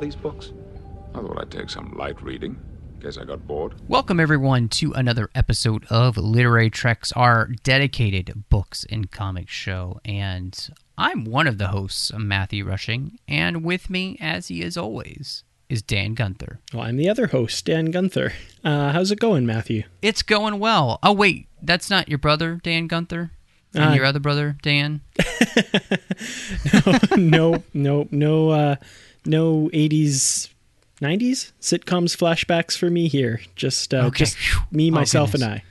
These 0.00 0.16
books? 0.16 0.52
I 1.14 1.18
thought 1.20 1.38
I'd 1.40 1.50
take 1.50 1.68
some 1.70 1.92
light 1.96 2.20
reading. 2.22 2.58
Guess 3.00 3.18
I 3.18 3.24
got 3.24 3.46
bored. 3.46 3.74
Welcome, 3.88 4.20
everyone, 4.20 4.68
to 4.70 4.92
another 4.92 5.30
episode 5.34 5.84
of 5.90 6.16
Literary 6.16 6.70
Treks, 6.70 7.12
our 7.12 7.48
dedicated 7.62 8.44
books 8.50 8.84
and 8.90 9.10
comics 9.10 9.52
show. 9.52 10.00
And 10.04 10.68
I'm 10.98 11.24
one 11.24 11.46
of 11.46 11.58
the 11.58 11.68
hosts, 11.68 12.12
Matthew 12.16 12.64
Rushing, 12.64 13.18
and 13.26 13.64
with 13.64 13.88
me, 13.90 14.16
as 14.20 14.48
he 14.48 14.62
is 14.62 14.76
always, 14.76 15.44
is 15.68 15.82
Dan 15.82 16.14
Gunther. 16.14 16.60
Well, 16.74 16.82
I'm 16.82 16.96
the 16.96 17.08
other 17.08 17.28
host, 17.28 17.64
Dan 17.64 17.86
Gunther. 17.86 18.32
Uh, 18.64 18.92
how's 18.92 19.10
it 19.10 19.18
going, 19.20 19.46
Matthew? 19.46 19.84
It's 20.02 20.22
going 20.22 20.58
well. 20.58 20.98
Oh, 21.02 21.12
wait, 21.12 21.48
that's 21.62 21.88
not 21.90 22.08
your 22.08 22.18
brother, 22.18 22.60
Dan 22.62 22.86
Gunther? 22.86 23.32
And 23.74 23.92
Uh, 23.92 23.94
your 23.94 24.04
other 24.04 24.18
brother, 24.20 24.56
Dan? 24.62 25.00
no, 27.16 27.62
no, 27.72 28.08
no, 28.10 28.50
uh, 28.50 28.76
no 29.24 29.68
80s, 29.72 30.48
90s 31.00 31.52
sitcoms 31.60 32.16
flashbacks 32.16 32.76
for 32.76 32.90
me 32.90 33.08
here. 33.08 33.40
Just, 33.56 33.92
uh, 33.94 34.06
Okay. 34.06 34.24
just 34.24 34.36
me, 34.70 34.90
Oh, 34.90 34.94
myself, 34.94 35.34
and. 35.34 35.44
I. 35.44 35.62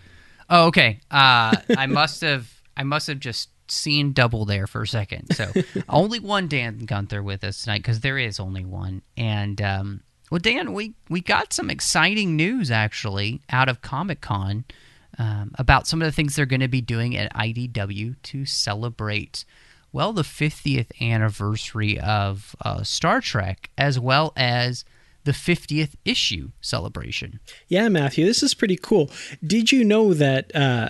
Oh, 0.50 0.68
okay. 0.68 1.00
Uh, 1.12 1.56
I 1.78 1.86
must 1.90 2.22
have, 2.22 2.52
I 2.76 2.84
must 2.84 3.08
have 3.08 3.20
just 3.20 3.50
seen 3.72 4.14
double 4.14 4.46
there 4.46 4.66
for 4.66 4.82
a 4.82 4.88
second. 4.88 5.36
So 5.36 5.52
only 5.90 6.20
one 6.20 6.48
Dan 6.48 6.80
Gunther 6.86 7.22
with 7.22 7.44
us 7.44 7.64
tonight 7.64 7.80
because 7.84 8.00
there 8.00 8.18
is 8.18 8.40
only 8.40 8.66
one. 8.66 9.04
And 9.16 9.62
um, 9.62 10.02
well, 10.32 10.40
Dan, 10.40 10.74
we 10.74 10.94
we 11.10 11.22
got 11.22 11.54
some 11.54 11.70
exciting 11.70 12.36
news 12.36 12.72
actually 12.72 13.42
out 13.52 13.70
of 13.70 13.82
Comic 13.84 14.22
Con 14.22 14.66
um, 15.20 15.52
about 15.60 15.86
some 15.86 16.02
of 16.02 16.08
the 16.08 16.12
things 16.12 16.36
they're 16.36 16.48
going 16.48 16.62
to 16.62 16.68
be 16.68 16.82
doing 16.82 17.16
at 17.16 17.32
IDW 17.36 18.16
to 18.24 18.46
celebrate. 18.46 19.46
Well, 19.92 20.14
the 20.14 20.24
50th 20.24 20.92
anniversary 21.02 22.00
of 22.00 22.56
uh, 22.64 22.84
Star 22.84 23.22
Trek, 23.22 23.70
as 23.78 24.00
well 24.00 24.34
as 24.36 24.86
the 25.24 25.32
50th 25.32 25.96
issue 26.06 26.52
celebration. 26.62 27.40
Yeah, 27.68 27.90
Matthew, 27.90 28.26
this 28.26 28.44
is 28.44 28.54
pretty 28.54 28.78
cool. 28.78 29.10
Did 29.46 29.72
you 29.72 29.84
know 29.84 30.14
that, 30.14 30.56
uh, 30.56 30.90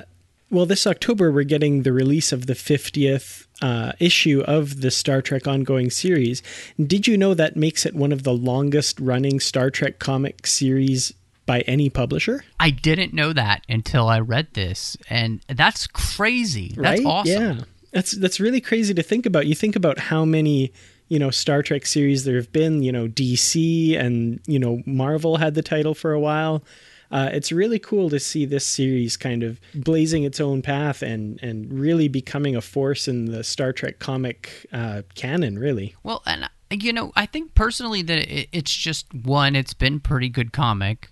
well, 0.51 0.66
this 0.66 0.85
October 0.85 1.31
we're 1.31 1.44
getting 1.44 1.84
the 1.84 1.94
release 1.94 2.31
of 2.31 2.46
the 2.46 2.53
50th 2.53 3.47
uh, 3.62 3.91
issue 4.00 4.41
of 4.47 4.81
the 4.81 4.91
Star 4.91 5.22
Trek 5.22 5.47
ongoing 5.47 5.90
series. 5.90 6.41
Did 6.81 7.07
you 7.07 7.18
know 7.18 7.34
that 7.34 7.56
makes 7.56 7.85
it 7.85 7.94
one 7.94 8.12
of 8.12 8.23
the 8.23 8.34
longest 8.34 9.00
running 9.00 9.40
Star 9.40 9.69
Trek 9.69 10.00
comic 10.00 10.47
series 10.47 11.13
by 11.46 11.62
any 11.62 11.90
publisher? 11.90 12.44
I 12.59 12.69
didn't 12.69 13.13
know 13.13 13.34
that 13.34 13.66
until 13.68 14.07
I 14.07 14.19
read 14.19 14.53
this, 14.53 14.96
and 15.09 15.41
that's 15.47 15.88
crazy. 15.88 16.73
That's 16.78 17.02
right? 17.02 17.06
awesome. 17.06 17.57
Yeah, 17.57 17.63
that's 17.91 18.11
that's 18.11 18.39
really 18.39 18.61
crazy 18.61 18.94
to 18.94 19.03
think 19.03 19.25
about. 19.25 19.47
You 19.47 19.55
think 19.55 19.75
about 19.75 20.00
how 20.00 20.25
many 20.25 20.72
you 21.07 21.19
know 21.19 21.29
Star 21.31 21.63
Trek 21.63 21.85
series 21.85 22.23
there 22.23 22.35
have 22.35 22.51
been. 22.51 22.83
You 22.83 22.91
know, 22.91 23.07
DC 23.07 23.97
and 24.00 24.39
you 24.47 24.59
know 24.59 24.81
Marvel 24.85 25.38
had 25.38 25.55
the 25.55 25.61
title 25.61 25.94
for 25.94 26.13
a 26.13 26.19
while. 26.19 26.63
Uh, 27.11 27.29
it's 27.33 27.51
really 27.51 27.79
cool 27.79 28.07
to 28.09 28.19
see 28.19 28.45
this 28.45 28.66
series 28.66 29.17
kind 29.17 29.41
of 29.41 29.59
blazing 29.73 30.23
its 30.23 30.39
own 30.39 30.61
path 30.61 31.01
and 31.01 31.39
and 31.41 31.72
really 31.73 32.07
becoming 32.07 32.55
a 32.55 32.61
force 32.61 33.07
in 33.07 33.25
the 33.25 33.44
Star 33.44 33.73
Trek 33.73 33.99
comic 33.99 34.67
uh, 34.72 35.01
canon. 35.16 35.57
Really, 35.57 35.95
Well, 36.03 36.22
and 36.25 36.49
you 36.72 36.94
know, 36.94 37.11
I 37.16 37.25
think 37.25 37.55
personally 37.55 38.01
that 38.03 38.19
it, 38.19 38.49
it's 38.51 38.73
just 38.73 39.11
one, 39.13 39.55
it's 39.55 39.73
been 39.73 39.99
pretty 39.99 40.29
good 40.29 40.53
comic, 40.53 41.09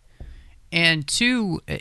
and 0.71 1.07
two, 1.07 1.61
uh, 1.67 1.77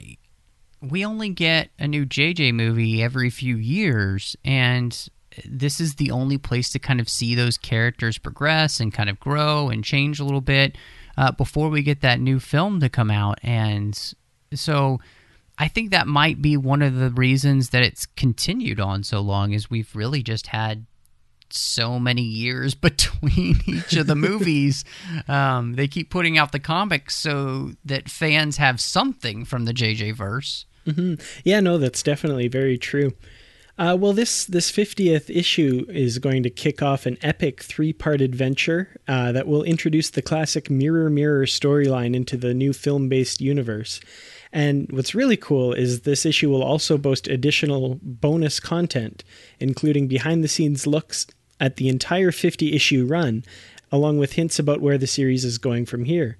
we 0.90 1.04
only 1.04 1.28
get 1.28 1.70
a 1.78 1.86
new 1.86 2.06
JJ 2.06 2.54
movie 2.54 3.02
every 3.02 3.30
few 3.30 3.56
years, 3.56 4.36
and 4.44 5.08
this 5.44 5.80
is 5.80 5.96
the 5.96 6.10
only 6.10 6.38
place 6.38 6.70
to 6.70 6.78
kind 6.78 7.00
of 7.00 7.08
see 7.08 7.34
those 7.34 7.58
characters 7.58 8.18
progress 8.18 8.80
and 8.80 8.92
kind 8.92 9.10
of 9.10 9.20
grow 9.20 9.68
and 9.68 9.84
change 9.84 10.18
a 10.20 10.24
little 10.24 10.40
bit 10.40 10.76
uh, 11.16 11.32
before 11.32 11.68
we 11.68 11.82
get 11.82 12.00
that 12.00 12.20
new 12.20 12.38
film 12.38 12.80
to 12.80 12.88
come 12.88 13.10
out, 13.10 13.38
and 13.42 14.14
so. 14.54 15.00
I 15.58 15.68
think 15.68 15.90
that 15.90 16.06
might 16.06 16.42
be 16.42 16.58
one 16.58 16.82
of 16.82 16.96
the 16.96 17.08
reasons 17.08 17.70
that 17.70 17.82
it's 17.82 18.04
continued 18.04 18.78
on 18.78 19.02
so 19.02 19.20
long 19.20 19.52
is 19.52 19.70
we've 19.70 19.96
really 19.96 20.22
just 20.22 20.48
had 20.48 20.84
so 21.50 21.98
many 21.98 22.22
years 22.22 22.74
between 22.88 23.60
each 23.66 23.94
of 23.94 24.06
the 24.06 24.14
movies. 24.16 24.84
Um, 25.28 25.74
they 25.74 25.88
keep 25.88 26.10
putting 26.10 26.38
out 26.38 26.52
the 26.52 26.58
comics 26.58 27.16
so 27.16 27.72
that 27.84 28.08
fans 28.08 28.56
have 28.56 28.80
something 28.80 29.44
from 29.44 29.64
the 29.64 29.74
JJ 29.74 30.14
verse. 30.14 30.66
Yeah, 31.44 31.60
no, 31.60 31.78
that's 31.78 32.02
definitely 32.02 32.48
very 32.48 32.78
true. 32.78 33.12
Uh, 33.78 33.96
well, 33.98 34.14
this 34.14 34.46
this 34.46 34.70
fiftieth 34.70 35.28
issue 35.28 35.84
is 35.90 36.18
going 36.18 36.42
to 36.42 36.50
kick 36.50 36.80
off 36.80 37.04
an 37.04 37.18
epic 37.20 37.62
three 37.62 37.92
part 37.92 38.22
adventure 38.22 38.98
uh, 39.06 39.32
that 39.32 39.46
will 39.46 39.62
introduce 39.62 40.08
the 40.08 40.22
classic 40.22 40.70
mirror 40.70 41.10
mirror 41.10 41.44
storyline 41.44 42.16
into 42.16 42.38
the 42.38 42.54
new 42.54 42.72
film 42.72 43.08
based 43.08 43.40
universe. 43.40 44.00
And 44.50 44.90
what's 44.90 45.14
really 45.14 45.36
cool 45.36 45.74
is 45.74 46.00
this 46.00 46.24
issue 46.24 46.48
will 46.48 46.62
also 46.62 46.96
boast 46.96 47.28
additional 47.28 47.98
bonus 48.02 48.60
content, 48.60 49.22
including 49.60 50.08
behind 50.08 50.42
the 50.42 50.48
scenes 50.48 50.86
looks 50.86 51.26
at 51.60 51.76
the 51.76 51.88
entire 51.88 52.32
50 52.32 52.72
issue 52.72 53.04
run, 53.04 53.44
along 53.92 54.18
with 54.18 54.32
hints 54.32 54.58
about 54.58 54.80
where 54.80 54.96
the 54.96 55.06
series 55.06 55.44
is 55.44 55.58
going 55.58 55.84
from 55.84 56.06
here. 56.06 56.38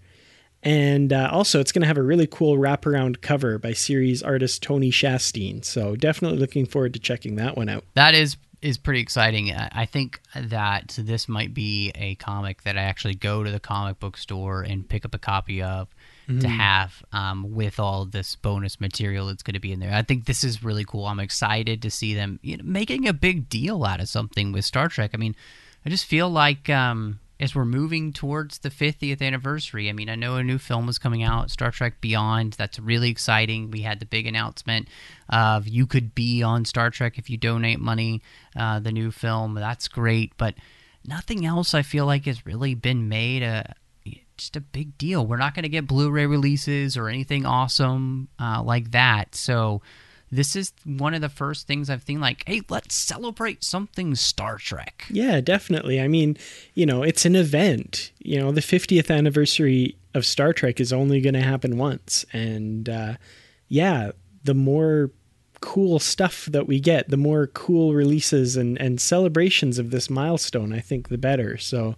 And 0.63 1.13
uh, 1.13 1.29
also, 1.31 1.61
it's 1.61 1.71
going 1.71 1.83
to 1.83 1.87
have 1.87 1.99
a 1.99 2.03
really 2.03 2.27
cool 2.27 2.57
wraparound 2.57 3.21
cover 3.21 3.59
by 3.59 3.73
series 3.73 4.23
artist 4.23 4.63
Tony 4.63 4.91
Shasteen. 4.91 5.65
So, 5.65 5.95
definitely 5.95 6.39
looking 6.39 6.67
forward 6.67 6.95
to 6.95 6.99
checking 6.99 7.37
that 7.37 7.57
one 7.57 7.69
out. 7.69 7.85
That 7.95 8.15
is 8.15 8.37
is 8.63 8.79
pretty 8.79 9.01
exciting. 9.01 9.53
I 9.53 9.87
think 9.87 10.21
that 10.35 10.97
this 10.99 11.29
might 11.29 11.55
be 11.55 11.93
a 11.95 12.15
comic 12.17 12.63
that 12.63 12.77
I 12.77 12.83
actually 12.83 13.15
go 13.15 13.45
to 13.45 13.51
the 13.51 13.61
comic 13.61 14.01
book 14.01 14.17
store 14.17 14.63
and 14.63 14.89
pick 14.89 15.05
up 15.05 15.15
a 15.15 15.19
copy 15.19 15.63
of 15.63 15.89
to 16.41 16.49
have 16.49 17.05
um, 17.13 17.55
with 17.55 17.79
all 17.79 18.05
this 18.05 18.35
bonus 18.35 18.81
material 18.81 19.29
that's 19.29 19.45
going 19.45 19.55
to 19.55 19.61
be 19.61 19.73
in 19.73 19.79
there. 19.79 19.95
I 19.95 20.03
think 20.03 20.25
this 20.25 20.43
is 20.43 20.65
really 20.65 20.85
cool. 20.85 21.07
I'm 21.07 21.21
excited 21.21 21.83
to 21.83 21.91
see 21.91 22.15
them 22.15 22.41
you 22.43 22.57
know, 22.57 22.65
making 22.65 23.07
a 23.07 23.13
big 23.13 23.49
deal 23.49 23.85
out 23.85 24.01
of 24.01 24.09
something 24.09 24.51
with 24.51 24.65
Star 24.65 24.89
Trek. 24.89 25.13
I 25.15 25.19
mean, 25.19 25.37
I 25.85 25.89
just 25.89 26.05
feel 26.05 26.29
like 26.29 26.69
um, 26.69 27.21
as 27.39 27.55
we're 27.55 27.65
moving 27.65 28.13
towards 28.13 28.59
the 28.59 28.71
50th 28.71 29.21
anniversary, 29.21 29.89
I 29.89 29.93
mean, 29.93 30.09
I 30.09 30.15
know 30.15 30.37
a 30.37 30.45
new 30.45 30.59
film 30.59 30.89
is 30.89 30.99
coming 30.99 31.23
out, 31.23 31.51
Star 31.51 31.71
Trek 31.71 32.01
Beyond. 32.01 32.55
That's 32.55 32.79
really 32.79 33.11
exciting. 33.11 33.71
We 33.71 33.83
had 33.83 34.01
the 34.01 34.07
big 34.07 34.27
announcement 34.27 34.89
of 35.29 35.69
you 35.69 35.87
could 35.87 36.15
be 36.15 36.43
on 36.43 36.65
Star 36.65 36.91
Trek 36.91 37.19
if 37.19 37.29
you 37.29 37.37
donate 37.37 37.79
money, 37.79 38.23
uh, 38.57 38.81
the 38.81 38.93
new 38.93 39.11
film. 39.11 39.55
That's 39.55 39.89
great. 39.89 40.33
But 40.39 40.55
nothing 41.07 41.45
else 41.45 41.75
I 41.75 41.83
feel 41.83 42.07
like 42.07 42.25
has 42.25 42.47
really 42.47 42.75
been 42.75 43.09
made 43.09 43.43
a 43.43 43.75
just 44.37 44.57
a 44.57 44.61
big 44.61 44.99
deal. 44.99 45.27
We're 45.27 45.39
not 45.39 45.55
going 45.55 45.63
to 45.63 45.69
get 45.69 45.87
Blu-ray 45.87 46.27
releases 46.27 46.97
or 46.97 47.09
anything 47.09 47.47
awesome 47.47 48.29
uh, 48.39 48.63
like 48.63 48.91
that. 48.91 49.35
So 49.35 49.81
this 50.31 50.57
is 50.57 50.73
one 50.85 51.15
of 51.15 51.21
the 51.21 51.29
first 51.29 51.67
things 51.67 51.89
I've 51.89 52.03
seen. 52.03 52.21
Like, 52.21 52.43
hey, 52.47 52.63
let's 52.69 52.95
celebrate 52.95 53.63
something 53.63 54.15
Star 54.15 54.59
Trek. 54.59 55.05
Yeah, 55.09 55.41
definitely. 55.41 56.01
I 56.01 56.09
mean, 56.09 56.37
you 56.75 56.87
know, 56.87 57.03
it's 57.03 57.25
an 57.25 57.37
event. 57.37 58.13
You 58.19 58.41
know, 58.41 58.53
the 58.53 58.61
50th 58.61 59.15
anniversary 59.15 59.97
of 60.15 60.27
Star 60.27 60.53
Trek 60.53 60.81
is 60.81 60.93
only 60.93 61.21
going 61.21 61.35
to 61.35 61.43
happen 61.43 61.77
once. 61.77 62.25
And, 62.33 62.89
uh, 62.89 63.15
yeah, 63.69 64.13
the 64.45 64.55
more 64.55 65.11
cool 65.61 65.99
stuff 65.99 66.47
that 66.47 66.67
we 66.67 66.81
get, 66.81 67.09
the 67.09 67.17
more 67.17 67.47
cool 67.49 67.95
releases 67.95 68.57
and, 68.57 68.79
and 68.81 69.01
celebrations 69.01 69.79
of 69.79 69.91
this 69.91 70.11
milestone, 70.11 70.73
I 70.73 70.81
think 70.81 71.09
the 71.09 71.19
better. 71.19 71.57
So, 71.57 71.97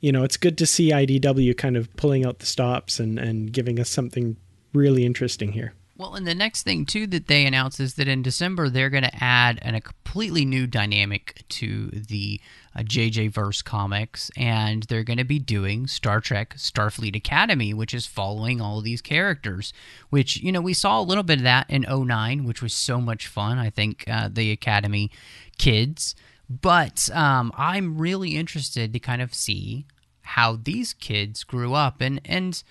you 0.00 0.12
know, 0.12 0.22
it's 0.22 0.36
good 0.36 0.58
to 0.58 0.66
see 0.66 0.90
IDW 0.90 1.56
kind 1.56 1.76
of 1.76 1.94
pulling 1.96 2.24
out 2.24 2.38
the 2.38 2.46
stops 2.46 3.00
and, 3.00 3.18
and 3.18 3.52
giving 3.52 3.80
us 3.80 3.88
something 3.88 4.36
really 4.72 5.04
interesting 5.04 5.52
here. 5.52 5.74
Well, 6.00 6.14
and 6.14 6.26
the 6.26 6.34
next 6.34 6.62
thing 6.62 6.86
too 6.86 7.06
that 7.08 7.26
they 7.26 7.44
announced 7.44 7.78
is 7.78 7.96
that 7.96 8.08
in 8.08 8.22
December 8.22 8.70
they're 8.70 8.88
going 8.88 9.02
to 9.02 9.22
add 9.22 9.58
an, 9.60 9.74
a 9.74 9.82
completely 9.82 10.46
new 10.46 10.66
dynamic 10.66 11.44
to 11.50 11.88
the 11.90 12.40
uh, 12.74 12.80
JJ 12.80 13.32
Verse 13.32 13.60
comics, 13.60 14.30
and 14.34 14.84
they're 14.84 15.04
going 15.04 15.18
to 15.18 15.24
be 15.24 15.38
doing 15.38 15.86
Star 15.86 16.22
Trek 16.22 16.54
Starfleet 16.56 17.14
Academy, 17.14 17.74
which 17.74 17.92
is 17.92 18.06
following 18.06 18.62
all 18.62 18.80
these 18.80 19.02
characters. 19.02 19.74
Which 20.08 20.38
you 20.38 20.50
know 20.50 20.62
we 20.62 20.72
saw 20.72 20.98
a 20.98 21.04
little 21.04 21.22
bit 21.22 21.36
of 21.36 21.44
that 21.44 21.68
in 21.68 21.84
09, 21.86 22.44
which 22.44 22.62
was 22.62 22.72
so 22.72 22.98
much 22.98 23.26
fun. 23.26 23.58
I 23.58 23.68
think 23.68 24.04
uh, 24.08 24.30
the 24.32 24.52
Academy 24.52 25.10
kids, 25.58 26.14
but 26.48 27.10
um, 27.12 27.52
I'm 27.58 27.98
really 27.98 28.36
interested 28.36 28.94
to 28.94 29.00
kind 29.00 29.20
of 29.20 29.34
see 29.34 29.84
how 30.22 30.56
these 30.56 30.94
kids 30.94 31.44
grew 31.44 31.74
up 31.74 32.00
and 32.00 32.22
and 32.24 32.62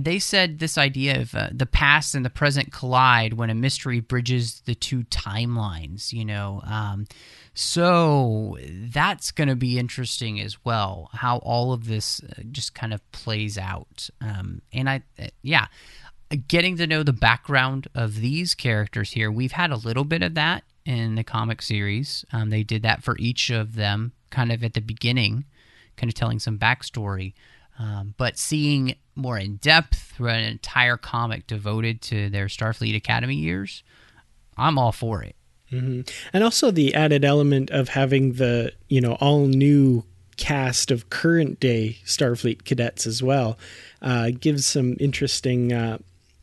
they 0.00 0.18
said 0.18 0.58
this 0.58 0.78
idea 0.78 1.20
of 1.20 1.34
uh, 1.34 1.48
the 1.52 1.66
past 1.66 2.14
and 2.14 2.24
the 2.24 2.30
present 2.30 2.72
collide 2.72 3.34
when 3.34 3.50
a 3.50 3.54
mystery 3.54 4.00
bridges 4.00 4.62
the 4.64 4.74
two 4.74 5.04
timelines, 5.04 6.12
you 6.12 6.24
know. 6.24 6.62
Um, 6.64 7.06
so 7.54 8.56
that's 8.62 9.30
going 9.30 9.48
to 9.48 9.56
be 9.56 9.78
interesting 9.78 10.40
as 10.40 10.64
well, 10.64 11.10
how 11.12 11.38
all 11.38 11.72
of 11.72 11.86
this 11.86 12.22
uh, 12.22 12.42
just 12.50 12.74
kind 12.74 12.94
of 12.94 13.12
plays 13.12 13.58
out. 13.58 14.08
Um, 14.20 14.62
and 14.72 14.88
I, 14.88 15.02
uh, 15.18 15.26
yeah, 15.42 15.66
getting 16.48 16.76
to 16.78 16.86
know 16.86 17.02
the 17.02 17.12
background 17.12 17.88
of 17.94 18.16
these 18.16 18.54
characters 18.54 19.12
here, 19.12 19.30
we've 19.30 19.52
had 19.52 19.70
a 19.70 19.76
little 19.76 20.04
bit 20.04 20.22
of 20.22 20.34
that 20.34 20.64
in 20.84 21.14
the 21.14 21.24
comic 21.24 21.62
series. 21.62 22.24
Um, 22.32 22.50
they 22.50 22.62
did 22.62 22.82
that 22.82 23.02
for 23.02 23.16
each 23.18 23.50
of 23.50 23.74
them 23.74 24.12
kind 24.30 24.50
of 24.50 24.64
at 24.64 24.74
the 24.74 24.80
beginning, 24.80 25.44
kind 25.96 26.10
of 26.10 26.14
telling 26.14 26.38
some 26.38 26.58
backstory. 26.58 27.34
Um, 27.78 28.14
but 28.16 28.38
seeing 28.38 28.96
more 29.14 29.38
in 29.38 29.56
depth 29.56 30.12
through 30.16 30.28
an 30.28 30.44
entire 30.44 30.96
comic 30.96 31.46
devoted 31.46 32.00
to 32.02 32.30
their 32.30 32.46
Starfleet 32.46 32.96
Academy 32.96 33.36
years, 33.36 33.82
I'm 34.56 34.78
all 34.78 34.92
for 34.92 35.22
it. 35.22 35.36
Mm-hmm. 35.70 36.02
And 36.32 36.44
also 36.44 36.70
the 36.70 36.94
added 36.94 37.24
element 37.24 37.70
of 37.70 37.88
having 37.88 38.34
the 38.34 38.72
you 38.88 39.00
know 39.00 39.14
all 39.14 39.46
new 39.46 40.04
cast 40.36 40.90
of 40.90 41.08
current 41.10 41.60
day 41.60 41.98
Starfleet 42.04 42.64
cadets 42.64 43.06
as 43.06 43.22
well 43.22 43.58
uh, 44.00 44.30
gives 44.38 44.66
some 44.66 44.96
interesting. 45.00 45.72
Uh, 45.72 45.98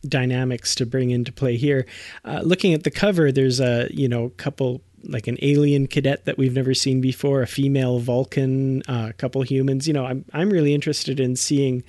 dynamics 0.08 0.74
to 0.74 0.86
bring 0.86 1.10
into 1.10 1.30
play 1.30 1.58
here. 1.58 1.86
Uh, 2.24 2.40
looking 2.42 2.72
at 2.72 2.84
the 2.84 2.90
cover, 2.90 3.30
there's 3.30 3.60
a 3.60 3.86
you 3.90 4.08
know 4.08 4.30
couple 4.38 4.80
like 5.04 5.26
an 5.26 5.38
alien 5.42 5.86
cadet 5.86 6.24
that 6.24 6.38
we've 6.38 6.54
never 6.54 6.74
seen 6.74 7.00
before, 7.00 7.42
a 7.42 7.46
female 7.46 7.98
Vulcan, 7.98 8.82
uh, 8.88 9.08
a 9.10 9.12
couple 9.12 9.42
humans. 9.42 9.86
You 9.86 9.94
know, 9.94 10.06
I'm 10.06 10.24
I'm 10.32 10.50
really 10.50 10.74
interested 10.74 11.20
in 11.20 11.36
seeing, 11.36 11.82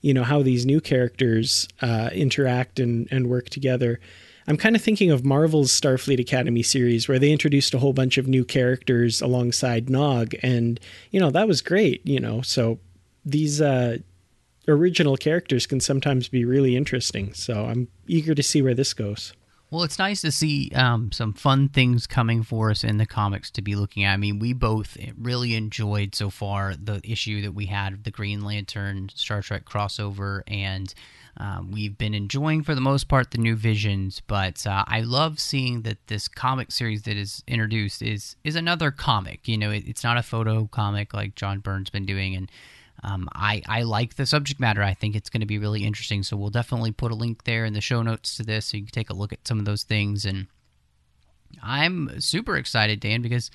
you 0.00 0.14
know, 0.14 0.24
how 0.24 0.42
these 0.42 0.66
new 0.66 0.80
characters 0.80 1.68
uh, 1.80 2.10
interact 2.12 2.78
and 2.78 3.08
and 3.10 3.28
work 3.28 3.48
together. 3.48 4.00
I'm 4.46 4.56
kind 4.56 4.74
of 4.74 4.82
thinking 4.82 5.10
of 5.10 5.24
Marvel's 5.24 5.70
Starfleet 5.70 6.18
Academy 6.18 6.64
series 6.64 7.06
where 7.06 7.18
they 7.18 7.30
introduced 7.30 7.74
a 7.74 7.78
whole 7.78 7.92
bunch 7.92 8.18
of 8.18 8.26
new 8.26 8.44
characters 8.44 9.20
alongside 9.20 9.88
Nog, 9.88 10.34
and 10.42 10.80
you 11.10 11.20
know 11.20 11.30
that 11.30 11.48
was 11.48 11.62
great. 11.62 12.06
You 12.06 12.20
know, 12.20 12.42
so 12.42 12.78
these 13.24 13.60
uh, 13.60 13.98
original 14.68 15.16
characters 15.16 15.66
can 15.66 15.80
sometimes 15.80 16.28
be 16.28 16.44
really 16.44 16.76
interesting. 16.76 17.32
So 17.34 17.66
I'm 17.66 17.88
eager 18.06 18.34
to 18.34 18.42
see 18.42 18.62
where 18.62 18.74
this 18.74 18.94
goes. 18.94 19.32
Well, 19.72 19.84
it's 19.84 19.98
nice 19.98 20.20
to 20.20 20.30
see 20.30 20.70
um, 20.74 21.12
some 21.12 21.32
fun 21.32 21.70
things 21.70 22.06
coming 22.06 22.42
for 22.42 22.70
us 22.70 22.84
in 22.84 22.98
the 22.98 23.06
comics 23.06 23.50
to 23.52 23.62
be 23.62 23.74
looking 23.74 24.04
at. 24.04 24.12
I 24.12 24.18
mean, 24.18 24.38
we 24.38 24.52
both 24.52 24.98
really 25.18 25.54
enjoyed 25.54 26.14
so 26.14 26.28
far 26.28 26.74
the 26.76 27.00
issue 27.02 27.40
that 27.40 27.52
we 27.52 27.64
had 27.64 27.94
of 27.94 28.04
the 28.04 28.10
Green 28.10 28.42
Lantern 28.42 29.08
Star 29.14 29.40
Trek 29.40 29.64
crossover, 29.64 30.42
and 30.46 30.92
um, 31.38 31.70
we've 31.70 31.96
been 31.96 32.12
enjoying 32.12 32.62
for 32.62 32.74
the 32.74 32.82
most 32.82 33.08
part 33.08 33.30
the 33.30 33.38
new 33.38 33.56
visions. 33.56 34.20
But 34.26 34.66
uh, 34.66 34.84
I 34.86 35.00
love 35.00 35.40
seeing 35.40 35.80
that 35.82 36.06
this 36.06 36.28
comic 36.28 36.70
series 36.70 37.04
that 37.04 37.16
is 37.16 37.42
introduced 37.48 38.02
is 38.02 38.36
is 38.44 38.56
another 38.56 38.90
comic. 38.90 39.48
You 39.48 39.56
know, 39.56 39.70
it, 39.70 39.88
it's 39.88 40.04
not 40.04 40.18
a 40.18 40.22
photo 40.22 40.66
comic 40.66 41.14
like 41.14 41.34
John 41.34 41.60
Byrne's 41.60 41.88
been 41.88 42.04
doing, 42.04 42.36
and 42.36 42.52
um, 43.02 43.28
I, 43.34 43.62
I 43.66 43.82
like 43.82 44.14
the 44.14 44.26
subject 44.26 44.60
matter. 44.60 44.82
I 44.82 44.94
think 44.94 45.16
it's 45.16 45.30
going 45.30 45.40
to 45.40 45.46
be 45.46 45.58
really 45.58 45.84
interesting. 45.84 46.22
So 46.22 46.36
we'll 46.36 46.50
definitely 46.50 46.92
put 46.92 47.10
a 47.10 47.16
link 47.16 47.44
there 47.44 47.64
in 47.64 47.72
the 47.72 47.80
show 47.80 48.02
notes 48.02 48.36
to 48.36 48.44
this 48.44 48.66
so 48.66 48.76
you 48.76 48.84
can 48.84 48.92
take 48.92 49.10
a 49.10 49.14
look 49.14 49.32
at 49.32 49.46
some 49.46 49.58
of 49.58 49.64
those 49.64 49.82
things. 49.82 50.24
And 50.24 50.46
I'm 51.62 52.20
super 52.20 52.56
excited, 52.56 53.00
Dan, 53.00 53.20
because 53.22 53.50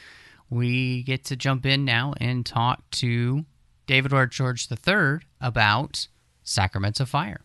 we 0.49 1.03
get 1.03 1.23
to 1.25 1.35
jump 1.35 1.65
in 1.65 1.85
now 1.85 2.13
and 2.19 2.45
talk 2.45 2.89
to 2.91 3.45
David 3.85 4.13
R. 4.13 4.27
George 4.27 4.67
III 4.69 5.19
about 5.39 6.07
Sacraments 6.43 6.99
of 6.99 7.09
Fire. 7.09 7.41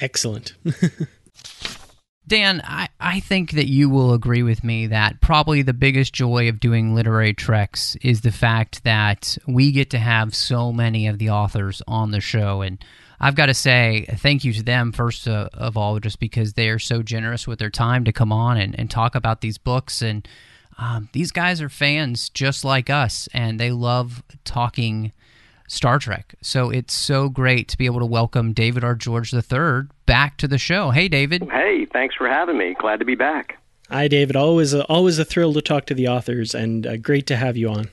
Excellent. 0.00 0.54
Dan, 2.26 2.62
I, 2.64 2.88
I 2.98 3.20
think 3.20 3.52
that 3.52 3.68
you 3.68 3.90
will 3.90 4.14
agree 4.14 4.42
with 4.42 4.64
me 4.64 4.86
that 4.86 5.20
probably 5.20 5.60
the 5.60 5.74
biggest 5.74 6.14
joy 6.14 6.48
of 6.48 6.58
doing 6.58 6.94
literary 6.94 7.34
treks 7.34 7.96
is 7.96 8.22
the 8.22 8.32
fact 8.32 8.82
that 8.84 9.36
we 9.46 9.72
get 9.72 9.90
to 9.90 9.98
have 9.98 10.34
so 10.34 10.72
many 10.72 11.06
of 11.06 11.18
the 11.18 11.28
authors 11.30 11.82
on 11.86 12.12
the 12.12 12.20
show. 12.20 12.62
And 12.62 12.82
I've 13.20 13.34
got 13.34 13.46
to 13.46 13.54
say 13.54 14.06
thank 14.16 14.42
you 14.42 14.54
to 14.54 14.62
them, 14.62 14.90
first 14.92 15.28
of 15.28 15.76
all, 15.76 16.00
just 16.00 16.18
because 16.18 16.54
they 16.54 16.70
are 16.70 16.78
so 16.78 17.02
generous 17.02 17.46
with 17.46 17.58
their 17.58 17.70
time 17.70 18.04
to 18.04 18.12
come 18.12 18.32
on 18.32 18.56
and, 18.56 18.78
and 18.78 18.90
talk 18.90 19.14
about 19.14 19.42
these 19.42 19.58
books. 19.58 20.00
And 20.00 20.26
um, 20.78 21.10
these 21.12 21.30
guys 21.30 21.60
are 21.60 21.68
fans 21.68 22.30
just 22.30 22.64
like 22.64 22.88
us, 22.88 23.28
and 23.34 23.60
they 23.60 23.70
love 23.70 24.22
talking 24.44 25.12
Star 25.68 25.98
Trek. 25.98 26.34
So 26.42 26.70
it's 26.70 26.94
so 26.94 27.28
great 27.28 27.68
to 27.68 27.78
be 27.78 27.86
able 27.86 28.00
to 28.00 28.06
welcome 28.06 28.52
David 28.52 28.84
R. 28.84 28.94
George 28.94 29.32
III 29.32 29.88
back 30.06 30.36
to 30.38 30.48
the 30.48 30.58
show. 30.58 30.90
Hey, 30.90 31.08
David. 31.08 31.48
Hey, 31.50 31.86
thanks 31.86 32.14
for 32.14 32.28
having 32.28 32.58
me. 32.58 32.74
Glad 32.78 32.98
to 32.98 33.04
be 33.04 33.14
back. 33.14 33.58
Hi, 33.90 34.08
David. 34.08 34.36
Always 34.36 34.74
a, 34.74 34.84
always 34.84 35.18
a 35.18 35.24
thrill 35.24 35.52
to 35.54 35.62
talk 35.62 35.86
to 35.86 35.94
the 35.94 36.08
authors, 36.08 36.54
and 36.54 36.86
uh, 36.86 36.96
great 36.96 37.26
to 37.26 37.36
have 37.36 37.56
you 37.56 37.68
on. 37.68 37.90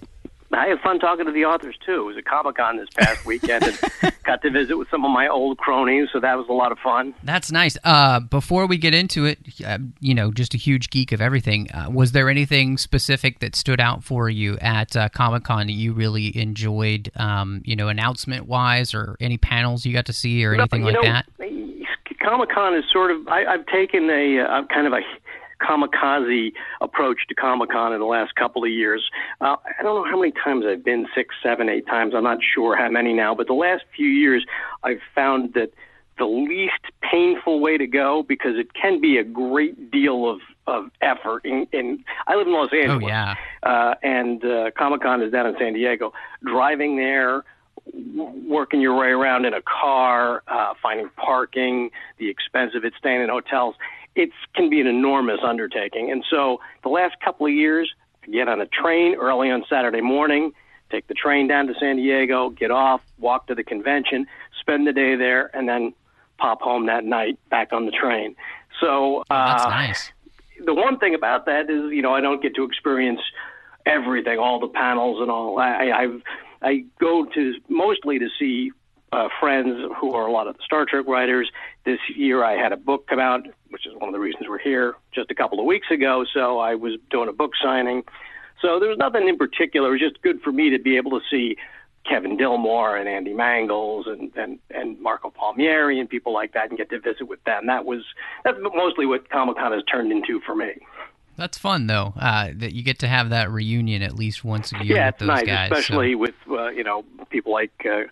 I 0.53 0.68
had 0.68 0.80
fun 0.81 1.00
talking 1.00 1.25
to 1.25 1.31
the 1.31 1.45
authors 1.45 1.75
too. 1.86 2.01
It 2.01 2.03
was 2.03 2.18
a 2.18 2.21
Comic 2.21 2.57
Con 2.57 2.77
this 2.77 2.89
past 2.94 3.25
weekend, 3.25 3.63
and 3.63 4.13
got 4.25 4.42
to 4.42 4.50
visit 4.50 4.77
with 4.77 4.89
some 4.89 5.06
of 5.06 5.12
my 5.12 5.27
old 5.27 5.57
cronies, 5.57 6.09
so 6.12 6.19
that 6.19 6.38
was 6.38 6.48
a 6.50 6.53
lot 6.53 6.71
of 6.71 6.80
fun. 6.80 7.13
That's 7.24 7.51
nice. 7.51 7.77
Uh, 7.83 8.19
before 8.19 8.68
we 8.68 8.77
get 8.77 8.94
into 8.94 9.25
it, 9.25 9.39
uh, 9.65 9.80
you 10.00 10.13
know, 10.13 10.31
just 10.31 10.53
a 10.53 10.58
huge 10.58 10.89
geek 10.89 11.12
of 11.12 11.22
everything. 11.22 11.72
Uh, 11.72 11.89
was 11.89 12.12
there 12.12 12.29
anything 12.29 12.77
specific 12.77 13.39
that 13.39 13.55
stood 13.55 13.79
out 13.79 14.03
for 14.03 14.29
you 14.29 14.58
at 14.60 14.96
uh, 14.96 15.10
Comic 15.10 15.43
Con 15.43 15.67
that 15.67 15.74
you 15.74 15.93
really 15.93 16.36
enjoyed? 16.38 17.12
Um, 17.15 17.62
you 17.65 17.75
know, 17.75 17.88
announcement 17.88 18.48
wise, 18.48 18.93
or 18.93 19.17
any 19.20 19.38
panels 19.38 19.86
you 19.86 19.93
got 19.93 20.05
to 20.08 20.13
see, 20.13 20.46
or 20.46 20.53
anything 20.53 20.84
like 20.84 20.96
know, 20.96 21.03
that? 21.03 21.25
Comic 22.22 22.50
Con 22.50 22.75
is 22.75 22.84
sort 22.91 23.12
of. 23.12 23.27
I, 23.27 23.46
I've 23.46 23.65
taken 23.67 24.10
a, 24.10 24.38
a 24.38 24.67
kind 24.72 24.88
of 24.88 24.93
a 24.93 25.01
kamikaze 25.62 26.53
approach 26.82 27.20
to 27.30 27.36
Comic 27.36 27.70
Con 27.70 27.94
in 27.94 28.00
the 28.00 28.06
last 28.06 28.36
couple 28.36 28.63
of 28.63 28.70
years. 28.70 29.10
Uh, 29.39 29.56
I 29.80 29.84
don't 29.84 29.96
know 29.96 30.10
how 30.10 30.20
many 30.20 30.34
times 30.44 30.65
I've 30.68 30.84
been 30.84 31.08
six, 31.15 31.36
seven, 31.44 31.70
eight 31.70 31.86
times. 31.86 32.13
I'm 32.15 32.24
not 32.24 32.39
sure 32.41 32.75
how 32.75 32.89
many 32.89 33.13
now, 33.13 33.36
but 33.36 33.48
the 33.48 33.53
last 33.53 33.84
few 33.96 34.08
years 34.08 34.46
I've 34.84 35.01
found 35.13 35.53
that 35.53 35.72
the 36.18 36.25
least 36.25 36.86
painful 37.01 37.60
way 37.60 37.77
to 37.77 37.88
go 37.88 38.24
because 38.27 38.56
it 38.58 38.74
can 38.74 39.01
be 39.01 39.18
a 39.18 39.24
great 39.24 39.91
deal 39.91 40.30
of 40.30 40.39
of 40.68 40.91
effort. 41.01 41.44
In, 41.44 41.68
in 41.72 42.03
I 42.27 42.36
live 42.36 42.48
in 42.48 42.53
Los 42.53 42.70
Angeles, 42.72 43.03
oh, 43.03 43.08
yeah. 43.08 43.36
uh, 43.63 43.96
and 44.03 44.44
uh, 44.46 44.72
Comic 44.77 45.01
Con 45.01 45.22
is 45.24 45.32
down 45.32 45.48
in 45.48 45.56
San 45.58 45.74
Diego. 45.74 46.13
Driving 46.44 46.96
there, 46.98 47.44
working 48.48 48.82
your 48.82 48.96
way 48.98 49.08
around 49.08 49.46
in 49.46 49.53
a 49.53 49.62
car, 49.62 50.44
uh, 50.48 50.74
finding 50.82 51.10
parking, 51.15 51.89
the 52.20 52.30
expense 52.30 52.74
of 52.75 52.86
it, 52.86 52.94
staying 53.00 53.22
in 53.22 53.30
hotels 53.30 53.75
it 54.15 54.30
can 54.56 54.70
be 54.70 54.82
an 54.82 54.88
enormous 54.88 55.39
undertaking. 55.44 56.12
And 56.12 56.24
so 56.30 56.60
the 56.84 56.89
last 56.89 57.15
couple 57.24 57.46
of 57.46 57.53
years, 57.53 57.91
get 58.32 58.48
on 58.48 58.62
a 58.62 58.65
train 58.65 59.15
early 59.15 59.50
on 59.50 59.63
Saturday 59.70 60.01
morning, 60.01 60.51
take 60.91 61.08
the 61.08 61.13
train 61.13 61.48
down 61.48 61.68
to 61.68 61.74
San 61.80 61.96
Diego, 61.96 62.50
get 62.50 62.72
off, 62.72 63.01
walk 63.18 63.48
to 63.48 63.56
the 63.56 63.63
convention, 63.63 64.27
spend 64.60 64.86
the 64.86 64.94
day 64.94 65.15
there, 65.15 65.50
and 65.56 65.68
then 65.68 65.94
pop 66.38 66.62
home 66.62 66.88
that 66.88 67.06
night 67.06 67.39
back 67.50 67.72
on 67.72 67.86
the 67.86 67.91
train. 67.91 68.36
So 68.80 69.24
uh, 69.30 69.58
that's 69.58 69.65
nice. 69.65 70.12
The 70.63 70.74
one 70.74 71.00
thing 71.00 71.15
about 71.15 71.46
that 71.46 71.70
is, 71.70 71.91
you 71.91 72.01
know, 72.01 72.13
I 72.13 72.22
don't 72.22 72.41
get 72.41 72.56
to 72.56 72.63
experience 72.63 73.22
everything, 73.86 74.38
all 74.38 74.60
the 74.60 74.68
panels 74.68 75.22
and 75.22 75.32
all. 75.32 75.58
I, 75.58 75.91
I've 75.91 76.22
I 76.62 76.86
go 77.00 77.25
to 77.25 77.53
mostly 77.70 78.20
to 78.20 78.27
see 78.38 78.72
uh, 79.12 79.27
friends 79.39 79.91
who 80.00 80.13
are 80.13 80.27
a 80.27 80.32
lot 80.32 80.48
of 80.48 80.58
the 80.58 80.63
Star 80.63 80.86
Trek 80.86 81.06
writers. 81.08 81.51
This 81.85 82.00
year 82.15 82.43
I 82.43 82.53
had 82.53 82.71
a 82.71 82.77
book 82.77 83.07
come 83.07 83.19
out, 83.19 83.47
which 83.69 83.88
is 83.88 83.93
one 83.97 84.09
of 84.09 84.13
the 84.13 84.19
reasons 84.19 84.45
we're 84.47 84.59
here 84.59 84.95
just 85.13 85.31
a 85.31 85.35
couple 85.35 85.59
of 85.59 85.65
weeks 85.65 85.88
ago. 85.91 86.25
So 86.33 86.59
I 86.59 86.75
was 86.75 86.93
doing 87.09 87.27
a 87.29 87.33
book 87.33 87.51
signing. 87.61 88.03
So 88.61 88.79
there 88.79 88.89
was 88.89 88.97
nothing 88.97 89.27
in 89.27 89.38
particular. 89.38 89.89
It 89.89 89.91
was 89.93 90.11
just 90.11 90.21
good 90.21 90.41
for 90.41 90.51
me 90.51 90.69
to 90.69 90.79
be 90.79 90.97
able 90.97 91.11
to 91.11 91.25
see 91.29 91.57
Kevin 92.07 92.38
Dilmore 92.38 93.00
and 93.00 93.07
Andy 93.07 93.33
Mangels 93.33 94.07
and, 94.07 94.31
and, 94.35 94.59
and 94.71 95.00
Marco 95.00 95.29
Palmieri 95.29 96.00
and 96.00 96.09
people 96.09 96.33
like 96.33 96.53
that 96.53 96.69
and 96.69 96.77
get 96.77 96.89
to 96.89 97.00
visit 97.00 97.27
with 97.27 97.43
them. 97.43 97.67
That 97.67 97.85
was 97.85 98.03
that's 98.43 98.57
mostly 98.59 99.05
what 99.05 99.29
Comic 99.29 99.57
Con 99.57 99.71
has 99.71 99.83
turned 99.91 100.11
into 100.11 100.39
for 100.45 100.55
me. 100.55 100.73
That's 101.41 101.57
fun 101.57 101.88
though. 101.88 102.13
Uh, 102.19 102.50
that 102.57 102.74
you 102.74 102.83
get 102.83 103.00
to 103.00 103.07
have 103.07 103.31
that 103.31 103.50
reunion 103.50 104.03
at 104.03 104.15
least 104.15 104.43
once 104.43 104.71
a 104.74 104.86
year 104.86 104.98
yeah, 104.98 105.07
with 105.07 105.17
those 105.17 105.27
nice, 105.27 105.43
guys. 105.48 105.71
especially 105.71 106.13
so. 106.13 106.17
with 106.19 106.36
uh, 106.51 106.67
you 106.69 106.83
know 106.83 107.03
people 107.31 107.51
like 107.51 107.71
uh, 107.83 108.03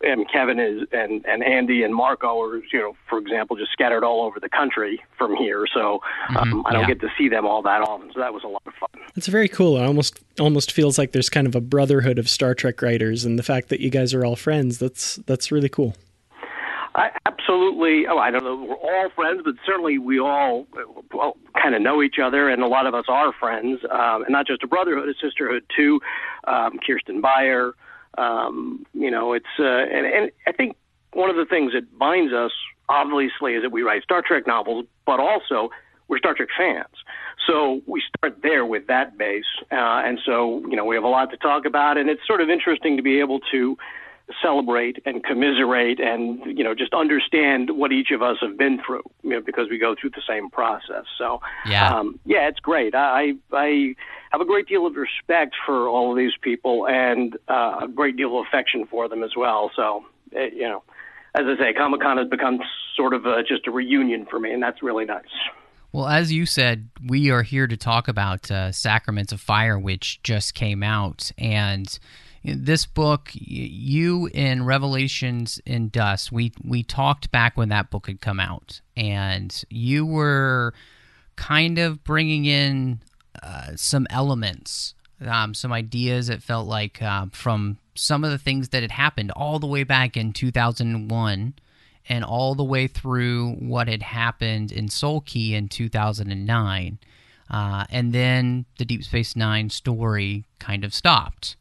and 0.00 0.26
Kevin 0.32 0.58
is 0.58 0.88
and 0.90 1.22
and 1.26 1.44
Andy 1.44 1.82
and 1.82 1.94
Marco 1.94 2.40
are 2.40 2.56
you 2.56 2.78
know 2.78 2.96
for 3.06 3.18
example 3.18 3.54
just 3.54 3.70
scattered 3.70 4.02
all 4.02 4.22
over 4.24 4.40
the 4.40 4.48
country 4.48 4.98
from 5.18 5.36
here, 5.36 5.66
so 5.74 6.00
um, 6.30 6.36
Mhm, 6.36 6.62
I 6.64 6.72
don't 6.72 6.82
yeah. 6.82 6.94
get 6.94 7.00
to 7.02 7.10
see 7.18 7.28
them 7.28 7.44
all 7.44 7.60
that 7.60 7.82
often. 7.82 8.10
So 8.14 8.20
that 8.20 8.32
was 8.32 8.44
a 8.44 8.48
lot 8.48 8.62
of 8.64 8.72
fun. 8.72 8.88
It's 9.14 9.26
very 9.26 9.48
cool. 9.48 9.76
It 9.76 9.84
almost 9.84 10.18
almost 10.40 10.72
feels 10.72 10.96
like 10.96 11.12
there's 11.12 11.28
kind 11.28 11.46
of 11.46 11.54
a 11.54 11.60
brotherhood 11.60 12.18
of 12.18 12.30
Star 12.30 12.54
Trek 12.54 12.80
writers, 12.80 13.26
and 13.26 13.38
the 13.38 13.42
fact 13.42 13.68
that 13.68 13.80
you 13.80 13.90
guys 13.90 14.14
are 14.14 14.24
all 14.24 14.36
friends 14.36 14.78
that's 14.78 15.16
that's 15.26 15.52
really 15.52 15.68
cool. 15.68 15.94
I 16.94 17.10
absolutely. 17.24 18.06
Oh, 18.08 18.18
I 18.18 18.30
don't 18.30 18.44
know. 18.44 18.56
We're 18.56 18.74
all 18.74 19.10
friends, 19.14 19.42
but 19.44 19.54
certainly 19.64 19.98
we 19.98 20.18
all 20.18 20.66
well 21.12 21.36
kind 21.60 21.74
of 21.74 21.82
know 21.82 22.02
each 22.02 22.16
other, 22.22 22.48
and 22.48 22.62
a 22.62 22.66
lot 22.66 22.86
of 22.86 22.94
us 22.94 23.04
are 23.08 23.32
friends, 23.32 23.80
um, 23.90 24.22
and 24.22 24.30
not 24.30 24.46
just 24.46 24.62
a 24.62 24.66
brotherhood, 24.66 25.08
a 25.08 25.14
sisterhood 25.14 25.64
too. 25.76 26.00
Um, 26.46 26.78
Kirsten 26.84 27.20
Beyer. 27.20 27.74
Um, 28.18 28.84
you 28.92 29.10
know, 29.10 29.34
it's 29.34 29.46
uh, 29.58 29.64
and 29.64 30.06
and 30.06 30.30
I 30.46 30.52
think 30.52 30.76
one 31.12 31.30
of 31.30 31.36
the 31.36 31.46
things 31.46 31.72
that 31.74 31.96
binds 31.96 32.32
us, 32.32 32.52
obviously, 32.88 33.54
is 33.54 33.62
that 33.62 33.70
we 33.70 33.82
write 33.82 34.02
Star 34.02 34.22
Trek 34.26 34.46
novels, 34.46 34.86
but 35.06 35.20
also 35.20 35.70
we're 36.08 36.18
Star 36.18 36.34
Trek 36.34 36.48
fans. 36.56 36.86
So 37.46 37.82
we 37.86 38.02
start 38.16 38.42
there 38.42 38.66
with 38.66 38.88
that 38.88 39.16
base, 39.16 39.44
uh, 39.70 40.02
and 40.04 40.18
so 40.26 40.60
you 40.68 40.76
know 40.76 40.84
we 40.84 40.96
have 40.96 41.04
a 41.04 41.08
lot 41.08 41.30
to 41.30 41.36
talk 41.36 41.66
about, 41.66 41.98
and 41.98 42.10
it's 42.10 42.26
sort 42.26 42.40
of 42.40 42.50
interesting 42.50 42.96
to 42.96 43.02
be 43.02 43.20
able 43.20 43.38
to 43.52 43.78
celebrate 44.42 44.98
and 45.04 45.24
commiserate 45.24 45.98
and 46.00 46.40
you 46.56 46.62
know 46.64 46.74
just 46.74 46.94
understand 46.94 47.70
what 47.70 47.92
each 47.92 48.10
of 48.10 48.22
us 48.22 48.36
have 48.40 48.56
been 48.56 48.80
through 48.84 49.02
you 49.22 49.30
know 49.30 49.40
because 49.40 49.68
we 49.70 49.78
go 49.78 49.94
through 50.00 50.10
the 50.10 50.22
same 50.28 50.48
process 50.50 51.04
so 51.18 51.40
Yeah. 51.66 51.96
um 51.98 52.18
yeah 52.24 52.48
it's 52.48 52.60
great 52.60 52.94
i 52.94 53.32
i 53.52 53.94
have 54.30 54.40
a 54.40 54.44
great 54.44 54.66
deal 54.68 54.86
of 54.86 54.94
respect 54.96 55.54
for 55.66 55.88
all 55.88 56.10
of 56.12 56.16
these 56.16 56.32
people 56.40 56.86
and 56.86 57.36
uh, 57.48 57.80
a 57.82 57.88
great 57.88 58.16
deal 58.16 58.38
of 58.38 58.46
affection 58.46 58.86
for 58.86 59.08
them 59.08 59.22
as 59.22 59.32
well 59.36 59.70
so 59.74 60.04
it, 60.32 60.54
you 60.54 60.62
know 60.68 60.82
as 61.34 61.42
i 61.46 61.56
say 61.58 61.72
comic 61.72 62.00
con 62.00 62.16
has 62.18 62.28
become 62.28 62.58
sort 62.96 63.14
of 63.14 63.26
a, 63.26 63.42
just 63.42 63.66
a 63.66 63.70
reunion 63.70 64.26
for 64.30 64.38
me 64.38 64.52
and 64.52 64.62
that's 64.62 64.82
really 64.82 65.04
nice 65.04 65.24
Well, 65.92 66.06
as 66.06 66.30
you 66.32 66.46
said, 66.46 66.88
we 67.04 67.32
are 67.32 67.42
here 67.42 67.66
to 67.66 67.76
talk 67.76 68.06
about 68.06 68.48
uh, 68.48 68.70
Sacraments 68.70 69.32
of 69.32 69.40
Fire, 69.40 69.76
which 69.76 70.22
just 70.22 70.54
came 70.54 70.84
out. 70.84 71.32
And 71.36 71.98
in 72.42 72.64
this 72.64 72.86
book, 72.86 73.30
you 73.32 74.26
in 74.32 74.64
Revelations 74.64 75.60
and 75.66 75.92
Dust, 75.92 76.32
we, 76.32 76.52
we 76.64 76.82
talked 76.82 77.30
back 77.30 77.56
when 77.56 77.68
that 77.68 77.90
book 77.90 78.06
had 78.06 78.20
come 78.20 78.40
out. 78.40 78.80
And 78.96 79.62
you 79.68 80.06
were 80.06 80.72
kind 81.36 81.78
of 81.78 82.02
bringing 82.02 82.46
in 82.46 83.00
uh, 83.42 83.72
some 83.76 84.06
elements, 84.10 84.94
um, 85.26 85.52
some 85.54 85.72
ideas 85.72 86.30
it 86.30 86.42
felt 86.42 86.66
like 86.66 87.02
uh, 87.02 87.26
from 87.32 87.78
some 87.94 88.24
of 88.24 88.30
the 88.30 88.38
things 88.38 88.70
that 88.70 88.82
had 88.82 88.92
happened 88.92 89.30
all 89.32 89.58
the 89.58 89.66
way 89.66 89.84
back 89.84 90.16
in 90.16 90.32
2001 90.32 91.54
and 92.08 92.24
all 92.24 92.54
the 92.54 92.64
way 92.64 92.86
through 92.86 93.52
what 93.54 93.86
had 93.86 94.02
happened 94.02 94.72
in 94.72 94.88
Soul 94.88 95.20
Key 95.20 95.54
in 95.54 95.68
2009. 95.68 96.98
Uh, 97.50 97.84
and 97.90 98.12
then 98.14 98.64
the 98.78 98.84
Deep 98.84 99.04
Space 99.04 99.36
Nine 99.36 99.68
story 99.68 100.44
kind 100.58 100.84
of 100.84 100.94
stopped. 100.94 101.56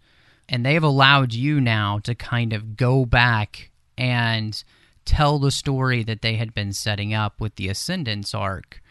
And 0.49 0.65
they've 0.65 0.83
allowed 0.83 1.33
you 1.33 1.61
now 1.61 1.99
to 1.99 2.15
kind 2.15 2.51
of 2.51 2.75
go 2.75 3.05
back 3.05 3.69
and 3.97 4.61
tell 5.05 5.39
the 5.39 5.51
story 5.51 6.03
that 6.03 6.21
they 6.21 6.35
had 6.35 6.53
been 6.53 6.73
setting 6.73 7.13
up 7.13 7.39
with 7.39 7.55
the 7.55 7.69
Ascendance 7.69 8.33
arc. 8.33 8.81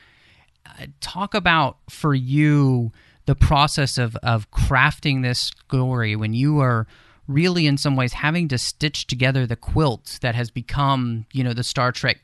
Uh, 0.65 0.87
talk 1.01 1.35
about 1.35 1.79
for 1.91 2.15
you 2.15 2.93
the 3.27 3.35
process 3.35 3.99
of, 3.99 4.17
of 4.17 4.51
crafting 4.51 5.23
this 5.23 5.39
story 5.39 6.17
when 6.17 6.33
you 6.33 6.61
are 6.61 6.87
really 7.27 7.67
in 7.67 7.77
some 7.77 7.95
ways 7.95 8.15
having 8.15 8.49
to 8.49 8.57
stitch 8.57 9.07
together 9.07 9.47
the 9.47 9.57
quilt 9.57 10.19
that 10.23 10.35
has 10.35 10.51
become 10.51 11.27
you 11.33 11.45
know 11.45 11.53
the 11.53 11.63
star 11.63 11.93
trek 11.93 12.21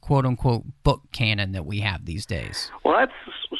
quote 0.00 0.24
unquote 0.24 0.62
book 0.84 1.02
canon 1.10 1.50
that 1.50 1.66
we 1.66 1.80
have 1.80 2.04
these 2.04 2.24
days 2.24 2.70
Well, 2.84 2.96
that's 2.96 3.12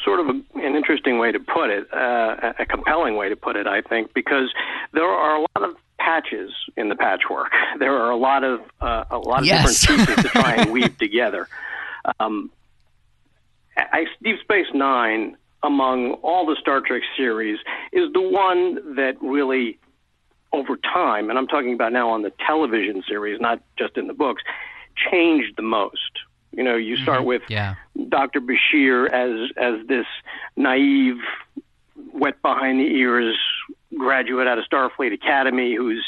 sort 0.07 0.21
of 0.21 0.27
a, 0.27 0.41
an 0.65 0.75
interesting 0.77 1.19
way 1.19 1.33
to 1.33 1.39
put 1.39 1.69
it, 1.69 1.85
uh, 1.93 2.53
a 2.57 2.65
compelling 2.65 3.17
way 3.17 3.27
to 3.27 3.35
put 3.35 3.57
it, 3.57 3.67
I 3.67 3.81
think, 3.81 4.13
because 4.13 4.49
there 4.93 5.03
are 5.03 5.35
a 5.35 5.41
lot 5.41 5.69
of 5.69 5.75
patches 5.99 6.51
in 6.77 6.87
the 6.87 6.95
patchwork. 6.95 7.51
There 7.79 7.93
are 7.93 8.09
a 8.09 8.15
lot 8.17 8.43
of 8.43 8.61
uh, 8.81 9.03
a 9.11 9.17
lot 9.19 9.39
of 9.41 9.45
Yes. 9.45 9.81
different 9.85 10.07
pieces 10.07 10.23
to 10.23 10.29
try 10.29 10.55
and 10.55 10.71
weave 10.75 10.97
together. 10.97 11.47
Um, 12.19 12.49
I, 13.77 14.05
Deep 14.23 14.39
Space 14.41 14.65
Nine, 14.73 15.37
among 15.61 16.13
all 16.23 16.45
the 16.47 16.55
Star 16.59 16.79
Trek 16.81 17.03
series, 17.15 17.59
is 17.91 18.11
the 18.13 18.21
one 18.21 18.95
that 18.95 19.15
really, 19.21 19.77
over 20.53 20.75
time, 20.77 21.29
and 21.29 21.37
I'm 21.37 21.47
talking 21.47 21.73
about 21.73 21.91
now 21.93 22.09
on 22.09 22.21
the 22.23 22.31
television 22.47 23.03
series, 23.07 23.39
not 23.39 23.61
just 23.77 23.97
in 23.97 24.07
the 24.07 24.13
books, 24.13 24.41
changed 25.11 25.55
the 25.57 25.61
most. 25.63 26.13
You 26.57 26.63
know, 26.63 26.75
you 26.75 26.97
start 26.97 27.23
with 27.23 27.43
yeah 27.49 27.75
Dr. 28.09 28.41
Bashir 28.41 29.07
as 29.11 29.51
as 29.57 29.87
this 29.87 30.07
naive, 30.55 31.17
wet 32.13 32.41
behind 32.41 32.79
the 32.79 32.87
ears 32.87 33.37
graduate 33.95 34.47
out 34.47 34.57
of 34.57 34.65
Starfleet 34.65 35.13
Academy 35.13 35.75
who's 35.75 36.03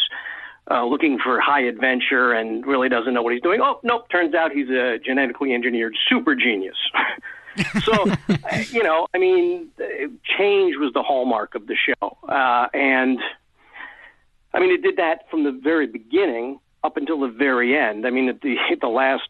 uh, 0.72 0.84
looking 0.86 1.20
for 1.20 1.40
high 1.40 1.62
adventure 1.62 2.34
and 2.34 2.66
really 2.66 2.90
doesn't 2.90 3.14
know 3.14 3.22
what 3.22 3.34
he's 3.34 3.44
doing. 3.44 3.62
Oh, 3.62 3.80
nope! 3.84 4.10
Turns 4.10 4.34
out 4.34 4.52
he's 4.52 4.70
a 4.70 4.98
genetically 4.98 5.54
engineered 5.54 5.96
super 6.10 6.34
genius. 6.34 6.78
so, 7.84 8.06
you 8.72 8.82
know, 8.82 9.06
I 9.14 9.20
mean, 9.20 9.70
change 10.38 10.78
was 10.78 10.92
the 10.96 11.04
hallmark 11.04 11.54
of 11.54 11.68
the 11.68 11.76
show, 11.76 12.18
uh, 12.28 12.68
and 12.74 13.20
I 14.54 14.60
mean, 14.60 14.72
it 14.72 14.82
did 14.82 14.98
that 14.98 15.30
from 15.30 15.44
the 15.44 15.52
very 15.52 15.86
beginning 15.86 16.60
up 16.84 16.98
until 16.98 17.20
the 17.20 17.28
very 17.28 17.78
end. 17.78 18.08
I 18.08 18.10
mean, 18.10 18.30
at 18.30 18.42
the 18.42 18.56
the 18.82 18.88
last 18.88 19.30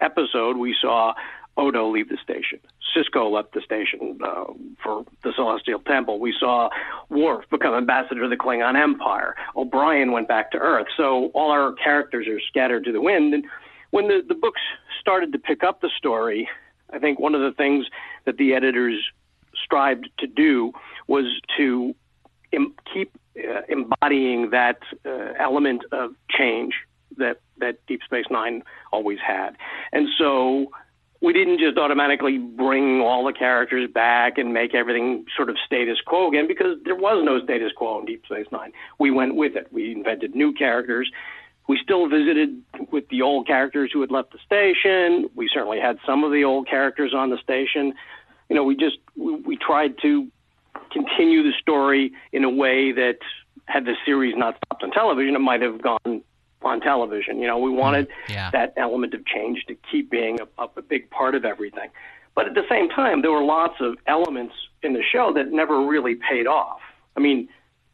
episode, 0.00 0.56
we 0.56 0.74
saw 0.80 1.14
Odo 1.56 1.90
leave 1.90 2.08
the 2.08 2.18
station. 2.22 2.60
Sisko 2.94 3.30
left 3.30 3.54
the 3.54 3.60
station 3.60 4.18
uh, 4.22 4.44
for 4.82 5.04
the 5.22 5.32
Celestial 5.34 5.80
Temple. 5.80 6.18
We 6.20 6.34
saw 6.38 6.68
Worf 7.08 7.44
become 7.50 7.74
ambassador 7.74 8.22
to 8.22 8.28
the 8.28 8.36
Klingon 8.36 8.80
Empire. 8.80 9.34
O'Brien 9.56 10.12
went 10.12 10.28
back 10.28 10.50
to 10.52 10.58
Earth. 10.58 10.86
So 10.96 11.30
all 11.34 11.50
our 11.50 11.72
characters 11.72 12.26
are 12.28 12.40
scattered 12.48 12.84
to 12.84 12.92
the 12.92 13.00
wind. 13.00 13.34
And 13.34 13.44
when 13.90 14.08
the, 14.08 14.22
the 14.26 14.34
books 14.34 14.60
started 15.00 15.32
to 15.32 15.38
pick 15.38 15.62
up 15.64 15.80
the 15.80 15.90
story, 15.96 16.48
I 16.92 16.98
think 16.98 17.18
one 17.18 17.34
of 17.34 17.40
the 17.40 17.52
things 17.52 17.86
that 18.24 18.36
the 18.36 18.54
editors 18.54 19.02
strived 19.64 20.08
to 20.18 20.26
do 20.26 20.72
was 21.06 21.24
to 21.56 21.94
Im- 22.52 22.74
keep 22.92 23.12
uh, 23.38 23.62
embodying 23.68 24.50
that 24.50 24.78
uh, 25.04 25.32
element 25.38 25.82
of 25.92 26.12
change 26.30 26.74
that 27.18 27.40
that 27.58 27.84
Deep 27.86 28.02
Space 28.04 28.26
Nine 28.30 28.62
always 28.92 29.18
had, 29.26 29.56
and 29.92 30.08
so 30.18 30.70
we 31.22 31.32
didn't 31.32 31.58
just 31.58 31.78
automatically 31.78 32.38
bring 32.38 33.00
all 33.00 33.24
the 33.24 33.32
characters 33.32 33.90
back 33.92 34.38
and 34.38 34.52
make 34.52 34.74
everything 34.74 35.24
sort 35.34 35.48
of 35.48 35.56
status 35.64 35.98
quo 36.06 36.28
again 36.28 36.46
because 36.46 36.76
there 36.84 36.94
was 36.94 37.24
no 37.24 37.42
status 37.42 37.72
quo 37.74 38.00
in 38.00 38.06
Deep 38.06 38.24
Space 38.26 38.46
Nine. 38.52 38.72
We 38.98 39.10
went 39.10 39.34
with 39.34 39.56
it. 39.56 39.68
We 39.72 39.92
invented 39.92 40.34
new 40.34 40.52
characters. 40.52 41.10
We 41.68 41.80
still 41.82 42.08
visited 42.08 42.62
with 42.92 43.08
the 43.08 43.22
old 43.22 43.46
characters 43.46 43.90
who 43.92 44.00
had 44.00 44.10
left 44.10 44.32
the 44.32 44.38
station. 44.44 45.28
We 45.34 45.48
certainly 45.52 45.80
had 45.80 45.98
some 46.06 46.22
of 46.22 46.32
the 46.32 46.44
old 46.44 46.68
characters 46.68 47.12
on 47.14 47.30
the 47.30 47.38
station. 47.38 47.94
You 48.48 48.54
know, 48.54 48.62
we 48.62 48.76
just 48.76 48.98
we, 49.16 49.34
we 49.36 49.56
tried 49.56 49.98
to 50.02 50.28
continue 50.92 51.42
the 51.42 51.52
story 51.60 52.12
in 52.32 52.44
a 52.44 52.50
way 52.50 52.92
that 52.92 53.18
had 53.66 53.84
the 53.84 53.94
series 54.04 54.34
not 54.36 54.56
stopped 54.64 54.82
on 54.82 54.90
television, 54.90 55.34
it 55.34 55.40
might 55.40 55.62
have 55.62 55.82
gone 55.82 56.22
on 56.66 56.80
television. 56.80 57.38
You 57.40 57.46
know, 57.46 57.58
we 57.58 57.70
wanted 57.70 58.08
mm, 58.08 58.34
yeah. 58.34 58.50
that 58.50 58.74
element 58.76 59.14
of 59.14 59.24
change 59.26 59.64
to 59.68 59.76
keep 59.90 60.10
being 60.10 60.38
a, 60.40 60.64
a 60.76 60.82
big 60.82 61.10
part 61.10 61.34
of 61.34 61.44
everything. 61.44 61.90
But 62.34 62.46
at 62.46 62.54
the 62.54 62.64
same 62.68 62.88
time, 62.88 63.22
there 63.22 63.32
were 63.32 63.44
lots 63.44 63.76
of 63.80 63.96
elements 64.06 64.54
in 64.82 64.92
the 64.92 65.02
show 65.02 65.32
that 65.34 65.52
never 65.52 65.86
really 65.86 66.16
paid 66.16 66.46
off. 66.46 66.80
I 67.16 67.20
mean, 67.20 67.48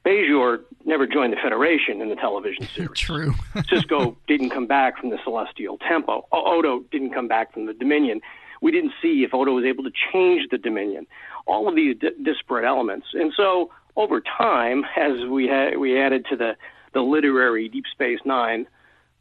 Bajor 0.05 0.63
never 0.85 1.07
joined 1.07 1.33
the 1.33 1.37
Federation 1.37 2.01
in 2.01 2.09
the 2.09 2.17
television 2.17 2.67
series. 2.75 2.99
true 2.99 3.33
Sisko 3.55 4.17
didn't 4.27 4.51
come 4.51 4.67
back 4.67 4.99
from 4.99 5.11
the 5.11 5.19
Celestial 5.23 5.79
Temple. 5.79 6.29
Odo 6.33 6.81
didn't 6.91 7.15
come 7.15 7.29
back 7.29 7.53
from 7.53 7.67
the 7.67 7.75
Dominion. 7.75 8.21
We 8.61 8.71
didn't 8.71 8.93
see 9.01 9.25
if 9.25 9.33
Odo 9.35 9.53
was 9.53 9.65
able 9.65 9.85
to 9.85 9.93
change 10.13 10.49
the 10.51 10.59
Dominion. 10.59 11.07
All 11.47 11.69
of 11.69 11.75
these 11.75 11.97
di- 11.99 12.11
disparate 12.23 12.65
elements, 12.65 13.09
and 13.15 13.33
so 13.37 13.71
over 13.97 14.21
time, 14.21 14.85
as 14.97 15.27
we 15.29 15.49
had 15.49 15.79
we 15.79 16.01
added 16.01 16.27
to 16.31 16.37
the 16.37 16.57
the 16.93 17.01
literary 17.01 17.69
Deep 17.69 17.85
Space 17.93 18.21
Nine, 18.25 18.67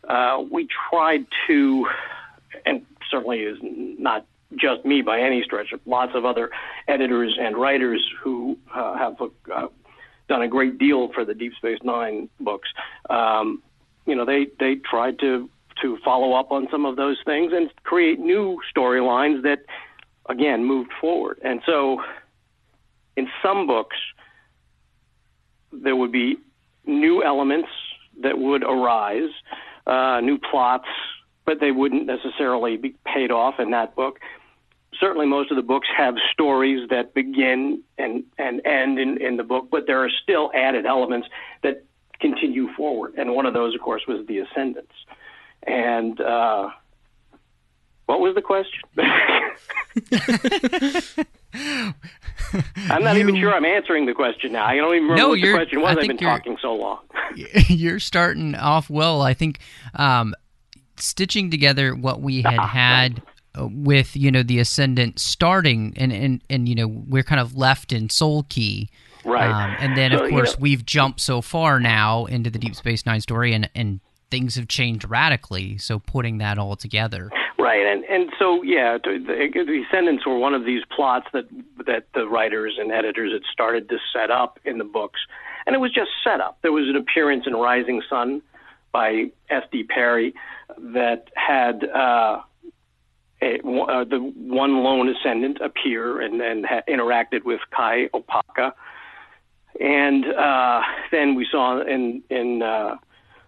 uh, 0.08 0.44
we 0.50 0.68
tried 0.90 1.26
to, 1.48 1.88
and 2.66 2.86
certainly 3.10 3.40
is 3.40 3.58
not 3.62 4.26
just 4.56 4.86
me 4.86 5.02
by 5.02 5.20
any 5.20 5.44
stretch. 5.44 5.74
Lots 5.86 6.12
of 6.16 6.26
other 6.26 6.50
editors 6.88 7.38
and 7.40 7.56
writers 7.56 8.04
who 8.22 8.58
uh, 8.74 8.98
have 8.98 9.16
uh, 9.22 9.68
done 10.28 10.42
a 10.42 10.48
great 10.48 10.78
deal 10.78 11.12
for 11.14 11.26
the 11.26 11.34
Deep 11.34 11.54
Space 11.56 11.80
Nine 11.84 12.30
books. 12.40 12.70
Um, 13.10 13.62
you 14.06 14.16
know, 14.16 14.26
they 14.26 14.48
they 14.60 14.76
tried 14.76 15.20
to 15.20 15.50
to 15.82 15.98
follow 16.04 16.34
up 16.34 16.52
on 16.52 16.68
some 16.70 16.86
of 16.86 16.96
those 16.96 17.18
things 17.26 17.54
and 17.54 17.72
create 17.84 18.20
new 18.20 18.60
storylines 18.76 19.44
that, 19.44 19.60
again, 20.28 20.64
moved 20.66 20.92
forward. 21.00 21.40
And 21.44 21.62
so, 21.66 22.02
in 23.16 23.28
some 23.42 23.68
books, 23.68 23.98
there 25.72 25.96
would 25.96 26.12
be 26.12 26.38
new 26.86 27.24
elements 27.24 27.70
that 28.22 28.38
would 28.38 28.64
arise, 28.64 29.30
uh, 29.88 30.20
new 30.22 30.38
plots, 30.38 30.88
but 31.46 31.60
they 31.60 31.72
wouldn't 31.72 32.06
necessarily 32.06 32.78
be 32.78 32.96
paid 33.06 33.32
off 33.32 33.60
in 33.60 33.72
that 33.72 33.96
book. 33.96 34.20
Certainly, 35.00 35.28
most 35.28 35.52
of 35.52 35.58
the 35.58 35.64
books 35.64 35.88
have 35.96 36.16
stories 36.32 36.90
that 36.90 37.14
begin 37.14 37.82
and, 37.98 38.24
and 38.38 38.66
end 38.66 39.00
in, 39.00 39.22
in 39.22 39.38
the 39.38 39.44
book, 39.44 39.70
but 39.72 39.88
there 39.88 40.04
are 40.04 40.10
still 40.22 40.52
added 40.54 40.86
elements 40.86 41.28
that 41.64 41.86
continue 42.20 42.72
forward. 42.74 43.14
And 43.18 43.34
one 43.34 43.46
of 43.46 43.54
those, 43.54 43.74
of 43.74 43.80
course, 43.82 44.04
was 44.08 44.26
The 44.28 44.40
Ascendants. 44.40 44.94
And 45.64 46.20
uh, 46.20 46.70
what 48.06 48.20
was 48.20 48.36
the 48.36 48.42
question? 48.42 48.82
I'm 51.54 53.04
not 53.04 53.16
you, 53.16 53.22
even 53.22 53.36
sure 53.36 53.54
I'm 53.54 53.66
answering 53.66 54.06
the 54.06 54.14
question 54.14 54.54
now. 54.54 54.66
I 54.66 54.76
don't 54.78 54.96
even 54.96 55.04
remember 55.04 55.22
no, 55.22 55.30
what 55.30 55.42
the 55.42 55.54
question 55.54 55.82
was. 55.82 55.98
I 55.98 56.00
have 56.02 56.08
been 56.08 56.18
talking 56.18 56.58
so 56.62 56.76
long. 56.76 57.00
you're 57.68 58.00
starting 58.00 58.56
off 58.56 58.90
well. 58.90 59.22
I 59.22 59.34
think 59.34 59.60
um, 59.96 60.34
stitching 60.98 61.52
together 61.52 61.96
what 61.96 62.22
we 62.22 62.42
had 62.42 62.60
had 62.60 63.22
uh, 63.60 63.68
with 63.70 64.16
you 64.16 64.32
know 64.32 64.44
the 64.44 64.60
ascendant 64.60 65.20
starting 65.20 65.94
and 65.98 66.14
and 66.14 66.42
and 66.50 66.70
you 66.70 66.76
know 66.76 66.88
we're 66.88 67.24
kind 67.24 67.42
of 67.42 67.56
left 67.56 67.92
in 67.92 68.10
Soul 68.10 68.44
Key. 68.50 68.90
Right. 69.24 69.50
Um, 69.50 69.76
and 69.80 69.96
then, 69.96 70.12
so, 70.12 70.24
of 70.24 70.30
course, 70.32 70.52
you 70.52 70.58
know, 70.58 70.62
we've 70.62 70.86
jumped 70.86 71.20
so 71.20 71.42
far 71.42 71.80
now 71.80 72.26
into 72.26 72.50
the 72.50 72.58
Deep 72.58 72.76
Space 72.76 73.06
Nine 73.06 73.22
story, 73.22 73.54
and, 73.54 73.70
and 73.76 74.00
things 74.32 74.56
have 74.56 74.68
changed 74.68 75.08
radically. 75.08 75.78
So 75.78 76.00
putting 76.00 76.40
that 76.40 76.58
all 76.58 76.76
together, 76.76 77.30
right? 77.62 77.86
And 77.86 78.04
and 78.06 78.32
so 78.38 78.64
yeah, 78.64 78.98
the, 79.04 79.86
Ascendants 79.88 80.26
were 80.26 80.38
one 80.38 80.54
of 80.54 80.66
these 80.66 80.82
plots 80.96 81.28
that 81.34 81.46
that 81.86 82.06
the 82.14 82.28
writers 82.28 82.78
and 82.80 82.92
editors 82.92 83.32
had 83.34 83.44
started 83.52 83.90
to 83.90 83.98
set 84.14 84.32
up 84.32 84.60
in 84.66 84.78
the 84.78 84.84
books, 84.84 85.20
and 85.66 85.76
it 85.76 85.80
was 85.80 85.94
just 85.94 86.12
set 86.24 86.42
up. 86.42 86.58
There 86.62 86.72
was 86.72 86.90
an 86.90 86.96
appearance 86.96 87.46
in 87.48 87.54
Rising 87.54 88.02
Son 88.10 88.42
by 88.92 89.32
S.D. 89.50 89.84
Perry 89.84 90.34
that 90.78 91.30
had. 91.36 91.84
Uh, 91.90 92.42
a, 93.44 93.56
uh, 93.56 94.04
the 94.04 94.20
one 94.20 94.84
lone 94.84 95.10
ascendant 95.10 95.60
appear 95.62 96.22
and 96.22 96.40
then 96.40 96.64
ha- 96.64 96.84
interacted 96.88 97.44
with 97.44 97.60
Kai 97.76 98.08
Opaka, 98.14 98.74
and 99.80 100.26
uh, 100.26 100.82
then 101.12 101.34
we 101.34 101.48
saw 101.50 101.82
in 101.82 102.22
in 102.30 102.62
uh, 102.62 102.98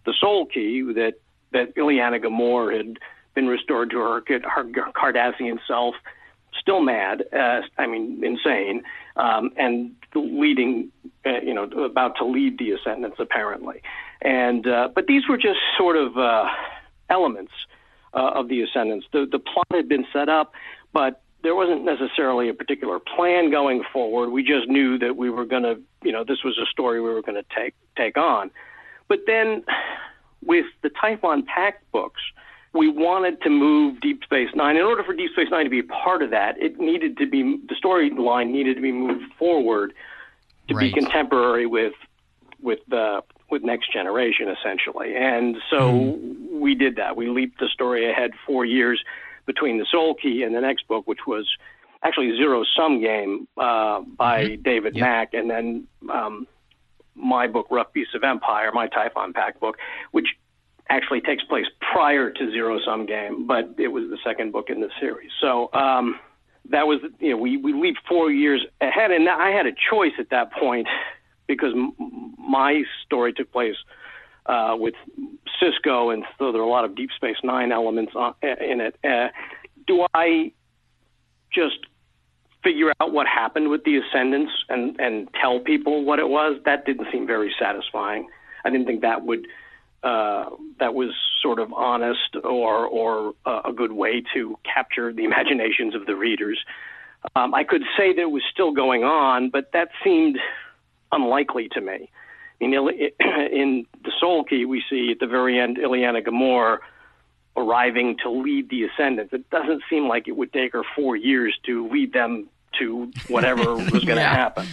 the 0.08 0.14
Soul 0.20 0.48
Key 0.48 0.82
that 0.96 1.14
that 1.52 1.76
Iliana 1.76 2.24
Ghemor 2.24 2.76
had 2.76 2.98
been 3.34 3.48
restored 3.48 3.90
to 3.92 3.98
her, 3.98 4.24
her 4.28 4.64
Cardassian 4.94 5.60
self, 5.68 5.96
still 6.60 6.82
mad, 6.82 7.24
uh, 7.34 7.62
I 7.78 7.88
mean 7.88 8.24
insane, 8.24 8.84
um, 9.16 9.52
and 9.58 9.92
leading, 10.16 10.92
uh, 11.26 11.42
you 11.42 11.54
know, 11.54 11.64
about 11.64 12.16
to 12.18 12.26
lead 12.26 12.58
the 12.60 12.72
Ascendants 12.72 13.18
apparently. 13.20 13.82
And 14.22 14.68
uh, 14.68 14.90
but 14.94 15.08
these 15.08 15.28
were 15.28 15.38
just 15.38 15.60
sort 15.78 15.98
of 15.98 16.18
uh, 16.18 16.46
elements 17.10 17.52
uh, 18.14 18.32
of 18.36 18.48
the 18.48 18.62
Ascendants. 18.62 19.08
The 19.12 19.28
the 19.30 19.40
plot 19.40 19.68
had 19.72 19.90
been 19.90 20.06
set 20.14 20.30
up, 20.30 20.54
but 20.94 21.22
there 21.44 21.56
wasn't 21.56 21.84
necessarily 21.84 22.48
a 22.48 22.54
particular 22.54 23.00
plan 23.00 23.52
going 23.52 23.84
forward. 23.92 24.30
We 24.30 24.44
just 24.44 24.70
knew 24.70 24.98
that 25.00 25.18
we 25.18 25.30
were 25.30 25.46
going 25.46 25.64
to, 25.64 25.80
you 26.02 26.12
know, 26.14 26.24
this 26.24 26.42
was 26.44 26.58
a 26.58 26.66
story 26.68 27.02
we 27.02 27.10
were 27.10 27.22
going 27.22 27.36
to 27.36 27.46
take 27.56 27.76
take 27.98 28.18
on. 28.18 28.50
But 29.10 29.20
then 29.28 29.64
with 30.46 30.66
the 30.82 30.90
Typhon 30.90 31.44
Pact 31.44 31.90
books, 31.92 32.22
we 32.74 32.90
wanted 32.90 33.42
to 33.44 33.50
move 33.50 34.02
Deep 34.02 34.24
Space 34.24 34.50
Nine. 34.56 34.76
In 34.76 34.82
order 34.82 35.04
for 35.04 35.14
Deep 35.14 35.32
Space 35.32 35.48
Nine 35.52 35.64
to 35.64 35.70
be 35.70 35.80
a 35.80 35.84
part 35.84 36.24
of 36.24 36.32
that, 36.32 36.58
it 36.58 36.80
needed 36.80 37.18
to 37.18 37.28
be 37.28 37.60
the 37.70 37.76
storyline 37.76 38.52
needed 38.52 38.76
to 38.76 38.82
be 38.82 38.92
moved 38.92 39.32
forward 39.38 39.94
to 40.68 40.76
right. 40.76 40.94
be 40.94 41.02
contemporary 41.02 41.66
with 41.66 41.94
with 42.62 42.80
the 42.88 43.22
with 43.50 43.64
Next 43.64 43.94
Generation 43.94 44.48
essentially. 44.50 45.16
And 45.16 45.58
so 45.70 45.92
mm. 45.92 46.50
we 46.52 46.74
did 46.74 46.96
that. 46.96 47.16
We 47.16 47.30
leaped 47.30 47.60
the 47.60 47.68
story 47.68 48.10
ahead 48.10 48.32
four 48.48 48.66
years 48.66 49.04
between 49.46 49.78
the 49.78 49.86
Soul 49.92 50.16
Key 50.16 50.42
and 50.42 50.56
the 50.56 50.62
next 50.62 50.88
book, 50.88 51.06
which 51.06 51.28
was 51.28 51.48
actually 52.02 52.36
Zero 52.36 52.64
Sum 52.76 53.00
Game 53.02 53.48
uh, 53.58 54.02
by 54.02 54.46
mm-hmm. 54.46 54.62
David 54.64 54.96
yep. 54.96 55.02
Mack, 55.02 55.34
and 55.34 55.50
then 55.50 55.88
um, 56.12 56.48
my 57.16 57.48
book 57.48 57.68
Rough 57.70 57.94
Beasts 57.94 58.16
of 58.16 58.24
Empire, 58.24 58.72
my 58.74 58.88
Typhon 58.88 59.34
Pact 59.34 59.60
book, 59.60 59.78
which 60.12 60.28
actually 60.90 61.22
takes 61.22 61.44
place 61.44 61.66
prior 61.94 62.30
to 62.30 62.52
Zero 62.52 62.80
Sum 62.86 63.06
Game, 63.06 63.48
but 63.48 63.76
it 63.78 63.88
was 63.88 64.04
the 64.10 64.18
second 64.24 64.52
book 64.52 64.70
in 64.70 64.82
the 64.82 64.90
series. 65.00 65.32
So 65.42 65.72
um, 65.74 66.20
that 66.70 66.88
was, 66.88 67.00
you 67.20 67.32
know, 67.32 67.38
we, 67.38 67.58
we 67.58 67.74
leaped 67.74 68.00
four 68.08 68.32
years 68.32 68.66
ahead, 68.82 69.12
and 69.12 69.28
I 69.30 69.50
had 69.50 69.66
a 69.66 69.74
choice 69.90 70.14
at 70.20 70.30
that 70.32 70.52
point 70.54 70.88
because 71.48 71.74
m- 71.74 72.34
my 72.38 72.84
story 73.06 73.34
took 73.34 73.52
place 73.52 73.76
uh, 74.46 74.76
with 74.78 74.94
Sisko, 75.62 76.14
and 76.14 76.24
so 76.38 76.52
there 76.52 76.62
are 76.62 76.66
a 76.66 76.70
lot 76.70 76.86
of 76.86 76.96
Deep 76.96 77.10
Space 77.16 77.38
Nine 77.44 77.72
elements 77.72 78.14
on, 78.16 78.34
in 78.42 78.82
it. 78.82 78.96
Uh, 79.04 79.30
do 79.88 80.06
I 80.14 80.52
just 81.54 81.80
figure 82.64 82.94
out 83.00 83.14
what 83.14 83.28
happened 83.28 83.70
with 83.70 83.84
the 83.84 83.98
Ascendants 83.98 84.52
and 84.70 85.00
and 85.00 85.28
tell 85.40 85.60
people 85.60 86.04
what 86.04 86.20
it 86.20 86.28
was? 86.28 86.60
That 86.66 86.86
didn't 86.86 87.08
seem 87.12 87.28
very 87.28 87.54
satisfying. 87.60 88.28
I 88.66 88.70
didn't 88.70 88.86
think 88.86 89.02
that 89.02 89.26
would 89.26 89.48
uh, 90.04 90.50
that 90.80 90.94
was 90.94 91.12
sort 91.42 91.60
of 91.60 91.72
honest 91.74 92.36
or 92.44 92.86
or 92.86 93.34
uh, 93.46 93.62
a 93.66 93.74
good 93.74 93.94
way 93.94 94.24
to 94.34 94.58
capture 94.64 95.14
the 95.14 95.24
imaginations 95.30 95.96
of 95.96 96.06
the 96.06 96.16
readers. 96.16 96.60
Um, 97.36 97.54
I 97.54 97.64
could 97.64 97.84
say 97.98 98.14
that 98.14 98.22
it 98.22 98.32
was 98.32 98.44
still 98.52 98.74
going 98.74 99.04
on, 99.04 99.50
but 99.50 99.72
that 99.72 99.90
seemed 100.04 100.38
unlikely 101.12 101.70
to 101.70 101.82
me. 101.82 102.10
I 102.62 102.68
mean, 102.68 102.90
in 103.52 103.86
the 104.04 104.12
Soul 104.20 104.44
Key, 104.44 104.66
we 104.66 104.84
see 104.90 105.12
at 105.12 105.20
the 105.20 105.28
very 105.28 105.60
end 105.60 105.78
Iliana 105.78 106.26
Ghemor 106.26 106.80
arriving 107.56 108.18
to 108.24 108.30
lead 108.30 108.70
the 108.70 108.84
Ascendants. 108.84 109.32
It 109.34 109.50
doesn't 109.50 109.84
seem 109.90 110.08
like 110.08 110.28
it 110.28 110.36
would 110.36 110.52
take 110.52 110.74
her 110.74 110.84
four 110.96 111.16
years 111.16 111.58
to 111.66 111.88
lead 111.90 112.14
them 112.14 112.50
to 112.80 113.12
whatever 113.28 113.76
was 113.76 114.04
going 114.04 114.18
to 114.18 114.24
yeah. 114.24 114.36
happen. 114.36 114.68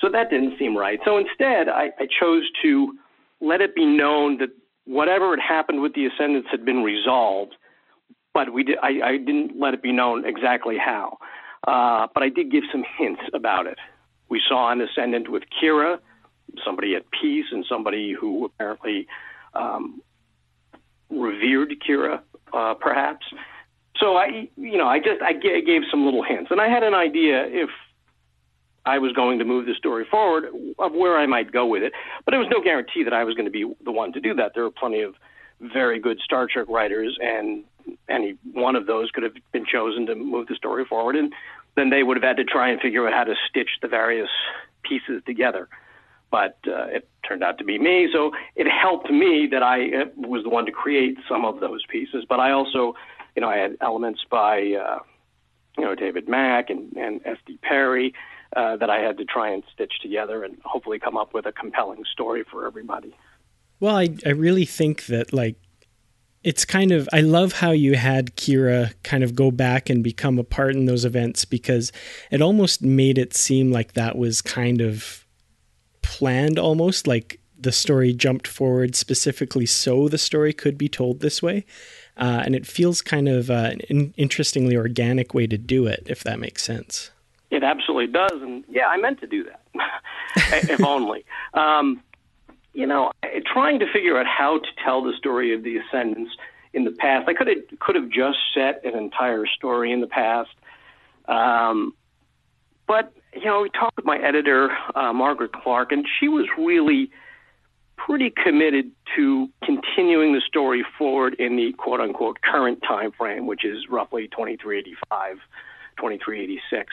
So 0.00 0.08
that 0.10 0.30
didn't 0.30 0.58
seem 0.58 0.76
right. 0.76 1.00
So 1.04 1.16
instead, 1.16 1.68
I, 1.68 1.90
I 1.98 2.06
chose 2.20 2.42
to 2.62 2.98
let 3.40 3.60
it 3.60 3.74
be 3.74 3.86
known 3.86 4.38
that 4.38 4.50
whatever 4.84 5.30
had 5.30 5.40
happened 5.40 5.80
with 5.82 5.94
the 5.94 6.06
Ascendants 6.06 6.48
had 6.50 6.64
been 6.64 6.82
resolved, 6.82 7.54
but 8.32 8.52
we 8.52 8.64
did, 8.64 8.78
I, 8.82 9.00
I 9.02 9.16
didn't 9.16 9.58
let 9.58 9.74
it 9.74 9.82
be 9.82 9.92
known 9.92 10.24
exactly 10.24 10.76
how. 10.78 11.18
Uh, 11.66 12.08
but 12.12 12.22
I 12.22 12.28
did 12.28 12.50
give 12.50 12.64
some 12.70 12.84
hints 12.98 13.22
about 13.32 13.66
it. 13.66 13.78
We 14.28 14.40
saw 14.46 14.70
an 14.70 14.80
Ascendant 14.80 15.30
with 15.30 15.44
Kira 15.62 15.98
somebody 16.64 16.94
at 16.94 17.04
peace 17.10 17.46
and 17.50 17.64
somebody 17.68 18.12
who 18.12 18.44
apparently 18.44 19.06
um, 19.54 20.00
revered 21.10 21.74
Kira, 21.86 22.20
uh, 22.52 22.74
perhaps. 22.74 23.26
So 23.96 24.16
I, 24.16 24.48
you 24.56 24.76
know, 24.76 24.86
I 24.86 24.98
just 24.98 25.22
I 25.22 25.32
gave 25.32 25.82
some 25.90 26.04
little 26.04 26.22
hints, 26.22 26.50
and 26.50 26.60
I 26.60 26.68
had 26.68 26.82
an 26.82 26.94
idea 26.94 27.46
if 27.46 27.70
I 28.86 28.98
was 28.98 29.12
going 29.12 29.38
to 29.38 29.44
move 29.44 29.66
the 29.66 29.74
story 29.74 30.04
forward 30.10 30.44
of 30.78 30.92
where 30.92 31.16
I 31.18 31.26
might 31.26 31.52
go 31.52 31.66
with 31.66 31.82
it, 31.82 31.92
but 32.24 32.32
there 32.32 32.40
was 32.40 32.48
no 32.50 32.62
guarantee 32.62 33.04
that 33.04 33.12
I 33.12 33.24
was 33.24 33.34
going 33.34 33.46
to 33.46 33.50
be 33.50 33.64
the 33.84 33.92
one 33.92 34.12
to 34.12 34.20
do 34.20 34.34
that. 34.34 34.52
There 34.54 34.64
were 34.64 34.70
plenty 34.70 35.00
of 35.00 35.14
very 35.60 35.98
good 35.98 36.18
Star 36.22 36.46
Trek 36.46 36.66
writers, 36.68 37.18
and 37.20 37.64
any 38.08 38.36
one 38.52 38.76
of 38.76 38.86
those 38.86 39.10
could 39.10 39.22
have 39.22 39.34
been 39.52 39.64
chosen 39.64 40.06
to 40.06 40.14
move 40.14 40.48
the 40.48 40.54
story 40.54 40.84
forward, 40.84 41.16
and 41.16 41.32
then 41.76 41.90
they 41.90 42.02
would 42.02 42.16
have 42.16 42.24
had 42.24 42.36
to 42.36 42.44
try 42.44 42.68
and 42.70 42.80
figure 42.80 43.06
out 43.06 43.14
how 43.14 43.24
to 43.24 43.34
stitch 43.48 43.70
the 43.80 43.88
various 43.88 44.30
pieces 44.82 45.22
together 45.26 45.68
but 46.34 46.58
uh, 46.66 46.86
it 46.86 47.08
turned 47.24 47.44
out 47.44 47.58
to 47.58 47.64
be 47.64 47.78
me. 47.78 48.08
So 48.12 48.32
it 48.56 48.66
helped 48.66 49.08
me 49.08 49.46
that 49.52 49.62
I 49.62 49.84
uh, 49.84 50.04
was 50.16 50.42
the 50.42 50.48
one 50.48 50.66
to 50.66 50.72
create 50.72 51.16
some 51.28 51.44
of 51.44 51.60
those 51.60 51.86
pieces. 51.88 52.24
But 52.28 52.40
I 52.40 52.50
also, 52.50 52.96
you 53.36 53.40
know, 53.40 53.48
I 53.48 53.58
had 53.58 53.76
elements 53.80 54.22
by, 54.28 54.56
uh, 54.72 54.98
you 55.78 55.84
know, 55.84 55.94
David 55.94 56.28
Mack 56.28 56.70
and, 56.70 56.92
and 56.96 57.20
S.D. 57.24 57.60
Perry 57.62 58.14
uh, 58.56 58.76
that 58.76 58.90
I 58.90 59.00
had 59.00 59.18
to 59.18 59.24
try 59.24 59.50
and 59.50 59.62
stitch 59.72 60.00
together 60.00 60.44
and 60.44 60.58
hopefully 60.64 60.98
come 60.98 61.16
up 61.16 61.34
with 61.34 61.46
a 61.46 61.52
compelling 61.52 62.04
story 62.12 62.44
for 62.50 62.66
everybody. 62.66 63.14
Well, 63.80 63.96
I, 63.96 64.16
I 64.24 64.30
really 64.30 64.64
think 64.64 65.06
that, 65.06 65.32
like, 65.32 65.56
it's 66.44 66.66
kind 66.66 66.92
of 66.92 67.08
I 67.12 67.22
love 67.22 67.54
how 67.54 67.70
you 67.70 67.94
had 67.94 68.36
Kira 68.36 68.92
kind 69.02 69.24
of 69.24 69.34
go 69.34 69.50
back 69.50 69.88
and 69.88 70.04
become 70.04 70.38
a 70.38 70.44
part 70.44 70.76
in 70.76 70.84
those 70.84 71.06
events 71.06 71.46
because 71.46 71.90
it 72.30 72.42
almost 72.42 72.82
made 72.82 73.16
it 73.16 73.34
seem 73.34 73.72
like 73.72 73.94
that 73.94 74.16
was 74.16 74.42
kind 74.42 74.82
of 74.82 75.26
planned 76.02 76.58
almost 76.58 77.06
like 77.06 77.40
the 77.58 77.72
story 77.72 78.12
jumped 78.12 78.46
forward 78.46 78.94
specifically 78.94 79.64
so 79.64 80.06
the 80.06 80.18
story 80.18 80.52
could 80.52 80.76
be 80.76 80.88
told 80.88 81.20
this 81.20 81.42
way. 81.42 81.64
Uh, 82.16 82.42
and 82.44 82.54
it 82.54 82.66
feels 82.66 83.00
kind 83.00 83.26
of 83.26 83.50
uh, 83.50 83.72
an 83.88 84.12
interestingly 84.16 84.76
organic 84.76 85.32
way 85.32 85.46
to 85.46 85.56
do 85.56 85.86
it, 85.86 86.06
if 86.06 86.22
that 86.22 86.38
makes 86.38 86.62
sense. 86.62 87.10
It 87.54 87.62
absolutely 87.62 88.12
does, 88.12 88.42
and 88.42 88.64
yeah, 88.68 88.88
I 88.88 88.96
meant 88.96 89.20
to 89.20 89.28
do 89.28 89.44
that. 89.44 89.62
if 90.68 90.82
only. 90.82 91.24
Um, 91.54 92.02
you 92.72 92.84
know, 92.84 93.12
trying 93.46 93.78
to 93.78 93.86
figure 93.92 94.18
out 94.18 94.26
how 94.26 94.58
to 94.58 94.66
tell 94.84 95.04
the 95.04 95.12
story 95.16 95.54
of 95.54 95.62
the 95.62 95.76
Ascendants 95.76 96.32
in 96.72 96.82
the 96.82 96.90
past. 96.90 97.28
I 97.28 97.34
could 97.34 97.46
have 97.46 97.78
could 97.78 97.94
have 97.94 98.08
just 98.08 98.38
set 98.52 98.84
an 98.84 98.98
entire 98.98 99.46
story 99.46 99.92
in 99.92 100.00
the 100.00 100.08
past, 100.08 100.50
um, 101.28 101.94
but 102.88 103.12
you 103.32 103.44
know, 103.44 103.62
we 103.62 103.70
talked 103.70 103.96
with 103.96 104.04
my 104.04 104.18
editor 104.18 104.70
uh, 104.96 105.12
Margaret 105.12 105.52
Clark, 105.52 105.92
and 105.92 106.04
she 106.18 106.26
was 106.26 106.46
really 106.58 107.10
pretty 107.96 108.30
committed 108.30 108.90
to 109.16 109.48
continuing 109.62 110.34
the 110.34 110.40
story 110.40 110.84
forward 110.98 111.34
in 111.34 111.56
the 111.56 111.72
quote 111.74 112.00
unquote 112.00 112.40
current 112.42 112.82
time 112.82 113.12
frame, 113.12 113.46
which 113.46 113.64
is 113.64 113.88
roughly 113.88 114.26
2385, 114.26 115.36
2386. 115.96 116.92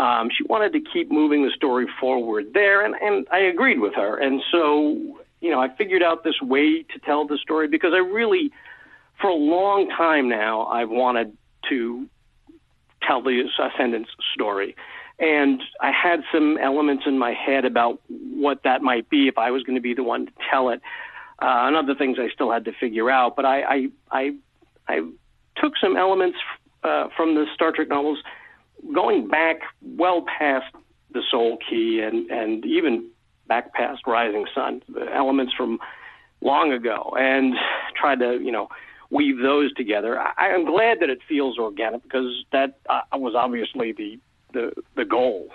Um, 0.00 0.30
she 0.34 0.44
wanted 0.44 0.72
to 0.72 0.80
keep 0.80 1.10
moving 1.10 1.44
the 1.44 1.50
story 1.50 1.86
forward 2.00 2.54
there, 2.54 2.82
and, 2.86 2.94
and 3.02 3.26
I 3.30 3.40
agreed 3.40 3.80
with 3.80 3.94
her. 3.94 4.16
And 4.16 4.40
so, 4.50 4.94
you 5.42 5.50
know, 5.50 5.60
I 5.60 5.68
figured 5.76 6.02
out 6.02 6.24
this 6.24 6.40
way 6.40 6.84
to 6.84 6.98
tell 7.04 7.26
the 7.26 7.36
story 7.36 7.68
because 7.68 7.92
I 7.92 7.98
really, 7.98 8.50
for 9.20 9.28
a 9.28 9.34
long 9.34 9.90
time 9.90 10.26
now, 10.26 10.64
I've 10.66 10.88
wanted 10.88 11.36
to 11.68 12.06
tell 13.06 13.20
the 13.22 13.44
Ascendant's 13.58 14.10
story. 14.32 14.74
And 15.18 15.60
I 15.82 15.90
had 15.92 16.20
some 16.32 16.56
elements 16.56 17.04
in 17.06 17.18
my 17.18 17.34
head 17.34 17.66
about 17.66 18.00
what 18.08 18.62
that 18.62 18.80
might 18.80 19.10
be 19.10 19.28
if 19.28 19.36
I 19.36 19.50
was 19.50 19.62
going 19.64 19.76
to 19.76 19.82
be 19.82 19.92
the 19.92 20.02
one 20.02 20.26
to 20.26 20.32
tell 20.50 20.70
it, 20.70 20.80
uh, 21.42 21.66
and 21.66 21.76
other 21.76 21.94
things 21.94 22.16
I 22.18 22.30
still 22.32 22.50
had 22.50 22.64
to 22.64 22.72
figure 22.72 23.10
out. 23.10 23.36
But 23.36 23.44
I, 23.44 23.62
I, 23.62 23.88
I, 24.10 24.30
I 24.88 24.96
took 25.56 25.74
some 25.78 25.98
elements 25.98 26.38
uh, 26.84 27.08
from 27.14 27.34
the 27.34 27.44
Star 27.54 27.70
Trek 27.72 27.88
novels, 27.88 28.22
going 28.94 29.28
back 29.28 29.60
well 29.82 30.24
past 30.38 30.74
the 31.12 31.22
Soul 31.30 31.58
Key 31.68 32.00
and 32.00 32.30
and 32.30 32.64
even 32.64 33.10
back 33.46 33.72
past 33.74 34.02
Rising 34.06 34.46
Son, 34.54 34.82
elements 35.12 35.52
from 35.56 35.78
long 36.40 36.72
ago, 36.72 37.14
and 37.18 37.54
tried 37.96 38.20
to 38.20 38.38
you 38.42 38.52
know 38.52 38.68
weave 39.10 39.38
those 39.42 39.72
together. 39.74 40.18
I, 40.18 40.48
am 40.48 40.64
glad 40.64 41.00
that 41.00 41.10
it 41.10 41.18
feels 41.28 41.58
organic 41.58 42.02
because 42.02 42.44
that 42.52 42.78
uh, 42.88 43.00
was 43.14 43.34
obviously 43.34 43.92
the 43.92 44.18
the 44.52 44.72
the 44.96 45.04
goal 45.04 45.48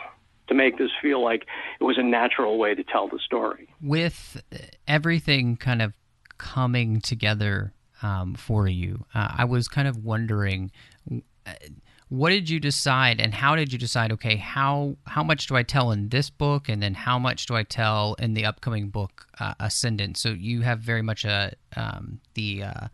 to 0.47 0.53
make 0.53 0.77
this 0.77 0.91
feel 1.01 1.23
like 1.23 1.47
it 1.79 1.83
was 1.83 1.97
a 1.97 2.03
natural 2.03 2.57
way 2.59 2.75
to 2.75 2.83
tell 2.83 3.07
the 3.07 3.19
story. 3.19 3.67
With 3.81 4.41
everything 4.88 5.57
kind 5.57 5.81
of 5.81 5.93
coming 6.38 7.01
together 7.01 7.73
um, 8.03 8.35
for 8.35 8.67
you, 8.67 9.05
uh, 9.15 9.33
I 9.38 9.45
was 9.45 9.67
kind 9.67 9.88
of 9.88 10.03
wondering. 10.03 10.71
Uh, 11.11 11.53
what 12.09 12.29
did 12.29 12.49
you 12.49 12.59
decide 12.59 13.19
and 13.19 13.33
how 13.33 13.55
did 13.55 13.73
you 13.73 13.79
decide 13.79 14.11
okay 14.11 14.35
how 14.35 14.95
how 15.07 15.23
much 15.23 15.47
do 15.47 15.55
i 15.55 15.63
tell 15.63 15.91
in 15.91 16.09
this 16.09 16.29
book 16.29 16.69
and 16.69 16.81
then 16.81 16.93
how 16.93 17.17
much 17.17 17.45
do 17.45 17.55
i 17.55 17.63
tell 17.63 18.15
in 18.19 18.33
the 18.33 18.45
upcoming 18.45 18.89
book 18.89 19.27
uh, 19.39 19.53
ascendant 19.59 20.17
so 20.17 20.29
you 20.29 20.61
have 20.61 20.79
very 20.79 21.01
much 21.01 21.25
a 21.25 21.51
um, 21.75 22.19
the 22.35 22.63
uh, 22.63 22.87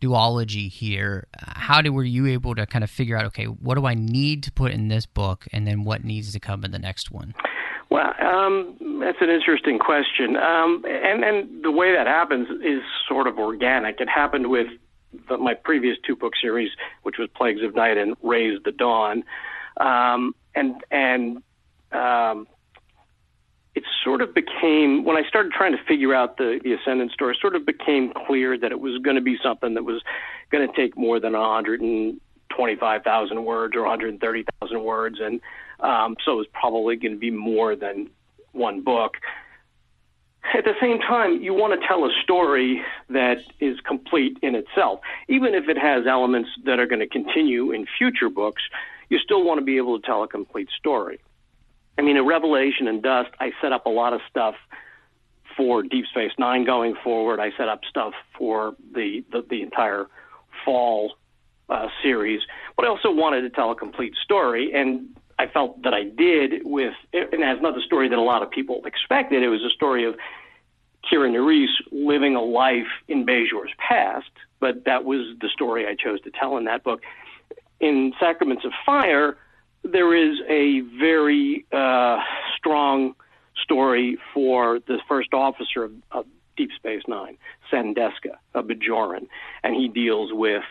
duology 0.00 0.70
here. 0.70 1.26
How 1.38 1.80
did, 1.80 1.90
were 1.90 2.04
you 2.04 2.26
able 2.26 2.54
to 2.54 2.66
kind 2.66 2.84
of 2.84 2.90
figure 2.90 3.16
out, 3.16 3.24
okay, 3.26 3.44
what 3.46 3.76
do 3.76 3.86
I 3.86 3.94
need 3.94 4.42
to 4.44 4.52
put 4.52 4.72
in 4.72 4.88
this 4.88 5.06
book, 5.06 5.46
and 5.52 5.66
then 5.66 5.84
what 5.84 6.04
needs 6.04 6.32
to 6.32 6.40
come 6.40 6.64
in 6.64 6.70
the 6.70 6.78
next 6.78 7.10
one? 7.10 7.34
Well, 7.90 8.12
um, 8.20 8.76
that's 9.00 9.18
an 9.20 9.30
interesting 9.30 9.78
question, 9.78 10.36
um, 10.36 10.84
and 10.86 11.24
and 11.24 11.64
the 11.64 11.70
way 11.70 11.94
that 11.94 12.06
happens 12.06 12.48
is 12.62 12.82
sort 13.08 13.26
of 13.26 13.38
organic. 13.38 14.00
It 14.00 14.08
happened 14.08 14.50
with 14.50 14.66
the, 15.28 15.38
my 15.38 15.54
previous 15.54 15.96
two 16.06 16.16
book 16.16 16.34
series, 16.40 16.70
which 17.02 17.16
was 17.18 17.28
Plagues 17.34 17.62
of 17.62 17.74
Night 17.74 17.96
and 17.96 18.14
Raise 18.22 18.60
the 18.64 18.72
Dawn, 18.72 19.24
um, 19.78 20.34
and 20.54 20.82
and 20.90 21.42
um, 21.92 22.46
it 23.74 23.84
sort 24.02 24.22
of 24.22 24.34
became 24.34 25.04
when 25.04 25.16
I 25.16 25.22
started 25.28 25.52
trying 25.52 25.76
to 25.76 25.84
figure 25.84 26.14
out 26.14 26.38
the 26.38 26.58
the 26.62 26.72
Ascendant 26.72 27.12
story, 27.12 27.34
it 27.34 27.40
sort 27.40 27.54
of 27.54 27.66
became 27.66 28.12
clear 28.26 28.58
that 28.58 28.72
it 28.72 28.80
was 28.80 28.98
going 29.02 29.16
to 29.16 29.22
be 29.22 29.36
something 29.42 29.74
that 29.74 29.84
was 29.84 30.02
going 30.50 30.66
to 30.66 30.74
take 30.74 30.96
more 30.96 31.20
than 31.20 31.34
125,000 31.34 33.44
words 33.44 33.76
or 33.76 33.82
130,000 33.82 34.82
words, 34.82 35.18
and 35.20 35.42
um, 35.80 36.16
so 36.24 36.32
it 36.32 36.36
was 36.36 36.46
probably 36.52 36.96
going 36.96 37.12
to 37.12 37.18
be 37.18 37.30
more 37.30 37.76
than 37.76 38.08
one 38.52 38.82
book. 38.82 39.18
At 40.54 40.64
the 40.64 40.74
same 40.80 40.98
time, 41.00 41.42
you 41.42 41.52
want 41.54 41.78
to 41.78 41.86
tell 41.86 42.04
a 42.04 42.10
story 42.22 42.82
that 43.10 43.38
is 43.60 43.78
complete 43.80 44.38
in 44.42 44.54
itself, 44.54 45.00
even 45.28 45.54
if 45.54 45.68
it 45.68 45.76
has 45.76 46.06
elements 46.06 46.50
that 46.64 46.78
are 46.78 46.86
going 46.86 47.00
to 47.00 47.08
continue 47.08 47.72
in 47.72 47.86
future 47.98 48.28
books. 48.28 48.62
You 49.08 49.18
still 49.18 49.44
want 49.44 49.58
to 49.58 49.64
be 49.64 49.76
able 49.76 49.98
to 50.00 50.06
tell 50.06 50.22
a 50.22 50.28
complete 50.28 50.68
story. 50.78 51.20
I 51.98 52.02
mean, 52.02 52.16
in 52.16 52.26
Revelation 52.26 52.88
and 52.88 53.02
Dust, 53.02 53.30
I 53.40 53.52
set 53.60 53.72
up 53.72 53.86
a 53.86 53.90
lot 53.90 54.12
of 54.12 54.20
stuff 54.28 54.54
for 55.56 55.82
Deep 55.82 56.06
Space 56.06 56.32
Nine 56.38 56.64
going 56.64 56.94
forward. 57.02 57.40
I 57.40 57.50
set 57.56 57.68
up 57.68 57.80
stuff 57.88 58.12
for 58.36 58.74
the 58.94 59.24
the, 59.32 59.44
the 59.48 59.62
entire 59.62 60.06
fall 60.64 61.12
uh, 61.68 61.88
series, 62.02 62.40
but 62.76 62.84
I 62.84 62.88
also 62.88 63.10
wanted 63.10 63.42
to 63.42 63.50
tell 63.50 63.70
a 63.70 63.76
complete 63.76 64.14
story, 64.22 64.72
and 64.74 65.16
I 65.38 65.46
felt 65.46 65.82
that 65.82 65.92
I 65.92 66.04
did 66.04 66.62
with, 66.64 66.94
and 67.12 67.42
that's 67.42 67.60
not 67.60 67.74
the 67.74 67.82
story 67.82 68.08
that 68.08 68.18
a 68.18 68.22
lot 68.22 68.42
of 68.42 68.50
people 68.50 68.82
expected. 68.86 69.42
It 69.42 69.48
was 69.48 69.62
a 69.62 69.70
story 69.70 70.04
of 70.04 70.16
Kira 71.10 71.30
Nerys 71.30 71.68
living 71.92 72.34
a 72.34 72.42
life 72.42 72.86
in 73.06 73.26
Bajor's 73.26 73.72
past, 73.78 74.30
but 74.60 74.84
that 74.86 75.04
was 75.04 75.36
the 75.40 75.48
story 75.48 75.86
I 75.86 75.94
chose 75.94 76.20
to 76.22 76.30
tell 76.30 76.56
in 76.56 76.64
that 76.64 76.82
book. 76.82 77.02
In 77.80 78.14
Sacraments 78.18 78.64
of 78.64 78.72
Fire, 78.84 79.36
there 79.84 80.14
is 80.14 80.38
a 80.48 80.80
very 80.98 81.66
uh, 81.70 82.18
strong 82.56 83.14
story 83.62 84.18
for 84.32 84.80
the 84.86 84.98
first 85.06 85.34
officer 85.34 85.84
of, 85.84 85.92
of 86.10 86.26
Deep 86.56 86.70
Space 86.74 87.02
Nine, 87.06 87.36
Cenn 87.70 87.94
Desca, 87.94 88.36
a 88.54 88.62
Bajoran, 88.62 89.28
and 89.62 89.74
he 89.74 89.88
deals 89.88 90.32
with 90.32 90.64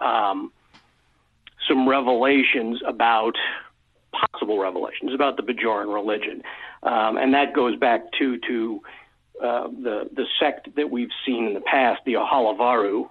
um, 0.00 0.52
some 1.68 1.88
revelations 1.88 2.80
about 2.86 3.36
possible 4.12 4.58
revelations 4.58 5.14
about 5.14 5.36
the 5.36 5.42
Bajoran 5.42 5.92
religion, 5.92 6.42
um, 6.82 7.16
and 7.16 7.34
that 7.34 7.54
goes 7.54 7.76
back 7.76 8.02
to 8.18 8.38
to 8.38 8.80
uh, 9.42 9.68
the 9.68 10.08
the 10.12 10.24
sect 10.40 10.74
that 10.76 10.90
we've 10.90 11.10
seen 11.24 11.46
in 11.46 11.54
the 11.54 11.60
past, 11.60 12.00
the 12.04 12.14
Ohala 12.14 13.08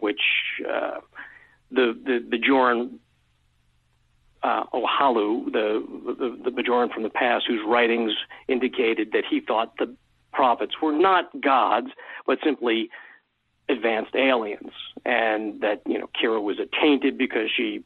which 0.00 0.20
uh, 0.68 1.00
the 1.70 1.98
the 2.04 2.36
Bajoran 2.36 2.98
uh, 4.42 4.64
Ohalu, 4.72 5.46
the, 5.46 5.84
the, 6.18 6.50
the 6.50 6.62
Bajoran 6.62 6.92
from 6.92 7.02
the 7.02 7.10
past, 7.10 7.46
whose 7.48 7.60
writings 7.66 8.12
indicated 8.46 9.10
that 9.12 9.24
he 9.28 9.40
thought 9.40 9.76
the 9.78 9.92
prophets 10.32 10.74
were 10.80 10.92
not 10.92 11.28
gods, 11.40 11.88
but 12.26 12.38
simply 12.44 12.90
advanced 13.68 14.14
aliens, 14.14 14.70
and 15.04 15.60
that 15.62 15.82
you 15.86 15.98
know 15.98 16.08
Kira 16.20 16.40
was 16.40 16.58
attainted 16.60 17.18
because 17.18 17.50
she 17.54 17.82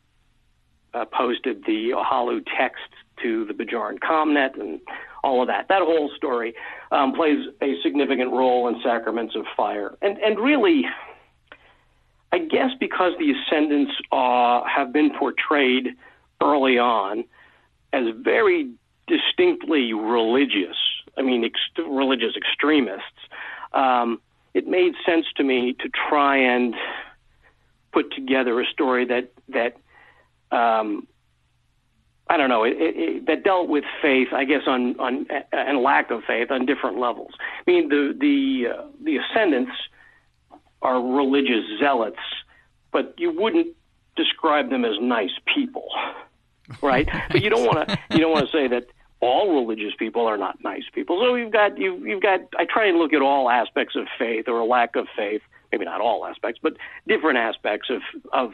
uh, 0.95 1.05
posted 1.07 1.65
the 1.65 1.93
Ohalu 1.97 2.45
text 2.59 2.83
to 3.23 3.45
the 3.45 3.53
Bajoran 3.55 4.01
Comnet 4.01 4.57
and 4.57 4.81
all 5.23 5.43
of 5.43 5.49
that. 5.49 5.69
That 5.69 5.83
whole 5.83 6.11
story 6.17 6.55
um, 6.91 7.13
plays 7.13 7.47
a 7.63 7.75
significant 7.83 8.33
role 8.33 8.69
in 8.69 8.81
Sacraments 8.83 9.35
of 9.37 9.45
Fire, 9.57 9.97
and 10.03 10.19
and 10.19 10.39
really. 10.39 10.85
I 12.33 12.39
guess 12.39 12.71
because 12.79 13.15
the 13.19 13.33
ascendants 13.33 13.91
uh, 14.13 14.63
have 14.63 14.93
been 14.93 15.11
portrayed 15.19 15.97
early 16.41 16.79
on 16.79 17.25
as 17.93 18.05
very 18.23 18.71
distinctly 19.09 19.93
religious. 19.93 20.77
I 21.19 21.23
mean, 21.23 21.45
ex- 21.45 21.59
religious 21.77 22.37
extremists. 22.37 23.19
Um, 23.73 24.21
it 24.55 24.67
made 24.67 24.95
sense 25.05 25.27
to 25.37 25.43
me 25.45 25.75
to 25.81 25.89
try 26.09 26.37
and 26.37 26.75
put 27.93 28.13
together 28.15 28.61
a 28.61 28.67
story 28.67 29.05
that 29.07 29.33
that 29.49 29.77
um, 30.53 31.07
I 32.29 32.37
don't 32.37 32.49
know 32.49 32.65
it, 32.65 32.77
it, 32.79 33.27
that 33.27 33.45
dealt 33.45 33.69
with 33.69 33.85
faith, 34.01 34.29
I 34.33 34.45
guess, 34.45 34.63
on 34.67 34.99
on 35.01 35.27
and 35.53 35.83
lack 35.83 36.11
of 36.11 36.23
faith 36.25 36.51
on 36.51 36.67
different 36.67 36.99
levels. 36.99 37.33
I 37.67 37.71
mean, 37.71 37.89
the 37.89 38.15
the 38.19 38.69
uh, 38.75 38.87
the 39.03 39.17
ascendants 39.19 39.73
are 40.83 41.01
religious 41.01 41.65
zealots, 41.79 42.21
but 42.93 43.15
you 43.19 43.33
wouldn't 43.33 43.77
describe 44.17 44.71
them 44.71 44.85
as 44.85 44.95
nice 45.01 45.31
people 45.55 45.89
right? 46.83 47.09
but 47.31 47.43
you 47.43 47.51
don't 47.51 47.65
want 47.65 47.89
to 47.89 47.99
you 48.11 48.19
don't 48.19 48.33
want 48.33 48.47
to 48.47 48.53
say 48.53 48.69
that 48.69 48.87
all 49.21 49.55
religious 49.55 49.95
people 49.99 50.27
are 50.27 50.39
not 50.39 50.63
nice 50.65 50.85
people. 50.95 51.21
So 51.21 51.35
you've 51.35 51.53
got 51.53 51.79
you 51.79 51.97
you've 52.05 52.23
got 52.23 52.41
I 52.57 52.65
try 52.65 52.87
and 52.87 52.99
look 52.99 53.13
at 53.13 53.23
all 53.23 53.51
aspects 53.51 53.97
of 53.97 54.07
faith 54.19 54.49
or 54.49 54.59
a 54.61 54.65
lack 54.65 54.97
of 54.97 55.07
faith, 55.17 55.43
maybe 55.73 55.85
not 55.85 56.01
all 56.01 56.27
aspects, 56.27 56.61
but 56.63 56.75
different 57.07 57.39
aspects 57.39 57.91
of 57.91 58.03
of 58.33 58.53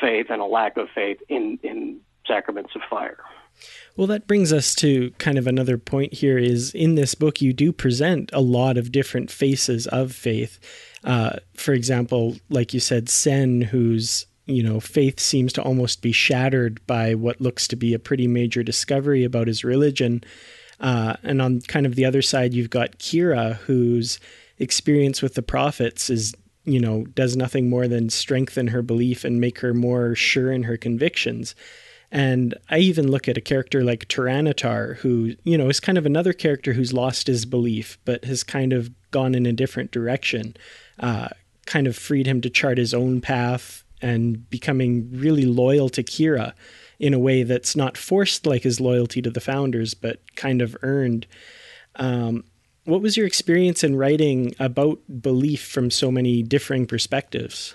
faith 0.00 0.26
and 0.30 0.40
a 0.40 0.46
lack 0.46 0.76
of 0.76 0.88
faith 0.94 1.20
in 1.28 1.58
in 1.62 2.00
sacraments 2.26 2.70
of 2.74 2.82
fire. 2.88 3.18
Well, 3.96 4.06
that 4.06 4.28
brings 4.28 4.52
us 4.52 4.74
to 4.76 5.10
kind 5.18 5.38
of 5.38 5.46
another 5.46 5.78
point 5.78 6.14
here 6.14 6.38
is 6.38 6.72
in 6.72 6.94
this 6.94 7.16
book, 7.16 7.40
you 7.40 7.52
do 7.52 7.72
present 7.72 8.30
a 8.32 8.40
lot 8.40 8.76
of 8.76 8.92
different 8.92 9.30
faces 9.30 9.88
of 9.88 10.12
faith. 10.12 10.60
Uh, 11.02 11.38
for 11.54 11.72
example, 11.72 12.36
like 12.48 12.72
you 12.72 12.78
said, 12.78 13.06
Cenn, 13.06 13.64
who's 13.64 14.26
you 14.48 14.62
know, 14.62 14.80
faith 14.80 15.20
seems 15.20 15.52
to 15.52 15.62
almost 15.62 16.00
be 16.00 16.10
shattered 16.10 16.84
by 16.86 17.14
what 17.14 17.40
looks 17.40 17.68
to 17.68 17.76
be 17.76 17.92
a 17.92 17.98
pretty 17.98 18.26
major 18.26 18.62
discovery 18.62 19.22
about 19.22 19.46
his 19.46 19.62
religion. 19.62 20.24
Uh, 20.80 21.16
and 21.22 21.42
on 21.42 21.60
kind 21.60 21.84
of 21.84 21.96
the 21.96 22.06
other 22.06 22.22
side, 22.22 22.54
you've 22.54 22.70
got 22.70 22.98
Kira, 22.98 23.56
whose 23.56 24.18
experience 24.58 25.20
with 25.20 25.34
the 25.34 25.42
prophets 25.42 26.08
is, 26.08 26.34
you 26.68 26.80
know, 26.80 27.04
does 27.06 27.36
nothing 27.36 27.70
more 27.70 27.88
than 27.88 28.10
strengthen 28.10 28.68
her 28.68 28.82
belief 28.82 29.24
and 29.24 29.40
make 29.40 29.60
her 29.60 29.72
more 29.72 30.14
sure 30.14 30.52
in 30.52 30.64
her 30.64 30.76
convictions. 30.76 31.54
And 32.10 32.54
I 32.70 32.78
even 32.78 33.10
look 33.10 33.28
at 33.28 33.36
a 33.36 33.42
character 33.42 33.84
like 33.84 34.08
Taran'atar, 34.08 34.96
who, 34.96 35.34
you 35.44 35.58
know, 35.58 35.68
is 35.68 35.80
kind 35.80 35.98
of 35.98 36.06
another 36.06 36.32
character 36.32 36.72
who's 36.72 36.92
lost 36.92 37.26
his 37.26 37.44
belief, 37.44 37.98
but 38.04 38.24
has 38.24 38.42
kind 38.42 38.72
of 38.72 38.90
gone 39.10 39.34
in 39.34 39.46
a 39.46 39.52
different 39.52 39.90
direction, 39.90 40.56
uh, 41.00 41.28
kind 41.66 41.86
of 41.86 41.96
freed 41.96 42.26
him 42.26 42.40
to 42.42 42.50
chart 42.50 42.78
his 42.78 42.94
own 42.94 43.20
path 43.20 43.84
and 44.00 44.48
becoming 44.48 45.10
really 45.12 45.44
loyal 45.44 45.88
to 45.90 46.02
Kira 46.02 46.52
in 46.98 47.14
a 47.14 47.18
way 47.18 47.42
that's 47.42 47.76
not 47.76 47.96
forced 47.96 48.46
like 48.46 48.62
his 48.62 48.80
loyalty 48.80 49.22
to 49.22 49.30
the 49.30 49.40
founders, 49.40 49.94
but 49.94 50.20
kind 50.36 50.62
of 50.62 50.76
earned. 50.82 51.26
Um, 51.96 52.44
what 52.88 53.02
was 53.02 53.18
your 53.18 53.26
experience 53.26 53.84
in 53.84 53.96
writing 53.96 54.54
about 54.58 54.98
belief 55.20 55.62
from 55.62 55.90
so 55.90 56.10
many 56.10 56.42
differing 56.42 56.86
perspectives? 56.86 57.74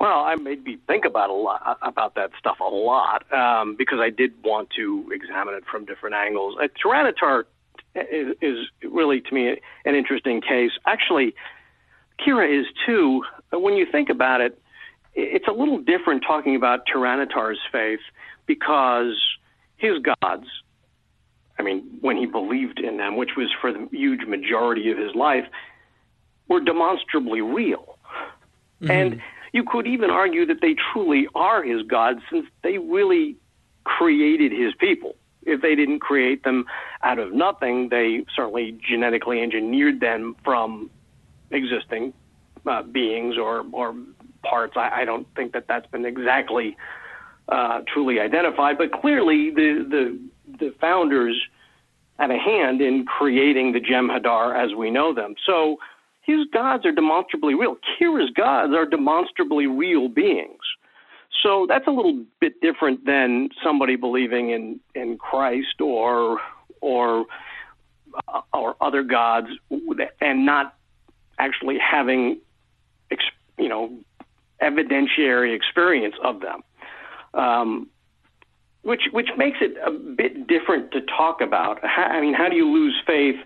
Well, 0.00 0.24
I 0.24 0.34
made 0.34 0.64
me 0.64 0.78
think 0.88 1.04
about 1.04 1.30
a 1.30 1.32
lot 1.32 1.78
about 1.80 2.16
that 2.16 2.30
stuff 2.38 2.58
a 2.60 2.64
lot 2.64 3.32
um, 3.32 3.76
because 3.76 4.00
I 4.00 4.10
did 4.10 4.32
want 4.42 4.70
to 4.76 5.08
examine 5.12 5.54
it 5.54 5.64
from 5.70 5.84
different 5.84 6.16
angles. 6.16 6.56
Uh, 6.60 6.66
Taran'atar 6.84 7.44
is, 7.94 8.34
is 8.42 8.66
really, 8.82 9.20
to 9.20 9.34
me, 9.34 9.60
an 9.84 9.94
interesting 9.94 10.40
case. 10.40 10.72
Actually, 10.86 11.34
Kira 12.18 12.60
is 12.60 12.66
too. 12.84 13.22
When 13.52 13.74
you 13.74 13.86
think 13.90 14.10
about 14.10 14.40
it, 14.40 14.60
it's 15.14 15.46
a 15.48 15.52
little 15.52 15.78
different 15.78 16.24
talking 16.26 16.56
about 16.56 16.80
Taran'atar's 16.92 17.60
faith 17.70 18.00
because 18.44 19.16
his 19.76 19.92
gods, 20.02 20.46
I 21.58 21.62
mean, 21.62 21.98
when 22.00 22.16
he 22.16 22.26
believed 22.26 22.78
in 22.78 22.98
them, 22.98 23.16
which 23.16 23.30
was 23.36 23.50
for 23.60 23.72
the 23.72 23.88
huge 23.90 24.26
majority 24.26 24.90
of 24.90 24.98
his 24.98 25.14
life, 25.14 25.44
were 26.48 26.60
demonstrably 26.60 27.40
real. 27.40 27.98
Mm-hmm. 28.82 28.90
And 28.90 29.22
you 29.52 29.64
could 29.64 29.86
even 29.86 30.10
argue 30.10 30.44
that 30.46 30.60
they 30.60 30.76
truly 30.92 31.28
are 31.34 31.62
his 31.62 31.82
gods 31.82 32.20
since 32.30 32.46
they 32.62 32.78
really 32.78 33.36
created 33.84 34.52
his 34.52 34.74
people. 34.74 35.16
If 35.44 35.62
they 35.62 35.74
didn't 35.74 36.00
create 36.00 36.42
them 36.42 36.66
out 37.02 37.18
of 37.18 37.32
nothing, 37.32 37.88
they 37.88 38.24
certainly 38.34 38.78
genetically 38.86 39.40
engineered 39.40 40.00
them 40.00 40.36
from 40.44 40.90
existing 41.50 42.12
uh, 42.66 42.82
beings 42.82 43.36
or, 43.38 43.64
or 43.72 43.94
parts. 44.42 44.74
I, 44.76 44.90
I 45.02 45.04
don't 45.04 45.26
think 45.36 45.52
that 45.52 45.68
that's 45.68 45.86
been 45.86 46.04
exactly 46.04 46.76
uh, 47.48 47.82
truly 47.86 48.18
identified, 48.18 48.76
but 48.76 48.92
clearly 48.92 49.50
the, 49.50 49.86
the, 49.88 50.18
the 50.58 50.74
founders 50.80 51.40
had 52.18 52.30
a 52.30 52.38
hand 52.38 52.80
in 52.80 53.04
creating 53.04 53.72
the 53.72 53.80
Jem'Hadar 53.80 54.56
as 54.56 54.74
we 54.74 54.90
know 54.90 55.14
them. 55.14 55.34
So 55.44 55.76
his 56.22 56.46
gods 56.52 56.84
are 56.84 56.92
demonstrably 56.92 57.54
real. 57.54 57.76
Kira's 58.00 58.30
gods 58.30 58.72
are 58.74 58.86
demonstrably 58.86 59.66
real 59.66 60.08
beings. 60.08 60.62
So 61.42 61.66
that's 61.68 61.86
a 61.86 61.90
little 61.90 62.24
bit 62.40 62.60
different 62.60 63.04
than 63.04 63.50
somebody 63.62 63.96
believing 63.96 64.50
in, 64.50 64.80
in 64.94 65.18
Christ 65.18 65.80
or 65.80 66.38
or 66.80 67.26
uh, 68.28 68.40
or 68.52 68.76
other 68.80 69.02
gods 69.02 69.48
and 70.20 70.46
not 70.46 70.74
actually 71.38 71.78
having 71.78 72.40
you 73.58 73.68
know 73.68 73.92
evidentiary 74.62 75.54
experience 75.54 76.14
of 76.22 76.40
them. 76.40 76.62
Um, 77.34 77.88
which 78.86 79.02
which 79.10 79.30
makes 79.36 79.58
it 79.60 79.76
a 79.84 79.90
bit 79.90 80.46
different 80.46 80.92
to 80.92 81.00
talk 81.00 81.40
about. 81.40 81.84
I 81.84 82.20
mean, 82.20 82.34
how 82.34 82.48
do 82.48 82.54
you 82.54 82.70
lose 82.70 82.94
faith 83.04 83.36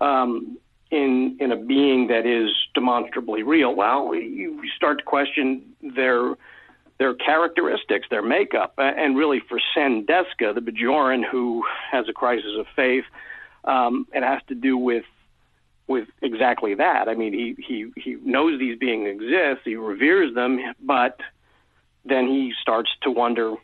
um, 0.00 0.58
in 0.90 1.36
in 1.38 1.52
a 1.52 1.56
being 1.56 2.08
that 2.08 2.26
is 2.26 2.50
demonstrably 2.74 3.44
real, 3.44 3.74
well, 3.74 4.14
you 4.14 4.60
start 4.76 4.98
to 4.98 5.04
question 5.04 5.62
their 5.94 6.34
their 6.98 7.14
characteristics, 7.14 8.08
their 8.10 8.22
makeup, 8.22 8.74
and 8.76 9.16
really 9.16 9.40
for 9.48 9.58
Cenn 9.74 10.04
Desca, 10.04 10.54
the 10.54 10.60
Bajoran 10.60 11.22
who 11.24 11.64
has 11.90 12.08
a 12.08 12.12
crisis 12.12 12.50
of 12.58 12.66
faith, 12.76 13.04
um, 13.64 14.06
it 14.12 14.24
has 14.24 14.42
to 14.48 14.56
do 14.56 14.76
with 14.76 15.04
with 15.86 16.08
exactly 16.20 16.74
that. 16.74 17.08
I 17.08 17.14
mean, 17.14 17.32
he 17.32 17.54
he 17.62 17.92
he 17.96 18.16
knows 18.24 18.58
these 18.58 18.76
beings 18.76 19.06
exist, 19.08 19.60
he 19.64 19.76
reveres 19.76 20.34
them, 20.34 20.58
but 20.82 21.20
then 22.04 22.26
he 22.26 22.52
starts 22.60 22.90
to 23.02 23.10
wonder 23.12 23.54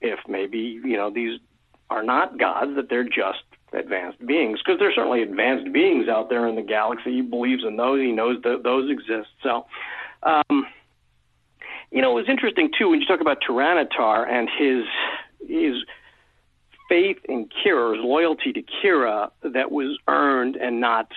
if 0.00 0.18
maybe 0.28 0.80
you 0.84 0.96
know 0.96 1.10
these 1.10 1.40
are 1.90 2.02
not 2.02 2.38
gods, 2.38 2.74
that 2.76 2.88
they're 2.88 3.04
just 3.04 3.42
advanced 3.72 4.24
beings 4.24 4.58
because 4.64 4.78
there's 4.78 4.94
certainly 4.94 5.22
advanced 5.22 5.72
beings 5.72 6.08
out 6.08 6.28
there 6.28 6.46
in 6.48 6.56
the 6.56 6.62
galaxy. 6.62 7.16
He 7.16 7.22
believes 7.22 7.64
in 7.64 7.76
those. 7.76 8.00
He 8.00 8.12
knows 8.12 8.42
that 8.42 8.62
those 8.62 8.90
exist. 8.90 9.28
So, 9.42 9.66
um, 10.22 10.66
you 11.90 12.02
know, 12.02 12.12
it 12.12 12.14
was 12.14 12.28
interesting 12.28 12.70
too 12.76 12.90
when 12.90 13.00
you 13.00 13.06
talk 13.06 13.20
about 13.20 13.38
Taran'atar 13.48 14.28
and 14.28 14.48
his 14.58 14.84
his 15.48 15.76
faith 16.88 17.18
in 17.28 17.48
Kira, 17.48 17.96
his 17.96 18.04
loyalty 18.04 18.52
to 18.52 18.62
Kira 18.62 19.30
that 19.42 19.70
was 19.70 19.98
earned 20.08 20.56
and 20.56 20.80
not 20.80 21.10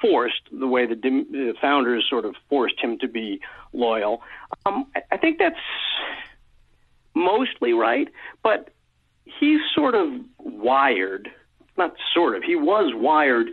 forced 0.00 0.42
the 0.52 0.66
way 0.66 0.86
the, 0.86 0.94
the 0.94 1.54
founders 1.60 2.06
sort 2.08 2.24
of 2.24 2.34
forced 2.48 2.78
him 2.80 2.98
to 2.98 3.08
be 3.08 3.40
loyal. 3.72 4.22
Um, 4.66 4.86
I 5.10 5.16
think 5.16 5.38
that's 5.38 5.56
mostly 7.18 7.72
right, 7.72 8.08
but 8.42 8.70
he's 9.24 9.60
sort 9.74 9.94
of 9.94 10.08
wired 10.38 11.28
not 11.78 11.94
sort 12.12 12.36
of, 12.36 12.42
he 12.42 12.56
was 12.56 12.92
wired 12.94 13.48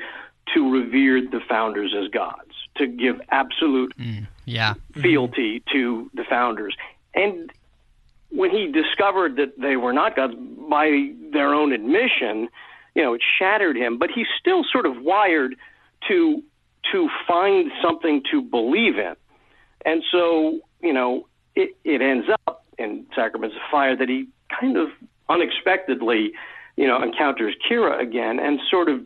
to 0.53 0.71
revere 0.71 1.21
the 1.21 1.39
founders 1.47 1.95
as 1.97 2.09
gods, 2.09 2.51
to 2.75 2.87
give 2.87 3.21
absolute 3.29 3.93
mm, 3.97 4.27
yeah. 4.45 4.73
fealty 5.01 5.63
to 5.71 6.09
the 6.13 6.23
founders. 6.27 6.75
And 7.13 7.51
when 8.31 8.49
he 8.49 8.69
discovered 8.71 9.37
that 9.37 9.57
they 9.57 9.77
were 9.77 9.93
not 9.93 10.15
gods 10.15 10.33
by 10.69 11.11
their 11.31 11.53
own 11.53 11.71
admission, 11.71 12.49
you 12.95 13.03
know, 13.03 13.13
it 13.13 13.21
shattered 13.39 13.77
him, 13.77 13.97
but 13.97 14.09
he's 14.13 14.27
still 14.39 14.63
sort 14.69 14.85
of 14.85 15.01
wired 15.01 15.55
to 16.09 16.43
to 16.91 17.09
find 17.27 17.71
something 17.81 18.21
to 18.29 18.43
believe 18.43 18.99
in. 18.99 19.15
And 19.85 20.03
so, 20.11 20.59
you 20.83 20.93
know, 20.93 21.27
it, 21.55 21.75
it 21.83 21.99
ends 21.99 22.27
up 22.31 22.34
in 22.85 23.05
Sacraments 23.15 23.55
of 23.55 23.61
Fire 23.69 23.95
that 23.97 24.07
he 24.07 24.27
kind 24.59 24.77
of 24.77 24.87
unexpectedly 25.27 26.33
you 26.75 26.87
know, 26.87 27.01
encounters 27.01 27.55
Kira 27.69 27.99
again 28.01 28.39
and 28.39 28.59
sort 28.69 28.89
of, 28.89 29.01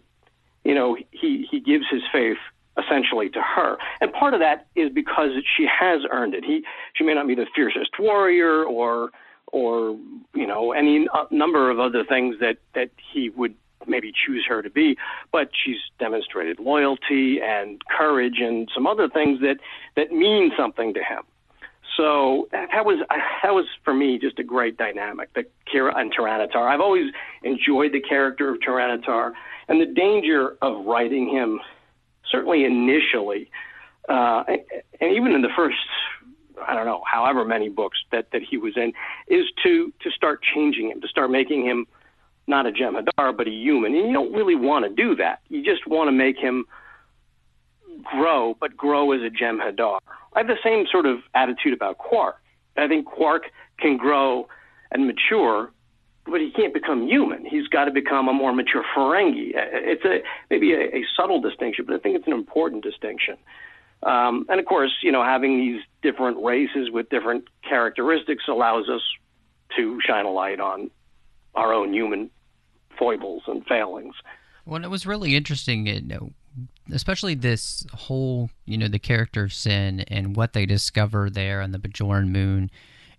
you 0.63 0.73
know, 0.73 0.97
he, 1.11 1.47
he 1.49 1.59
gives 1.59 1.85
his 1.89 2.01
faith 2.11 2.37
essentially 2.77 3.29
to 3.29 3.41
her. 3.41 3.77
And 4.01 4.11
part 4.11 4.33
of 4.33 4.39
that 4.39 4.67
is 4.75 4.89
because 4.91 5.31
she 5.57 5.67
has 5.67 6.01
earned 6.11 6.33
it. 6.33 6.43
He, 6.43 6.63
she 6.95 7.03
may 7.03 7.13
not 7.13 7.27
be 7.27 7.35
the 7.35 7.45
fiercest 7.55 7.91
warrior 7.99 8.63
or, 8.63 9.09
or, 9.47 9.97
you 10.33 10.47
know, 10.47 10.71
any 10.71 11.07
uh, 11.13 11.25
number 11.31 11.69
of 11.69 11.79
other 11.79 12.03
things 12.03 12.37
that, 12.39 12.57
that 12.73 12.89
he 13.13 13.29
would 13.29 13.55
maybe 13.87 14.11
choose 14.11 14.45
her 14.47 14.61
to 14.61 14.69
be, 14.69 14.97
but 15.31 15.49
she's 15.53 15.77
demonstrated 15.99 16.59
loyalty 16.59 17.39
and 17.41 17.81
courage 17.97 18.39
and 18.39 18.69
some 18.73 18.85
other 18.85 19.09
things 19.09 19.39
that, 19.41 19.57
that 19.95 20.11
mean 20.11 20.51
something 20.57 20.93
to 20.93 20.99
him. 20.99 21.23
So 21.99 22.47
that 22.53 22.85
was 22.85 23.05
that 23.43 23.53
was 23.53 23.65
for 23.83 23.93
me 23.93 24.17
just 24.17 24.39
a 24.39 24.43
great 24.43 24.77
dynamic, 24.77 25.33
the 25.33 25.43
Kira 25.67 25.91
and 25.97 26.13
Taran'atar. 26.13 26.65
I've 26.71 26.79
always 26.79 27.11
enjoyed 27.43 27.91
the 27.91 27.99
character 27.99 28.49
of 28.49 28.61
Taran'atar, 28.61 29.33
and 29.67 29.81
the 29.81 29.85
danger 29.85 30.55
of 30.61 30.85
writing 30.85 31.27
him, 31.27 31.59
certainly 32.31 32.63
initially, 32.63 33.51
uh, 34.07 34.45
and 35.01 35.13
even 35.13 35.33
in 35.33 35.41
the 35.41 35.49
first, 35.57 35.75
I 36.65 36.73
don't 36.73 36.85
know, 36.85 37.03
however 37.05 37.43
many 37.43 37.67
books 37.67 37.97
that 38.13 38.31
that 38.31 38.43
he 38.49 38.55
was 38.55 38.77
in, 38.77 38.93
is 39.27 39.47
to 39.63 39.91
to 39.99 40.09
start 40.11 40.39
changing 40.41 40.91
him, 40.91 41.01
to 41.01 41.07
start 41.09 41.29
making 41.29 41.65
him 41.65 41.85
not 42.47 42.65
a 42.65 42.71
Jem'Hadar 42.71 43.35
but 43.35 43.45
a 43.45 43.51
human, 43.51 43.93
and 43.93 44.07
you 44.07 44.13
don't 44.13 44.31
really 44.31 44.55
want 44.55 44.85
to 44.85 44.89
do 44.89 45.17
that. 45.17 45.41
You 45.49 45.65
just 45.65 45.85
want 45.85 46.07
to 46.07 46.13
make 46.13 46.37
him 46.37 46.63
grow, 48.03 48.55
but 48.59 48.75
grow 48.75 49.11
as 49.11 49.21
a 49.21 49.29
Jem'Hadar. 49.29 49.99
I 50.33 50.39
have 50.39 50.47
the 50.47 50.57
same 50.63 50.85
sort 50.91 51.05
of 51.05 51.19
attitude 51.33 51.73
about 51.73 51.97
Quark. 51.97 52.37
I 52.77 52.87
think 52.87 53.05
Quark 53.05 53.43
can 53.79 53.97
grow 53.97 54.47
and 54.91 55.07
mature, 55.07 55.71
but 56.25 56.39
he 56.41 56.51
can't 56.51 56.73
become 56.73 57.07
human. 57.07 57.45
He's 57.45 57.67
got 57.67 57.85
to 57.85 57.91
become 57.91 58.27
a 58.27 58.33
more 58.33 58.53
mature 58.53 58.83
Ferengi. 58.95 59.51
It's 59.53 60.05
a 60.05 60.19
maybe 60.49 60.73
a, 60.73 60.97
a 60.97 61.03
subtle 61.15 61.41
distinction, 61.41 61.85
but 61.85 61.95
I 61.95 61.99
think 61.99 62.15
it's 62.15 62.27
an 62.27 62.33
important 62.33 62.83
distinction. 62.83 63.37
Um, 64.03 64.45
and 64.49 64.59
of 64.59 64.65
course, 64.65 64.91
you 65.03 65.11
know, 65.11 65.23
having 65.23 65.57
these 65.57 65.81
different 66.01 66.41
races 66.43 66.89
with 66.91 67.09
different 67.09 67.45
characteristics 67.67 68.45
allows 68.47 68.87
us 68.87 69.01
to 69.75 69.99
shine 70.05 70.25
a 70.25 70.31
light 70.31 70.59
on 70.59 70.89
our 71.55 71.73
own 71.73 71.93
human 71.93 72.29
foibles 72.97 73.43
and 73.47 73.65
failings. 73.65 74.15
Well, 74.65 74.83
it 74.83 74.89
was 74.89 75.05
really 75.05 75.35
interesting. 75.35 75.87
You 75.87 76.01
know, 76.01 76.31
especially 76.91 77.35
this 77.35 77.85
whole, 77.93 78.49
you 78.65 78.77
know, 78.77 78.87
the 78.87 78.99
character 78.99 79.43
of 79.43 79.51
Cenn 79.51 80.03
and 80.07 80.35
what 80.35 80.53
they 80.53 80.65
discover 80.65 81.29
there 81.29 81.61
on 81.61 81.71
the 81.71 81.79
Bajoran 81.79 82.29
moon 82.29 82.69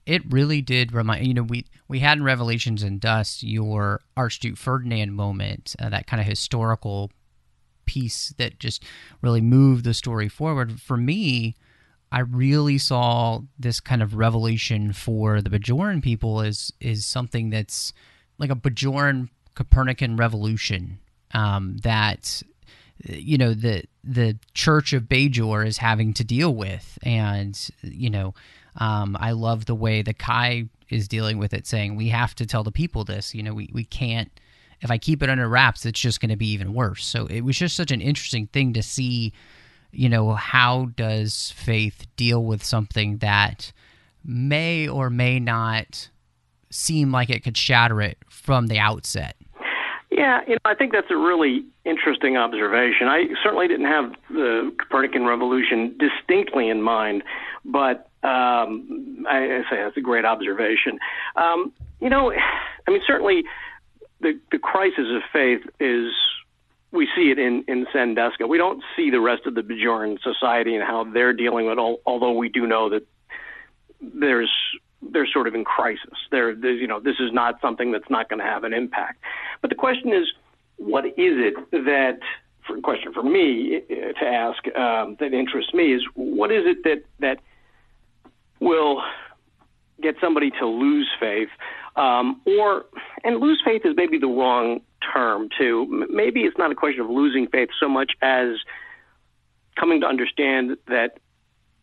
it 0.07 0.23
really 0.33 0.63
did 0.63 0.93
remind 0.93 1.27
you 1.27 1.35
know 1.35 1.43
we 1.43 1.67
we 1.89 2.01
had 2.01 2.19
in 2.19 2.25
Revelations 2.25 2.83
and 2.83 3.01
Dust 3.01 3.43
your 3.43 4.01
Archduke 4.17 4.57
Ferdinand 4.57 5.15
moment, 5.15 5.77
uh, 5.79 5.89
that 5.91 6.07
kind 6.07 6.21
of 6.21 6.27
historical 6.27 7.11
piece 7.85 8.35
that 8.39 8.59
just 8.59 8.85
really 9.21 9.41
moved 9.41 9.85
the 9.85 9.95
story 9.95 10.29
forward. 10.29 10.81
For 10.81 10.97
me, 10.97 11.57
I 12.11 12.21
really 12.21 12.79
saw 12.79 13.41
this 13.59 13.81
kind 13.81 14.03
of 14.03 14.15
revelation 14.15 14.93
for 14.93 15.41
the 15.41 15.51
Bajoran 15.51 16.03
people 16.03 16.41
is 16.41 16.73
is 16.81 17.07
something 17.07 17.51
that's 17.51 17.93
like 18.39 18.51
a 18.51 18.57
Bajoran 18.57 19.29
Copernican 19.55 20.17
revolution 20.17 20.99
um, 21.35 21.77
that 21.83 22.43
you 23.05 23.39
know 23.39 23.55
the 23.55 23.85
the 24.05 24.39
Church 24.55 24.93
of 24.93 25.05
Bajor 25.05 25.67
is 25.67 25.79
having 25.79 26.15
to 26.15 26.25
deal 26.25 26.55
with, 26.55 26.99
and 27.03 27.59
you 27.83 28.11
know 28.11 28.35
um, 28.77 29.17
I 29.19 29.33
love 29.33 29.67
the 29.67 29.75
way 29.75 30.03
the 30.03 30.15
Kai 30.15 30.69
is 30.89 31.09
dealing 31.09 31.39
with 31.39 31.55
it, 31.55 31.67
saying 31.67 31.97
we 31.97 32.09
have 32.09 32.35
to 32.37 32.47
tell 32.47 32.65
the 32.65 32.73
people 32.73 33.05
this. 33.05 33.35
You 33.35 33.43
know, 33.43 33.55
we 33.55 33.71
we 33.73 33.85
can't. 33.85 34.31
If 34.81 34.91
I 34.91 34.99
keep 34.99 35.23
it 35.23 35.29
under 35.29 35.49
wraps, 35.49 35.85
it's 35.85 36.01
just 36.01 36.21
going 36.21 36.31
to 36.31 36.37
be 36.37 36.53
even 36.53 36.73
worse. 36.73 37.05
So 37.05 37.27
it 37.27 37.43
was 37.43 37.59
just 37.59 37.77
such 37.77 37.91
an 37.91 38.01
interesting 38.01 38.47
thing 38.49 38.73
to 38.75 38.83
see. 38.83 39.33
You 39.93 40.09
know, 40.09 40.35
how 40.35 40.91
does 40.97 41.53
faith 41.57 42.07
deal 42.17 42.45
with 42.45 42.65
something 42.65 43.19
that 43.19 43.73
may 44.25 44.89
or 44.89 45.11
may 45.11 45.41
not 45.41 46.09
seem 46.71 47.11
like 47.11 47.29
it 47.29 47.43
could 47.43 47.57
shatter 47.57 48.01
it 48.01 48.19
from 48.29 48.69
the 48.69 48.79
outset? 48.79 49.37
Yeah, 50.21 50.41
you 50.47 50.53
know, 50.53 50.61
I 50.67 50.75
think 50.75 50.93
that's 50.93 51.11
a 51.11 51.17
really 51.17 51.65
interesting 51.87 52.37
observation. 52.37 53.09
I 53.09 53.25
certainly 53.43 53.67
didn't 53.69 53.87
have 53.87 54.13
the 54.29 54.71
Copernican 54.79 55.25
revolution 55.25 55.97
distinctly 55.99 56.69
in 56.69 56.83
mind, 56.83 57.23
but 57.65 58.11
um, 58.23 59.25
I, 59.27 59.39
I 59.39 59.63
say 59.71 59.77
that's 59.83 59.97
a 59.97 60.03
great 60.03 60.27
observation. 60.27 60.99
Um, 61.37 61.73
you 62.03 62.11
know, 62.11 62.33
I 62.33 62.91
mean, 62.91 63.01
certainly 63.07 63.45
the 64.21 64.39
the 64.53 64.59
crisis 64.59 65.07
of 65.09 65.23
faith 65.33 65.63
is 65.81 66.13
we 66.93 67.09
see 67.17 67.31
it 67.31 67.39
in 67.39 67.65
in 67.67 67.87
Cenn 67.87 68.15
Desca. 68.15 68.47
We 68.47 68.59
don't 68.59 68.83
see 68.95 69.09
the 69.09 69.21
rest 69.21 69.47
of 69.47 69.55
the 69.55 69.63
Bajoran 69.63 70.19
society 70.23 70.75
and 70.75 70.85
how 70.85 71.05
they're 71.05 71.33
dealing 71.33 71.65
with 71.65 71.79
it. 71.79 72.01
Although 72.05 72.33
we 72.33 72.51
do 72.51 72.67
know 72.67 72.91
that 72.91 73.07
there's 74.03 74.53
they're 75.03 75.27
sort 75.27 75.47
of 75.47 75.55
in 75.55 75.65
crisis. 75.65 76.19
They're, 76.31 76.53
you 76.53 76.87
know, 76.87 77.01
this 77.01 77.17
is 77.21 77.33
not 77.33 77.61
something 77.61 77.93
that's 77.93 78.11
not 78.11 78.29
going 78.29 78.41
to 78.41 78.45
have 78.45 78.65
an 78.65 78.73
impact. 78.73 79.23
But 79.61 79.71
the 79.71 79.77
question 79.77 80.13
is, 80.13 80.27
what 80.77 81.07
is 81.07 81.13
it 81.17 81.55
that, 81.71 82.19
for 82.67 82.81
question 82.81 83.13
for 83.13 83.23
me 83.23 83.83
uh, 83.91 84.13
to 84.19 84.27
ask 84.27 84.67
um, 84.77 85.17
that 85.21 85.33
interests 85.33 85.73
me 85.75 85.95
is, 85.95 86.03
what 86.15 86.51
is 86.53 86.65
it 86.67 86.85
that 86.85 87.03
that 87.21 87.39
will 88.61 89.03
get 90.03 90.15
somebody 90.21 90.51
to 90.51 90.67
lose 90.67 91.09
faith, 91.19 91.49
um, 91.97 92.41
or 92.47 92.85
and 93.25 93.41
lose 93.41 93.61
faith 93.65 93.83
is 93.85 93.95
maybe 93.97 94.19
the 94.19 94.27
wrong 94.27 94.81
term 95.13 95.49
too. 95.59 96.07
Maybe 96.11 96.41
it's 96.41 96.59
not 96.59 96.71
a 96.71 96.75
question 96.75 97.03
of 97.03 97.11
losing 97.11 97.47
faith 97.47 97.71
so 97.79 97.89
much 97.89 98.13
as 98.23 98.57
coming 99.79 100.01
to 100.03 100.07
understand 100.07 100.77
that 100.89 101.19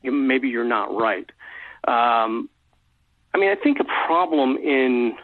maybe 0.04 0.50
you're 0.50 0.64
not 0.64 0.96
right. 0.96 1.30
Um, 1.88 2.50
I 3.38 3.40
mean, 3.40 3.52
I 3.52 3.56
think 3.56 3.80
a 3.80 3.86
problem 4.08 4.58
in 4.58 5.16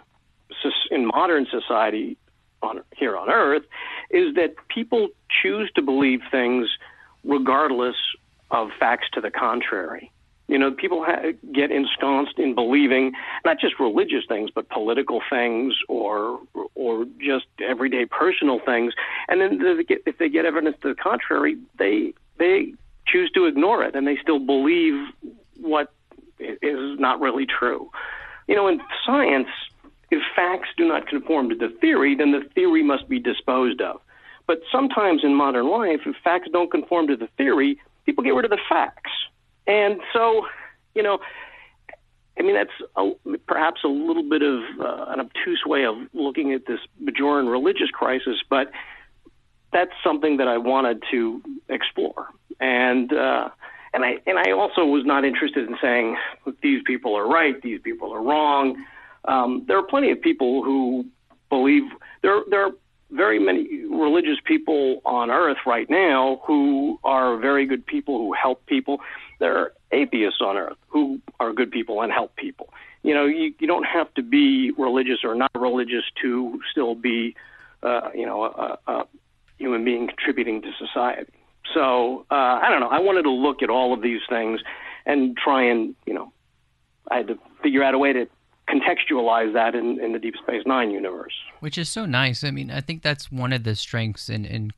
in 0.91 1.07
modern 1.07 1.47
society 1.49 2.15
on, 2.61 2.81
here 2.95 3.17
on 3.17 3.27
Earth 3.27 3.63
is 4.11 4.35
that 4.35 4.53
people 4.67 5.09
choose 5.41 5.71
to 5.73 5.81
believe 5.81 6.19
things 6.29 6.69
regardless 7.23 7.95
of 8.51 8.69
facts 8.79 9.07
to 9.13 9.21
the 9.21 9.31
contrary. 9.31 10.11
You 10.47 10.59
know, 10.59 10.71
people 10.71 11.03
ha- 11.03 11.31
get 11.51 11.71
ensconced 11.71 12.37
in 12.37 12.53
believing 12.53 13.13
not 13.45 13.59
just 13.59 13.79
religious 13.79 14.25
things, 14.27 14.51
but 14.53 14.69
political 14.69 15.19
things 15.27 15.73
or 15.89 16.39
or 16.75 17.05
just 17.19 17.47
everyday 17.67 18.05
personal 18.05 18.59
things. 18.63 18.93
And 19.27 19.41
then 19.41 19.57
they 19.57 19.83
get, 19.83 20.03
if 20.05 20.19
they 20.19 20.29
get 20.29 20.45
evidence 20.45 20.77
to 20.83 20.89
the 20.89 20.95
contrary, 20.95 21.57
they 21.79 22.13
they 22.37 22.75
choose 23.07 23.31
to 23.31 23.45
ignore 23.45 23.83
it, 23.83 23.95
and 23.95 24.05
they 24.05 24.17
still 24.21 24.39
believe 24.39 25.07
what 25.57 25.91
is 26.39 26.99
not 26.99 27.19
really 27.19 27.45
true. 27.45 27.89
You 28.47 28.55
know, 28.55 28.67
in 28.67 28.81
science, 29.05 29.47
if 30.11 30.21
facts 30.35 30.69
do 30.77 30.87
not 30.87 31.07
conform 31.07 31.49
to 31.49 31.55
the 31.55 31.69
theory, 31.81 32.15
then 32.15 32.31
the 32.31 32.47
theory 32.53 32.83
must 32.83 33.07
be 33.07 33.19
disposed 33.19 33.81
of. 33.81 34.01
But 34.45 34.61
sometimes 34.71 35.23
in 35.23 35.33
modern 35.33 35.69
life, 35.69 36.01
if 36.05 36.15
facts 36.23 36.49
don't 36.51 36.69
conform 36.69 37.07
to 37.07 37.15
the 37.15 37.27
theory, 37.37 37.79
people 38.05 38.23
get 38.23 38.31
rid 38.31 38.45
of 38.45 38.51
the 38.51 38.59
facts. 38.67 39.11
And 39.65 40.01
so, 40.11 40.45
you 40.93 41.01
know, 41.01 41.19
I 42.37 42.41
mean, 42.41 42.55
that's 42.55 42.71
a, 42.95 43.11
perhaps 43.47 43.81
a 43.83 43.87
little 43.87 44.27
bit 44.27 44.41
of 44.41 44.61
uh, 44.79 45.05
an 45.09 45.19
obtuse 45.19 45.63
way 45.65 45.85
of 45.85 45.95
looking 46.13 46.51
at 46.51 46.65
this 46.65 46.79
Bajoran 47.03 47.49
religious 47.49 47.89
crisis, 47.91 48.37
but 48.49 48.71
that's 49.71 49.91
something 50.03 50.37
that 50.37 50.47
I 50.47 50.57
wanted 50.57 51.03
to 51.11 51.41
explore. 51.69 52.27
And 52.59 53.13
uh, 53.13 53.49
and 53.93 54.03
I 54.03 54.17
and 54.25 54.39
I 54.39 54.51
also 54.51 54.85
was 54.85 55.05
not 55.05 55.23
interested 55.23 55.67
in 55.67 55.77
saying 55.81 56.17
these 56.61 56.81
people 56.85 57.15
are 57.15 57.27
right, 57.27 57.61
these 57.61 57.79
people 57.81 58.13
are 58.13 58.21
wrong. 58.21 58.83
Um, 59.25 59.63
there 59.67 59.77
are 59.77 59.83
plenty 59.83 60.11
of 60.11 60.21
people 60.21 60.63
who 60.63 61.05
believe 61.49 61.83
there. 62.21 62.41
There 62.49 62.65
are 62.65 62.71
very 63.11 63.39
many 63.39 63.85
religious 63.85 64.37
people 64.43 65.01
on 65.05 65.29
earth 65.29 65.57
right 65.67 65.87
now 65.89 66.41
who 66.45 66.99
are 67.03 67.37
very 67.37 67.65
good 67.65 67.85
people 67.85 68.17
who 68.17 68.33
help 68.33 68.65
people. 68.65 68.99
There 69.39 69.55
are 69.55 69.73
atheists 69.91 70.41
on 70.41 70.57
earth 70.57 70.77
who 70.87 71.21
are 71.39 71.53
good 71.53 71.71
people 71.71 72.01
and 72.01 72.11
help 72.11 72.35
people. 72.35 72.73
You 73.03 73.13
know, 73.13 73.25
you, 73.25 73.53
you 73.59 73.67
don't 73.67 73.85
have 73.85 74.11
to 74.15 74.23
be 74.23 74.71
religious 74.77 75.19
or 75.23 75.35
not 75.35 75.51
religious 75.53 76.05
to 76.23 76.59
still 76.71 76.95
be, 76.95 77.35
uh, 77.83 78.09
you 78.15 78.25
know, 78.25 78.45
a, 78.45 78.79
a 78.87 79.05
human 79.57 79.85
being 79.85 80.07
contributing 80.07 80.61
to 80.63 80.71
society. 80.79 81.33
So 81.73 82.25
uh, 82.29 82.35
I 82.35 82.69
don't 82.69 82.79
know. 82.79 82.89
I 82.89 82.99
wanted 82.99 83.23
to 83.23 83.31
look 83.31 83.63
at 83.63 83.69
all 83.69 83.93
of 83.93 84.01
these 84.01 84.21
things 84.29 84.61
and 85.05 85.37
try 85.37 85.63
and 85.63 85.95
you 86.05 86.13
know, 86.13 86.31
I 87.09 87.17
had 87.17 87.27
to 87.27 87.39
figure 87.61 87.83
out 87.83 87.93
a 87.93 87.97
way 87.97 88.13
to 88.13 88.27
contextualize 88.69 89.53
that 89.53 89.75
in, 89.75 89.99
in 89.99 90.13
the 90.13 90.19
Deep 90.19 90.35
Space 90.41 90.63
Nine 90.65 90.91
universe. 90.91 91.33
Which 91.59 91.77
is 91.77 91.89
so 91.89 92.05
nice. 92.05 92.43
I 92.43 92.51
mean, 92.51 92.71
I 92.71 92.81
think 92.81 93.01
that's 93.01 93.31
one 93.31 93.53
of 93.53 93.63
the 93.63 93.75
strengths 93.75 94.29
in, 94.29 94.45
in 94.45 94.71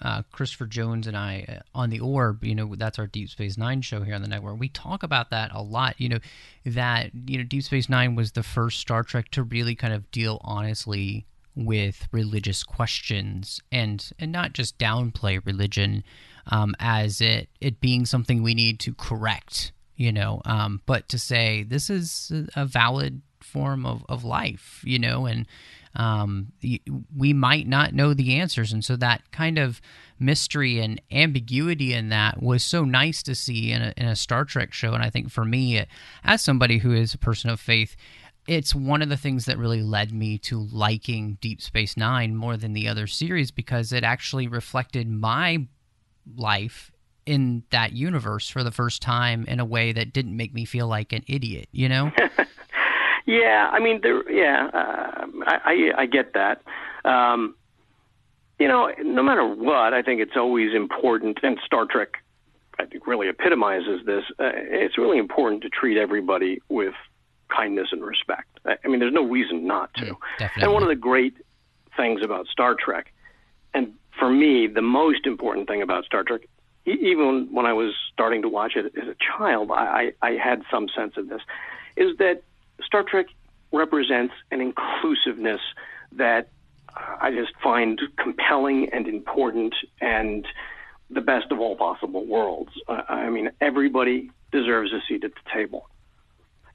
uh, 0.00 0.22
Christopher 0.32 0.66
Jones 0.66 1.06
and 1.06 1.16
I 1.16 1.44
uh, 1.48 1.78
on 1.78 1.90
the 1.90 2.00
Orb. 2.00 2.44
You 2.44 2.54
know, 2.54 2.74
that's 2.76 2.98
our 2.98 3.06
Deep 3.06 3.28
Space 3.30 3.56
Nine 3.56 3.82
show 3.82 4.02
here 4.02 4.14
on 4.14 4.22
the 4.22 4.28
network. 4.28 4.58
We 4.58 4.68
talk 4.68 5.02
about 5.02 5.30
that 5.30 5.50
a 5.52 5.62
lot. 5.62 6.00
You 6.00 6.08
know, 6.10 6.18
that 6.66 7.10
you 7.26 7.38
know, 7.38 7.44
Deep 7.44 7.62
Space 7.62 7.88
Nine 7.88 8.14
was 8.14 8.32
the 8.32 8.42
first 8.42 8.80
Star 8.80 9.02
Trek 9.02 9.30
to 9.32 9.42
really 9.42 9.74
kind 9.74 9.92
of 9.92 10.10
deal 10.10 10.40
honestly 10.42 11.26
with 11.54 12.08
religious 12.12 12.64
questions 12.64 13.60
and 13.70 14.10
and 14.18 14.32
not 14.32 14.52
just 14.52 14.78
downplay 14.78 15.44
religion 15.44 16.02
um, 16.46 16.74
as 16.80 17.20
it 17.20 17.48
it 17.60 17.80
being 17.80 18.06
something 18.06 18.42
we 18.42 18.54
need 18.54 18.80
to 18.80 18.94
correct, 18.94 19.72
you 19.96 20.12
know, 20.12 20.42
um, 20.44 20.80
but 20.86 21.08
to 21.08 21.18
say 21.18 21.62
this 21.62 21.90
is 21.90 22.32
a 22.56 22.64
valid 22.64 23.22
form 23.40 23.84
of, 23.84 24.04
of 24.08 24.24
life, 24.24 24.80
you 24.84 24.98
know, 24.98 25.26
and 25.26 25.46
um, 25.94 26.52
we 27.14 27.32
might 27.34 27.68
not 27.68 27.92
know 27.92 28.14
the 28.14 28.36
answers, 28.36 28.72
and 28.72 28.82
so 28.82 28.96
that 28.96 29.30
kind 29.30 29.58
of 29.58 29.80
mystery 30.18 30.78
and 30.78 31.02
ambiguity 31.10 31.92
in 31.92 32.08
that 32.08 32.42
was 32.42 32.62
so 32.62 32.84
nice 32.84 33.22
to 33.24 33.34
see 33.34 33.72
in 33.72 33.82
a, 33.82 33.92
in 33.96 34.06
a 34.06 34.16
Star 34.16 34.44
Trek 34.44 34.72
show. 34.72 34.94
And 34.94 35.02
I 35.02 35.10
think 35.10 35.30
for 35.30 35.44
me, 35.44 35.84
as 36.24 36.42
somebody 36.42 36.78
who 36.78 36.92
is 36.92 37.12
a 37.12 37.18
person 37.18 37.50
of 37.50 37.60
faith, 37.60 37.96
it's 38.46 38.74
one 38.74 39.02
of 39.02 39.08
the 39.08 39.16
things 39.16 39.44
that 39.44 39.58
really 39.58 39.82
led 39.82 40.12
me 40.12 40.38
to 40.38 40.58
liking 40.72 41.38
Deep 41.40 41.60
Space 41.60 41.96
Nine 41.96 42.34
more 42.34 42.56
than 42.56 42.72
the 42.72 42.88
other 42.88 43.06
series 43.06 43.50
because 43.50 43.92
it 43.92 44.02
actually 44.04 44.48
reflected 44.48 45.08
my 45.08 45.66
life 46.36 46.90
in 47.24 47.62
that 47.70 47.92
universe 47.92 48.48
for 48.48 48.64
the 48.64 48.72
first 48.72 49.00
time 49.00 49.44
in 49.46 49.60
a 49.60 49.64
way 49.64 49.92
that 49.92 50.12
didn't 50.12 50.36
make 50.36 50.52
me 50.52 50.64
feel 50.64 50.88
like 50.88 51.12
an 51.12 51.22
idiot, 51.28 51.68
you 51.70 51.88
know? 51.88 52.10
yeah, 53.26 53.70
I 53.72 53.78
mean, 53.78 54.00
there. 54.02 54.28
Yeah, 54.30 54.68
uh, 54.72 55.26
I, 55.46 55.58
I 55.64 56.02
I 56.02 56.06
get 56.06 56.34
that. 56.34 56.62
Um, 57.04 57.54
you 58.58 58.68
know, 58.68 58.90
no 59.02 59.22
matter 59.22 59.46
what, 59.46 59.94
I 59.94 60.02
think 60.02 60.20
it's 60.20 60.36
always 60.36 60.74
important, 60.74 61.38
and 61.42 61.58
Star 61.64 61.86
Trek, 61.88 62.14
I 62.78 62.86
think, 62.86 63.06
really 63.06 63.28
epitomizes 63.28 64.04
this. 64.04 64.24
Uh, 64.38 64.50
it's 64.54 64.98
really 64.98 65.18
important 65.18 65.62
to 65.62 65.68
treat 65.68 65.96
everybody 65.96 66.60
with 66.68 66.94
kindness 67.54 67.88
and 67.92 68.02
respect. 68.02 68.58
I, 68.64 68.76
I 68.84 68.88
mean, 68.88 69.00
there's 69.00 69.12
no 69.12 69.24
reason 69.24 69.66
not 69.66 69.92
to. 69.94 70.16
Mm, 70.38 70.50
and 70.56 70.72
one 70.72 70.82
of 70.82 70.88
the 70.88 70.96
great 70.96 71.34
things 71.96 72.22
about 72.22 72.46
Star 72.46 72.74
Trek, 72.74 73.12
and 73.74 73.94
for 74.18 74.30
me, 74.30 74.66
the 74.66 74.82
most 74.82 75.26
important 75.26 75.68
thing 75.68 75.82
about 75.82 76.04
Star 76.04 76.24
Trek, 76.24 76.42
even 76.84 77.48
when 77.52 77.66
I 77.66 77.72
was 77.72 77.94
starting 78.12 78.42
to 78.42 78.48
watch 78.48 78.76
it 78.76 78.86
as 78.96 79.08
a 79.08 79.16
child, 79.36 79.70
I, 79.70 80.12
I, 80.20 80.32
had 80.32 80.62
some 80.70 80.88
sense 80.88 81.16
of 81.16 81.28
this, 81.28 81.40
is 81.96 82.16
that 82.18 82.42
Star 82.84 83.04
Trek 83.04 83.26
represents 83.72 84.34
an 84.50 84.60
inclusiveness 84.60 85.60
that 86.12 86.48
I 86.94 87.30
just 87.30 87.52
find 87.62 88.00
compelling 88.18 88.90
and 88.92 89.06
important 89.06 89.74
and 90.00 90.46
the 91.08 91.20
best 91.20 91.50
of 91.50 91.60
all 91.60 91.76
possible 91.76 92.26
worlds. 92.26 92.72
I 92.88 93.30
mean, 93.30 93.50
everybody 93.60 94.30
deserves 94.50 94.92
a 94.92 95.00
seat 95.08 95.24
at 95.24 95.32
the 95.32 95.50
table. 95.52 95.88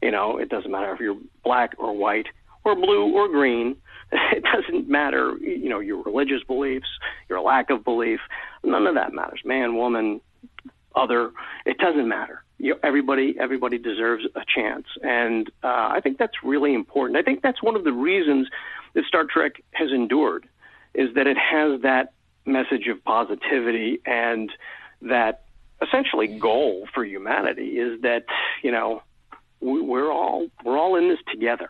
You 0.02 0.12
know, 0.12 0.38
it 0.38 0.50
doesn't 0.50 0.72
matter 0.72 0.94
if 0.94 1.00
you're 1.00 1.18
black 1.44 1.76
or 1.78 1.94
white 1.94 2.28
or 2.64 2.76
blue 2.76 3.14
or 3.14 3.28
green. 3.28 3.78
It 4.32 4.44
doesn't 4.44 4.88
matter, 4.88 5.36
you 5.42 5.68
know, 5.68 5.80
your 5.80 6.02
religious 6.02 6.42
beliefs, 6.42 6.88
your 7.28 7.42
lack 7.42 7.70
of 7.70 7.84
belief. 7.84 8.22
None 8.64 8.88
of 8.88 8.96
that 8.96 9.12
matters. 9.12 9.42
Man, 9.44 9.76
woman, 9.76 10.22
other. 10.96 11.32
It 11.66 11.78
doesn't 11.78 12.08
matter. 12.08 12.44
You 12.58 12.76
everybody, 12.84 13.36
everybody 13.40 13.78
deserves 13.78 14.24
a 14.36 14.42
chance, 14.48 14.86
and 15.04 15.50
uh, 15.64 15.90
I 15.92 16.00
think 16.02 16.18
that's 16.18 16.42
really 16.44 16.74
important. 16.74 17.18
I 17.18 17.22
think 17.22 17.42
that's 17.42 17.62
one 17.62 17.76
of 17.76 17.84
the 17.84 17.92
reasons 17.92 18.48
that 18.94 19.04
Star 19.06 19.26
Trek 19.26 19.62
has 19.72 19.92
endured, 19.92 20.48
is 20.94 21.14
that 21.16 21.28
it 21.28 21.38
has 21.38 21.82
that 21.82 22.14
message 22.46 22.88
of 22.88 23.04
positivity 23.04 24.00
and 24.06 24.50
that 25.02 25.44
essentially 25.82 26.28
goal 26.28 26.88
for 26.94 27.06
humanity 27.06 27.78
is 27.78 28.02
that 28.02 28.24
you 28.64 28.72
know 28.72 29.04
we're 29.62 30.12
all 30.12 30.48
we're 30.64 30.78
all 30.78 30.96
in 30.96 31.10
this 31.10 31.20
together. 31.32 31.70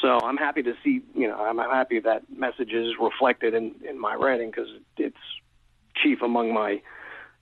So 0.00 0.20
I'm 0.20 0.36
happy 0.36 0.62
to 0.62 0.74
see, 0.84 1.00
you 1.14 1.26
know, 1.26 1.36
I'm 1.36 1.58
happy 1.58 2.00
that 2.00 2.22
message 2.30 2.72
is 2.72 2.92
reflected 3.00 3.54
in 3.54 3.74
in 3.88 3.98
my 3.98 4.14
writing 4.14 4.50
because 4.50 4.68
it's 4.96 5.16
chief 5.96 6.22
among 6.22 6.52
my 6.52 6.82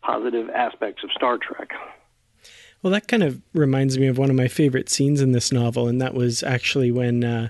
positive 0.03 0.51
aspects 0.51 1.03
of 1.03 1.11
Star 1.12 1.39
Trek. 1.39 1.71
Well, 2.83 2.93
that 2.93 3.09
kind 3.09 3.23
of 3.23 3.41
reminds 3.55 3.99
me 3.99 4.07
of 4.07 4.19
one 4.19 4.29
of 4.29 4.37
my 4.37 4.49
favorite 4.49 4.91
scenes 4.91 5.23
in 5.23 5.33
this 5.33 5.51
novel, 5.51 5.89
and 5.89 6.01
that 6.03 6.15
was 6.15 6.43
actually 6.43 6.93
when 6.93 7.25
uh, 7.25 7.49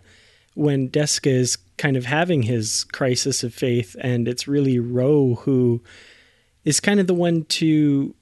when 0.54 0.88
Desca 0.88 1.30
is 1.30 1.58
kind 1.76 1.96
of 1.96 2.04
having 2.04 2.42
his 2.42 2.84
crisis 2.84 3.42
of 3.42 3.52
faith, 3.52 3.96
and 4.00 4.28
it's 4.28 4.46
really 4.46 4.78
Ro 4.78 5.34
who 5.42 5.82
is 6.64 6.80
kind 6.80 7.00
of 7.00 7.06
the 7.06 7.14
one 7.14 7.44
to 7.44 8.14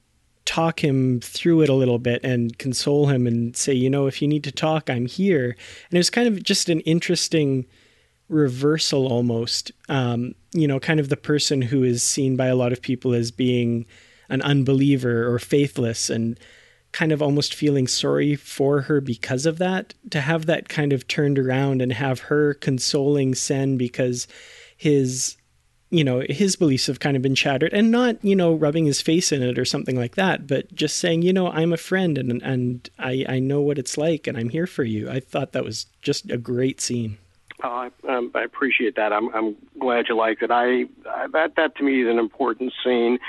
talk 0.45 0.83
him 0.83 1.19
through 1.21 1.61
it 1.61 1.69
a 1.69 1.73
little 1.73 1.99
bit 1.99 2.23
and 2.23 2.57
console 2.57 3.07
him 3.07 3.25
and 3.27 3.55
say, 3.55 3.73
you 3.73 3.89
know, 3.89 4.07
if 4.07 4.21
you 4.21 4.27
need 4.27 4.43
to 4.43 4.51
talk, 4.51 4.89
I'm 4.89 5.05
here. 5.05 5.55
And 5.89 5.93
it 5.93 5.97
was 5.97 6.09
kind 6.09 6.27
of 6.27 6.43
just 6.43 6.69
an 6.69 6.81
interesting 6.81 7.65
reversal 8.29 9.07
almost. 9.07 9.71
Um, 9.89 10.35
you 10.51 10.67
know, 10.67 10.79
kind 10.79 10.99
of 10.99 11.09
the 11.09 11.17
person 11.17 11.61
who 11.61 11.83
is 11.83 12.03
seen 12.03 12.35
by 12.35 12.47
a 12.47 12.55
lot 12.55 12.73
of 12.73 12.81
people 12.81 13.13
as 13.13 13.31
being 13.31 13.85
an 14.29 14.41
unbeliever 14.41 15.31
or 15.31 15.39
faithless 15.39 16.09
and 16.09 16.39
kind 16.91 17.11
of 17.11 17.21
almost 17.21 17.55
feeling 17.55 17.87
sorry 17.87 18.35
for 18.35 18.81
her 18.81 19.01
because 19.01 19.45
of 19.45 19.57
that 19.57 19.93
to 20.11 20.21
have 20.21 20.45
that 20.45 20.69
kind 20.69 20.93
of 20.93 21.07
turned 21.07 21.39
around 21.39 21.81
and 21.81 21.93
have 21.93 22.19
her 22.19 22.53
consoling 22.53 23.33
Cenn 23.33 23.77
because 23.77 24.27
his 24.77 25.35
you 25.93 26.03
know 26.03 26.23
his 26.27 26.55
beliefs 26.55 26.87
have 26.87 26.99
kind 26.99 27.15
of 27.15 27.21
been 27.21 27.35
shattered 27.35 27.71
and 27.71 27.91
not 27.91 28.17
you 28.23 28.35
know 28.35 28.53
rubbing 28.53 28.85
his 28.85 28.99
face 28.99 29.31
in 29.31 29.43
it 29.43 29.59
or 29.59 29.65
something 29.65 29.95
like 29.95 30.15
that 30.15 30.47
but 30.47 30.73
just 30.73 30.97
saying 30.97 31.21
you 31.21 31.31
know 31.31 31.51
i'm 31.51 31.71
a 31.71 31.77
friend 31.77 32.17
and 32.17 32.41
and 32.41 32.89
i 32.97 33.23
i 33.29 33.39
know 33.39 33.61
what 33.61 33.77
it's 33.77 33.97
like 33.97 34.25
and 34.25 34.37
i'm 34.37 34.49
here 34.49 34.67
for 34.67 34.83
you 34.83 35.09
i 35.09 35.19
thought 35.19 35.51
that 35.51 35.63
was 35.63 35.85
just 36.01 36.29
a 36.31 36.37
great 36.37 36.81
scene 36.81 37.17
oh, 37.63 37.69
I, 37.69 37.89
um, 38.09 38.31
I 38.35 38.43
appreciate 38.43 38.95
that. 38.95 39.13
I'm, 39.13 39.33
I'm 39.33 39.55
glad 39.79 40.05
you 40.09 40.17
liked 40.17 40.41
it. 40.41 40.51
I, 40.51 40.85
I 41.09 41.27
that 41.31 41.55
that 41.55 41.75
to 41.77 41.83
me 41.83 42.01
is 42.01 42.09
an 42.09 42.19
important 42.19 42.73
scene. 42.83 43.19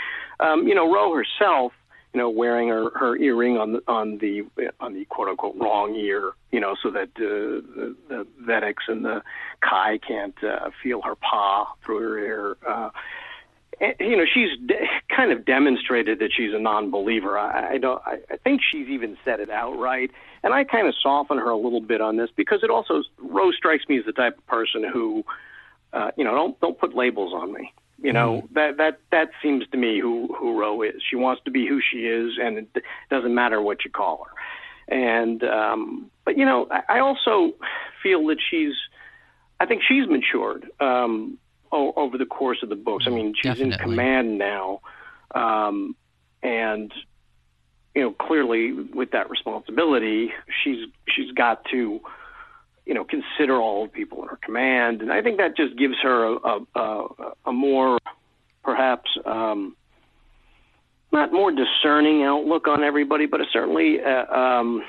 Um, 0.41 0.67
you 0.67 0.75
know, 0.75 0.93
Ro 0.93 1.15
herself 1.15 1.73
you 2.15 2.21
know, 2.21 2.31
wearing 2.31 2.69
her, 2.69 2.91
her 2.97 3.17
earring 3.17 3.59
on 3.59 3.73
the 3.73 3.83
on 3.89 4.19
the 4.19 4.45
on 4.79 4.95
the 4.95 5.05
quote 5.07 5.29
unquote 5.29 5.57
wrong 5.59 5.97
ear, 5.97 6.31
you 6.53 6.61
know, 6.61 6.77
so 6.81 6.89
that 6.91 7.09
uh, 7.17 7.19
the, 7.19 7.97
the 8.09 8.27
Vedeks 8.41 8.87
and 8.87 9.05
the 9.05 9.21
Kai 9.61 9.99
can't 9.99 10.37
uh, 10.45 10.71
feel 10.81 11.03
her 11.03 11.17
paw 11.17 11.75
through 11.85 11.99
her 11.99 12.19
ear. 12.19 12.57
Uh, 12.67 12.91
and, 13.81 13.95
you 13.99 14.17
know, 14.17 14.27
she's 14.33 14.51
de- 14.65 14.89
kind 15.15 15.33
of 15.33 15.45
demonstrated 15.45 16.21
that 16.21 16.31
she's 16.33 16.55
a 16.55 16.59
non-believer. 16.61 17.37
I, 17.37 17.73
I 17.73 17.79
don't. 17.79 18.01
I, 18.07 18.19
I 18.31 18.37
think 18.37 18.61
she's 18.63 18.87
even 18.87 19.17
said 19.25 19.41
it 19.41 19.51
outright, 19.51 20.13
and 20.45 20.55
I 20.55 20.63
kind 20.63 20.87
of 20.87 20.95
soften 21.03 21.39
her 21.39 21.51
a 21.51 21.57
little 21.57 21.81
bit 21.81 22.01
on 22.01 22.17
this 22.17 22.31
because 22.37 22.63
it 22.63 22.71
also 22.71 23.03
Rose 23.19 23.57
strikes 23.57 23.89
me 23.89 23.99
as 23.99 24.05
the 24.05 24.13
type 24.13 24.39
of 24.39 24.47
person 24.47 24.85
who, 24.85 25.25
uh, 25.93 26.13
you 26.17 26.23
know, 26.23 26.37
don't 26.37 26.61
don't 26.61 26.79
put 26.79 26.95
labels 26.95 27.33
on 27.35 27.53
me. 27.53 27.73
You 28.03 28.13
know 28.13 28.43
mm. 28.43 28.55
that 28.55 28.77
that 28.79 29.01
that 29.11 29.31
seems 29.43 29.67
to 29.69 29.77
me 29.77 30.01
who 30.01 30.35
who 30.39 30.59
Ro 30.59 30.83
is. 30.83 30.95
She 31.09 31.17
wants 31.17 31.43
to 31.45 31.51
be 31.51 31.67
who 31.67 31.81
she 31.81 32.07
is, 32.07 32.39
and 32.41 32.59
it 32.59 32.83
doesn't 33.11 33.35
matter 33.35 33.63
what 33.63 33.85
you 33.85 33.91
call 33.91 34.27
her. 34.27 34.95
And 34.95 35.43
um, 35.45 36.11
but 36.25 36.37
you 36.37 36.45
know, 36.45 36.67
I, 36.71 36.97
I 36.97 36.99
also 37.01 37.55
feel 38.03 38.27
that 38.27 38.39
she's. 38.51 38.75
I 39.61 39.67
think 39.67 39.83
she's 39.87 40.09
matured 40.09 40.69
um, 40.81 41.39
o- 41.71 41.93
over 41.97 42.19
the 42.19 42.27
course 42.27 42.59
of 42.63 42.69
the 42.69 42.77
books. 42.77 43.05
I 43.07 43.11
mean, 43.11 43.35
she's 43.37 43.53
Definitely. 43.53 43.75
in 43.75 43.79
command 43.79 44.39
now, 44.39 44.81
um, 45.35 45.95
and 46.43 46.93
you 47.95 48.03
know, 48.03 48.11
clearly 48.11 48.73
with 48.73 49.13
that 49.13 49.31
responsibility, 49.31 50.33
she's 50.63 50.87
she's 51.09 51.31
got 51.33 51.65
to 51.71 52.01
you 52.87 52.93
know, 52.93 53.05
consider 53.05 53.57
all 53.57 53.85
the 53.85 53.91
people 53.91 54.23
in 54.23 54.29
her 54.29 54.39
command, 54.43 55.01
and 55.01 55.13
I 55.13 55.23
think 55.23 55.39
that 55.39 55.57
just 55.57 55.77
gives 55.77 55.95
her 56.03 56.37
a 56.37 56.61
a, 56.75 57.07
a 57.47 57.53
more, 57.53 57.99
perhaps, 58.63 59.11
um, 59.25 59.75
not 61.13 61.33
more 61.33 61.51
discerning 61.51 62.23
outlook 62.25 62.69
on 62.69 62.85
everybody, 62.85 63.27
but 63.27 63.41
a 63.41 63.45
certainly 63.53 63.99
a, 63.99 64.31
um, 64.31 64.83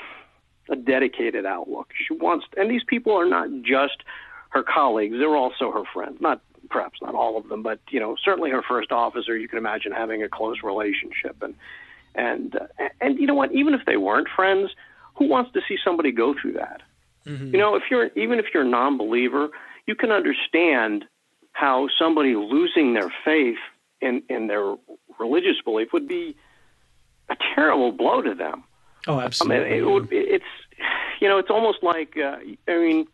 a 0.70 0.76
dedicated 0.76 1.46
outlook. 1.46 1.90
She 2.08 2.14
wants, 2.14 2.46
and 2.58 2.70
these 2.70 2.84
people 2.86 3.14
are 3.14 3.30
not 3.30 3.48
just 3.62 4.04
her 4.50 4.64
colleagues; 4.64 5.16
they're 5.18 5.36
also 5.36 5.72
her 5.72 5.84
friends. 5.94 6.18
Not 6.20 6.42
perhaps 6.70 7.00
not 7.02 7.16
all 7.16 7.38
of 7.38 7.48
them, 7.48 7.64
but 7.64 7.80
you 7.90 8.00
know, 8.00 8.18
certainly 8.24 8.52
her 8.52 8.64
first 8.68 8.92
officer. 8.92 9.38
You 9.38 9.48
can 9.48 9.58
imagine 9.58 9.94
having 9.94 10.22
a 10.22 10.28
close 10.28 10.58
relationship, 10.64 11.38
and 11.42 11.56
and 12.14 12.56
uh, 12.56 12.90
and 13.00 13.18
you 13.20 13.28
know 13.28 13.36
what? 13.36 13.54
Even 13.54 13.74
if 13.74 13.86
they 13.86 13.96
weren't 13.96 14.28
friends, 14.36 14.72
who 15.16 15.28
wants 15.30 15.54
to 15.54 15.62
see 15.68 15.78
somebody 15.82 16.12
go 16.12 16.36
through 16.40 16.54
that? 16.54 16.82
Mm-hmm. 17.26 17.54
You 17.54 17.58
know, 17.58 17.76
if 17.76 17.84
you're 17.90 18.10
even 18.16 18.40
if 18.40 18.46
you're 18.54 18.64
a 18.64 18.70
non-believer, 18.70 19.50
you 19.86 19.96
can 19.96 20.12
understand 20.12 21.06
how 21.54 21.88
somebody 21.98 22.36
losing 22.36 22.94
their 22.94 23.12
faith 23.24 23.58
in 24.02 24.22
in 24.30 24.48
their 24.48 24.76
religious 25.20 25.62
belief 25.64 25.94
would 25.94 26.08
be 26.08 26.36
a 27.30 27.36
terrible 27.56 27.92
blow 27.92 28.22
to 28.22 28.36
them. 28.36 28.64
Oh, 29.08 29.20
absolutely. 29.20 29.58
I 29.58 29.70
mean, 29.70 29.80
it 29.80 29.86
would, 29.86 30.08
it's 30.12 30.44
you 31.20 31.28
know, 31.28 31.38
it's 31.38 31.50
almost 31.50 31.80
like 31.82 32.18
uh, 32.18 32.38
I 32.68 32.78
mean, 32.78 33.08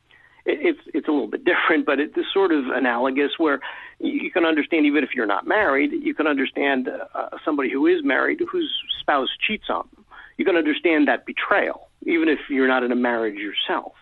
it, 0.45 0.59
it's 0.61 0.79
it's 0.93 1.07
a 1.07 1.11
little 1.11 1.27
bit 1.27 1.45
different, 1.51 1.85
but 1.85 1.99
it's 1.99 2.15
sort 2.33 2.51
of 2.51 2.65
analogous 2.67 3.31
where 3.37 3.59
you 3.99 4.31
can 4.31 4.45
understand 4.45 4.85
even 4.85 5.03
if 5.03 5.11
you're 5.15 5.27
not 5.27 5.47
married, 5.47 5.91
you 5.91 6.13
can 6.13 6.27
understand 6.27 6.89
uh, 6.89 7.29
somebody 7.45 7.71
who 7.71 7.85
is 7.87 8.03
married 8.03 8.41
whose 8.51 8.71
spouse 8.99 9.29
cheats 9.45 9.65
on 9.69 9.87
them. 9.95 10.05
You 10.37 10.45
can 10.45 10.55
understand 10.55 11.07
that 11.07 11.25
betrayal, 11.25 11.89
even 12.05 12.29
if 12.29 12.39
you're 12.49 12.67
not 12.67 12.83
in 12.83 12.91
a 12.91 12.95
marriage 12.95 13.35
yourself. 13.35 13.93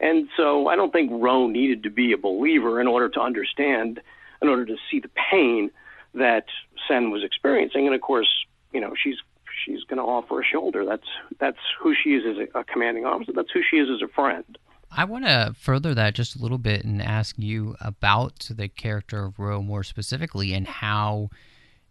And 0.00 0.28
so 0.36 0.68
I 0.68 0.76
don't 0.76 0.92
think 0.92 1.10
Ro 1.12 1.48
needed 1.48 1.82
to 1.82 1.90
be 1.90 2.12
a 2.12 2.18
believer 2.18 2.80
in 2.80 2.86
order 2.86 3.08
to 3.08 3.20
understand, 3.20 4.00
in 4.40 4.48
order 4.48 4.64
to 4.64 4.76
see 4.90 5.00
the 5.00 5.10
pain 5.30 5.70
that 6.14 6.44
Cenn 6.88 7.10
was 7.10 7.24
experiencing. 7.24 7.86
And 7.86 7.94
of 7.94 8.00
course, 8.00 8.28
you 8.72 8.80
know, 8.80 8.94
she's 9.02 9.16
she's 9.64 9.82
going 9.84 9.98
to 9.98 10.04
offer 10.04 10.40
a 10.40 10.44
shoulder. 10.44 10.84
That's 10.84 11.08
that's 11.40 11.58
who 11.80 11.94
she 11.94 12.10
is 12.10 12.24
as 12.26 12.48
a, 12.54 12.60
a 12.60 12.64
commanding 12.64 13.04
officer. 13.04 13.32
That's 13.34 13.50
who 13.52 13.60
she 13.68 13.78
is 13.78 13.88
as 13.90 14.02
a 14.02 14.08
friend. 14.08 14.58
I 14.90 15.04
want 15.04 15.26
to 15.26 15.54
further 15.58 15.94
that 15.94 16.14
just 16.14 16.36
a 16.36 16.38
little 16.38 16.58
bit 16.58 16.84
and 16.84 17.02
ask 17.02 17.36
you 17.38 17.76
about 17.80 18.48
the 18.50 18.68
character 18.68 19.24
of 19.24 19.38
Ro 19.38 19.62
more 19.62 19.82
specifically 19.82 20.54
and 20.54 20.66
how 20.66 21.28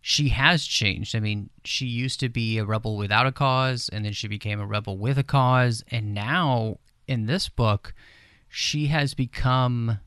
she 0.09 0.29
has 0.29 0.65
changed. 0.65 1.17
I 1.17 1.19
mean, 1.19 1.49
she 1.65 1.85
used 1.85 2.21
to 2.21 2.29
be 2.29 2.57
a 2.57 2.63
rebel 2.63 2.95
without 2.95 3.27
a 3.27 3.31
cause, 3.33 3.89
and 3.89 4.05
then 4.05 4.13
she 4.13 4.29
became 4.29 4.61
a 4.61 4.65
rebel 4.65 4.97
with 4.97 5.17
a 5.17 5.23
cause, 5.23 5.83
and 5.91 6.13
now 6.13 6.77
in 7.09 7.25
this 7.25 7.49
book, 7.49 7.93
she 8.47 8.87
has 8.87 9.13
become 9.13 9.99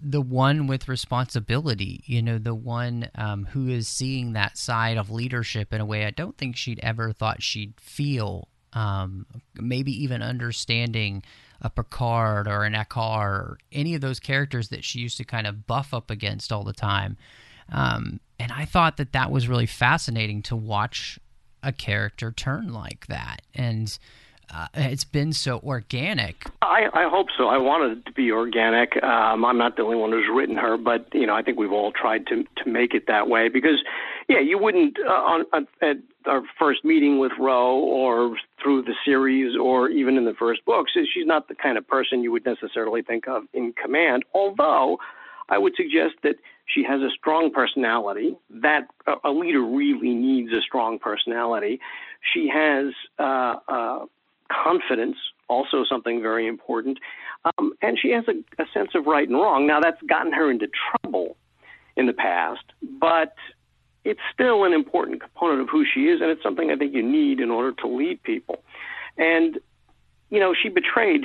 the 0.00 0.20
one 0.20 0.66
with 0.66 0.88
responsibility, 0.88 2.02
you 2.06 2.22
know, 2.22 2.38
the 2.38 2.56
one 2.56 3.08
um, 3.14 3.44
who 3.44 3.68
is 3.68 3.86
seeing 3.86 4.32
that 4.32 4.58
side 4.58 4.96
of 4.96 5.12
leadership 5.12 5.72
in 5.72 5.80
a 5.80 5.86
way 5.86 6.04
I 6.06 6.10
don't 6.10 6.36
think 6.36 6.56
she'd 6.56 6.80
ever 6.80 7.12
thought 7.12 7.40
she'd 7.40 7.74
feel. 7.78 8.48
Um, 8.72 9.26
maybe 9.54 9.92
even 10.02 10.22
understanding 10.22 11.22
a 11.60 11.70
Picard 11.70 12.48
or 12.48 12.64
an 12.64 12.74
Akaar 12.74 13.28
or 13.28 13.58
any 13.70 13.94
of 13.94 14.00
those 14.00 14.18
characters 14.18 14.70
that 14.70 14.82
she 14.82 14.98
used 14.98 15.18
to 15.18 15.24
kind 15.24 15.46
of 15.46 15.68
buff 15.68 15.94
up 15.94 16.10
against 16.10 16.50
all 16.50 16.64
the 16.64 16.72
time. 16.72 17.16
Um, 17.70 18.18
and 18.38 18.52
I 18.52 18.64
thought 18.64 18.96
that 18.98 19.12
that 19.12 19.30
was 19.30 19.48
really 19.48 19.66
fascinating 19.66 20.42
to 20.42 20.56
watch 20.56 21.18
a 21.62 21.72
character 21.72 22.32
turn 22.32 22.72
like 22.72 23.06
that. 23.06 23.42
And 23.54 23.98
uh, 24.54 24.68
it's 24.74 25.04
been 25.04 25.32
so 25.32 25.58
organic. 25.64 26.46
I, 26.62 26.86
I 26.92 27.08
hope 27.10 27.28
so. 27.36 27.48
I 27.48 27.58
wanted 27.58 27.98
it 27.98 28.06
to 28.06 28.12
be 28.12 28.30
organic. 28.30 29.02
Um, 29.02 29.44
I'm 29.44 29.58
not 29.58 29.76
the 29.76 29.82
only 29.82 29.96
one 29.96 30.12
who's 30.12 30.28
written 30.32 30.56
her, 30.56 30.76
but 30.76 31.08
you 31.12 31.26
know, 31.26 31.34
I 31.34 31.42
think 31.42 31.58
we've 31.58 31.72
all 31.72 31.90
tried 31.90 32.26
to 32.28 32.44
to 32.62 32.70
make 32.70 32.94
it 32.94 33.08
that 33.08 33.28
way 33.28 33.48
because, 33.48 33.82
yeah, 34.28 34.38
you 34.38 34.58
wouldn't 34.58 34.98
uh, 35.00 35.10
on, 35.10 35.44
on 35.52 35.66
at 35.82 35.96
our 36.26 36.42
first 36.58 36.84
meeting 36.84 37.18
with 37.18 37.32
Ro 37.38 37.76
or 37.78 38.36
through 38.62 38.82
the 38.82 38.94
series 39.04 39.56
or 39.56 39.88
even 39.88 40.16
in 40.16 40.24
the 40.24 40.34
first 40.34 40.64
books, 40.64 40.92
she's 40.94 41.26
not 41.26 41.48
the 41.48 41.54
kind 41.54 41.76
of 41.76 41.86
person 41.86 42.22
you 42.22 42.30
would 42.30 42.44
necessarily 42.44 43.02
think 43.02 43.26
of 43.26 43.44
in 43.52 43.72
command. 43.72 44.24
Although, 44.32 44.98
I 45.48 45.58
would 45.58 45.74
suggest 45.76 46.14
that 46.22 46.36
she 46.66 46.82
has 46.84 47.00
a 47.00 47.10
strong 47.10 47.50
personality. 47.50 48.36
That 48.50 48.88
a 49.24 49.30
leader 49.30 49.62
really 49.62 50.14
needs 50.14 50.52
a 50.52 50.60
strong 50.60 50.98
personality. 50.98 51.80
She 52.34 52.48
has 52.52 52.92
uh, 53.18 53.56
uh, 53.68 54.06
confidence, 54.50 55.16
also 55.48 55.84
something 55.88 56.20
very 56.20 56.46
important. 56.46 56.98
Um, 57.44 57.72
and 57.82 57.98
she 58.00 58.10
has 58.10 58.24
a, 58.28 58.62
a 58.62 58.66
sense 58.74 58.90
of 58.94 59.06
right 59.06 59.28
and 59.28 59.36
wrong. 59.36 59.66
Now, 59.66 59.80
that's 59.80 60.02
gotten 60.02 60.32
her 60.32 60.50
into 60.50 60.68
trouble 60.90 61.36
in 61.96 62.06
the 62.06 62.12
past, 62.12 62.64
but 63.00 63.34
it's 64.04 64.20
still 64.32 64.64
an 64.64 64.72
important 64.72 65.20
component 65.20 65.60
of 65.60 65.68
who 65.68 65.84
she 65.84 66.08
is, 66.08 66.20
and 66.20 66.30
it's 66.30 66.42
something 66.42 66.70
I 66.70 66.76
think 66.76 66.94
you 66.94 67.02
need 67.02 67.40
in 67.40 67.50
order 67.50 67.72
to 67.82 67.88
lead 67.88 68.22
people. 68.22 68.62
And, 69.16 69.58
you 70.30 70.40
know, 70.40 70.54
she 70.60 70.68
betrayed 70.68 71.22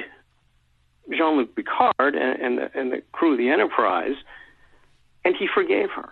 Jean 1.10 1.38
Luc 1.38 1.56
Picard 1.56 2.16
and, 2.16 2.40
and, 2.42 2.58
the, 2.58 2.80
and 2.80 2.92
the 2.92 3.02
crew 3.12 3.34
of 3.34 3.38
the 3.38 3.50
Enterprise, 3.50 4.16
and 5.24 5.36
he 5.36 5.48
forgave 5.54 5.90
her 5.92 6.10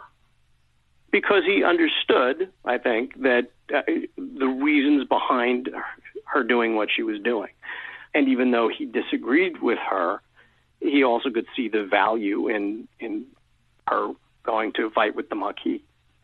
because 1.12 1.44
he 1.46 1.64
understood, 1.64 2.50
I 2.66 2.78
think, 2.78 3.22
that 3.22 3.52
uh, 3.74 3.82
the 4.18 4.48
reasons 4.48 5.08
behind 5.08 5.70
her 6.26 6.44
doing 6.44 6.76
what 6.76 6.90
she 6.96 7.04
was 7.04 7.20
doing. 7.20 7.50
And 8.14 8.28
even 8.28 8.52
though 8.52 8.70
he 8.70 8.86
disagreed 8.86 9.62
with 9.62 9.80
her, 9.90 10.22
he 10.80 11.04
also 11.04 11.30
could 11.30 11.48
see 11.56 11.68
the 11.70 11.84
value 11.84 12.48
in 12.48 12.88
in 13.00 13.26
her 13.88 14.12
going 14.44 14.72
to 14.74 14.90
fight 14.92 15.16
with 15.16 15.30
the 15.30 15.36
Maquis, 15.36 15.82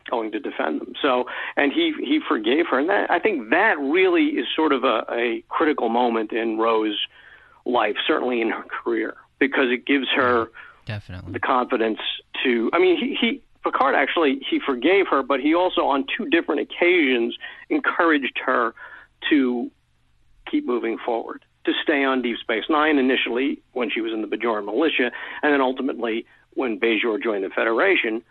going 0.10 0.32
to 0.32 0.40
defend 0.40 0.82
them. 0.82 0.94
So, 1.02 1.26
and 1.58 1.72
he 1.72 1.94
he 2.00 2.20
forgave 2.28 2.68
her, 2.72 2.80
and 2.80 2.90
that, 2.90 3.12
I 3.12 3.20
think 3.20 3.50
that 3.50 3.78
really 3.80 4.26
is 4.26 4.48
sort 4.56 4.72
of 4.72 4.84
a, 4.84 5.06
a 5.12 5.44
critical 5.50 5.90
moment 5.90 6.32
in 6.32 6.58
Ro's 6.58 6.98
life, 7.66 7.98
certainly 8.08 8.42
in 8.42 8.50
her 8.50 8.64
career, 8.64 9.16
because 9.40 9.72
it 9.72 9.86
gives 9.86 10.08
her 10.16 10.50
definitely 10.86 11.34
the 11.34 11.40
confidence 11.40 12.00
to. 12.44 12.70
I 12.74 12.80
mean, 12.80 12.98
he, 12.98 13.18
he 13.20 13.42
Picard 13.64 13.96
actually 13.96 14.40
he 14.50 14.60
forgave 14.60 15.08
her, 15.10 15.24
but 15.24 15.40
he 15.40 15.54
also 15.54 15.82
on 15.82 16.06
two 16.16 16.26
different 16.30 16.62
occasions 16.62 17.36
encouraged 17.70 18.40
her 18.46 18.74
to 19.30 19.72
keep 20.50 20.66
moving 20.66 20.98
forward, 21.04 21.44
to 21.66 21.74
stay 21.82 22.04
on 22.04 22.22
Deep 22.22 22.38
Space 22.38 22.66
Nine 22.70 22.98
initially 22.98 23.60
when 23.74 23.90
she 23.90 24.02
was 24.02 24.14
in 24.14 24.22
the 24.22 24.28
Bajoran 24.28 24.66
militia, 24.66 25.12
and 25.42 25.52
then 25.52 25.62
ultimately 25.62 26.26
when 26.54 26.80
Bajor 26.80 27.22
joined 27.22 27.44
the 27.44 27.50
Federation 27.50 28.22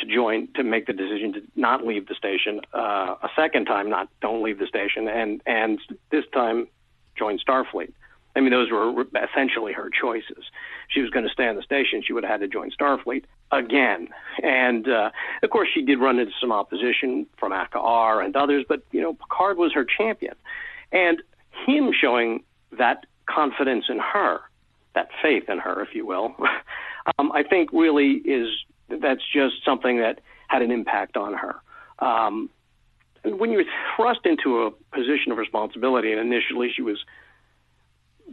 to 0.00 0.06
join 0.06 0.48
to 0.54 0.62
make 0.62 0.86
the 0.86 0.92
decision 0.92 1.32
to 1.32 1.42
not 1.54 1.86
leave 1.86 2.06
the 2.08 2.14
station 2.14 2.60
uh, 2.74 3.14
a 3.22 3.28
second 3.34 3.66
time, 3.66 3.88
not 3.88 4.08
don't 4.20 4.42
leave 4.42 4.58
the 4.58 4.66
station, 4.66 5.08
and 5.08 5.40
and 5.46 5.78
this 6.10 6.24
time 6.32 6.66
join 7.16 7.38
Starfleet. 7.38 7.92
I 8.36 8.40
mean, 8.40 8.50
those 8.50 8.70
were 8.70 9.06
essentially 9.32 9.72
her 9.72 9.88
choices. 9.90 10.44
She 10.88 11.00
was 11.00 11.10
going 11.10 11.24
to 11.26 11.32
stay 11.32 11.48
on 11.48 11.56
the 11.56 11.62
station. 11.62 12.02
She 12.06 12.12
would 12.12 12.22
have 12.22 12.32
had 12.32 12.40
to 12.40 12.48
join 12.48 12.70
Starfleet 12.70 13.24
again. 13.50 14.08
And 14.42 14.86
uh, 14.86 15.10
of 15.42 15.50
course, 15.50 15.68
she 15.72 15.82
did 15.82 15.98
run 15.98 16.18
into 16.18 16.32
some 16.38 16.52
opposition 16.52 17.26
from 17.38 17.52
Akaar 17.52 18.22
and 18.22 18.36
others, 18.36 18.66
but 18.68 18.82
you 18.92 19.00
know, 19.00 19.14
Picard 19.14 19.56
was 19.56 19.72
her 19.72 19.84
champion, 19.84 20.34
and 20.92 21.22
him 21.66 21.90
showing 21.98 22.44
that 22.78 23.06
confidence 23.24 23.86
in 23.88 23.98
her, 23.98 24.40
that 24.94 25.08
faith 25.22 25.48
in 25.48 25.58
her, 25.58 25.82
if 25.82 25.94
you 25.94 26.06
will, 26.06 26.36
um, 27.18 27.32
I 27.32 27.42
think 27.42 27.72
really 27.72 28.20
is 28.24 28.48
that's 28.88 29.22
just 29.32 29.64
something 29.64 29.98
that 29.98 30.20
had 30.48 30.60
an 30.60 30.70
impact 30.70 31.16
on 31.16 31.32
her. 31.34 31.56
Um, 31.98 32.50
when 33.24 33.50
you're 33.50 33.64
thrust 33.96 34.20
into 34.24 34.62
a 34.62 34.70
position 34.94 35.32
of 35.32 35.38
responsibility, 35.38 36.12
and 36.12 36.20
initially 36.20 36.70
she 36.74 36.82
was 36.82 36.98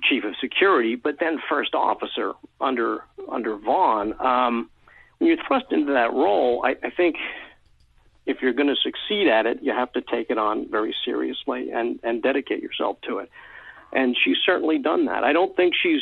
chief 0.02 0.24
of 0.24 0.34
security, 0.42 0.96
but 0.96 1.20
then 1.20 1.40
first 1.50 1.74
officer 1.76 2.34
under 2.60 3.04
under 3.32 3.58
Vaughn. 3.58 4.14
Um, 4.20 4.70
when 5.18 5.30
you're 5.30 5.46
thrust 5.48 5.68
into 5.72 5.94
that 5.94 6.12
role, 6.12 6.64
I, 6.66 6.76
I 6.86 6.90
think 6.90 7.16
if 8.26 8.42
you're 8.42 8.54
going 8.54 8.70
to 8.70 8.76
succeed 8.76 9.28
at 9.28 9.46
it, 9.46 9.60
you 9.62 9.72
have 9.72 9.92
to 9.94 10.02
take 10.02 10.30
it 10.30 10.38
on 10.38 10.70
very 10.70 10.96
seriously 11.06 11.72
and 11.72 12.00
and 12.04 12.22
dedicate 12.22 12.62
yourself 12.62 12.98
to 13.08 13.20
it. 13.20 13.30
And 13.92 14.18
she's 14.22 14.38
certainly 14.44 14.80
done 14.80 15.06
that. 15.06 15.24
I 15.24 15.34
don't 15.34 15.56
think 15.56 15.76
she's 15.82 16.02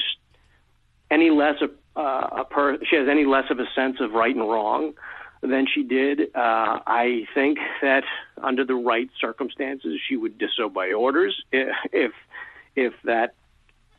any 1.09 1.29
less 1.29 1.61
a, 1.61 1.99
uh, 1.99 2.41
a 2.41 2.45
per, 2.45 2.77
she 2.89 2.95
has 2.95 3.09
any 3.09 3.25
less 3.25 3.51
of 3.51 3.59
a 3.59 3.65
sense 3.75 3.97
of 3.99 4.13
right 4.13 4.33
and 4.33 4.49
wrong 4.49 4.93
than 5.41 5.67
she 5.67 5.83
did. 5.83 6.21
Uh, 6.33 6.79
I 6.87 7.25
think 7.33 7.57
that 7.81 8.03
under 8.41 8.63
the 8.63 8.75
right 8.75 9.09
circumstances, 9.19 9.99
she 10.07 10.15
would 10.15 10.37
disobey 10.37 10.93
orders 10.93 11.43
if 11.51 12.13
if 12.75 12.93
that 13.03 13.33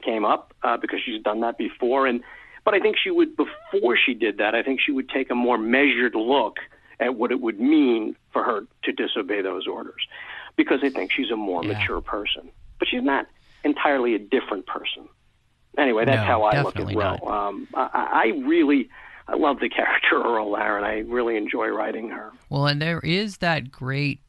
came 0.02 0.24
up 0.24 0.54
uh, 0.62 0.76
because 0.76 1.00
she's 1.04 1.22
done 1.22 1.40
that 1.40 1.58
before. 1.58 2.06
And 2.06 2.22
but 2.64 2.74
I 2.74 2.80
think 2.80 2.96
she 3.02 3.10
would 3.10 3.36
before 3.36 3.96
she 3.96 4.14
did 4.14 4.38
that. 4.38 4.54
I 4.54 4.62
think 4.62 4.80
she 4.80 4.92
would 4.92 5.08
take 5.08 5.30
a 5.30 5.34
more 5.34 5.58
measured 5.58 6.14
look 6.14 6.58
at 7.00 7.16
what 7.16 7.32
it 7.32 7.40
would 7.40 7.60
mean 7.60 8.16
for 8.32 8.44
her 8.44 8.60
to 8.84 8.92
disobey 8.92 9.42
those 9.42 9.66
orders 9.66 10.06
because 10.56 10.80
I 10.82 10.90
think 10.90 11.10
she's 11.10 11.30
a 11.30 11.36
more 11.36 11.64
yeah. 11.64 11.78
mature 11.78 12.00
person. 12.00 12.50
But 12.78 12.88
she's 12.88 13.02
not 13.02 13.26
entirely 13.64 14.14
a 14.14 14.18
different 14.18 14.66
person. 14.66 15.08
Anyway, 15.78 16.04
that's 16.04 16.18
no, 16.18 16.24
how 16.24 16.42
I 16.42 16.62
look 16.62 16.78
at 16.78 16.94
Ro. 16.94 17.16
Um, 17.26 17.68
I, 17.74 17.88
I 18.34 18.46
really. 18.46 18.90
I 19.28 19.36
love 19.36 19.60
the 19.60 19.68
character 19.70 20.18
Ro 20.18 20.48
Laren. 20.48 20.84
I 20.84 20.98
really 21.10 21.36
enjoy 21.36 21.68
writing 21.68 22.10
her. 22.10 22.32
Well, 22.50 22.66
and 22.66 22.82
there 22.82 23.00
is 23.00 23.38
that 23.38 23.70
great 23.70 24.20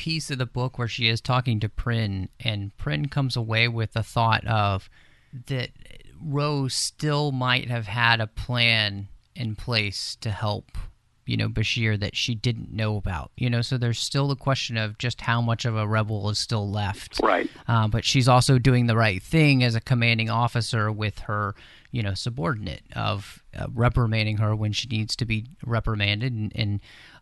piece 0.00 0.30
of 0.30 0.38
the 0.38 0.46
book 0.46 0.78
where 0.78 0.88
she 0.88 1.08
is 1.08 1.20
talking 1.20 1.60
to 1.60 1.68
Prin, 1.68 2.30
and 2.42 2.74
Prin 2.78 3.08
comes 3.08 3.36
away 3.36 3.68
with 3.68 3.92
the 3.92 4.02
thought 4.02 4.46
of 4.46 4.88
that 5.48 5.72
Rose 6.18 6.72
still 6.72 7.32
might 7.32 7.68
have 7.68 7.86
had 7.86 8.18
a 8.18 8.26
plan 8.26 9.08
in 9.36 9.56
place 9.56 10.16
to 10.22 10.30
help 10.30 10.78
you 11.26 11.36
know 11.36 11.50
Bashir 11.50 12.00
that 12.00 12.16
she 12.16 12.34
didn't 12.34 12.72
know 12.72 12.96
about. 12.96 13.30
You 13.36 13.50
know, 13.50 13.60
so 13.60 13.76
there's 13.76 13.98
still 13.98 14.26
the 14.28 14.36
question 14.36 14.78
of 14.78 14.96
just 14.96 15.20
how 15.20 15.42
much 15.42 15.66
of 15.66 15.76
a 15.76 15.86
rebel 15.86 16.30
is 16.30 16.38
still 16.38 16.70
left. 16.70 17.20
Right. 17.22 17.50
Uh, 17.68 17.86
but 17.86 18.06
she's 18.06 18.26
also 18.26 18.58
doing 18.58 18.86
the 18.86 18.96
right 18.96 19.22
thing 19.22 19.62
as 19.62 19.74
a 19.74 19.82
commanding 19.82 20.30
officer 20.30 20.90
with 20.90 21.18
her, 21.20 21.54
you 21.92 22.02
know, 22.02 22.14
subordinate 22.14 22.84
of 22.96 23.44
uh, 23.54 23.66
reprimanding 23.74 24.38
her 24.38 24.56
when 24.56 24.72
she 24.72 24.88
needs 24.88 25.14
to 25.16 25.26
be 25.26 25.44
reprimanded 25.62 26.32
and, 26.32 26.52
and 26.56 26.80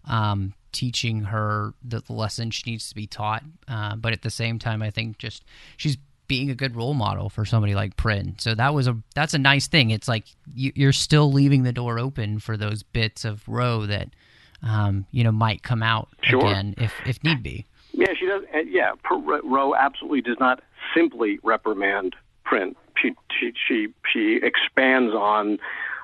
um, 0.09 0.55
teaching 0.73 1.25
her 1.25 1.75
the, 1.85 2.01
the 2.01 2.13
lesson 2.13 2.51
she 2.51 2.71
needs 2.71 2.89
to 2.89 2.95
be 2.95 3.07
taught. 3.07 3.45
Uh, 3.69 3.97
but 3.97 4.13
at 4.13 4.23
the 4.23 4.31
same 4.31 4.59
time, 4.59 4.83
I 4.83 4.91
think 4.91 5.19
just 5.19 5.45
she's 5.77 5.97
being 6.27 6.51
a 6.51 6.55
good 6.55 6.77
role 6.77 6.95
model 6.95 7.31
for 7.31 7.45
somebody 7.45 7.75
like 7.75 7.97
Prin. 7.97 8.37
So 8.39 8.55
that 8.55 8.75
was 8.75 8.87
a 8.87 8.97
that's 9.15 9.35
a 9.35 9.39
nice 9.39 9.67
thing. 9.67 9.91
It's 9.91 10.09
like 10.09 10.25
you, 10.55 10.89
are 10.89 10.93
still 10.93 11.33
leaving 11.33 11.63
the 11.63 11.73
door 11.73 11.99
open 11.99 12.39
for 12.39 12.57
those 12.57 12.83
bits 12.83 13.25
of 13.25 13.49
Ro 13.49 13.87
that 13.87 14.11
um, 14.63 15.07
you 15.11 15.25
know 15.25 15.33
might 15.33 15.63
come 15.63 15.83
out 15.83 16.09
sure. 16.23 16.41
again 16.41 16.75
if 16.79 16.93
if 17.07 17.23
need 17.25 17.43
be. 17.43 17.65
Yeah, 17.93 18.13
she 18.19 18.27
does. 18.27 18.43
Yeah, 18.67 18.93
Ro 19.11 19.75
absolutely 19.75 20.21
does 20.21 20.39
not 20.39 20.63
simply 20.95 21.39
reprimand 21.43 22.15
Prin. 22.45 22.77
She 23.01 23.15
she 23.39 23.53
she 23.67 23.89
she 24.13 24.37
expands 24.43 25.15
on 25.15 25.59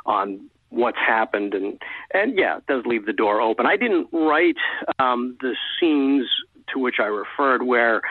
on 0.07 0.49
what's 0.75 0.99
happened 0.99 1.55
and 1.55 1.81
and 2.13 2.37
yeah, 2.37 2.59
it 2.59 2.67
does 2.67 2.85
leave 2.87 3.07
the 3.07 3.13
door 3.13 3.41
open. 3.41 3.67
I 3.67 3.77
didn't 3.77 4.09
write 4.13 4.57
um, 4.99 5.37
the 5.41 5.55
scenes 5.79 6.27
to 6.73 6.79
which 6.79 6.97
I 6.99 7.07
referred 7.07 7.63
where 7.63 8.03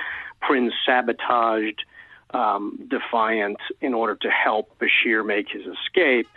Prin 0.42 0.72
sabotaged 0.86 1.84
um, 2.32 2.80
Defiant 2.90 3.58
in 3.82 3.94
order 3.94 4.16
to 4.16 4.30
help 4.30 4.78
Bashir 4.80 5.26
make 5.26 5.48
his 5.50 5.64
escape. 5.66 6.28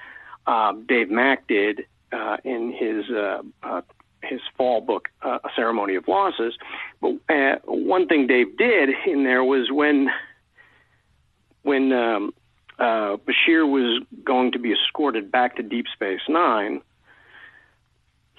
Um, 0.47 0.85
Dave 0.87 1.11
Mack 1.11 1.47
did 1.49 1.87
uh, 2.13 2.37
in 2.45 2.73
his 2.73 3.11
uh, 3.11 3.43
uh, 3.63 3.83
his 4.23 4.41
fall 4.57 4.81
book, 4.81 5.09
uh, 5.23 5.39
A 5.45 5.49
Ceremony 5.55 5.95
of 5.95 6.09
Losses. 6.09 6.55
But 7.01 7.15
uh, 7.29 7.57
one 7.65 8.07
thing 8.07 8.27
Dave 8.27 8.57
did 8.57 8.91
in 9.07 9.25
there 9.25 9.45
was 9.45 9.71
when 9.71 10.09
when 11.63 11.93
um, 11.93 12.33
uh, 12.79 13.17
Bashir 13.17 13.69
was 13.69 14.03
going 14.25 14.53
to 14.53 14.59
be 14.59 14.73
escorted 14.73 15.31
back 15.31 15.57
to 15.57 15.63
Deep 15.63 15.87
Space 15.93 16.21
Nine. 16.29 16.83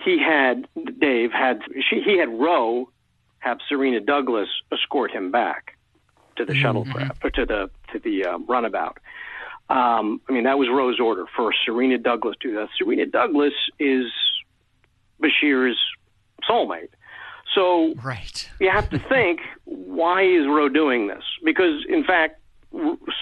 He 0.04 0.20
had 0.20 0.68
Dave 1.00 1.32
had 1.32 1.62
she, 1.90 2.02
he 2.02 2.18
had 2.20 2.30
Ro 2.30 2.90
have 3.40 3.58
Sarina 3.70 4.06
Douglas 4.06 4.50
escort 4.72 5.12
him 5.12 5.32
back 5.32 5.78
to 6.36 6.46
the 6.46 6.54
mm-hmm. 6.54 6.66
shuttlecraft 6.66 7.24
or 7.24 7.30
to 7.32 7.46
the 7.46 7.70
to 7.92 8.00
the 8.00 8.26
um, 8.26 8.46
runabout. 8.48 9.00
Um, 9.70 10.22
I 10.30 10.32
mean, 10.32 10.44
that 10.44 10.58
was 10.58 10.70
Ro's 10.70 11.00
order 11.00 11.26
for 11.36 11.54
Sarina 11.68 12.02
Douglas 12.02 12.38
to 12.42 12.50
do 12.50 12.56
that. 12.56 12.70
Sarina 12.80 13.12
Douglas 13.12 13.54
is 13.80 14.06
Bashir's 15.22 15.78
soulmate. 16.50 16.90
So 17.54 17.94
right. 18.04 18.50
you 18.60 18.70
have 18.70 18.90
to 18.92 19.00
think, 19.10 19.42
why 19.66 20.24
is 20.24 20.46
Ro 20.48 20.70
doing 20.70 21.08
this? 21.08 21.24
Because, 21.44 21.86
in 21.90 22.04
fact, 22.04 22.40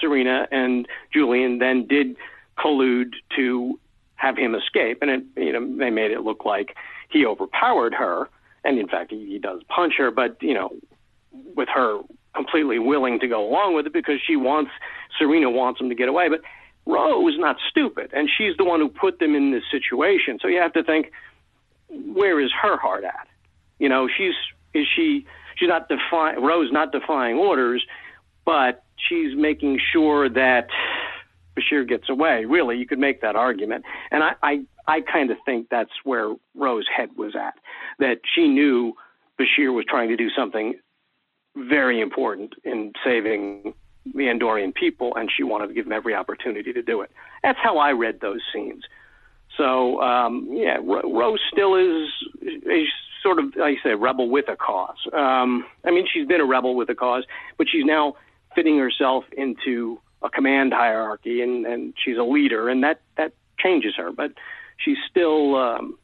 Sarina 0.02 0.46
and 0.50 0.86
Julian 1.12 1.58
then 1.58 1.86
did 1.86 2.16
collude 2.58 3.12
to 3.36 3.78
have 4.16 4.36
him 4.36 4.54
escape, 4.54 4.98
and 5.02 5.10
it, 5.10 5.24
you 5.36 5.52
know 5.52 5.76
they 5.78 5.90
made 5.90 6.10
it 6.10 6.20
look 6.20 6.44
like 6.44 6.74
he 7.10 7.24
overpowered 7.24 7.94
her, 7.94 8.28
and 8.64 8.78
in 8.78 8.88
fact 8.88 9.10
he, 9.10 9.26
he 9.26 9.38
does 9.38 9.62
punch 9.68 9.94
her, 9.98 10.10
but 10.10 10.36
you 10.40 10.54
know 10.54 10.74
with 11.54 11.68
her 11.68 12.00
completely 12.34 12.78
willing 12.78 13.18
to 13.20 13.28
go 13.28 13.46
along 13.48 13.74
with 13.74 13.86
it 13.86 13.92
because 13.92 14.20
she 14.26 14.36
wants 14.36 14.70
Sarina 15.20 15.52
wants 15.52 15.80
him 15.80 15.88
to 15.88 15.94
get 15.94 16.08
away. 16.08 16.28
But 16.28 16.40
Ro 16.86 17.26
is 17.28 17.34
not 17.38 17.56
stupid, 17.68 18.10
and 18.14 18.28
she's 18.36 18.56
the 18.56 18.64
one 18.64 18.80
who 18.80 18.88
put 18.88 19.18
them 19.18 19.34
in 19.34 19.50
this 19.50 19.64
situation. 19.70 20.38
So 20.40 20.48
you 20.48 20.60
have 20.60 20.72
to 20.74 20.84
think, 20.84 21.10
where 21.88 22.40
is 22.40 22.50
her 22.62 22.76
heart 22.76 23.04
at? 23.04 23.26
You 23.78 23.88
know, 23.88 24.08
she's 24.08 24.34
is 24.72 24.86
she 24.94 25.26
she's 25.56 25.68
not 25.68 25.88
defying 25.88 26.42
Ro's 26.42 26.72
not 26.72 26.92
defying 26.92 27.36
orders, 27.36 27.84
but 28.46 28.84
she's 28.96 29.36
making 29.36 29.78
sure 29.92 30.30
that 30.30 30.68
Bashir 31.58 31.86
gets 31.86 32.08
away. 32.08 32.46
Really, 32.46 32.78
you 32.78 32.86
could 32.86 32.98
make 32.98 33.20
that 33.20 33.36
argument, 33.36 33.84
and 34.10 34.22
I 34.22 34.32
I, 34.42 34.60
I 34.86 35.00
kind 35.00 35.30
of 35.30 35.36
think 35.44 35.68
that's 35.70 35.90
where 36.04 36.34
Ro's 36.54 36.86
head 36.94 37.10
was 37.16 37.34
at. 37.36 37.54
That 37.98 38.20
she 38.34 38.48
knew 38.48 38.94
Bashir 39.38 39.74
was 39.74 39.84
trying 39.86 40.08
to 40.08 40.16
do 40.16 40.30
something 40.30 40.74
very 41.54 42.00
important 42.00 42.54
in 42.64 42.92
saving 43.04 43.74
the 44.04 44.24
Andorian 44.24 44.74
people, 44.74 45.14
and 45.16 45.30
she 45.34 45.42
wanted 45.42 45.68
to 45.68 45.74
give 45.74 45.86
him 45.86 45.92
every 45.92 46.14
opportunity 46.14 46.72
to 46.72 46.82
do 46.82 47.00
it. 47.00 47.10
That's 47.42 47.58
how 47.62 47.78
I 47.78 47.90
read 47.92 48.20
those 48.20 48.40
scenes. 48.52 48.84
So 49.56 50.00
um, 50.02 50.48
yeah, 50.50 50.76
Rose 50.82 51.40
still 51.50 51.74
is 51.74 52.08
is 52.42 52.88
sort 53.22 53.38
of, 53.38 53.46
like 53.56 53.78
I 53.80 53.82
say, 53.82 53.94
rebel 53.94 54.28
with 54.28 54.48
a 54.48 54.56
cause. 54.56 54.98
Um, 55.12 55.64
I 55.84 55.90
mean, 55.90 56.06
she's 56.12 56.28
been 56.28 56.40
a 56.40 56.44
rebel 56.44 56.76
with 56.76 56.88
a 56.90 56.94
cause, 56.94 57.24
but 57.58 57.66
she's 57.68 57.84
now 57.84 58.14
fitting 58.56 58.78
herself 58.78 59.24
into 59.36 60.00
a 60.22 60.28
command 60.28 60.72
hierarchy, 60.72 61.42
and, 61.42 61.64
and 61.64 61.94
she's 62.02 62.18
a 62.18 62.24
leader, 62.24 62.68
and 62.68 62.82
that 62.82 63.00
that 63.16 63.32
changes 63.60 63.94
her. 63.96 64.10
But 64.10 64.32
she's 64.78 64.98
still. 65.08 65.54
Um, 65.54 65.98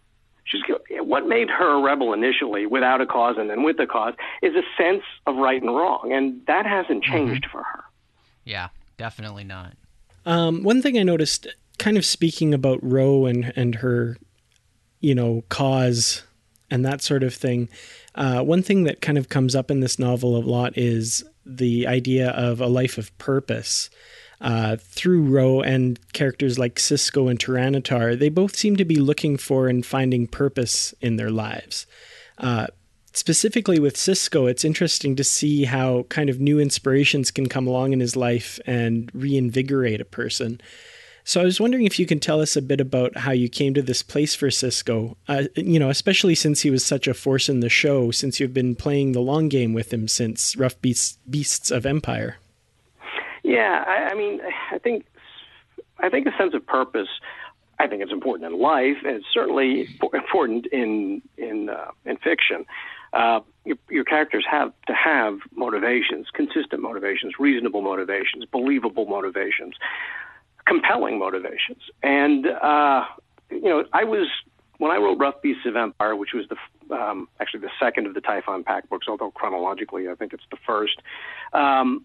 she's 0.44 0.60
what 1.00 1.26
made 1.26 1.48
her 1.50 1.78
a 1.78 1.82
rebel 1.82 2.12
initially 2.12 2.66
without 2.66 3.00
a 3.00 3.06
cause 3.06 3.36
and 3.38 3.48
then 3.48 3.62
with 3.62 3.78
a 3.78 3.86
cause 3.86 4.12
is 4.42 4.54
a 4.54 4.62
sense 4.76 5.04
of 5.26 5.36
right 5.36 5.62
and 5.62 5.74
wrong 5.74 6.12
and 6.12 6.44
that 6.46 6.66
hasn't 6.66 7.04
mm-hmm. 7.04 7.12
changed 7.12 7.44
mm-hmm. 7.44 7.58
for 7.58 7.62
her 7.62 7.84
yeah 8.44 8.68
definitely 8.98 9.44
not 9.44 9.74
um, 10.26 10.64
one 10.64 10.82
thing 10.82 10.98
i 10.98 11.02
noticed 11.04 11.46
kind 11.82 11.96
of 11.96 12.04
speaking 12.04 12.54
about 12.54 12.78
Ro 12.82 13.26
and 13.26 13.52
and 13.56 13.76
her, 13.76 14.16
you 15.00 15.14
know, 15.14 15.42
cause 15.48 16.22
and 16.70 16.84
that 16.84 17.02
sort 17.02 17.22
of 17.22 17.34
thing. 17.34 17.68
Uh, 18.14 18.42
one 18.42 18.62
thing 18.62 18.84
that 18.84 19.00
kind 19.00 19.18
of 19.18 19.28
comes 19.28 19.54
up 19.54 19.70
in 19.70 19.80
this 19.80 19.98
novel 19.98 20.36
a 20.36 20.38
lot 20.38 20.76
is 20.76 21.24
the 21.44 21.86
idea 21.86 22.30
of 22.30 22.60
a 22.60 22.66
life 22.66 22.98
of 22.98 23.16
purpose. 23.18 23.90
Uh, 24.40 24.76
through 24.76 25.22
Ro 25.22 25.60
and 25.60 26.00
characters 26.12 26.58
like 26.58 26.74
Sisko 26.74 27.30
and 27.30 27.38
Taran'atar, 27.38 28.18
they 28.18 28.28
both 28.28 28.56
seem 28.56 28.76
to 28.76 28.84
be 28.84 28.96
looking 28.96 29.36
for 29.36 29.68
and 29.68 29.86
finding 29.86 30.26
purpose 30.26 30.92
in 31.00 31.14
their 31.14 31.30
lives. 31.30 31.86
Uh, 32.38 32.66
specifically 33.12 33.78
with 33.78 33.94
Sisko, 33.94 34.50
it's 34.50 34.64
interesting 34.64 35.14
to 35.14 35.22
see 35.22 35.64
how 35.64 36.04
kind 36.08 36.28
of 36.28 36.40
new 36.40 36.58
inspirations 36.58 37.30
can 37.30 37.48
come 37.48 37.68
along 37.68 37.92
in 37.92 38.00
his 38.00 38.16
life 38.16 38.58
and 38.66 39.10
reinvigorate 39.14 40.00
a 40.00 40.04
person. 40.04 40.60
So 41.24 41.40
I 41.40 41.44
was 41.44 41.60
wondering 41.60 41.84
if 41.84 41.98
you 41.98 42.06
can 42.06 42.18
tell 42.18 42.40
us 42.40 42.56
a 42.56 42.62
bit 42.62 42.80
about 42.80 43.18
how 43.18 43.30
you 43.30 43.48
came 43.48 43.74
to 43.74 43.82
this 43.82 44.02
place 44.02 44.34
for 44.34 44.48
Sisko. 44.48 45.14
Uh, 45.28 45.44
you 45.54 45.78
know, 45.78 45.88
especially 45.88 46.34
since 46.34 46.62
he 46.62 46.70
was 46.70 46.84
such 46.84 47.06
a 47.06 47.14
force 47.14 47.48
in 47.48 47.60
the 47.60 47.68
show, 47.68 48.10
since 48.10 48.40
you've 48.40 48.54
been 48.54 48.74
playing 48.74 49.12
the 49.12 49.20
long 49.20 49.48
game 49.48 49.72
with 49.72 49.92
him 49.92 50.08
since 50.08 50.56
Rough 50.56 50.80
Beasts, 50.80 51.18
Beasts 51.30 51.70
of 51.70 51.86
Empire. 51.86 52.36
Yeah, 53.44 53.84
I, 53.86 54.10
I 54.10 54.14
mean, 54.14 54.40
I 54.72 54.78
think 54.78 55.04
I 55.98 56.08
think 56.08 56.26
a 56.26 56.36
sense 56.36 56.54
of 56.54 56.66
purpose. 56.66 57.08
I 57.78 57.86
think 57.86 58.02
it's 58.02 58.12
important 58.12 58.52
in 58.52 58.60
life, 58.60 58.96
and 59.04 59.16
it's 59.16 59.26
certainly 59.32 59.88
important 60.12 60.66
in 60.66 61.22
in 61.36 61.68
uh, 61.68 61.90
in 62.04 62.16
fiction. 62.16 62.64
Uh, 63.12 63.40
your, 63.66 63.76
your, 63.90 64.04
characters 64.04 64.44
have 64.50 64.72
to 64.86 64.94
have 64.94 65.38
motivations, 65.54 66.28
consistent 66.32 66.80
motivations, 66.80 67.34
reasonable 67.38 67.82
motivations, 67.82 68.46
believable 68.46 69.04
motivations 69.04 69.74
compelling 70.66 71.18
motivations. 71.18 71.82
And 72.02 72.46
uh, 72.46 73.04
you 73.50 73.68
know, 73.68 73.84
I 73.92 74.04
was 74.04 74.28
when 74.78 74.90
I 74.90 74.96
wrote 74.96 75.18
Rough 75.18 75.40
Beasts 75.42 75.66
of 75.66 75.76
Empire, 75.76 76.16
which 76.16 76.30
was 76.34 76.46
the 76.48 76.94
um, 76.94 77.28
actually 77.40 77.60
the 77.60 77.70
second 77.80 78.06
of 78.06 78.14
the 78.14 78.20
Typhon 78.20 78.64
Pact 78.64 78.90
books, 78.90 79.06
although 79.08 79.30
chronologically 79.30 80.08
I 80.08 80.14
think 80.14 80.32
it's 80.32 80.44
the 80.50 80.58
first. 80.66 81.00
Um, 81.52 82.04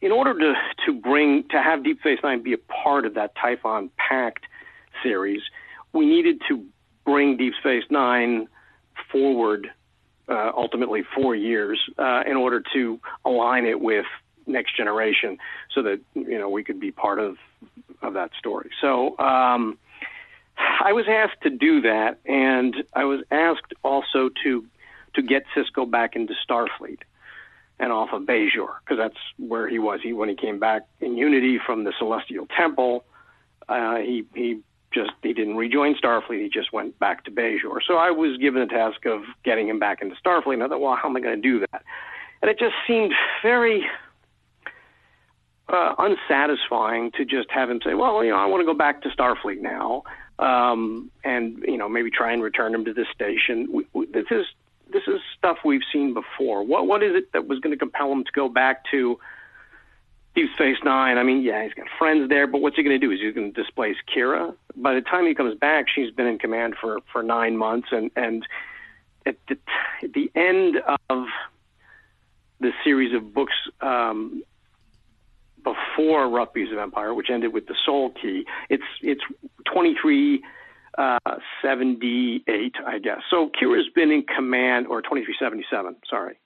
in 0.00 0.12
order 0.12 0.34
to 0.38 0.54
to 0.86 1.00
bring 1.00 1.44
to 1.50 1.62
have 1.62 1.84
Deep 1.84 2.00
Space 2.00 2.18
Nine 2.22 2.42
be 2.42 2.52
a 2.52 2.58
part 2.58 3.04
of 3.06 3.14
that 3.14 3.34
Typhon 3.36 3.90
Pact 3.96 4.44
series, 5.02 5.42
we 5.92 6.06
needed 6.06 6.40
to 6.48 6.64
bring 7.04 7.36
Deep 7.36 7.54
Space 7.60 7.84
Nine 7.90 8.48
forward 9.10 9.70
uh, 10.28 10.52
ultimately 10.56 11.02
four 11.14 11.34
years 11.34 11.80
uh, 11.98 12.22
in 12.26 12.36
order 12.36 12.62
to 12.72 13.00
align 13.24 13.66
it 13.66 13.80
with 13.80 14.06
next 14.50 14.76
generation 14.76 15.38
so 15.74 15.82
that 15.82 16.00
you 16.14 16.38
know 16.38 16.48
we 16.48 16.64
could 16.64 16.80
be 16.80 16.90
part 16.90 17.18
of 17.18 17.36
of 18.02 18.14
that 18.14 18.30
story. 18.38 18.70
So 18.80 19.18
um, 19.18 19.78
I 20.56 20.92
was 20.92 21.06
asked 21.08 21.42
to 21.42 21.50
do 21.50 21.80
that, 21.82 22.18
and 22.24 22.74
I 22.94 23.04
was 23.04 23.20
asked 23.30 23.72
also 23.82 24.30
to 24.44 24.66
to 25.14 25.22
get 25.22 25.44
Sisko 25.56 25.90
back 25.90 26.16
into 26.16 26.34
Starfleet 26.48 27.00
and 27.78 27.92
off 27.92 28.10
of 28.12 28.22
Bajor 28.22 28.68
because 28.84 28.98
that's 28.98 29.16
where 29.38 29.68
he 29.68 29.78
was. 29.78 30.00
He 30.02 30.12
when 30.12 30.28
he 30.28 30.34
came 30.34 30.58
back 30.58 30.86
in 31.00 31.16
Unity 31.16 31.58
from 31.64 31.84
the 31.84 31.92
Celestial 31.98 32.46
Temple, 32.56 33.04
uh, 33.68 33.96
he 33.96 34.24
he 34.34 34.60
just 34.92 35.12
he 35.22 35.32
didn't 35.32 35.56
rejoin 35.56 35.94
Starfleet. 35.94 36.42
He 36.42 36.48
just 36.48 36.72
went 36.72 36.98
back 36.98 37.24
to 37.24 37.30
Bajor. 37.30 37.78
So 37.86 37.96
I 37.96 38.10
was 38.10 38.36
given 38.38 38.60
the 38.60 38.68
task 38.68 39.06
of 39.06 39.22
getting 39.44 39.68
him 39.68 39.78
back 39.78 40.02
into 40.02 40.16
Starfleet. 40.16 40.54
And 40.54 40.62
I 40.62 40.68
thought, 40.68 40.80
well, 40.80 40.96
how 40.96 41.08
am 41.08 41.16
I 41.16 41.20
going 41.20 41.40
to 41.40 41.42
do 41.42 41.60
that? 41.60 41.82
And 42.42 42.50
it 42.50 42.58
just 42.58 42.74
seemed 42.86 43.12
very 43.42 43.86
uh, 45.70 45.94
unsatisfying 45.98 47.12
to 47.12 47.24
just 47.24 47.50
have 47.50 47.70
him 47.70 47.80
say, 47.84 47.94
well, 47.94 48.24
you 48.24 48.30
know, 48.30 48.36
I 48.36 48.46
want 48.46 48.60
to 48.60 48.66
go 48.66 48.74
back 48.74 49.02
to 49.02 49.08
Starfleet 49.08 49.60
now, 49.60 50.02
um, 50.38 51.10
and 51.24 51.62
you 51.66 51.76
know, 51.76 51.88
maybe 51.88 52.10
try 52.10 52.32
and 52.32 52.42
return 52.42 52.74
him 52.74 52.84
to 52.84 52.92
this 52.92 53.06
station. 53.14 53.68
We, 53.72 53.86
we, 53.92 54.06
this 54.06 54.26
is 54.30 54.46
this 54.92 55.02
is 55.06 55.20
stuff 55.38 55.58
we've 55.64 55.82
seen 55.92 56.14
before. 56.14 56.64
What 56.64 56.86
what 56.86 57.02
is 57.02 57.14
it 57.14 57.32
that 57.32 57.46
was 57.46 57.60
going 57.60 57.72
to 57.72 57.78
compel 57.78 58.10
him 58.10 58.24
to 58.24 58.32
go 58.32 58.48
back 58.48 58.84
to 58.90 59.18
Deep 60.34 60.50
Space 60.54 60.78
Nine? 60.84 61.18
I 61.18 61.22
mean, 61.22 61.42
yeah, 61.42 61.62
he's 61.62 61.74
got 61.74 61.86
friends 61.98 62.28
there, 62.28 62.46
but 62.46 62.60
what's 62.60 62.76
he 62.76 62.82
going 62.82 62.98
to 62.98 63.06
do? 63.06 63.12
Is 63.12 63.20
he 63.20 63.30
going 63.30 63.52
to 63.52 63.62
displace 63.62 63.96
Kira? 64.14 64.54
By 64.76 64.94
the 64.94 65.02
time 65.02 65.26
he 65.26 65.34
comes 65.34 65.56
back, 65.58 65.86
she's 65.94 66.10
been 66.10 66.26
in 66.26 66.38
command 66.38 66.74
for 66.80 66.98
for 67.12 67.22
nine 67.22 67.56
months, 67.56 67.88
and 67.92 68.10
and 68.16 68.46
at 69.26 69.36
the, 69.48 69.58
at 70.02 70.12
the 70.14 70.30
end 70.34 70.76
of 71.08 71.26
the 72.60 72.72
series 72.84 73.14
of 73.14 73.32
books 73.32 73.54
um, 73.80 74.42
before 75.74 76.28
Rough 76.28 76.50
of 76.56 76.78
Empire, 76.78 77.14
which 77.14 77.28
ended 77.30 77.52
with 77.52 77.66
the 77.66 77.74
Soul 77.84 78.12
Key. 78.20 78.44
It's 78.68 78.82
it's 79.02 79.22
23 79.72 80.42
uh, 80.98 81.18
78, 81.62 82.74
I 82.86 82.98
guess. 82.98 83.18
So 83.30 83.50
Kira's 83.50 83.88
been 83.94 84.10
in 84.10 84.24
command, 84.24 84.86
or 84.86 85.02
2377, 85.02 85.96
sorry. 86.08 86.38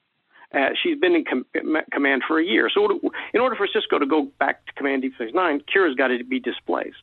Uh, 0.52 0.68
she's 0.80 0.98
been 0.98 1.14
in 1.14 1.24
com- 1.24 1.46
command 1.90 2.22
for 2.28 2.38
a 2.38 2.44
year. 2.44 2.70
So 2.72 3.00
in 3.32 3.40
order 3.40 3.56
for 3.56 3.66
Sisko 3.66 3.98
to 3.98 4.06
go 4.06 4.28
back 4.38 4.64
to 4.66 4.72
Command 4.74 5.02
Deep 5.02 5.14
Space 5.14 5.34
Nine, 5.34 5.60
Kira's 5.60 5.96
got 5.96 6.08
to 6.08 6.22
be 6.22 6.38
displaced. 6.38 7.02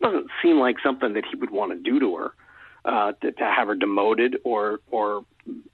Doesn't 0.00 0.26
seem 0.42 0.58
like 0.58 0.76
something 0.82 1.12
that 1.14 1.24
he 1.30 1.36
would 1.36 1.50
want 1.50 1.72
to 1.72 1.78
do 1.78 2.00
to 2.00 2.16
her, 2.16 2.32
uh, 2.84 3.12
to, 3.22 3.30
to 3.30 3.44
have 3.44 3.68
her 3.68 3.76
demoted 3.76 4.38
or 4.42 4.80
or 4.90 5.24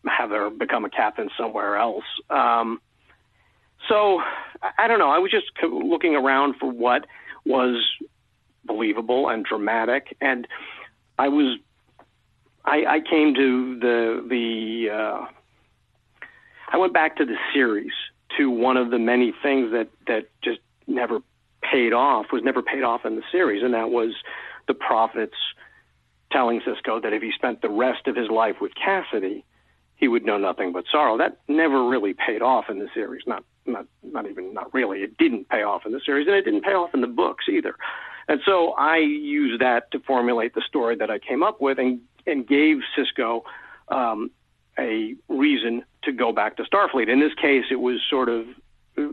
have 0.06 0.30
her 0.30 0.50
become 0.50 0.84
a 0.84 0.90
captain 0.90 1.30
somewhere 1.38 1.76
else. 1.76 2.04
Um, 2.28 2.80
so 3.88 4.20
I 4.78 4.88
don't 4.88 4.98
know. 4.98 5.10
I 5.10 5.18
was 5.18 5.30
just 5.30 5.46
looking 5.62 6.14
around 6.14 6.56
for 6.58 6.70
what 6.70 7.06
was 7.44 7.82
believable 8.64 9.28
and 9.28 9.44
dramatic, 9.44 10.16
and 10.20 10.46
I 11.18 11.28
was 11.28 11.58
I, 12.64 12.84
I 12.86 13.00
came 13.00 13.34
to 13.34 13.78
the 13.78 14.26
the 14.28 14.90
uh, 14.90 15.26
I 16.72 16.76
went 16.76 16.92
back 16.92 17.16
to 17.16 17.24
the 17.24 17.36
series 17.52 17.92
to 18.38 18.50
one 18.50 18.76
of 18.76 18.90
the 18.90 18.98
many 18.98 19.32
things 19.42 19.72
that 19.72 19.88
that 20.06 20.28
just 20.42 20.60
never 20.86 21.20
paid 21.62 21.92
off 21.92 22.26
was 22.32 22.42
never 22.42 22.62
paid 22.62 22.82
off 22.82 23.04
in 23.04 23.16
the 23.16 23.22
series, 23.32 23.62
and 23.62 23.74
that 23.74 23.90
was 23.90 24.14
the 24.68 24.74
prophets 24.74 25.36
telling 26.30 26.60
Sisko 26.60 27.02
that 27.02 27.12
if 27.12 27.22
he 27.22 27.32
spent 27.32 27.60
the 27.60 27.70
rest 27.70 28.06
of 28.06 28.14
his 28.14 28.28
life 28.28 28.56
with 28.60 28.72
Cassidy, 28.74 29.44
he 30.00 30.08
would 30.08 30.24
know 30.24 30.38
nothing 30.38 30.72
but 30.72 30.84
sorrow. 30.90 31.18
That 31.18 31.38
never 31.46 31.86
really 31.86 32.14
paid 32.14 32.40
off 32.42 32.70
in 32.70 32.78
the 32.78 32.88
series. 32.94 33.22
Not 33.26 33.44
not 33.66 33.86
not 34.02 34.26
even 34.26 34.54
not 34.54 34.72
really. 34.72 35.00
It 35.00 35.18
didn't 35.18 35.48
pay 35.50 35.62
off 35.62 35.84
in 35.84 35.92
the 35.92 36.00
series, 36.04 36.26
and 36.26 36.34
it 36.34 36.44
didn't 36.44 36.64
pay 36.64 36.72
off 36.72 36.94
in 36.94 37.02
the 37.02 37.06
books 37.06 37.44
either. 37.48 37.76
And 38.26 38.40
so 38.44 38.72
I 38.72 38.96
used 38.96 39.60
that 39.60 39.90
to 39.92 40.00
formulate 40.00 40.54
the 40.54 40.62
story 40.66 40.96
that 40.96 41.10
I 41.10 41.18
came 41.18 41.42
up 41.42 41.60
with, 41.60 41.78
and 41.78 42.00
and 42.26 42.46
gave 42.46 42.78
Sisko 42.96 43.42
um, 43.88 44.30
a 44.78 45.14
reason 45.28 45.84
to 46.04 46.12
go 46.12 46.32
back 46.32 46.56
to 46.56 46.64
Starfleet. 46.64 47.08
In 47.08 47.20
this 47.20 47.34
case, 47.34 47.64
it 47.70 47.80
was 47.80 48.00
sort 48.08 48.30
of 48.30 48.46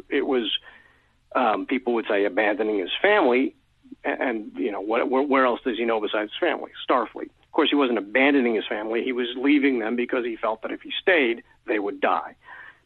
it 0.09 0.25
was 0.25 0.49
um, 1.35 1.65
people 1.65 1.93
would 1.95 2.05
say 2.09 2.23
abandoning 2.23 2.79
his 2.79 2.91
family, 3.01 3.55
and, 4.03 4.51
you 4.55 4.71
know 4.71 4.81
what, 4.81 5.09
where, 5.09 5.21
where 5.21 5.45
else 5.45 5.59
does 5.63 5.77
he 5.77 5.85
know 5.85 5.99
besides 5.99 6.31
family? 6.39 6.71
Starfleet. 6.89 7.29
Of 7.57 7.61
course, 7.61 7.69
he 7.71 7.75
wasn't 7.75 7.97
abandoning 7.97 8.53
his 8.55 8.67
family; 8.67 9.03
he 9.03 9.11
was 9.11 9.27
leaving 9.35 9.79
them 9.79 9.95
because 9.95 10.23
he 10.23 10.35
felt 10.35 10.61
that 10.61 10.71
if 10.71 10.81
he 10.81 10.91
stayed, 11.01 11.43
they 11.65 11.79
would 11.79 11.99
die. 11.99 12.35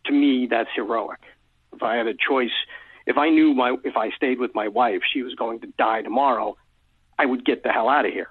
To 0.06 0.14
me, 0.14 0.48
that's 0.50 0.70
heroic 0.74 1.20
if 1.74 1.84
I 1.84 1.96
had 1.96 2.08
a 2.08 2.14
choice, 2.14 2.52
if 3.06 3.18
I 3.18 3.30
knew 3.30 3.54
my 3.54 3.76
if 3.84 3.98
I 3.98 4.12
stayed 4.12 4.40
with 4.40 4.54
my 4.54 4.68
wife, 4.68 5.02
she 5.12 5.24
was 5.24 5.36
going 5.36 5.60
to 5.62 5.68
die 5.78 6.02
tomorrow, 6.02 6.58
I 7.18 7.26
would 7.26 7.46
get 7.46 7.64
the 7.64 7.72
hell 7.72 7.90
out 7.90 8.06
of 8.06 8.14
here. 8.14 8.30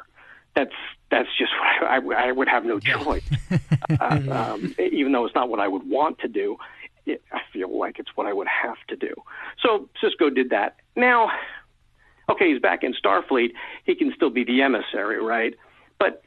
That's 0.54 0.72
that's 1.10 1.28
just 1.38 1.52
what 1.80 1.90
I, 1.90 1.96
I, 1.96 2.28
I 2.28 2.32
would 2.32 2.48
have 2.48 2.64
no 2.64 2.78
choice, 2.78 3.28
uh, 4.00 4.20
um, 4.30 4.74
even 4.78 5.12
though 5.12 5.24
it's 5.24 5.34
not 5.34 5.48
what 5.48 5.60
I 5.60 5.68
would 5.68 5.88
want 5.88 6.18
to 6.20 6.28
do. 6.28 6.56
it, 7.06 7.22
I 7.32 7.40
feel 7.52 7.76
like 7.76 7.98
it's 7.98 8.10
what 8.14 8.26
I 8.26 8.32
would 8.32 8.48
have 8.48 8.76
to 8.88 8.96
do. 8.96 9.14
So 9.60 9.88
Sisko 10.02 10.34
did 10.34 10.50
that. 10.50 10.76
Now, 10.96 11.30
okay, 12.28 12.52
he's 12.52 12.60
back 12.60 12.82
in 12.82 12.94
Starfleet. 12.94 13.52
He 13.84 13.94
can 13.94 14.12
still 14.14 14.30
be 14.30 14.44
the 14.44 14.62
emissary, 14.62 15.22
right? 15.22 15.54
But 15.98 16.22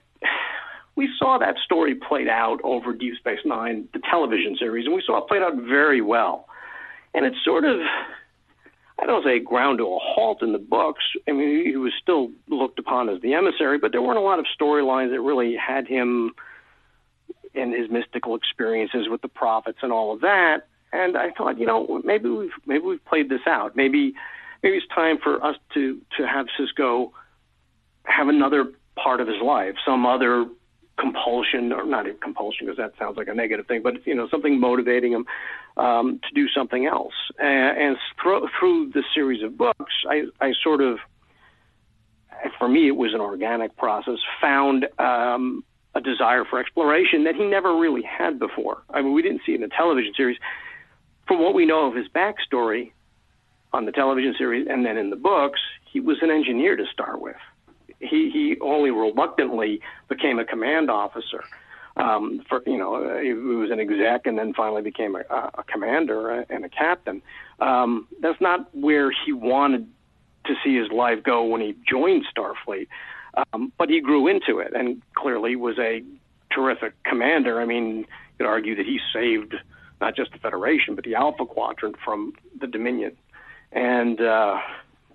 we 0.96 1.10
saw 1.18 1.38
that 1.40 1.56
story 1.64 1.96
played 1.96 2.28
out 2.28 2.60
over 2.64 2.94
Deep 2.94 3.16
Space 3.18 3.40
Nine, 3.46 3.88
the 3.94 4.02
television 4.10 4.56
series, 4.58 4.86
and 4.86 4.94
we 4.94 5.04
saw 5.06 5.18
it 5.18 5.28
played 5.28 5.42
out 5.42 5.56
very 5.56 6.02
well. 6.02 6.48
And 7.14 7.26
it's 7.26 7.38
sort 7.44 7.66
of, 7.66 7.80
I 9.00 9.06
don't 9.06 9.24
say 9.24 9.40
ground 9.40 9.80
to 9.80 9.86
a 9.86 10.00
halt 10.00 10.42
in 10.42 10.52
the 10.52 10.60
books. 10.60 11.04
I 11.28 11.32
mean, 11.32 11.66
he 11.66 11.76
was 11.78 11.94
still 12.02 12.32
looked 12.48 12.80
upon 12.80 13.10
as 13.10 13.22
the 13.22 13.34
emissary, 13.34 13.78
but 13.78 13.92
there 13.92 14.02
weren't 14.02 14.20
a 14.20 14.22
lot 14.22 14.40
of 14.40 14.46
storylines 14.60 15.12
that 15.12 15.22
really 15.22 15.56
had 15.56 15.88
him 15.88 16.32
and 17.56 17.74
his 17.74 17.90
mystical 17.90 18.36
experiences 18.36 19.08
with 19.10 19.22
the 19.22 19.28
prophets 19.28 19.80
and 19.82 19.92
all 19.92 20.14
of 20.14 20.22
that. 20.22 20.68
And 20.92 21.18
I 21.18 21.32
thought, 21.32 21.60
you 21.60 21.66
know, 21.66 22.02
maybe 22.04 22.30
we've 22.30 22.52
maybe 22.68 22.84
we've 22.86 23.06
played 23.06 23.30
this 23.30 23.42
out. 23.48 23.76
Maybe 23.76 24.14
maybe 24.62 24.78
it's 24.78 24.88
time 24.94 25.18
for 25.22 25.44
us 25.44 25.56
to 25.74 26.00
to 26.18 26.28
have 26.28 26.48
Sisko 26.60 27.12
have 28.06 28.28
another 28.28 28.72
part 28.96 29.22
of 29.22 29.28
his 29.28 29.42
life, 29.44 29.76
some 29.86 30.06
other 30.06 30.46
compulsion, 31.00 31.72
or 31.72 31.86
not 31.86 32.08
a 32.08 32.14
compulsion 32.14 32.68
because 32.68 32.78
that 32.78 32.94
sounds 33.00 33.18
like 33.18 33.28
a 33.28 33.34
negative 33.34 33.66
thing, 33.68 33.82
but 33.82 34.06
you 34.06 34.16
know 34.16 34.28
something 34.30 34.60
motivating 34.60 35.12
him 35.12 35.26
um, 35.78 36.20
to 36.28 36.34
do 36.36 36.48
something 36.50 36.86
else. 36.86 37.14
And, 37.40 37.78
and 37.78 37.98
through, 38.22 38.48
through 38.60 38.92
the 38.94 39.04
series 39.14 39.44
of 39.44 39.58
books, 39.58 39.94
I, 40.08 40.24
I 40.40 40.54
sort 40.64 40.82
of, 40.82 41.00
for 42.60 42.68
me, 42.68 42.88
it 42.88 42.96
was 42.96 43.14
an 43.14 43.22
organic 43.22 43.76
process. 43.76 44.20
Found 44.42 44.88
um, 45.00 45.64
a 45.96 46.02
desire 46.02 46.46
for 46.46 46.60
exploration 46.60 47.24
that 47.24 47.36
he 47.36 47.44
never 47.44 47.76
really 47.78 48.04
had 48.04 48.40
before. 48.40 48.84
I 48.90 49.02
mean, 49.02 49.14
we 49.14 49.22
didn't 49.22 49.42
see 49.46 49.54
it 49.54 49.56
in 49.56 49.62
the 49.62 49.70
television 49.76 50.14
series. 50.16 50.38
From 51.28 51.42
what 51.42 51.54
we 51.54 51.66
know 51.66 51.88
of 51.88 51.96
his 51.96 52.08
backstory 52.10 52.92
on 53.72 53.86
the 53.86 53.92
television 53.92 54.36
series 54.38 54.68
and 54.70 54.86
then 54.86 54.98
in 54.98 55.10
the 55.10 55.16
books, 55.16 55.60
he 55.92 56.00
was 56.00 56.18
an 56.22 56.30
engineer 56.30 56.76
to 56.76 56.86
start 56.92 57.22
with 57.22 57.36
he 58.04 58.30
he 58.32 58.58
only 58.62 58.92
reluctantly 58.92 59.82
became 60.10 60.40
a 60.40 60.46
command 60.46 60.90
officer. 60.90 61.44
Um, 61.96 62.44
for 62.50 62.64
you 62.66 62.78
know, 62.78 63.20
he 63.22 63.34
was 63.34 63.70
an 63.72 63.80
exec 63.80 64.26
and 64.26 64.38
then 64.38 64.54
finally 64.54 64.82
became 64.82 65.16
a, 65.16 65.22
a 65.30 65.64
commander 65.72 66.46
and 66.50 66.66
a 66.66 66.70
captain. 66.70 67.22
Um, 67.60 68.08
that's 68.20 68.42
not 68.42 68.74
where 68.76 69.12
he 69.12 69.32
wanted 69.32 69.88
to 70.46 70.56
see 70.64 70.76
his 70.76 70.92
life 70.92 71.24
go 71.24 71.44
when 71.44 71.62
he 71.62 71.76
joined 71.88 72.26
Starfleet. 72.36 72.88
Um, 73.54 73.72
but 73.78 73.90
he 73.90 74.00
grew 74.02 74.28
into 74.28 74.60
it 74.60 74.74
and 74.76 75.02
clearly 75.16 75.56
was 75.56 75.78
a 75.80 76.04
terrific 76.54 76.94
commander. 77.04 77.62
I 77.62 77.66
mean, 77.66 78.00
you 78.00 78.06
could 78.38 78.48
argue 78.48 78.76
that 78.76 78.86
he 78.86 79.00
saved 79.14 79.56
not 80.02 80.16
just 80.16 80.32
the 80.32 80.38
Federation, 80.38 80.96
but 80.96 81.06
the 81.06 81.16
Alpha 81.16 81.46
Quadrant 81.46 81.96
from 82.04 82.34
the 82.60 82.68
Dominion. 82.68 83.16
And, 83.72 84.20
uh, 84.22 84.60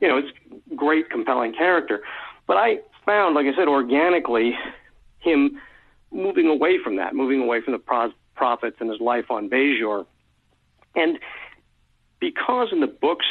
you 0.01 0.09
know, 0.09 0.19
it's 0.19 0.31
great, 0.75 1.11
compelling 1.11 1.53
character. 1.53 2.01
But 2.49 2.57
I 2.57 2.79
found, 3.07 3.37
like 3.37 3.47
I 3.47 3.55
said, 3.57 3.69
organically, 3.69 4.55
him 5.21 5.61
moving 6.11 6.49
away 6.49 6.79
from 6.83 6.97
that, 6.97 7.15
moving 7.15 7.41
away 7.41 7.61
from 7.61 7.75
the 7.75 7.79
pro- 7.79 8.13
prophets 8.35 8.79
and 8.81 8.91
his 8.91 9.01
life 9.01 9.31
on 9.31 9.49
Bajor. 9.49 10.07
And 10.97 11.19
because 12.19 12.69
in 12.73 12.81
the 12.81 12.87
books, 12.89 13.27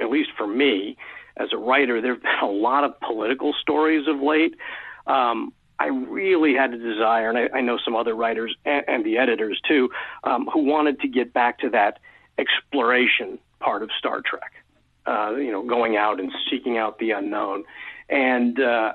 at 0.00 0.10
least 0.10 0.30
for 0.36 0.46
me 0.46 0.96
as 1.36 1.48
a 1.52 1.56
writer, 1.56 2.00
there 2.00 2.12
have 2.12 2.22
been 2.22 2.30
a 2.42 2.46
lot 2.52 2.84
of 2.84 3.00
political 3.00 3.54
stories 3.60 4.06
of 4.06 4.20
late. 4.20 4.54
Um, 5.06 5.52
I 5.78 5.86
really 5.86 6.54
had 6.54 6.72
a 6.74 6.78
desire, 6.78 7.30
and 7.30 7.38
I, 7.38 7.58
I 7.58 7.60
know 7.62 7.78
some 7.82 7.96
other 7.96 8.14
writers 8.14 8.54
and, 8.64 8.84
and 8.86 9.04
the 9.04 9.18
editors 9.18 9.60
too, 9.66 9.90
um, 10.22 10.48
who 10.52 10.62
wanted 10.62 11.00
to 11.00 11.08
get 11.08 11.32
back 11.32 11.58
to 11.60 11.70
that 11.70 11.98
exploration 12.38 13.38
part 13.60 13.82
of 13.82 13.90
Star 13.98 14.20
Trek. 14.20 14.52
Uh, 15.04 15.34
you 15.34 15.50
know, 15.50 15.66
going 15.66 15.96
out 15.96 16.20
and 16.20 16.30
seeking 16.48 16.78
out 16.78 16.98
the 17.00 17.10
unknown. 17.10 17.64
And 18.08 18.60
uh, 18.60 18.92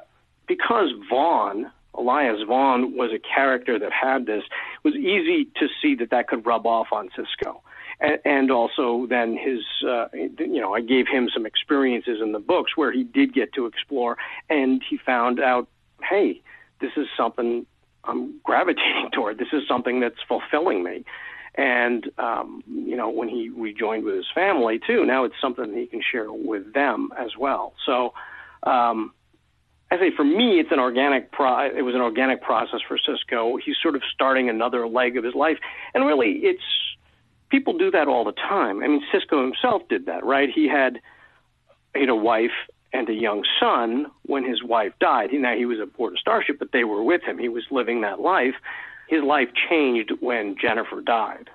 because 0.48 0.90
Vaughn, 1.10 1.72
Elias 1.94 2.42
Vaughn, 2.48 2.96
was 2.96 3.12
a 3.12 3.20
character 3.20 3.80
that 3.80 3.92
had 3.92 4.26
this, 4.26 4.44
it 4.44 4.88
was 4.88 4.96
easy 4.96 5.46
to 5.56 5.68
see 5.82 5.96
that 5.96 6.10
that 6.12 6.28
could 6.28 6.46
rub 6.46 6.66
off 6.66 6.88
on 6.92 7.10
Sisko. 7.10 7.62
And, 8.00 8.20
and 8.26 8.52
also, 8.52 9.08
then 9.08 9.38
his, 9.38 9.62
uh, 9.88 10.08
you 10.14 10.62
know, 10.62 10.74
I 10.74 10.82
gave 10.82 11.08
him 11.08 11.30
some 11.34 11.46
experiences 11.46 12.20
in 12.22 12.32
the 12.32 12.40
books 12.40 12.78
where 12.78 12.92
he 12.92 13.04
did 13.04 13.34
get 13.34 13.54
to 13.54 13.66
explore, 13.66 14.18
and 14.50 14.84
he 14.88 14.98
found 14.98 15.40
out, 15.40 15.68
hey, 16.08 16.42
this 16.80 16.92
is 16.96 17.08
something 17.18 17.66
I'm 18.04 18.40
gravitating 18.44 19.10
toward. 19.14 19.38
This 19.38 19.50
is 19.52 19.64
something 19.68 20.00
that's 20.00 20.22
fulfilling 20.28 20.84
me. 20.84 21.06
And 21.56 22.12
um, 22.20 22.64
you 22.68 22.96
know, 22.96 23.10
when 23.10 23.30
he 23.30 23.50
rejoined 23.50 24.04
with 24.04 24.16
his 24.16 24.28
family 24.34 24.80
too, 24.86 25.06
now 25.06 25.24
it's 25.24 25.36
something 25.42 25.74
he 25.74 25.88
can 25.88 26.02
share 26.04 26.32
with 26.32 26.74
them 26.74 27.10
as 27.18 27.32
well. 27.38 27.74
So 27.84 28.14
um, 28.64 29.14
I 29.90 29.98
say 29.98 30.12
for 30.16 30.26
me, 30.26 30.60
it's 30.60 30.72
an 30.72 30.80
organic. 30.80 31.32
Pro- 31.32 31.70
it 31.70 31.82
was 31.82 31.96
an 31.96 32.02
organic 32.02 32.42
process 32.42 32.80
for 32.88 32.98
Sisko. 32.98 33.58
He's 33.64 33.76
sort 33.82 33.96
of 33.96 34.02
starting 34.14 34.50
another 34.50 34.88
leg 34.88 35.18
of 35.18 35.24
his 35.24 35.34
life, 35.34 35.58
and 35.94 36.06
really, 36.06 36.32
it's 36.44 36.64
people 37.50 37.78
do 37.78 37.92
that 37.92 38.08
all 38.08 38.26
the 38.26 38.34
time. 38.34 38.84
I 38.84 38.88
mean, 38.88 39.02
Sisko 39.14 39.42
himself 39.42 39.84
did 39.88 40.06
that, 40.08 40.26
right? 40.26 40.50
He 40.54 40.68
had 40.68 41.00
he 41.94 42.02
had 42.02 42.10
a 42.10 42.16
wife 42.16 42.52
and 42.94 43.10
a 43.10 43.14
young 43.14 43.44
son 43.60 44.08
when 44.24 44.44
his 44.44 44.64
wife 44.64 44.94
died. 45.00 45.30
Now 45.32 45.56
he 45.56 45.66
was 45.66 45.80
aboard 45.80 46.14
a 46.14 46.18
starship, 46.18 46.58
but 46.60 46.72
they 46.72 46.84
were 46.84 47.04
with 47.04 47.24
him. 47.24 47.38
He 47.38 47.50
was 47.50 47.64
living 47.72 48.02
that 48.02 48.20
life. 48.20 48.56
His 49.08 49.24
life 49.24 49.50
changed 49.70 50.12
when 50.20 50.58
Jennifer 50.62 51.02
died, 51.02 51.50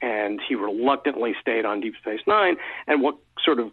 and 0.00 0.40
he 0.46 0.54
reluctantly 0.54 1.34
stayed 1.40 1.64
on 1.64 1.80
Deep 1.80 1.94
Space 2.00 2.20
Nine. 2.28 2.56
And 2.86 3.02
what 3.02 3.16
sort 3.44 3.58
of 3.58 3.72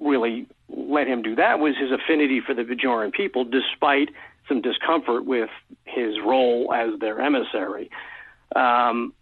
really 0.00 0.46
let 0.68 1.06
him 1.06 1.22
do 1.22 1.36
that 1.36 1.58
was 1.58 1.74
his 1.76 1.90
affinity 1.90 2.40
for 2.40 2.54
the 2.54 2.62
Bajoran 2.62 3.12
people, 3.12 3.44
despite 3.44 4.08
some 4.48 4.60
discomfort 4.60 5.24
with 5.24 5.50
his 5.84 6.16
role 6.24 6.72
as 6.72 6.98
their 7.00 7.20
emissary. 7.20 7.90
Um, 8.54 9.14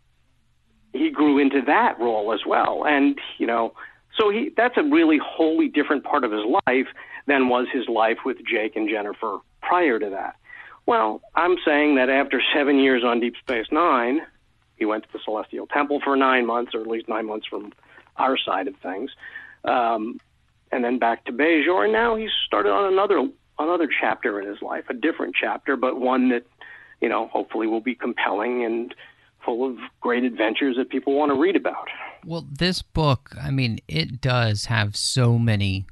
he 0.93 1.11
grew 1.11 1.39
into 1.39 1.63
that 1.67 1.99
role 1.99 2.33
as 2.33 2.41
well, 2.47 2.85
and 2.87 3.19
you 3.39 3.47
know, 3.47 3.75
so 4.19 4.31
he 4.31 4.51
that's 4.57 4.77
a 4.77 4.83
really 4.83 5.19
wholly 5.23 5.69
different 5.69 6.05
part 6.05 6.25
of 6.25 6.33
his 6.33 6.45
life 6.67 6.87
than 7.27 7.49
was 7.49 7.67
his 7.73 7.89
life 7.89 8.19
with 8.25 8.37
Jake 8.45 8.77
and 8.77 8.89
Jennifer 8.89 9.39
prior 9.63 9.99
to 9.99 10.11
that. 10.11 10.37
Well, 10.85 11.23
I'm 11.35 11.57
saying 11.65 11.95
that 11.95 12.11
after 12.11 12.43
seven 12.55 12.79
years 12.79 13.05
on 13.05 13.21
Deep 13.21 13.35
Space 13.37 13.67
Nine, 13.71 14.21
he 14.77 14.85
went 14.85 15.05
to 15.05 15.09
the 15.13 15.21
Celestial 15.25 15.67
Temple 15.67 16.01
for 16.03 16.17
nine 16.17 16.45
months, 16.45 16.75
or 16.75 16.81
at 16.81 16.87
least 16.87 17.09
nine 17.09 17.27
months 17.27 17.47
from 17.47 17.73
our 18.17 18.37
side 18.37 18.69
of 18.69 18.75
things. 18.83 19.11
Um, 19.65 20.19
and 20.73 20.83
then 20.83 20.99
back 20.99 21.25
to 21.27 21.33
Bajor. 21.33 21.85
And 21.85 21.93
now 21.93 22.17
he's 22.17 22.31
started 22.47 22.71
on 22.71 22.93
another 22.93 23.29
another 23.59 23.89
chapter 24.01 24.41
in 24.41 24.49
his 24.49 24.61
life, 24.63 24.85
a 24.89 24.95
different 24.95 25.35
chapter, 25.39 25.77
but 25.77 26.01
one 26.01 26.31
that 26.31 26.45
you 27.01 27.09
know 27.09 27.29
hopefully 27.29 27.67
will 27.67 27.81
be 27.81 27.95
compelling 27.95 28.65
and 28.65 28.95
full 29.45 29.69
of 29.69 29.77
great 30.01 30.25
adventures 30.25 30.77
that 30.77 30.89
people 30.89 31.15
want 31.15 31.31
to 31.31 31.39
read 31.39 31.57
about. 31.57 31.89
Well, 32.25 32.47
this 32.49 32.81
book, 32.81 33.35
I 33.41 33.51
mean, 33.51 33.81
it 33.89 34.21
does 34.21 34.67
have 34.67 34.97
so 34.97 35.37
many 35.37 35.87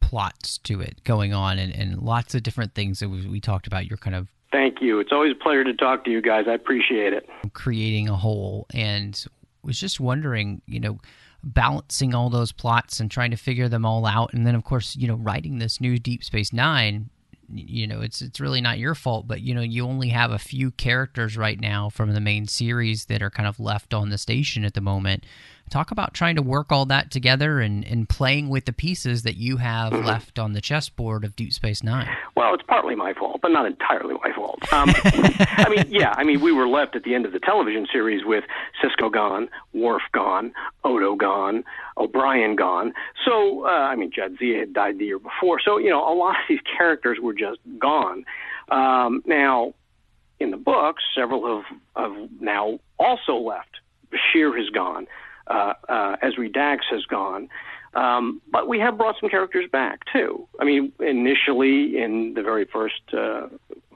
plots 0.00 0.58
to 0.58 0.80
it 0.80 1.04
going 1.04 1.32
on 1.32 1.58
and, 1.58 1.72
and 1.72 2.02
lots 2.02 2.34
of 2.34 2.42
different 2.42 2.74
things 2.74 2.98
that 2.98 3.08
we, 3.08 3.26
we 3.26 3.40
talked 3.40 3.66
about. 3.66 3.86
You're 3.86 3.98
kind 3.98 4.16
of 4.16 4.28
Thank 4.50 4.80
you. 4.80 4.98
It's 4.98 5.12
always 5.12 5.32
a 5.32 5.34
pleasure 5.34 5.64
to 5.64 5.74
talk 5.74 6.04
to 6.06 6.10
you 6.10 6.22
guys. 6.22 6.46
I 6.48 6.54
appreciate 6.54 7.12
it. 7.12 7.28
Creating 7.52 8.08
a 8.08 8.16
whole 8.16 8.66
and 8.72 9.22
was 9.62 9.78
just 9.78 10.00
wondering, 10.00 10.62
you 10.66 10.80
know, 10.80 10.98
balancing 11.42 12.14
all 12.14 12.30
those 12.30 12.52
plots 12.52 13.00
and 13.00 13.10
trying 13.10 13.30
to 13.30 13.36
figure 13.36 13.68
them 13.68 13.84
all 13.84 14.06
out. 14.06 14.32
And 14.32 14.46
then 14.46 14.54
of 14.54 14.64
course 14.64 14.96
you 14.96 15.08
know 15.08 15.16
writing 15.16 15.58
this 15.58 15.80
new 15.80 15.98
deep 15.98 16.24
space 16.24 16.52
nine 16.52 17.10
you 17.50 17.86
know 17.86 18.00
it's 18.00 18.20
it's 18.20 18.40
really 18.40 18.60
not 18.60 18.78
your 18.78 18.94
fault 18.94 19.26
but 19.26 19.40
you 19.40 19.54
know 19.54 19.62
you 19.62 19.84
only 19.86 20.10
have 20.10 20.30
a 20.30 20.38
few 20.38 20.70
characters 20.72 21.36
right 21.36 21.60
now 21.60 21.88
from 21.88 22.12
the 22.12 22.20
main 22.20 22.46
series 22.46 23.06
that 23.06 23.22
are 23.22 23.30
kind 23.30 23.48
of 23.48 23.58
left 23.58 23.94
on 23.94 24.10
the 24.10 24.18
station 24.18 24.64
at 24.64 24.74
the 24.74 24.80
moment 24.80 25.24
talk 25.68 25.90
about 25.90 26.14
trying 26.14 26.36
to 26.36 26.42
work 26.42 26.72
all 26.72 26.86
that 26.86 27.10
together 27.10 27.60
and, 27.60 27.84
and 27.84 28.08
playing 28.08 28.48
with 28.48 28.64
the 28.64 28.72
pieces 28.72 29.22
that 29.22 29.36
you 29.36 29.58
have 29.58 29.92
mm-hmm. 29.92 30.06
left 30.06 30.38
on 30.38 30.52
the 30.52 30.60
chessboard 30.60 31.24
of 31.24 31.36
Deep 31.36 31.52
Space 31.52 31.82
Nine. 31.82 32.08
Well, 32.36 32.54
it's 32.54 32.62
partly 32.66 32.94
my 32.94 33.14
fault, 33.14 33.40
but 33.42 33.50
not 33.50 33.66
entirely 33.66 34.14
my 34.24 34.32
fault. 34.34 34.60
Um, 34.72 34.92
I 35.04 35.66
mean, 35.68 35.86
yeah, 35.88 36.14
I 36.16 36.24
mean, 36.24 36.40
we 36.40 36.52
were 36.52 36.68
left 36.68 36.96
at 36.96 37.04
the 37.04 37.14
end 37.14 37.26
of 37.26 37.32
the 37.32 37.40
television 37.40 37.86
series 37.90 38.24
with 38.24 38.44
Sisko 38.82 39.12
gone, 39.12 39.48
Worf 39.72 40.02
gone, 40.12 40.52
Odo 40.84 41.14
gone, 41.14 41.64
O'Brien 41.96 42.56
gone. 42.56 42.92
So, 43.24 43.66
uh, 43.66 43.68
I 43.68 43.96
mean, 43.96 44.10
Jadzia 44.10 44.60
had 44.60 44.72
died 44.72 44.98
the 44.98 45.06
year 45.06 45.18
before. 45.18 45.60
So, 45.60 45.78
you 45.78 45.90
know, 45.90 46.00
a 46.00 46.14
lot 46.14 46.30
of 46.30 46.42
these 46.48 46.60
characters 46.76 47.18
were 47.20 47.34
just 47.34 47.58
gone. 47.78 48.24
Um, 48.70 49.22
now, 49.26 49.74
in 50.40 50.50
the 50.50 50.56
books, 50.56 51.02
several 51.14 51.62
have, 51.62 51.78
have 51.96 52.30
now 52.40 52.78
also 52.98 53.36
left. 53.36 53.68
Bashir 54.10 54.56
has 54.58 54.70
gone 54.70 55.06
uh, 55.48 55.74
uh, 55.88 56.16
Ezri 56.22 56.52
Dax 56.52 56.84
has 56.90 57.04
gone. 57.06 57.48
Um, 57.94 58.42
but 58.50 58.68
we 58.68 58.78
have 58.80 58.98
brought 58.98 59.16
some 59.18 59.30
characters 59.30 59.68
back 59.70 60.00
too. 60.12 60.46
I 60.60 60.64
mean, 60.64 60.92
initially 61.00 61.96
in 61.96 62.34
the 62.34 62.42
very 62.42 62.66
first 62.66 63.00
uh, 63.12 63.48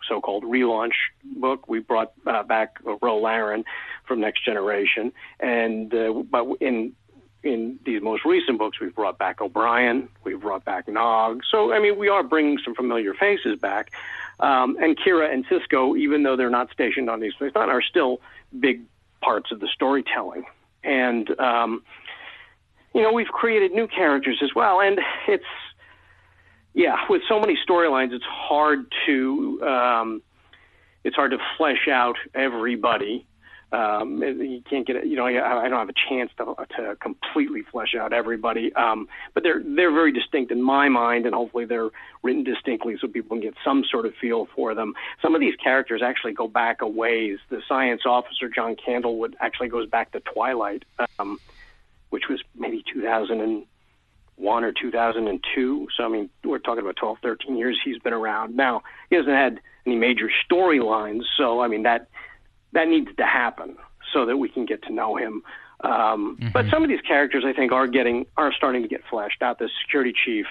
so-called 0.08 0.44
relaunch 0.44 0.94
book, 1.22 1.68
we 1.68 1.78
brought 1.78 2.12
uh, 2.26 2.42
back 2.42 2.78
Ro 3.02 3.20
Laren, 3.20 3.64
from 4.06 4.20
Next 4.20 4.44
Generation, 4.44 5.12
and 5.40 5.94
uh, 5.94 6.12
but 6.30 6.46
in 6.60 6.92
in 7.42 7.78
these 7.84 8.00
most 8.00 8.24
recent 8.24 8.58
books, 8.58 8.78
we've 8.80 8.94
brought 8.94 9.18
back 9.18 9.40
O'Brien, 9.40 10.08
we've 10.22 10.40
brought 10.40 10.64
back 10.64 10.86
Nog. 10.86 11.42
So 11.50 11.72
I 11.72 11.80
mean, 11.80 11.98
we 11.98 12.08
are 12.08 12.22
bringing 12.22 12.58
some 12.64 12.74
familiar 12.74 13.14
faces 13.14 13.58
back. 13.58 13.92
Um, 14.40 14.76
and 14.80 14.98
Kira 14.98 15.32
and 15.32 15.46
Sisko, 15.46 15.96
even 15.98 16.24
though 16.24 16.36
they're 16.36 16.50
not 16.50 16.70
stationed 16.72 17.08
on 17.08 17.20
Deep 17.20 17.32
Space 17.34 17.52
are 17.54 17.82
still 17.82 18.20
big 18.58 18.82
parts 19.20 19.52
of 19.52 19.60
the 19.60 19.68
storytelling. 19.68 20.44
And 20.84 21.38
um, 21.38 21.82
you 22.94 23.02
know, 23.02 23.12
we've 23.12 23.28
created 23.28 23.72
new 23.72 23.86
characters 23.86 24.40
as 24.42 24.50
well, 24.54 24.80
and 24.80 25.00
it's 25.28 25.44
yeah, 26.74 26.96
with 27.08 27.22
so 27.28 27.38
many 27.38 27.58
storylines, 27.68 28.12
it's 28.12 28.24
hard 28.24 28.86
to 29.06 29.62
um, 29.62 30.22
it's 31.04 31.16
hard 31.16 31.32
to 31.32 31.38
flesh 31.56 31.88
out 31.88 32.16
everybody. 32.34 33.26
Um, 33.72 34.22
you 34.22 34.62
can't 34.68 34.86
get 34.86 34.96
it. 34.96 35.06
You 35.06 35.16
know, 35.16 35.24
I, 35.24 35.66
don't 35.68 35.78
have 35.78 35.88
a 35.88 36.08
chance 36.08 36.30
to 36.36 36.54
to 36.76 36.96
completely 36.96 37.62
flesh 37.62 37.94
out 37.98 38.12
everybody. 38.12 38.72
Um, 38.74 39.08
but 39.32 39.42
they're 39.42 39.62
they're 39.64 39.92
very 39.92 40.12
distinct 40.12 40.52
in 40.52 40.62
my 40.62 40.90
mind, 40.90 41.24
and 41.24 41.34
hopefully 41.34 41.64
they're 41.64 41.88
written 42.22 42.44
distinctly 42.44 42.96
so 43.00 43.08
people 43.08 43.36
can 43.36 43.40
get 43.40 43.54
some 43.64 43.82
sort 43.90 44.04
of 44.04 44.14
feel 44.20 44.46
for 44.54 44.74
them. 44.74 44.94
Some 45.22 45.34
of 45.34 45.40
these 45.40 45.56
characters 45.56 46.02
actually 46.04 46.34
go 46.34 46.48
back 46.48 46.82
a 46.82 46.86
ways. 46.86 47.38
The 47.48 47.62
science 47.66 48.02
officer 48.04 48.48
John 48.48 48.76
Candlewood 48.76 49.34
actually 49.40 49.68
goes 49.68 49.88
back 49.88 50.12
to 50.12 50.20
Twilight, 50.20 50.84
um, 51.18 51.38
which 52.10 52.24
was 52.28 52.42
maybe 52.54 52.84
2000 52.92 53.40
and 53.40 53.64
one 54.36 54.64
or 54.64 54.72
2002. 54.72 55.88
So, 55.96 56.04
I 56.04 56.08
mean, 56.08 56.28
we're 56.44 56.58
talking 56.58 56.82
about 56.82 56.96
12, 56.96 57.18
13 57.22 57.56
years 57.56 57.78
he's 57.82 57.98
been 57.98 58.12
around. 58.12 58.56
Now, 58.56 58.82
he 59.08 59.16
hasn't 59.16 59.34
had 59.34 59.60
any 59.86 59.96
major 59.96 60.30
storylines. 60.50 61.22
So, 61.36 61.60
I 61.60 61.68
mean, 61.68 61.84
that, 61.84 62.08
that 62.72 62.88
needs 62.88 63.08
to 63.16 63.24
happen 63.24 63.76
so 64.12 64.26
that 64.26 64.36
we 64.36 64.48
can 64.48 64.66
get 64.66 64.82
to 64.84 64.92
know 64.92 65.16
him. 65.16 65.42
Um, 65.84 66.36
mm-hmm. 66.40 66.48
But 66.52 66.66
some 66.70 66.82
of 66.82 66.88
these 66.88 67.00
characters, 67.00 67.44
I 67.46 67.52
think, 67.52 67.72
are 67.72 67.86
getting, 67.86 68.26
are 68.36 68.52
starting 68.52 68.82
to 68.82 68.88
get 68.88 69.00
fleshed 69.10 69.42
out. 69.42 69.58
The 69.58 69.68
security 69.84 70.12
chief 70.24 70.46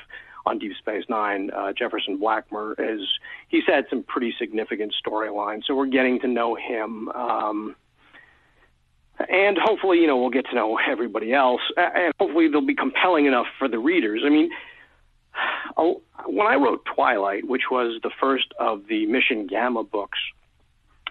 on 0.46 0.60
Deep 0.60 0.74
Space 0.78 1.06
Nine, 1.08 1.52
uh, 1.56 1.72
Jefferson 1.78 2.20
Blackmer, 2.20 2.74
is, 2.80 3.08
he's 3.48 3.64
had 3.68 3.86
some 3.90 4.04
pretty 4.04 4.34
significant 4.38 4.94
storylines. 5.06 5.62
So 5.68 5.76
we're 5.76 5.86
getting 5.86 6.20
to 6.22 6.28
know 6.28 6.56
him. 6.56 7.10
Um, 7.10 7.76
and 9.30 9.58
hopefully, 9.64 10.00
you 10.00 10.08
know, 10.08 10.18
we'll 10.18 10.32
get 10.32 10.46
to 10.48 10.56
know 10.56 10.80
everybody 10.90 11.34
else, 11.34 11.62
and 11.78 12.14
hopefully 12.20 12.48
they'll 12.50 12.66
be 12.66 12.76
compelling 12.76 13.26
enough 13.26 13.46
for 13.60 13.68
the 13.68 13.78
readers. 13.78 14.24
I 14.26 14.30
mean, 14.30 14.50
when 16.26 16.48
I 16.48 16.56
wrote 16.56 16.84
Twilight, 16.96 17.48
which 17.48 17.64
was 17.72 18.00
the 18.04 18.12
first 18.20 18.48
of 18.60 18.88
the 18.90 19.06
Mission 19.06 19.48
Gamma 19.48 19.84
books, 19.84 20.18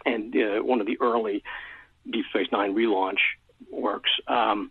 and 0.05 0.35
uh, 0.35 0.63
one 0.63 0.81
of 0.81 0.87
the 0.87 0.99
early 1.01 1.43
Deep 2.11 2.25
Space 2.31 2.49
Nine 2.53 2.75
relaunch 2.75 3.19
works, 3.71 4.11
um, 4.29 4.71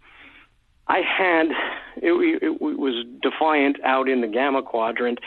I 0.88 1.01
had 1.01 1.47
it, 1.97 2.43
it 2.43 2.61
was 2.61 3.05
Defiant 3.21 3.77
out 3.84 4.09
in 4.09 4.21
the 4.21 4.27
Gamma 4.27 4.63
Quadrant, 4.63 5.19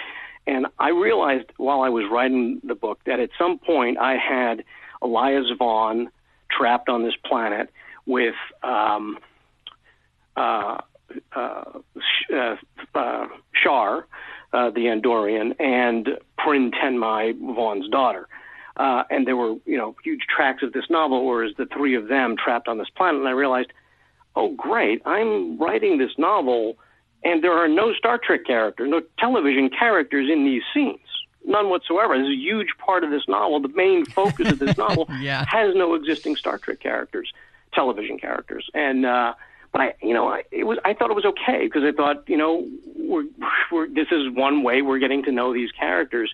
and 0.46 0.66
I 0.78 0.90
realized 0.90 1.46
while 1.57 1.82
I 1.82 1.88
was 1.88 2.05
writing 2.11 2.61
the 2.64 2.74
book 2.74 2.98
that 3.07 3.20
at 3.20 3.30
some 3.38 3.59
point 3.59 3.98
I 3.98 4.16
had 4.16 4.64
Elias 5.00 5.46
Vaughn 5.57 6.11
trapped 6.50 6.88
on 6.88 7.05
this 7.05 7.14
planet 7.24 7.70
with 8.07 8.34
um, 8.62 9.18
uh, 10.36 10.78
uh, 11.34 11.64
uh, 12.34 12.57
uh, 12.94 13.26
Shar, 13.53 14.07
uh, 14.53 14.70
the 14.70 14.86
Andorian, 14.86 15.55
and 15.61 16.09
Prin 16.38 16.70
Tenmai, 16.72 17.34
Vaughn's 17.55 17.88
daughter. 17.88 18.28
Uh, 18.77 19.03
and 19.11 19.27
there 19.27 19.37
were, 19.37 19.57
you 19.66 19.77
know, 19.77 19.95
huge 20.03 20.23
tracks 20.35 20.62
of 20.62 20.73
this 20.73 20.85
novel, 20.89 21.27
where 21.27 21.47
the 21.57 21.66
three 21.66 21.95
of 21.95 22.09
them 22.09 22.37
trapped 22.43 22.68
on 22.68 22.79
this 22.79 22.89
planet. 22.97 23.20
And 23.20 23.29
I 23.29 23.33
realized, 23.33 23.73
oh, 24.35 24.55
great, 24.55 25.03
I'm 25.05 25.59
writing 25.59 25.99
this 25.99 26.12
novel, 26.16 26.77
and 27.23 27.45
there 27.45 27.53
are 27.53 27.68
no 27.68 27.93
Star 27.93 28.18
Trek 28.18 28.41
characters, 28.47 28.89
no 28.91 29.03
television 29.18 29.68
characters 29.68 30.31
in 30.31 30.45
these 30.45 30.62
scenes. 30.73 30.99
None 31.45 31.70
whatsoever. 31.70 32.16
This 32.16 32.29
is 32.29 32.35
a 32.35 32.37
huge 32.37 32.68
part 32.79 33.03
of 33.03 33.11
this 33.11 33.25
novel. 33.29 33.61
The 33.61 33.68
main 33.68 34.07
focus 34.07 34.53
of 34.53 34.59
this 34.61 34.79
novel 34.79 35.09
yeah. 35.20 35.45
has 35.49 35.75
no 35.75 35.95
existing 35.95 36.37
Star 36.37 36.57
Trek 36.57 36.79
characters 36.81 37.33
television 37.73 38.18
characters. 38.18 38.68
And 38.75 39.05
uh, 39.05 39.35
but 39.73 39.81
I, 39.81 39.95
you 40.03 40.14
know, 40.14 40.29
I, 40.29 40.43
it 40.51 40.64
was 40.64 40.79
I 40.85 40.95
thought 40.95 41.11
it 41.11 41.16
was 41.16 41.25
okay 41.25 41.64
because 41.64 41.83
I 41.85 41.93
thought, 41.93 42.29
you 42.29 42.37
know, 42.37 42.68
we're, 42.97 43.25
we're 43.73 43.89
this 43.89 44.09
is 44.11 44.31
one 44.35 44.62
way 44.62 44.83
we're 44.83 44.99
getting 44.99 45.23
to 45.25 45.33
know 45.33 45.53
these 45.53 45.70
characters, 45.73 46.33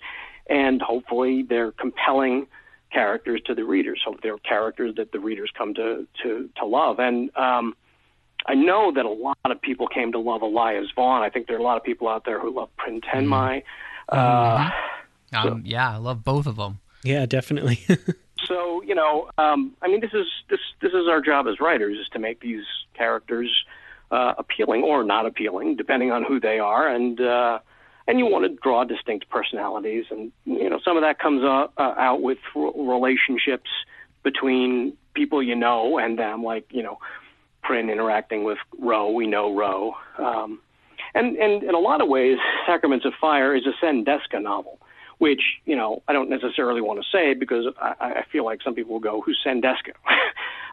and 0.49 0.81
hopefully 0.81 1.43
they're 1.43 1.73
compelling 1.73 2.47
characters 2.93 3.41
to 3.47 3.55
the 3.55 3.65
readers. 3.65 4.01
So 4.05 4.17
they're 4.23 4.39
characters 4.39 4.95
that 4.97 5.13
the 5.13 5.21
readers 5.21 5.51
come 5.57 5.75
to 5.75 6.07
to 6.23 6.49
to 6.57 6.67
love. 6.67 6.99
And 6.99 7.35
um, 7.37 7.75
I 8.47 8.55
know 8.55 8.93
that 8.95 9.05
a 9.05 9.11
lot 9.11 9.37
of 9.45 9.61
people 9.61 9.89
came 9.89 10.13
to 10.13 10.19
love 10.19 10.43
Elias 10.43 10.89
Vaughn. 10.95 11.23
I 11.23 11.31
think 11.31 11.47
there 11.47 11.57
are 11.57 11.61
a 11.61 11.65
lot 11.65 11.77
of 11.77 11.85
people 11.85 12.09
out 12.09 12.25
there 12.25 12.41
who 12.41 12.55
love 12.55 12.71
Prin 12.77 13.01
Tenmai. 13.01 13.63
Mm-hmm. 14.11 14.19
Uh, 14.19 14.71
um, 15.39 15.43
so. 15.43 15.61
Yeah, 15.65 15.93
I 15.93 15.97
love 15.97 16.25
both 16.25 16.47
of 16.47 16.57
them. 16.57 16.81
Yeah, 17.05 17.27
definitely. 17.27 17.81
so 18.45 18.83
you 18.83 18.95
know, 18.95 19.31
um, 19.39 19.77
I 19.83 19.89
mean, 19.89 20.01
this 20.01 20.15
is 20.15 20.27
this 20.49 20.61
this 20.81 20.93
is 20.93 21.09
our 21.09 21.21
job 21.21 21.47
as 21.47 21.61
writers 21.61 21.99
is 21.99 22.09
to 22.13 22.19
make 22.19 22.41
these 22.41 22.65
characters 22.95 23.51
uh, 24.11 24.35
appealing 24.39 24.83
or 24.83 25.05
not 25.05 25.27
appealing, 25.27 25.77
depending 25.77 26.11
on 26.11 26.25
who 26.25 26.41
they 26.41 26.59
are, 26.59 26.89
and 26.89 27.21
uh, 27.21 27.59
and 28.09 28.19
you 28.19 28.27
want 28.27 28.45
to 28.45 28.59
draw 28.63 28.85
distinct 28.85 29.29
personalities, 29.29 30.07
and 30.11 30.33
you 30.47 30.69
know, 30.69 30.81
some 30.85 30.97
of 30.97 31.03
that 31.03 31.19
comes 31.21 31.45
uh, 31.45 31.69
uh, 31.77 31.95
out 31.97 32.23
with 32.23 32.39
r- 32.57 32.73
relationships 32.75 33.71
between 34.25 34.97
people 35.15 35.43
you 35.43 35.55
know 35.55 35.99
and 35.99 36.19
them, 36.19 36.43
like 36.43 36.65
you 36.71 36.83
know, 36.83 36.99
Prin 37.63 37.91
interacting 37.91 38.43
with 38.43 38.59
Ro. 38.79 39.11
We 39.11 39.27
know 39.27 39.55
Ro, 39.55 39.95
Um, 40.19 40.61
and, 41.15 41.37
and 41.37 41.63
in 41.63 41.75
a 41.75 41.79
lot 41.79 42.01
of 42.01 42.09
ways, 42.09 42.39
Sacraments 42.67 43.05
of 43.05 43.13
Fire 43.21 43.55
is 43.55 43.65
a 43.67 43.85
Cenn 43.85 44.05
Desca 44.05 44.43
novel 44.43 44.79
which 45.19 45.41
you 45.67 45.75
know 45.75 46.01
I 46.07 46.13
don't 46.13 46.31
necessarily 46.31 46.81
want 46.81 47.01
to 47.01 47.07
say 47.11 47.35
because 47.35 47.67
I, 47.81 47.95
I 48.01 48.25
feel 48.31 48.45
like 48.45 48.63
some 48.63 48.75
people 48.75 48.93
will 48.93 49.01
go, 49.01 49.21
"Who's 49.21 49.39
Cenn 49.45 49.61
Desca?" 49.63 49.93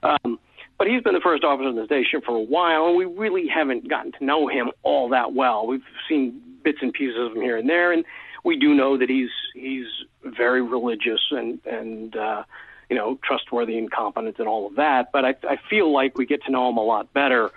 um, 0.23 0.39
but 0.77 0.87
he's 0.87 1.01
been 1.01 1.13
the 1.13 1.21
first 1.21 1.43
officer 1.43 1.69
in 1.69 1.75
the 1.75 1.85
station 1.85 2.21
for 2.21 2.35
a 2.35 2.41
while, 2.41 2.87
and 2.87 2.97
we 2.97 3.05
really 3.05 3.47
haven't 3.47 3.87
gotten 3.89 4.11
to 4.13 4.25
know 4.25 4.47
him 4.47 4.71
all 4.83 5.09
that 5.09 5.33
well. 5.33 5.65
We've 5.67 5.83
seen 6.09 6.41
bits 6.63 6.79
and 6.81 6.93
pieces 6.93 7.17
of 7.17 7.35
him 7.35 7.41
here 7.41 7.57
and 7.57 7.69
there, 7.69 7.91
and 7.91 8.03
we 8.43 8.57
do 8.57 8.73
know 8.73 8.97
that 8.97 9.09
he's 9.09 9.29
he's 9.53 9.87
very 10.23 10.61
religious 10.61 11.21
and 11.31 11.59
and 11.65 12.15
uh, 12.15 12.43
you 12.89 12.95
know 12.95 13.19
trustworthy 13.23 13.77
and 13.77 13.89
competent 13.89 14.37
and 14.39 14.47
all 14.47 14.67
of 14.67 14.75
that. 14.75 15.11
But 15.11 15.25
I, 15.25 15.35
I 15.49 15.57
feel 15.69 15.91
like 15.91 16.17
we 16.17 16.25
get 16.25 16.43
to 16.43 16.51
know 16.51 16.69
him 16.69 16.77
a 16.77 16.83
lot 16.83 17.13
better 17.13 17.51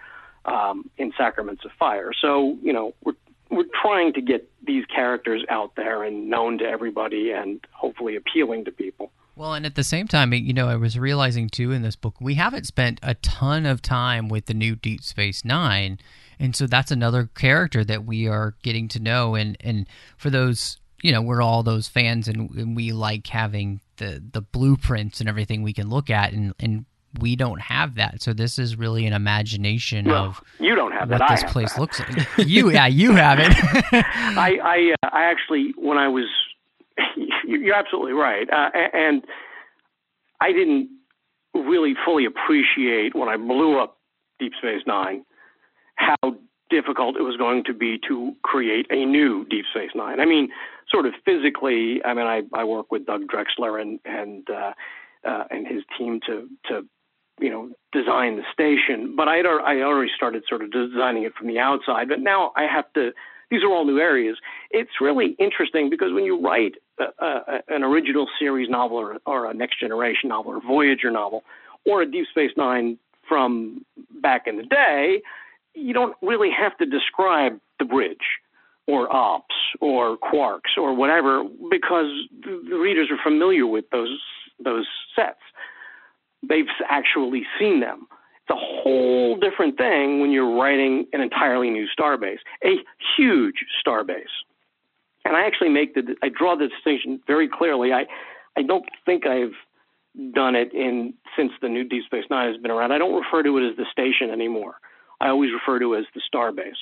um, 0.45 0.91
in 0.97 1.13
Sacraments 1.17 1.65
of 1.65 1.73
Fire. 1.79 2.13
So 2.21 2.57
you 2.63 2.73
know 2.73 2.95
we're 3.05 3.15
we're 3.51 3.65
trying 3.83 4.13
to 4.13 4.21
get 4.21 4.49
these 4.67 4.85
characters 4.87 5.45
out 5.49 5.75
there 5.77 6.03
and 6.03 6.29
known 6.29 6.59
to 6.59 6.65
everybody 6.65 7.33
and 7.33 7.61
hopefully 7.73 8.17
appealing 8.17 8.65
to 8.67 8.71
people. 8.71 8.98
Well, 9.39 9.55
and 9.55 9.65
at 9.65 9.77
the 9.77 9.85
same 9.85 10.09
time, 10.09 10.33
you 10.33 10.53
know, 10.53 10.69
I 10.69 10.75
was 10.75 10.99
realizing 10.99 11.49
too 11.49 11.71
in 11.71 11.83
this 11.83 11.95
book, 11.95 12.17
we 12.21 12.35
haven't 12.35 12.67
spent 12.67 12.99
a 13.05 13.15
ton 13.15 13.67
of 13.67 13.81
time 13.81 14.29
with 14.29 14.47
the 14.47 14.55
new 14.55 14.75
Deep 14.75 15.01
Space 15.01 15.45
Nine, 15.45 16.01
and 16.41 16.57
so 16.57 16.67
that's 16.67 16.91
another 16.91 17.31
character 17.37 17.85
that 17.85 18.05
we 18.05 18.27
are 18.27 18.57
getting 18.65 18.89
to 18.89 19.01
know. 19.01 19.37
And 19.37 19.57
and 19.61 19.87
for 20.17 20.29
those, 20.29 20.79
you 21.05 21.13
know, 21.13 21.23
we're 21.23 21.41
all 21.41 21.63
those 21.63 21.87
fans, 21.87 22.27
and, 22.27 22.51
and 22.51 22.75
we 22.75 22.91
like 22.91 23.29
having 23.29 23.81
the 23.99 24.21
the 24.33 24.43
blueprints 24.43 25.21
and 25.21 25.29
everything 25.29 25.63
we 25.63 25.73
can 25.73 25.89
look 25.89 26.11
at 26.11 26.33
and 26.33 26.53
and 26.59 26.85
we 27.21 27.37
don't 27.37 27.61
have 27.61 27.95
that. 27.95 28.23
So 28.23 28.33
this 28.33 28.59
is 28.59 28.77
really 28.77 29.07
an 29.07 29.13
imagination 29.13 30.07
well, 30.07 30.25
of 30.25 30.41
you 30.59 30.75
don't 30.75 30.93
have 30.93 31.11
what 31.11 31.19
that. 31.19 31.31
this 31.31 31.53
place 31.53 31.73
that. 31.75 31.81
looks 31.81 32.01
like. 32.01 32.27
you, 32.47 32.71
yeah, 32.71 32.87
you 32.87 33.13
have 33.13 33.39
it. 33.39 33.53
I, 33.93 34.59
I, 34.63 34.95
uh, 35.03 35.11
I 35.13 35.25
actually, 35.25 35.73
when 35.77 35.97
I 35.97 36.09
was, 36.09 36.27
you're 37.47 37.75
absolutely 37.75 38.13
right, 38.13 38.49
uh, 38.51 38.71
and 38.93 39.25
I 40.41 40.53
didn't 40.53 40.91
really 41.55 41.95
fully 42.05 42.25
appreciate 42.25 43.15
when 43.15 43.29
I 43.29 43.37
blew 43.37 43.79
up 43.79 43.99
Deep 44.39 44.53
Space 44.59 44.83
Nine 44.87 45.25
how 45.97 46.37
difficult 46.71 47.17
it 47.17 47.23
was 47.23 47.37
going 47.37 47.65
to 47.65 47.75
be 47.75 47.99
to 48.07 48.33
create 48.45 48.87
a 48.91 49.05
new 49.05 49.45
Deep 49.47 49.65
Space 49.75 49.91
Nine. 49.95 50.21
I 50.21 50.27
mean, 50.27 50.49
sort 50.91 51.07
of 51.07 51.15
physically. 51.25 52.01
I 52.05 52.15
mean, 52.15 52.27
I, 52.27 52.43
I 52.53 52.65
work 52.65 52.93
with 52.93 53.07
Doug 53.07 53.23
Drexler 53.27 53.81
and 53.81 53.99
and 54.05 54.49
uh, 54.51 54.73
uh, 55.29 55.45
and 55.51 55.67
his 55.67 55.83
team 55.99 56.21
to 56.27 56.49
to 56.69 56.87
you 57.41 57.51
know, 57.51 57.71
design 57.93 58.37
the 58.37 58.43
station. 58.53 59.15
But 59.17 59.29
I 59.29 59.37
had 59.37 59.47
I 59.47 59.81
already 59.81 60.11
started 60.15 60.45
sort 60.49 60.63
of 60.63 60.71
designing 60.73 61.25
it 61.25 61.35
from 61.35 61.49
the 61.49 61.59
outside. 61.59 62.09
But 62.09 62.21
now 62.21 62.53
I 62.57 62.65
have 62.65 62.93
to. 62.95 63.13
These 63.51 63.63
are 63.63 63.71
all 63.71 63.85
new 63.85 63.99
areas. 63.99 64.37
It's 64.71 65.01
really 65.01 65.35
interesting 65.39 65.89
because 65.89 66.13
when 66.13 66.25
you 66.25 66.41
write 66.41 66.75
a, 66.99 67.25
a, 67.25 67.63
an 67.69 67.83
original 67.83 68.27
series 68.39 68.69
novel 68.69 68.99
or, 68.99 69.19
or 69.27 69.51
a 69.51 69.55
next 69.55 69.81
generation 69.81 70.29
novel 70.29 70.53
or 70.53 70.61
Voyager 70.61 71.11
novel 71.11 71.45
or 71.87 72.03
a 72.03 72.11
Deep 72.11 72.27
Space 72.31 72.51
Nine 72.57 72.99
from 73.29 73.85
back 74.21 74.47
in 74.47 74.57
the 74.57 74.65
day, 74.65 75.23
you 75.75 75.95
don't 75.95 76.17
really 76.23 76.51
have 76.51 76.77
to 76.79 76.87
describe 76.87 77.59
the 77.79 77.85
bridge 77.85 78.17
or 78.87 79.15
ops 79.15 79.55
or 79.81 80.17
quarks 80.17 80.77
or 80.77 80.95
whatever 80.95 81.45
because 81.71 82.07
the, 82.43 82.77
readers 82.77 83.09
are 83.11 83.23
familiar 83.23 83.67
with 83.67 83.85
those 83.91 84.21
those 84.63 84.87
sets. 85.15 85.39
they've 86.43 86.67
actually 86.89 87.45
seen 87.61 87.79
them. 87.79 88.09
It's 88.49 88.57
a 88.57 88.83
whole 88.83 89.37
different 89.37 89.77
thing 89.77 90.21
when 90.21 90.31
you're 90.31 90.57
writing 90.57 91.07
an 91.13 91.21
entirely 91.21 91.69
new 91.71 91.87
starbase, 91.99 92.39
a 92.65 92.77
huge 93.17 93.65
starbase. 93.85 94.25
And 95.25 95.37
I 95.37 95.47
actually 95.47 95.69
make 95.69 95.95
the 95.95 96.17
I 96.23 96.31
draw 96.31 96.57
the 96.57 96.69
distinction 96.69 97.21
very 97.27 97.49
clearly. 97.49 97.93
I 97.93 98.07
I 98.57 98.63
don't 98.63 98.87
think 99.05 99.27
I've 99.27 99.53
done 100.33 100.55
it 100.55 100.73
in 100.73 101.13
since 101.37 101.53
the 101.61 101.69
new 101.69 101.85
Deep 101.85 102.05
Space 102.07 102.25
Nine 102.31 102.51
has 102.51 102.61
been 102.61 102.71
around. 102.71 102.93
I 102.93 102.99
don't 102.99 103.15
refer 103.15 103.43
to 103.43 103.59
it 103.59 103.71
as 103.71 103.77
the 103.77 103.85
station 103.93 104.31
anymore. 104.31 104.77
I 105.21 105.29
always 105.29 105.51
refer 105.53 105.79
to 105.81 105.95
it 105.95 106.01
as 106.01 106.07
the 106.15 106.23
starbase 106.33 106.81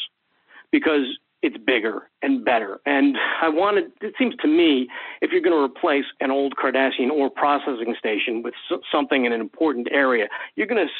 because 0.70 1.18
it's 1.42 1.56
bigger 1.56 2.08
and 2.22 2.44
better. 2.44 2.80
And 2.86 3.16
I 3.42 3.48
wanted, 3.48 3.92
it 4.00 4.14
seems 4.18 4.34
to 4.36 4.48
me, 4.48 4.88
if 5.20 5.32
you're 5.32 5.42
going 5.42 5.56
to 5.56 5.62
replace 5.62 6.04
an 6.20 6.30
old 6.30 6.54
Cardassian 6.56 7.10
ore 7.10 7.30
processing 7.30 7.94
station 7.98 8.42
with 8.42 8.54
something 8.90 9.24
in 9.24 9.32
an 9.32 9.40
important 9.40 9.88
area, 9.90 10.28
you're 10.54 10.66
going 10.66 10.86
to 10.86 10.92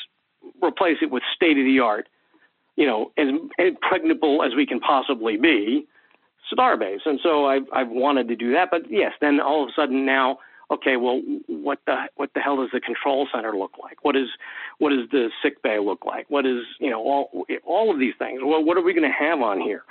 replace 0.63 0.99
it 1.03 1.11
with 1.11 1.23
state 1.35 1.59
of 1.59 1.65
the 1.65 1.81
art, 1.81 2.09
you 2.77 2.87
know, 2.87 3.13
as 3.17 3.29
impregnable 3.59 4.43
as 4.43 4.55
we 4.55 4.67
can 4.67 4.81
possibly 4.81 5.37
be, 5.37 5.87
Starbase. 6.53 7.01
And 7.07 7.19
so 7.23 7.47
I've, 7.47 7.67
I've 7.73 7.89
wanted 7.89 8.29
to 8.29 8.37
do 8.37 8.53
that. 8.53 8.71
But 8.71 8.91
yes, 8.91 9.13
then 9.21 9.41
all 9.41 9.65
of 9.65 9.71
a 9.71 9.73
sudden 9.75 10.07
now, 10.07 10.39
okay, 10.71 10.97
well, 10.97 11.21
what 11.49 11.81
the 11.87 11.97
what 12.17 12.31
the 12.35 12.41
hell 12.41 12.57
does 12.57 12.71
the 12.73 12.81
control 12.81 13.29
center 13.35 13.57
look 13.57 13.73
like? 13.83 14.05
What 14.05 14.17
is 14.17 14.29
what 14.79 14.91
does 14.91 15.09
the 15.11 15.31
sick 15.43 15.63
bay 15.63 15.79
look 15.79 16.05
like? 16.05 16.27
What 16.29 16.47
is 16.47 16.65
you 16.79 16.91
know 16.91 17.01
all 17.01 17.47
all 17.65 17.93
of 17.93 17.99
these 17.99 18.15
things? 18.19 18.41
Well, 18.45 18.63
what 18.63 18.77
are 18.77 18.83
we 18.83 18.95
going 18.95 19.11
to 19.11 19.17
have 19.17 19.41
on 19.41 19.61
here? 19.61 19.83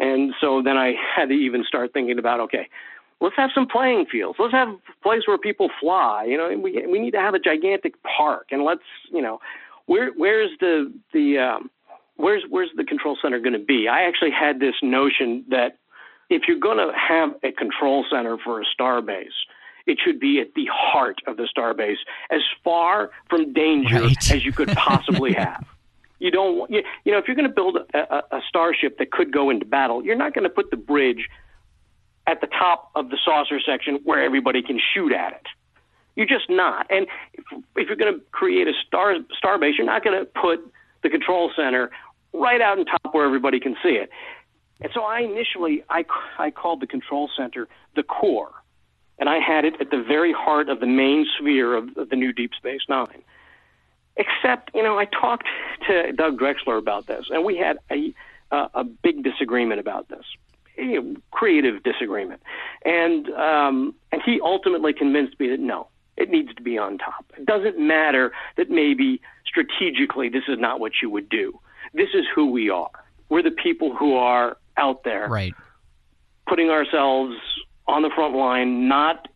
And 0.00 0.32
so 0.40 0.62
then 0.62 0.76
I 0.76 0.94
had 1.16 1.28
to 1.28 1.34
even 1.34 1.64
start 1.64 1.92
thinking 1.92 2.18
about 2.18 2.40
okay, 2.40 2.68
let's 3.20 3.36
have 3.36 3.50
some 3.54 3.66
playing 3.66 4.06
fields. 4.06 4.38
Let's 4.38 4.54
have 4.54 4.68
a 4.68 5.02
place 5.02 5.22
where 5.26 5.38
people 5.38 5.70
fly. 5.80 6.24
You 6.24 6.36
know, 6.36 6.56
we 6.56 6.86
we 6.86 6.98
need 6.98 7.12
to 7.12 7.20
have 7.20 7.34
a 7.34 7.38
gigantic 7.38 7.94
park, 8.02 8.48
and 8.50 8.64
let's 8.64 8.82
you 9.12 9.22
know, 9.22 9.40
where 9.88 10.12
where's 10.12 10.50
the 10.60 10.92
the 11.12 11.38
um, 11.38 11.70
where's 12.16 12.44
where's 12.48 12.70
the 12.76 12.84
control 12.84 13.16
center 13.20 13.40
going 13.40 13.54
to 13.54 13.58
be? 13.58 13.88
I 13.88 14.02
actually 14.02 14.30
had 14.30 14.60
this 14.60 14.74
notion 14.82 15.44
that 15.48 15.78
if 16.28 16.42
you're 16.46 16.58
going 16.58 16.76
to 16.76 16.92
have 16.94 17.30
a 17.42 17.52
control 17.52 18.04
center 18.10 18.36
for 18.44 18.60
a 18.60 18.64
star 18.66 19.00
base, 19.00 19.32
it 19.86 19.98
should 20.04 20.20
be 20.20 20.40
at 20.40 20.52
the 20.54 20.68
heart 20.70 21.20
of 21.26 21.38
the 21.38 21.48
starbase, 21.56 21.96
as 22.30 22.42
far 22.62 23.10
from 23.30 23.54
danger 23.54 24.02
right. 24.02 24.30
as 24.30 24.44
you 24.44 24.52
could 24.52 24.68
possibly 24.68 25.32
have. 25.38 25.64
You 26.18 26.32
don't, 26.32 26.70
you, 26.70 26.82
you 27.04 27.12
know, 27.12 27.18
if 27.18 27.26
you're 27.26 27.36
going 27.36 27.48
to 27.48 27.54
build 27.54 27.78
a, 27.94 27.98
a, 27.98 28.36
a 28.36 28.40
starship 28.46 28.98
that 28.98 29.10
could 29.10 29.32
go 29.32 29.48
into 29.48 29.64
battle, 29.64 30.04
you're 30.04 30.16
not 30.16 30.34
going 30.34 30.42
to 30.42 30.50
put 30.50 30.70
the 30.70 30.76
bridge 30.76 31.28
at 32.26 32.42
the 32.42 32.48
top 32.48 32.90
of 32.94 33.08
the 33.08 33.16
saucer 33.24 33.58
section 33.64 34.00
where 34.04 34.22
everybody 34.22 34.60
can 34.60 34.78
shoot 34.92 35.12
at 35.12 35.32
it. 35.32 35.46
You're 36.18 36.26
just 36.26 36.50
not. 36.50 36.84
And 36.90 37.06
if, 37.32 37.44
if 37.76 37.86
you're 37.86 37.96
going 37.96 38.12
to 38.12 38.20
create 38.32 38.66
a 38.66 38.72
star 38.84 39.14
starbase, 39.40 39.78
you're 39.78 39.86
not 39.86 40.02
going 40.02 40.18
to 40.18 40.26
put 40.26 40.58
the 41.04 41.08
control 41.08 41.52
center 41.54 41.92
right 42.32 42.60
out 42.60 42.76
on 42.76 42.86
top 42.86 43.14
where 43.14 43.24
everybody 43.24 43.60
can 43.60 43.76
see 43.84 43.90
it. 43.90 44.10
And 44.80 44.90
so 44.92 45.02
I 45.02 45.20
initially 45.20 45.84
I, 45.88 46.04
I 46.36 46.50
called 46.50 46.80
the 46.80 46.88
control 46.88 47.30
center 47.36 47.68
the 47.94 48.02
core 48.02 48.50
and 49.20 49.28
I 49.28 49.38
had 49.38 49.64
it 49.64 49.74
at 49.80 49.90
the 49.90 50.02
very 50.02 50.32
heart 50.32 50.68
of 50.68 50.80
the 50.80 50.86
main 50.86 51.24
sphere 51.38 51.76
of, 51.76 51.96
of 51.96 52.08
the 52.08 52.16
new 52.16 52.32
Deep 52.32 52.50
Space 52.52 52.82
Nine. 52.88 53.22
Except, 54.16 54.72
you 54.74 54.82
know, 54.82 54.98
I 54.98 55.04
talked 55.04 55.46
to 55.86 56.10
Doug 56.10 56.40
Drexler 56.40 56.78
about 56.78 57.06
this, 57.06 57.26
and 57.30 57.44
we 57.44 57.56
had 57.56 57.78
a 57.92 58.12
uh, 58.50 58.66
a 58.74 58.82
big 58.82 59.22
disagreement 59.22 59.78
about 59.78 60.08
this, 60.08 60.24
a 60.78 60.98
creative 61.30 61.84
disagreement, 61.84 62.42
and 62.84 63.28
um, 63.30 63.94
and 64.10 64.20
he 64.24 64.40
ultimately 64.40 64.92
convinced 64.92 65.38
me 65.38 65.48
that 65.50 65.60
no, 65.60 65.86
it 66.18 66.30
needs 66.30 66.52
to 66.54 66.62
be 66.62 66.76
on 66.76 66.98
top. 66.98 67.24
It 67.38 67.46
doesn't 67.46 67.78
matter 67.78 68.32
that 68.56 68.68
maybe 68.68 69.20
strategically 69.46 70.28
this 70.28 70.42
is 70.48 70.58
not 70.58 70.80
what 70.80 70.92
you 71.00 71.08
would 71.08 71.28
do. 71.28 71.58
This 71.94 72.08
is 72.12 72.24
who 72.34 72.50
we 72.50 72.68
are. 72.68 72.90
We're 73.28 73.42
the 73.42 73.52
people 73.52 73.94
who 73.94 74.16
are 74.16 74.58
out 74.76 75.04
there, 75.04 75.28
right? 75.28 75.54
Putting 76.48 76.70
ourselves 76.70 77.36
on 77.86 78.02
the 78.02 78.10
front 78.14 78.34
line, 78.34 78.88
not 78.88 79.28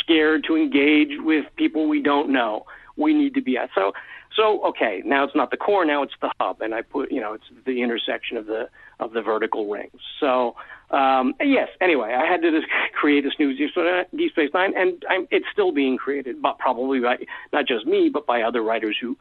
scared 0.00 0.44
to 0.44 0.56
engage 0.56 1.18
with 1.18 1.46
people 1.56 1.88
we 1.88 2.02
don't 2.02 2.30
know. 2.30 2.66
We 2.96 3.14
need 3.14 3.34
to 3.34 3.42
be 3.42 3.56
at 3.56 3.70
so 3.74 3.92
so 4.38 4.64
okay. 4.64 5.02
Now 5.04 5.24
it's 5.24 5.34
not 5.34 5.50
the 5.50 5.56
core. 5.56 5.84
Now 5.84 6.02
it's 6.02 6.14
the 6.22 6.30
hub, 6.40 6.60
and 6.60 6.74
I 6.74 6.82
put 6.82 7.10
you 7.10 7.20
know 7.20 7.34
it's 7.34 7.44
the 7.66 7.82
intersection 7.82 8.36
of 8.36 8.46
the 8.46 8.68
of 9.00 9.12
the 9.12 9.20
vertical 9.20 9.68
rings. 9.68 10.00
So 10.20 10.54
um, 10.90 11.34
yes. 11.40 11.68
Anyway, 11.80 12.14
I 12.14 12.24
had 12.24 12.40
to 12.42 12.50
just 12.50 12.70
create 12.94 13.24
this 13.24 13.34
new 13.38 13.54
Deep 13.54 14.30
Space 14.30 14.50
Nine, 14.54 14.72
and 14.76 15.04
I'm, 15.10 15.26
it's 15.30 15.46
still 15.52 15.72
being 15.72 15.98
created, 15.98 16.40
but 16.40 16.58
probably 16.58 17.00
by 17.00 17.16
not 17.52 17.66
just 17.66 17.84
me, 17.86 18.08
but 18.08 18.26
by 18.26 18.42
other 18.42 18.62
writers 18.62 18.96
who 19.00 19.16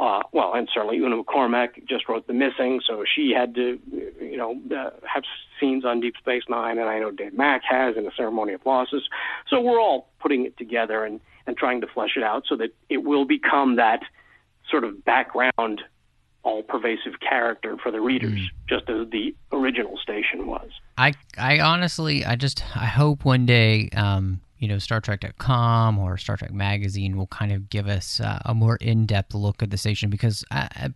uh, 0.00 0.22
well, 0.32 0.54
and 0.54 0.68
certainly 0.72 0.98
Una 0.98 1.22
McCormack 1.22 1.86
just 1.88 2.08
wrote 2.08 2.26
The 2.28 2.32
Missing, 2.32 2.82
so 2.86 3.04
she 3.04 3.32
had 3.36 3.54
to, 3.56 3.80
you 4.20 4.36
know, 4.36 4.56
uh, 4.70 4.90
have 5.02 5.24
scenes 5.58 5.84
on 5.84 6.00
Deep 6.00 6.14
Space 6.16 6.44
Nine, 6.48 6.78
and 6.78 6.88
I 6.88 7.00
know 7.00 7.10
Dave 7.10 7.34
Mack 7.34 7.62
has 7.68 7.96
in 7.96 8.04
The 8.04 8.12
Ceremony 8.16 8.52
of 8.52 8.64
Losses. 8.64 9.02
So 9.48 9.60
we're 9.60 9.80
all 9.80 10.08
putting 10.20 10.46
it 10.46 10.56
together 10.56 11.04
and, 11.04 11.18
and 11.48 11.56
trying 11.56 11.80
to 11.80 11.88
flesh 11.88 12.12
it 12.16 12.22
out 12.22 12.44
so 12.48 12.56
that 12.58 12.68
it 12.88 12.98
will 12.98 13.24
become 13.24 13.74
that 13.76 14.02
sort 14.70 14.84
of 14.84 15.04
background, 15.04 15.82
all 16.42 16.62
pervasive 16.62 17.20
character 17.20 17.76
for 17.82 17.90
the 17.90 18.00
readers, 18.00 18.38
mm. 18.38 18.46
just 18.68 18.88
as 18.88 19.08
the 19.10 19.34
original 19.52 19.98
station 19.98 20.46
was. 20.46 20.70
I, 20.96 21.14
I 21.36 21.60
honestly, 21.60 22.24
I 22.24 22.36
just, 22.36 22.62
I 22.76 22.86
hope 22.86 23.24
one 23.24 23.46
day, 23.46 23.88
um, 23.96 24.40
you 24.58 24.68
know, 24.68 24.78
Star 24.78 25.00
Trek.com 25.00 25.98
or 25.98 26.16
Star 26.16 26.36
Trek 26.36 26.52
Magazine 26.52 27.16
will 27.16 27.28
kind 27.28 27.52
of 27.52 27.70
give 27.70 27.86
us 27.86 28.20
uh, 28.20 28.40
a 28.44 28.54
more 28.54 28.76
in 28.76 29.06
depth 29.06 29.34
look 29.34 29.62
at 29.62 29.70
the 29.70 29.76
station 29.76 30.10
because 30.10 30.44
I, 30.50 30.68
I 30.74 30.88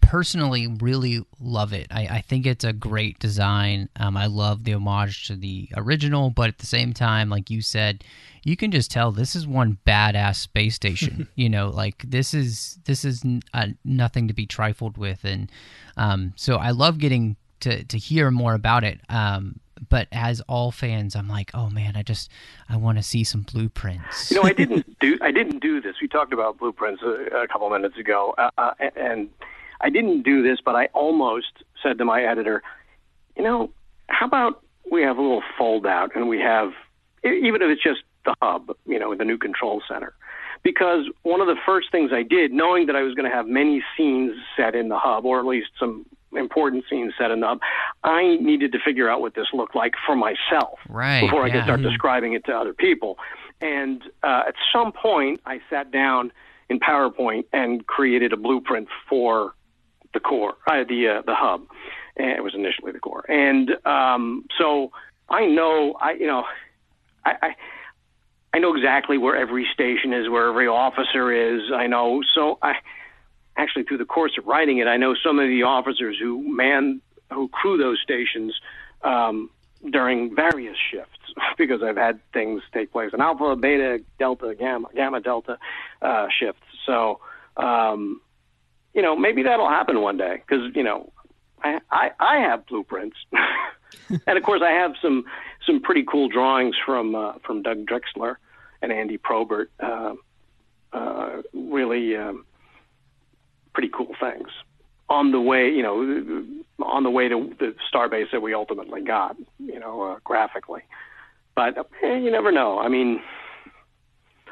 personally 0.00 0.66
really 0.66 1.24
love 1.38 1.72
it. 1.72 1.86
I, 1.90 2.06
I, 2.06 2.20
think 2.20 2.46
it's 2.46 2.64
a 2.64 2.72
great 2.72 3.18
design. 3.18 3.88
Um, 3.96 4.16
I 4.16 4.26
love 4.26 4.64
the 4.64 4.74
homage 4.74 5.26
to 5.28 5.36
the 5.36 5.68
original, 5.76 6.30
but 6.30 6.48
at 6.48 6.58
the 6.58 6.66
same 6.66 6.92
time, 6.92 7.30
like 7.30 7.50
you 7.50 7.62
said, 7.62 8.04
you 8.42 8.56
can 8.56 8.70
just 8.70 8.90
tell 8.90 9.10
this 9.12 9.34
is 9.34 9.46
one 9.46 9.78
badass 9.86 10.36
space 10.36 10.74
station. 10.74 11.28
you 11.34 11.48
know, 11.48 11.68
like 11.68 12.02
this 12.06 12.34
is 12.34 12.78
this 12.84 13.04
is 13.04 13.22
uh, 13.54 13.68
nothing 13.84 14.28
to 14.28 14.34
be 14.34 14.46
trifled 14.46 14.98
with, 14.98 15.24
and 15.24 15.50
um, 15.96 16.32
so 16.36 16.56
I 16.56 16.70
love 16.70 16.98
getting 16.98 17.36
to 17.60 17.84
to 17.84 17.98
hear 17.98 18.30
more 18.30 18.54
about 18.54 18.84
it. 18.84 19.00
Um, 19.08 19.60
but 19.88 20.08
as 20.12 20.40
all 20.42 20.70
fans, 20.70 21.16
I'm 21.16 21.28
like, 21.28 21.50
oh 21.54 21.70
man, 21.70 21.96
I 21.96 22.02
just 22.02 22.30
I 22.68 22.76
want 22.76 22.98
to 22.98 23.02
see 23.02 23.24
some 23.24 23.42
blueprints. 23.42 24.30
You 24.30 24.38
know, 24.38 24.42
I 24.42 24.52
didn't 24.56 24.98
do 25.00 25.18
I 25.22 25.30
didn't 25.30 25.60
do 25.60 25.80
this. 25.80 25.96
We 26.00 26.08
talked 26.08 26.32
about 26.32 26.58
blueprints 26.58 27.02
a, 27.02 27.42
a 27.42 27.48
couple 27.48 27.68
minutes 27.70 27.98
ago, 27.98 28.34
uh, 28.36 28.50
uh, 28.58 28.72
and 28.96 29.30
I 29.80 29.90
didn't 29.90 30.22
do 30.22 30.42
this, 30.42 30.58
but 30.64 30.74
I 30.74 30.86
almost 30.86 31.64
said 31.82 31.98
to 31.98 32.04
my 32.04 32.22
editor, 32.22 32.62
you 33.36 33.42
know, 33.42 33.70
how 34.08 34.26
about 34.26 34.62
we 34.90 35.02
have 35.02 35.16
a 35.18 35.22
little 35.22 35.42
fold 35.56 35.86
out 35.86 36.14
and 36.14 36.28
we 36.28 36.38
have 36.40 36.72
even 37.24 37.62
if 37.62 37.68
it's 37.70 37.82
just 37.82 38.00
the 38.24 38.34
hub, 38.42 38.74
you 38.86 38.98
know, 38.98 39.14
the 39.14 39.24
new 39.24 39.38
control 39.38 39.82
center. 39.88 40.14
Because 40.62 41.06
one 41.22 41.40
of 41.40 41.46
the 41.46 41.56
first 41.64 41.90
things 41.90 42.10
I 42.12 42.22
did, 42.22 42.52
knowing 42.52 42.86
that 42.86 42.96
I 42.96 43.02
was 43.02 43.14
going 43.14 43.30
to 43.30 43.34
have 43.34 43.46
many 43.46 43.82
scenes 43.96 44.36
set 44.56 44.74
in 44.74 44.88
the 44.88 44.98
hub, 44.98 45.24
or 45.24 45.38
at 45.38 45.46
least 45.46 45.68
some 45.78 46.04
important 46.32 46.84
scenes 46.88 47.14
set 47.18 47.30
in 47.30 47.40
the 47.40 47.46
hub, 47.46 47.60
I 48.04 48.36
needed 48.36 48.72
to 48.72 48.78
figure 48.78 49.08
out 49.08 49.20
what 49.20 49.34
this 49.34 49.46
looked 49.54 49.74
like 49.74 49.94
for 50.06 50.14
myself 50.14 50.78
right, 50.88 51.22
before 51.22 51.44
I 51.44 51.46
yeah. 51.46 51.52
could 51.54 51.64
start 51.64 51.82
describing 51.82 52.34
it 52.34 52.44
to 52.44 52.52
other 52.52 52.74
people. 52.74 53.18
And 53.62 54.02
uh, 54.22 54.42
at 54.48 54.54
some 54.72 54.92
point, 54.92 55.40
I 55.46 55.60
sat 55.70 55.90
down 55.90 56.30
in 56.68 56.78
PowerPoint 56.78 57.44
and 57.52 57.86
created 57.86 58.32
a 58.32 58.36
blueprint 58.36 58.88
for 59.08 59.54
the 60.12 60.20
core, 60.20 60.54
uh, 60.66 60.84
the 60.88 61.08
uh, 61.08 61.22
the 61.22 61.34
hub. 61.34 61.62
And 62.16 62.30
it 62.30 62.42
was 62.42 62.54
initially 62.54 62.92
the 62.92 62.98
core, 62.98 63.24
and 63.30 63.70
um, 63.86 64.44
so 64.58 64.92
I 65.28 65.46
know 65.46 65.94
I 66.00 66.12
you 66.12 66.26
know 66.26 66.44
I, 67.24 67.34
I 67.42 67.54
I 68.52 68.58
know 68.58 68.74
exactly 68.74 69.16
where 69.16 69.36
every 69.36 69.66
station 69.72 70.12
is, 70.12 70.28
where 70.28 70.48
every 70.48 70.66
officer 70.66 71.32
is. 71.32 71.70
I 71.72 71.86
know 71.86 72.20
so 72.34 72.58
I 72.62 72.74
actually 73.56 73.84
through 73.84 73.98
the 73.98 74.04
course 74.04 74.32
of 74.38 74.46
writing 74.46 74.78
it, 74.78 74.86
I 74.86 74.96
know 74.96 75.14
some 75.14 75.38
of 75.38 75.48
the 75.48 75.62
officers 75.62 76.18
who 76.20 76.42
man 76.54 77.00
who 77.32 77.48
crew 77.48 77.78
those 77.78 78.00
stations 78.02 78.60
um, 79.02 79.50
during 79.88 80.34
various 80.34 80.76
shifts 80.90 81.18
because 81.58 81.82
I've 81.82 81.96
had 81.96 82.20
things 82.32 82.62
take 82.72 82.92
place 82.92 83.10
in 83.12 83.20
alpha, 83.20 83.56
beta, 83.56 84.00
delta, 84.18 84.54
gamma, 84.58 84.88
gamma, 84.94 85.20
delta 85.20 85.58
uh, 86.02 86.26
shifts. 86.38 86.62
So, 86.86 87.20
um, 87.56 88.20
you 88.94 89.02
know, 89.02 89.16
maybe 89.16 89.42
that'll 89.42 89.68
happen 89.68 90.00
one 90.00 90.16
day 90.16 90.42
because 90.46 90.74
you 90.74 90.82
know, 90.82 91.12
I 91.62 91.80
I, 91.90 92.10
I 92.18 92.36
have 92.38 92.66
blueprints, 92.66 93.16
and 94.26 94.38
of 94.38 94.42
course 94.42 94.62
I 94.64 94.70
have 94.70 94.92
some 95.00 95.24
some 95.66 95.80
pretty 95.80 96.04
cool 96.04 96.28
drawings 96.28 96.76
from 96.84 97.14
uh, 97.14 97.34
from 97.44 97.62
Doug 97.62 97.86
Drexler 97.86 98.36
and 98.82 98.92
Andy 98.92 99.18
Probert. 99.18 99.70
Uh, 99.80 100.14
uh, 100.92 101.42
really. 101.52 102.16
Um, 102.16 102.44
pretty 103.72 103.88
cool 103.88 104.14
things 104.20 104.48
on 105.08 105.32
the 105.32 105.40
way, 105.40 105.68
you 105.68 105.82
know, 105.82 106.44
on 106.84 107.02
the 107.02 107.10
way 107.10 107.28
to 107.28 107.52
the 107.58 107.74
starbase 107.92 108.30
that 108.32 108.42
we 108.42 108.54
ultimately 108.54 109.00
got, 109.00 109.36
you 109.58 109.78
know, 109.78 110.02
uh, 110.02 110.18
graphically. 110.24 110.82
But 111.54 111.76
eh, 112.02 112.16
you 112.16 112.30
never 112.30 112.52
know. 112.52 112.78
I 112.78 112.88
mean, 112.88 113.20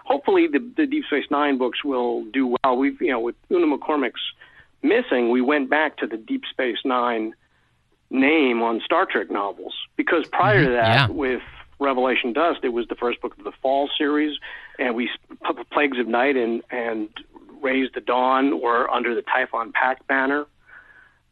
hopefully 0.09 0.47
the, 0.49 0.61
the 0.77 0.87
Deep 0.87 1.05
Space 1.05 1.27
Nine 1.31 1.59
books 1.59 1.85
will 1.85 2.25
do 2.25 2.57
well. 2.65 2.77
We've 2.77 3.01
you 3.01 3.13
know 3.13 3.21
with 3.21 3.37
Una 3.51 3.67
McCormack's 3.77 4.21
missing, 4.83 5.31
we 5.31 5.41
went 5.41 5.69
back 5.71 5.99
to 5.99 6.07
the 6.07 6.17
Deep 6.17 6.43
Space 6.51 6.79
Nine 6.85 7.35
name 8.11 8.63
on 8.63 8.81
Star 8.85 9.05
Trek 9.07 9.31
novels 9.31 9.75
because 9.97 10.27
prior 10.29 10.65
to 10.65 10.71
that, 10.73 11.09
Yeah. 11.11 11.15
with 11.25 11.43
Revelation 11.79 12.33
Dust, 12.33 12.61
it 12.63 12.71
was 12.71 12.89
the 12.89 12.95
first 12.97 13.21
book 13.21 13.37
of 13.39 13.45
the 13.45 13.53
Fall 13.63 13.89
series, 13.99 14.37
and 14.79 14.95
we 14.97 15.09
Plagues 15.71 15.99
of 15.99 16.09
Night 16.09 16.37
and 16.37 16.63
and 16.71 17.09
Raise 17.61 17.91
the 17.93 18.01
Dawn 18.01 18.61
were 18.61 18.89
under 18.91 19.15
the 19.15 19.23
Typhon 19.23 19.73
Pact 19.73 20.07
banner, 20.07 20.47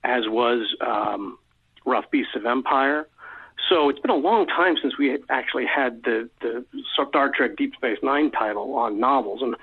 as 0.04 0.28
was 0.28 0.74
um, 0.86 1.38
Rough 1.84 2.10
Beasts 2.10 2.34
of 2.36 2.44
Empire. 2.46 3.08
So 3.68 3.88
it's 3.88 3.98
been 3.98 4.10
a 4.10 4.16
long 4.16 4.46
time 4.46 4.76
since 4.80 4.96
we 4.98 5.18
actually 5.28 5.66
had 5.66 6.02
the 6.04 6.28
the 6.40 6.64
Star 6.92 7.30
Trek 7.34 7.56
Deep 7.56 7.74
Space 7.74 7.98
Nine 8.02 8.30
title 8.30 8.74
on 8.74 9.00
novels, 9.00 9.42
and 9.42 9.56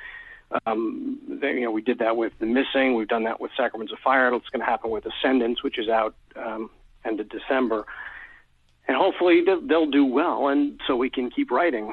um, 0.66 1.20
they, 1.28 1.54
you 1.54 1.62
know 1.62 1.72
we 1.72 1.82
did 1.82 2.00
that 2.00 2.18
with 2.18 2.34
The 2.40 2.46
Missing. 2.46 2.96
We've 2.96 3.08
done 3.08 3.24
that 3.24 3.40
with 3.40 3.52
Sacraments 3.56 3.94
of 3.94 4.00
Fire. 4.00 4.34
It's 4.34 4.50
going 4.50 4.60
to 4.60 4.66
happen 4.66 4.92
with 4.92 5.06
Ascendance, 5.06 5.64
which 5.64 5.78
is 5.78 5.88
out 5.88 6.16
um, 6.36 6.70
end 7.06 7.20
of 7.20 7.30
December, 7.30 7.86
and 8.88 8.98
hopefully 8.98 9.44
they'll, 9.46 9.62
they'll 9.62 9.92
do 9.92 10.06
well, 10.06 10.50
and 10.50 10.80
so 10.86 10.96
we 10.96 11.10
can 11.10 11.30
keep 11.30 11.50
writing. 11.50 11.92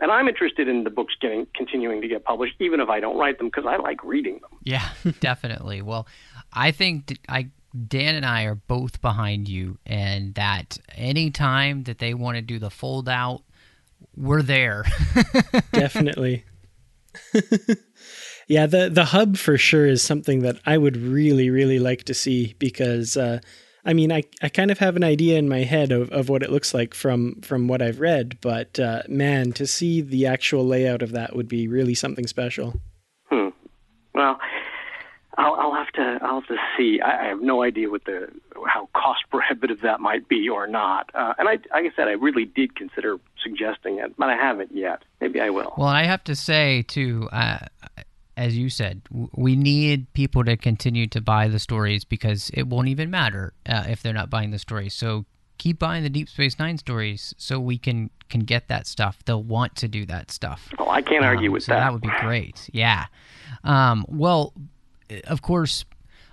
And 0.00 0.12
I'm 0.12 0.28
interested 0.28 0.68
in 0.68 0.84
the 0.84 0.90
books 0.90 1.14
getting 1.20 1.46
continuing 1.56 2.02
to 2.02 2.08
get 2.08 2.24
published, 2.24 2.54
even 2.60 2.80
if 2.80 2.88
I 2.88 3.00
don't 3.00 3.18
write 3.18 3.38
them, 3.38 3.48
because 3.48 3.64
I 3.66 3.76
like 3.76 4.04
reading 4.04 4.34
them. 4.34 4.50
Yeah, 4.62 4.88
definitely. 5.20 5.82
Well, 5.82 6.06
I 6.52 6.70
think 6.70 7.18
I 7.28 7.48
Dan 7.86 8.14
and 8.14 8.26
I 8.26 8.44
are 8.44 8.54
both 8.54 9.00
behind 9.00 9.48
you, 9.48 9.78
and 9.86 10.34
that 10.34 10.78
any 10.94 11.30
time 11.30 11.84
that 11.84 11.98
they 11.98 12.14
want 12.14 12.36
to 12.36 12.42
do 12.42 12.58
the 12.58 12.70
fold 12.70 13.08
out, 13.08 13.42
we're 14.16 14.42
there. 14.42 14.84
Definitely. 15.72 16.44
yeah, 18.48 18.66
the 18.66 18.88
the 18.90 19.06
hub 19.06 19.36
for 19.36 19.58
sure 19.58 19.86
is 19.86 20.02
something 20.02 20.40
that 20.40 20.58
I 20.66 20.78
would 20.78 20.96
really, 20.96 21.50
really 21.50 21.78
like 21.78 22.04
to 22.04 22.14
see 22.14 22.54
because 22.58 23.16
uh, 23.16 23.40
I 23.84 23.92
mean 23.92 24.12
I, 24.12 24.24
I 24.42 24.48
kind 24.48 24.70
of 24.70 24.78
have 24.78 24.96
an 24.96 25.04
idea 25.04 25.38
in 25.38 25.48
my 25.48 25.60
head 25.60 25.92
of, 25.92 26.10
of 26.10 26.28
what 26.28 26.42
it 26.42 26.50
looks 26.50 26.74
like 26.74 26.94
from 26.94 27.40
from 27.42 27.68
what 27.68 27.82
I've 27.82 28.00
read, 28.00 28.38
but 28.40 28.78
uh, 28.78 29.02
man, 29.08 29.52
to 29.52 29.66
see 29.66 30.00
the 30.00 30.26
actual 30.26 30.66
layout 30.66 31.02
of 31.02 31.12
that 31.12 31.36
would 31.36 31.48
be 31.48 31.68
really 31.68 31.94
something 31.94 32.26
special. 32.26 32.80
Hmm. 33.30 33.48
Well, 34.14 34.38
I'll, 35.38 35.54
I'll 35.54 35.74
have 35.74 35.90
to 35.92 36.18
I'll 36.22 36.40
have 36.40 36.48
to 36.48 36.56
see. 36.76 37.00
I, 37.00 37.26
I 37.26 37.28
have 37.28 37.40
no 37.40 37.62
idea 37.62 37.88
what 37.88 38.04
the 38.04 38.28
how 38.66 38.88
cost 38.94 39.20
prohibitive 39.30 39.80
that 39.82 40.00
might 40.00 40.28
be 40.28 40.48
or 40.48 40.66
not. 40.66 41.10
Uh, 41.14 41.32
and 41.38 41.48
I, 41.48 41.52
like 41.52 41.64
I 41.72 41.90
said, 41.96 42.08
I 42.08 42.12
really 42.12 42.44
did 42.44 42.74
consider 42.76 43.18
suggesting 43.42 43.98
it, 43.98 44.14
but 44.18 44.28
I 44.28 44.34
haven't 44.36 44.74
yet. 44.74 45.04
Maybe 45.20 45.40
I 45.40 45.50
will. 45.50 45.72
Well, 45.78 45.86
I 45.88 46.02
have 46.04 46.24
to 46.24 46.34
say 46.36 46.82
too, 46.82 47.28
uh, 47.32 47.58
as 48.36 48.56
you 48.58 48.68
said, 48.68 49.02
we 49.10 49.54
need 49.56 50.12
people 50.12 50.44
to 50.44 50.56
continue 50.56 51.06
to 51.08 51.20
buy 51.20 51.48
the 51.48 51.58
stories 51.60 52.04
because 52.04 52.50
it 52.52 52.66
won't 52.66 52.88
even 52.88 53.10
matter 53.10 53.52
uh, 53.68 53.84
if 53.88 54.02
they're 54.02 54.12
not 54.12 54.30
buying 54.30 54.50
the 54.50 54.58
stories. 54.58 54.92
So 54.94 55.24
keep 55.58 55.78
buying 55.78 56.02
the 56.02 56.10
Deep 56.10 56.28
Space 56.28 56.58
Nine 56.58 56.78
stories 56.78 57.32
so 57.38 57.60
we 57.60 57.78
can 57.78 58.10
can 58.28 58.40
get 58.40 58.68
that 58.68 58.86
stuff. 58.86 59.18
They'll 59.24 59.42
want 59.42 59.76
to 59.76 59.88
do 59.88 60.04
that 60.06 60.30
stuff. 60.30 60.68
Oh, 60.78 60.88
I 60.90 61.00
can't 61.00 61.24
argue 61.24 61.48
Um, 61.50 61.52
with 61.54 61.62
so 61.62 61.72
that. 61.72 61.80
that 61.80 61.92
would 61.92 62.02
be 62.02 62.10
great. 62.20 62.68
Yeah. 62.72 63.06
Um, 63.64 64.04
well, 64.08 64.52
of 65.24 65.42
course, 65.42 65.84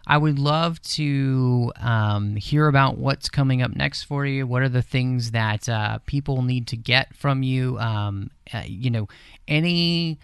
I 0.08 0.18
would 0.18 0.38
love 0.38 0.82
to 0.84 1.72
um, 1.78 2.36
hear 2.36 2.68
about 2.68 2.98
what's 2.98 3.28
coming 3.30 3.62
up 3.62 3.76
next 3.76 4.04
for 4.04 4.26
you. 4.26 4.46
What 4.46 4.62
are 4.62 4.70
the 4.70 4.84
things 4.84 5.32
that 5.32 5.68
uh, 5.68 5.98
people 6.06 6.44
need 6.44 6.68
to 6.68 6.78
get 6.78 7.16
from 7.16 7.42
you? 7.42 7.80
Um, 7.80 8.30
uh, 8.54 8.64
you 8.66 8.92
know, 8.92 9.08
any 9.48 10.20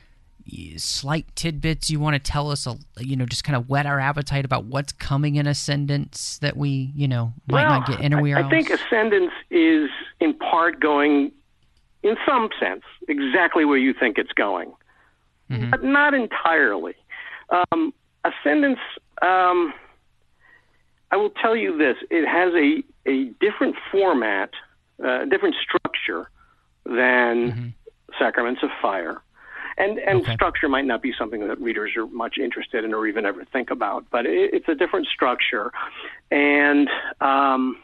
slight 0.77 1.25
tidbits 1.35 1.89
you 1.89 1.99
want 1.99 2.13
to 2.13 2.31
tell 2.31 2.51
us? 2.51 2.67
uh, 2.67 2.75
You 2.99 3.15
know, 3.15 3.25
just 3.25 3.43
kind 3.43 3.55
of 3.55 3.69
whet 3.69 3.85
our 3.87 3.99
appetite 3.99 4.45
about 4.45 4.65
what's 4.65 4.91
coming 4.91 5.35
in 5.35 5.47
Ascendance 5.47 6.37
that 6.39 6.55
we, 6.55 6.91
you 6.95 7.07
know, 7.07 7.33
might 7.47 7.67
not 7.67 7.87
get 7.87 8.01
anywhere 8.01 8.37
I, 8.37 8.41
else. 8.41 8.47
I 8.47 8.49
think 8.51 8.69
Ascendance 8.69 9.31
is 9.49 9.89
in 10.19 10.35
part 10.35 10.79
going, 10.79 11.31
in 12.03 12.17
some 12.25 12.49
sense, 12.59 12.83
exactly 13.07 13.65
where 13.65 13.77
you 13.77 13.93
think 13.93 14.17
it's 14.19 14.33
going, 14.33 14.73
but 15.49 15.83
not 15.83 16.13
entirely. 16.13 16.93
Um, 17.71 17.93
Ascendance, 18.23 18.79
um, 19.21 19.73
I 21.11 21.17
will 21.17 21.31
tell 21.41 21.55
you 21.55 21.77
this: 21.77 21.95
it 22.09 22.27
has 22.27 22.53
a 22.53 22.83
a 23.09 23.31
different 23.39 23.75
format, 23.91 24.51
uh, 25.03 25.25
different 25.25 25.55
structure 25.61 26.29
than 26.85 27.73
Sacraments 28.19 28.61
of 28.63 28.69
Fire. 28.81 29.21
And, 29.77 29.97
and 29.99 30.21
Okay. 30.21 30.33
structure 30.33 30.67
might 30.69 30.85
not 30.85 31.01
be 31.01 31.13
something 31.17 31.47
that 31.47 31.59
readers 31.59 31.91
are 31.95 32.05
much 32.05 32.37
interested 32.37 32.83
in 32.83 32.93
or 32.93 33.07
even 33.07 33.25
ever 33.25 33.45
think 33.45 33.71
about, 33.71 34.05
but 34.11 34.25
it, 34.25 34.53
it's 34.53 34.67
a 34.67 34.75
different 34.75 35.07
structure. 35.07 35.71
And 36.29 36.89
um, 37.19 37.77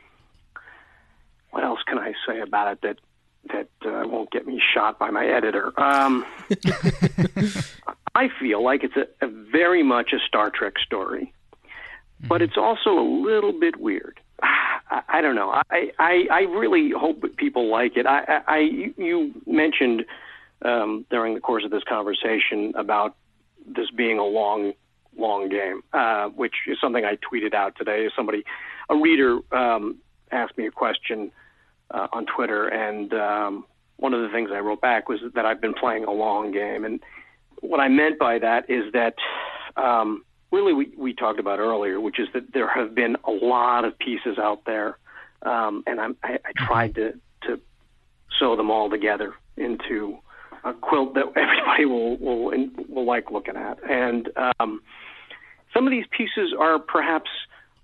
what 1.51 1.63
else 1.63 1.79
can 1.87 1.97
I 1.97 2.13
say 2.27 2.41
about 2.41 2.73
it 2.73 2.81
that 2.81 2.97
that 3.53 3.69
uh, 3.89 4.05
won't 4.07 4.29
get 4.31 4.45
me 4.45 4.61
shot 4.73 4.99
by 4.99 5.09
my 5.09 5.25
editor? 5.25 5.71
Um, 5.79 6.25
I 8.17 8.29
feel 8.39 8.63
like 8.63 8.83
it's 8.83 8.95
a, 8.97 9.25
a 9.25 9.29
very 9.29 9.83
much 9.83 10.11
a 10.11 10.17
Star 10.27 10.49
Trek 10.49 10.79
story, 10.83 11.31
but 12.27 12.41
it's 12.41 12.57
also 12.57 12.89
a 12.89 13.07
little 13.07 13.53
bit 13.53 13.79
weird. 13.79 14.19
I, 14.41 15.01
I 15.07 15.21
don't 15.21 15.35
know. 15.35 15.51
I, 15.69 15.91
I 15.99 16.27
I 16.31 16.39
really 16.41 16.89
hope 16.97 17.21
that 17.21 17.37
people 17.37 17.69
like 17.69 17.95
it. 17.95 18.07
I, 18.07 18.41
I, 18.47 18.57
you 18.97 19.33
mentioned 19.45 20.03
um, 20.63 21.05
during 21.11 21.35
the 21.35 21.41
course 21.41 21.63
of 21.63 21.69
this 21.69 21.83
conversation 21.83 22.73
about 22.75 23.15
this 23.67 23.91
being 23.91 24.17
a 24.17 24.25
long, 24.25 24.73
long 25.15 25.49
game, 25.49 25.81
uh, 25.93 26.29
which 26.29 26.55
is 26.67 26.79
something 26.81 27.05
I 27.05 27.17
tweeted 27.17 27.53
out 27.53 27.75
today. 27.75 28.09
Somebody, 28.15 28.43
a 28.89 28.95
reader, 28.95 29.39
um, 29.51 29.97
asked 30.31 30.57
me 30.57 30.65
a 30.65 30.71
question 30.71 31.31
uh, 31.91 32.07
on 32.13 32.25
Twitter, 32.25 32.67
and 32.67 33.13
um, 33.13 33.65
one 33.97 34.15
of 34.15 34.21
the 34.21 34.29
things 34.29 34.49
I 34.51 34.59
wrote 34.59 34.81
back 34.81 35.07
was 35.07 35.19
that 35.35 35.45
I've 35.45 35.61
been 35.61 35.75
playing 35.75 36.05
a 36.05 36.11
long 36.11 36.51
game, 36.51 36.83
and 36.83 36.99
what 37.61 37.79
I 37.79 37.87
meant 37.87 38.19
by 38.19 38.39
that 38.39 38.69
is 38.69 38.91
that 38.93 39.15
um, 39.75 40.23
really 40.51 40.73
we, 40.73 40.91
we 40.97 41.13
talked 41.13 41.39
about 41.39 41.59
earlier, 41.59 41.99
which 41.99 42.19
is 42.19 42.27
that 42.33 42.53
there 42.53 42.67
have 42.69 42.95
been 42.95 43.15
a 43.25 43.31
lot 43.31 43.85
of 43.85 43.97
pieces 43.99 44.37
out 44.37 44.63
there, 44.65 44.97
um, 45.43 45.83
and 45.87 45.99
I'm, 45.99 46.15
I, 46.23 46.39
I 46.45 46.65
tried 46.65 46.95
to 46.95 47.13
to 47.43 47.59
sew 48.39 48.55
them 48.55 48.71
all 48.71 48.89
together 48.89 49.33
into 49.55 50.17
a 50.63 50.73
quilt 50.73 51.13
that 51.15 51.25
everybody 51.35 51.85
will 51.85 52.17
will 52.17 52.69
will 52.89 53.05
like 53.05 53.31
looking 53.31 53.55
at, 53.55 53.77
and 53.89 54.29
um, 54.59 54.81
some 55.73 55.85
of 55.85 55.91
these 55.91 56.05
pieces 56.15 56.53
are 56.57 56.79
perhaps 56.79 57.29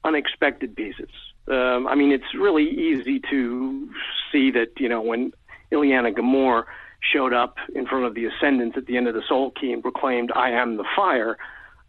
unexpected 0.03 0.75
pieces. 0.75 1.09
Um, 1.47 1.87
I 1.87 1.95
mean, 1.95 2.11
it's 2.11 2.33
really 2.33 2.69
easy 2.69 3.19
to 3.29 3.89
see 4.31 4.51
that 4.51 4.71
you 4.77 4.89
know 4.89 5.01
when 5.01 5.33
Iliana 5.71 6.15
Ghemor 6.15 6.63
showed 7.11 7.33
up 7.33 7.57
in 7.75 7.85
front 7.85 8.05
of 8.05 8.15
the 8.15 8.25
Ascendants 8.25 8.77
at 8.77 8.85
the 8.85 8.97
end 8.97 9.07
of 9.07 9.13
the 9.13 9.23
Soul 9.27 9.51
Key 9.51 9.73
and 9.73 9.81
proclaimed, 9.81 10.31
"I 10.35 10.51
am 10.51 10.77
the 10.77 10.85
fire." 10.95 11.37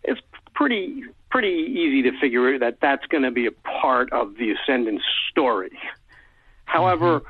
It's 0.02 0.20
pretty 0.54 1.04
pretty 1.30 1.48
easy 1.48 2.02
to 2.02 2.18
figure 2.20 2.58
that 2.58 2.80
that's 2.80 3.04
going 3.06 3.24
to 3.24 3.30
be 3.30 3.46
a 3.46 3.50
part 3.50 4.12
of 4.12 4.36
the 4.36 4.52
Ascendants 4.52 5.04
story. 5.30 5.76
However, 6.64 7.22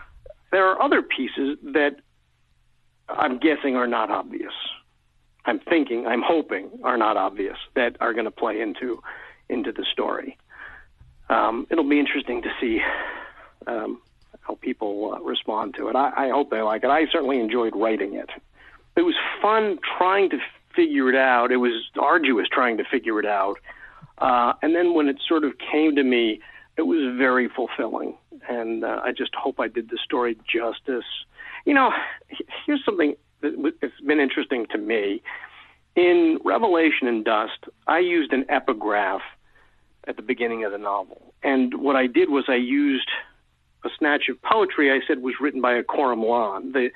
there 0.50 0.66
are 0.68 0.80
other 0.80 1.02
pieces 1.02 1.58
that 1.62 1.96
I'm 3.08 3.38
guessing 3.38 3.76
are 3.76 3.86
not 3.86 4.10
obvious. 4.10 4.52
I'm 5.46 5.58
thinking, 5.58 6.06
I'm 6.06 6.22
hoping 6.22 6.70
are 6.84 6.96
not 6.96 7.16
obvious 7.16 7.58
that 7.74 7.96
are 8.00 8.12
going 8.12 8.24
to 8.24 8.30
play 8.30 8.60
into 8.60 9.02
into 9.48 9.72
the 9.72 9.84
story. 9.92 10.38
Um, 11.28 11.66
it'll 11.70 11.88
be 11.88 11.98
interesting 11.98 12.42
to 12.42 12.50
see 12.60 12.80
um, 13.66 14.00
how 14.46 14.56
people 14.56 15.14
uh, 15.14 15.20
respond 15.22 15.74
to 15.74 15.88
it. 15.88 15.96
I, 15.96 16.26
I 16.26 16.28
hope 16.30 16.50
they 16.50 16.60
like 16.60 16.84
it. 16.84 16.90
I 16.90 17.06
certainly 17.10 17.40
enjoyed 17.40 17.74
writing 17.74 18.14
it. 18.14 18.30
It 18.96 19.02
was 19.02 19.14
fun 19.42 19.78
trying 19.98 20.30
to 20.30 20.38
figure 20.74 21.08
it 21.08 21.16
out. 21.16 21.50
It 21.50 21.56
was 21.56 21.88
arduous 21.98 22.46
trying 22.52 22.76
to 22.76 22.84
figure 22.84 23.18
it 23.18 23.26
out. 23.26 23.58
Uh, 24.18 24.52
and 24.62 24.74
then 24.74 24.94
when 24.94 25.08
it 25.08 25.16
sort 25.26 25.44
of 25.44 25.52
came 25.58 25.96
to 25.96 26.04
me, 26.04 26.40
it 26.76 26.82
was 26.82 27.16
very 27.16 27.48
fulfilling. 27.48 28.16
And 28.48 28.84
uh, 28.84 29.00
I 29.02 29.12
just 29.12 29.34
hope 29.34 29.60
I 29.60 29.68
did 29.68 29.90
the 29.90 29.98
story 30.04 30.36
justice. 30.46 31.04
You 31.64 31.74
know, 31.74 31.92
here's 32.66 32.84
something 32.84 33.16
that's 33.40 34.00
been 34.06 34.20
interesting 34.20 34.66
to 34.72 34.78
me. 34.78 35.22
In 35.96 36.38
Revelation 36.44 37.06
and 37.06 37.24
Dust, 37.24 37.64
I 37.86 38.00
used 38.00 38.32
an 38.32 38.44
epigraph 38.48 39.22
at 40.06 40.16
the 40.16 40.22
beginning 40.22 40.64
of 40.64 40.72
the 40.72 40.78
novel. 40.78 41.32
And 41.42 41.80
what 41.80 41.96
I 41.96 42.06
did 42.06 42.30
was 42.30 42.44
I 42.48 42.56
used 42.56 43.08
a 43.84 43.90
snatch 43.98 44.28
of 44.28 44.40
poetry 44.42 44.90
I 44.90 45.00
said 45.06 45.22
was 45.22 45.34
written 45.40 45.60
by 45.60 45.80
Akorem 45.80 46.72
the 46.72 46.90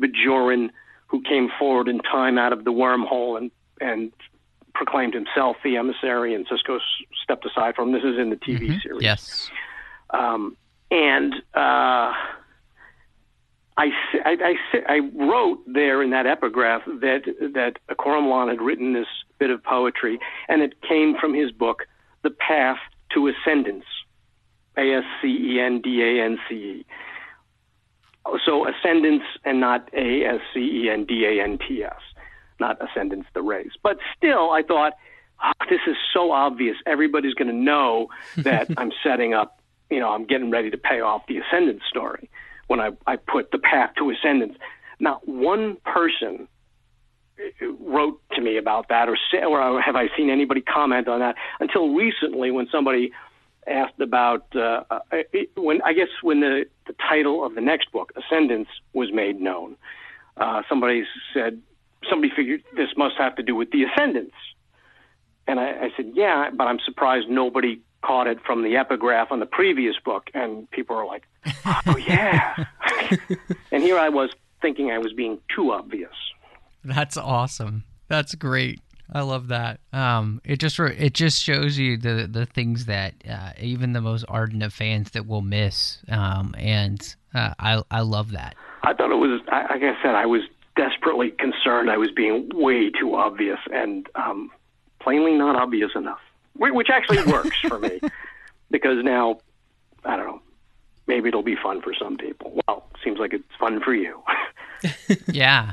Bajoran 0.00 0.70
who 1.06 1.20
came 1.22 1.50
forward 1.58 1.88
in 1.88 1.98
time 2.00 2.38
out 2.38 2.52
of 2.52 2.64
the 2.64 2.70
wormhole 2.72 3.36
and, 3.36 3.50
and 3.80 4.12
proclaimed 4.74 5.12
himself 5.12 5.56
the 5.64 5.76
emissary, 5.76 6.34
and 6.34 6.46
Sisko 6.48 6.78
stepped 7.22 7.44
aside 7.44 7.74
from 7.74 7.88
him. 7.88 7.94
This 7.94 8.04
is 8.04 8.18
in 8.18 8.30
the 8.30 8.36
TV 8.36 8.68
Mhm. 8.68 8.82
series. 8.82 8.98
Mm-hmm. 8.98 9.02
Yes. 9.02 9.50
Um, 10.10 10.56
and 10.90 11.34
uh, 11.54 12.12
I, 13.76 13.86
I, 14.24 14.36
I, 14.44 14.54
I 14.88 14.98
wrote 15.14 15.60
there 15.66 16.02
in 16.02 16.10
that 16.10 16.26
epigraph 16.26 16.82
that 16.86 17.22
that 17.54 17.96
Coram 17.96 18.48
had 18.48 18.60
written 18.60 18.92
this 18.92 19.06
bit 19.38 19.50
of 19.50 19.62
poetry, 19.62 20.18
and 20.48 20.62
it 20.62 20.80
came 20.82 21.16
from 21.18 21.34
his 21.34 21.50
book, 21.50 21.86
The 22.22 22.30
Path 22.30 22.78
to 23.14 23.28
Ascendance, 23.28 23.84
A 24.80 24.98
S 24.98 25.04
C 25.20 25.28
E 25.28 25.60
N 25.60 25.80
D 25.80 26.02
A 26.02 26.24
N 26.24 26.38
C 26.48 26.54
E. 26.54 26.86
So 28.44 28.66
ascendance 28.66 29.24
and 29.44 29.60
not 29.60 29.88
A 29.92 30.24
S 30.24 30.40
C 30.54 30.60
E 30.60 30.90
N 30.90 31.04
D 31.04 31.24
A 31.24 31.42
N 31.42 31.58
T 31.58 31.84
S, 31.84 31.92
not 32.58 32.78
ascendance 32.82 33.26
the 33.34 33.42
race. 33.42 33.72
But 33.82 33.98
still, 34.16 34.50
I 34.50 34.62
thought 34.62 34.94
oh, 35.42 35.52
this 35.68 35.80
is 35.86 35.96
so 36.12 36.32
obvious. 36.32 36.76
Everybody's 36.86 37.34
going 37.34 37.48
to 37.48 37.54
know 37.54 38.08
that 38.38 38.68
I'm 38.76 38.92
setting 39.02 39.34
up. 39.34 39.60
You 39.90 39.98
know, 39.98 40.10
I'm 40.10 40.24
getting 40.24 40.50
ready 40.50 40.70
to 40.70 40.78
pay 40.78 41.00
off 41.00 41.22
the 41.26 41.38
ascendance 41.38 41.82
story 41.88 42.30
when 42.68 42.78
I, 42.78 42.90
I 43.06 43.16
put 43.16 43.50
the 43.50 43.58
path 43.58 43.90
to 43.98 44.10
ascendance. 44.10 44.56
Not 45.00 45.26
one 45.26 45.76
person 45.84 46.46
eh, 47.40 47.66
wrote 47.80 48.20
to 48.32 48.40
me 48.40 48.56
about 48.56 48.88
that, 48.90 49.08
or 49.08 49.18
say, 49.32 49.42
or 49.42 49.80
have 49.80 49.96
I 49.96 50.08
seen 50.16 50.30
anybody 50.30 50.60
comment 50.60 51.08
on 51.08 51.18
that 51.20 51.34
until 51.58 51.92
recently 51.94 52.52
when 52.52 52.68
somebody 52.70 53.10
asked 53.70 54.00
about 54.00 54.44
uh, 54.54 54.82
uh 54.90 55.00
when 55.56 55.80
I 55.82 55.92
guess 55.92 56.08
when 56.22 56.40
the, 56.40 56.64
the 56.86 56.94
title 57.08 57.44
of 57.44 57.54
the 57.54 57.60
next 57.60 57.92
book, 57.92 58.12
Ascendance, 58.16 58.68
was 58.92 59.12
made 59.12 59.40
known. 59.40 59.76
Uh, 60.36 60.62
somebody 60.68 61.04
said 61.34 61.60
somebody 62.08 62.32
figured 62.34 62.62
this 62.76 62.88
must 62.96 63.16
have 63.18 63.36
to 63.36 63.42
do 63.42 63.54
with 63.54 63.70
the 63.70 63.84
Ascendance, 63.84 64.34
and 65.46 65.60
I, 65.60 65.68
I 65.70 65.90
said, 65.96 66.12
yeah, 66.14 66.50
but 66.50 66.66
I'm 66.66 66.78
surprised 66.84 67.28
nobody 67.28 67.80
caught 68.02 68.26
it 68.26 68.38
from 68.44 68.62
the 68.62 68.76
epigraph 68.76 69.30
on 69.30 69.40
the 69.40 69.46
previous 69.46 69.96
book, 70.04 70.30
and 70.32 70.70
people 70.70 70.96
are 70.96 71.06
like, 71.06 71.24
oh 71.86 71.96
yeah, 71.96 72.64
and 73.72 73.82
here 73.82 73.98
I 73.98 74.08
was 74.08 74.30
thinking 74.62 74.90
I 74.90 74.98
was 74.98 75.12
being 75.12 75.38
too 75.54 75.72
obvious. 75.72 76.14
That's 76.84 77.16
awesome. 77.16 77.84
That's 78.08 78.34
great. 78.34 78.80
I 79.12 79.22
love 79.22 79.48
that. 79.48 79.80
Um, 79.92 80.40
it 80.44 80.60
just 80.60 80.78
it 80.78 81.14
just 81.14 81.42
shows 81.42 81.78
you 81.78 81.96
the 81.96 82.28
the 82.30 82.46
things 82.46 82.86
that 82.86 83.14
uh, 83.28 83.52
even 83.60 83.92
the 83.92 84.00
most 84.00 84.24
ardent 84.28 84.62
of 84.62 84.72
fans 84.72 85.10
that 85.12 85.26
will 85.26 85.42
miss. 85.42 85.98
Um, 86.08 86.54
and 86.58 87.14
uh, 87.34 87.54
I 87.58 87.82
I 87.90 88.00
love 88.00 88.32
that. 88.32 88.54
I 88.82 88.94
thought 88.94 89.10
it 89.10 89.16
was 89.16 89.40
like 89.50 89.82
I 89.82 90.02
said 90.02 90.14
I 90.14 90.26
was 90.26 90.42
desperately 90.76 91.30
concerned 91.32 91.90
I 91.90 91.98
was 91.98 92.10
being 92.10 92.50
way 92.54 92.90
too 92.90 93.14
obvious 93.14 93.58
and 93.72 94.08
um, 94.14 94.50
plainly 95.00 95.34
not 95.34 95.56
obvious 95.56 95.90
enough, 95.94 96.20
which 96.56 96.88
actually 96.90 97.22
works 97.32 97.58
for 97.60 97.78
me 97.78 98.00
because 98.70 99.04
now 99.04 99.40
I 100.04 100.16
don't 100.16 100.26
know 100.26 100.42
maybe 101.10 101.28
it'll 101.28 101.42
be 101.42 101.56
fun 101.60 101.82
for 101.82 101.92
some 101.92 102.16
people. 102.16 102.62
Well, 102.66 102.88
seems 103.04 103.18
like 103.18 103.34
it's 103.34 103.44
fun 103.58 103.80
for 103.80 103.92
you. 103.92 104.22
yeah, 105.32 105.72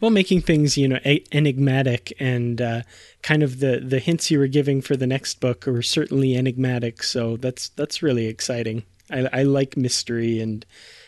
well, 0.00 0.10
making 0.10 0.40
things 0.40 0.76
you 0.76 0.88
know 0.88 0.98
enigmatic 1.32 2.12
and 2.18 2.60
uh, 2.60 2.82
kind 3.22 3.42
of 3.42 3.60
the 3.60 3.80
the 3.80 3.98
hints 3.98 4.30
you 4.30 4.38
were 4.38 4.46
giving 4.46 4.80
for 4.80 4.96
the 4.96 5.06
next 5.06 5.40
book 5.40 5.68
are 5.68 5.82
certainly 5.82 6.36
enigmatic. 6.36 7.02
So 7.02 7.36
that's 7.36 7.68
that's 7.70 8.02
really 8.02 8.26
exciting. 8.26 8.84
I, 9.10 9.28
I 9.32 9.42
like 9.42 9.76
mystery 9.76 10.40
and 10.40 10.64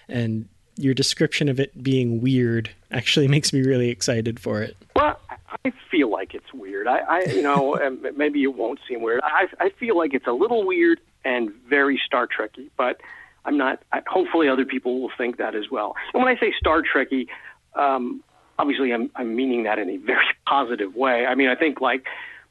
and 0.09 0.48
your 0.77 0.94
description 0.94 1.48
of 1.48 1.60
it 1.60 1.82
being 1.82 2.20
weird 2.20 2.70
actually 2.90 3.28
makes 3.36 3.52
me 3.52 3.62
really 3.62 3.89
excited 3.89 4.39
for 4.40 4.62
it. 4.62 4.77
Well, 4.94 5.19
I 5.64 5.73
feel 5.90 6.10
like 6.10 6.35
it's 6.35 6.52
weird. 6.52 6.86
I, 6.86 6.98
I 6.98 7.20
you 7.31 7.43
know, 7.43 7.78
maybe 8.16 8.43
it 8.43 8.55
won't 8.55 8.81
seem 8.89 9.02
weird. 9.02 9.20
I, 9.23 9.47
I 9.60 9.70
feel 9.70 9.97
like 9.97 10.14
it's 10.14 10.27
a 10.27 10.32
little 10.32 10.66
weird 10.66 11.01
and 11.24 11.52
very 11.69 12.01
Star 12.05 12.27
Trekky, 12.27 12.70
but 12.77 13.01
I'm 13.44 13.56
not. 13.56 13.82
I, 13.93 14.02
hopefully, 14.06 14.48
other 14.48 14.64
people 14.64 15.01
will 15.01 15.12
think 15.16 15.39
that 15.39 15.55
as 15.55 15.70
well. 15.70 15.94
And 16.14 16.23
when 16.23 16.35
I 16.35 16.39
say 16.39 16.52
Star 16.59 16.82
Trekky, 16.82 17.28
um, 17.74 18.23
obviously 18.62 18.93
I'm, 18.93 19.10
I'm 19.16 19.34
meaning 19.34 19.64
that 19.64 19.80
in 19.80 19.90
a 19.90 19.97
very 19.97 20.24
positive 20.47 20.94
way. 20.94 21.26
I 21.26 21.34
mean, 21.34 21.48
I 21.48 21.56
think 21.56 21.80
like, 21.80 22.06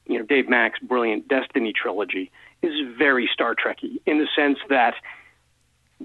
you 0.05 0.19
know, 0.19 0.25
Dave 0.25 0.49
Mack's 0.49 0.79
brilliant 0.79 1.29
Destiny 1.29 1.71
trilogy 1.73 2.31
is 2.61 2.73
very 2.97 3.29
Star 3.33 3.55
Trekky 3.55 4.01
in 4.05 4.19
the 4.19 4.27
sense 4.35 4.59
that 4.69 4.95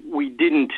we 0.08 0.28
didn't 0.28 0.72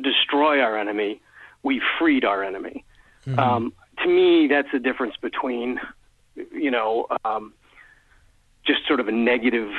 destroy 0.00 0.60
our 0.60 0.76
enemy, 0.76 1.20
we 1.62 1.80
freed 1.98 2.24
our 2.24 2.42
enemy. 2.42 2.84
Mm-hmm. 3.26 3.38
Um, 3.38 3.72
to 4.02 4.08
me, 4.08 4.48
that's 4.48 4.68
the 4.72 4.80
difference 4.80 5.14
between, 5.16 5.80
you 6.52 6.70
know, 6.70 7.06
um, 7.24 7.54
just 8.66 8.86
sort 8.88 8.98
of 8.98 9.06
a 9.06 9.12
negative 9.12 9.70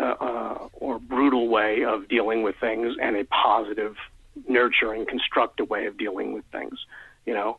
uh, 0.00 0.16
uh, 0.20 0.68
or 0.72 0.98
brutal 0.98 1.48
way 1.48 1.84
of 1.84 2.08
dealing 2.08 2.42
with 2.42 2.56
things 2.60 2.96
and 3.00 3.16
a 3.16 3.24
positive, 3.26 3.94
nurturing, 4.48 5.06
constructive 5.06 5.70
way 5.70 5.86
of 5.86 5.96
dealing 5.96 6.32
with 6.32 6.44
things. 6.50 6.78
You 7.26 7.34
know, 7.34 7.58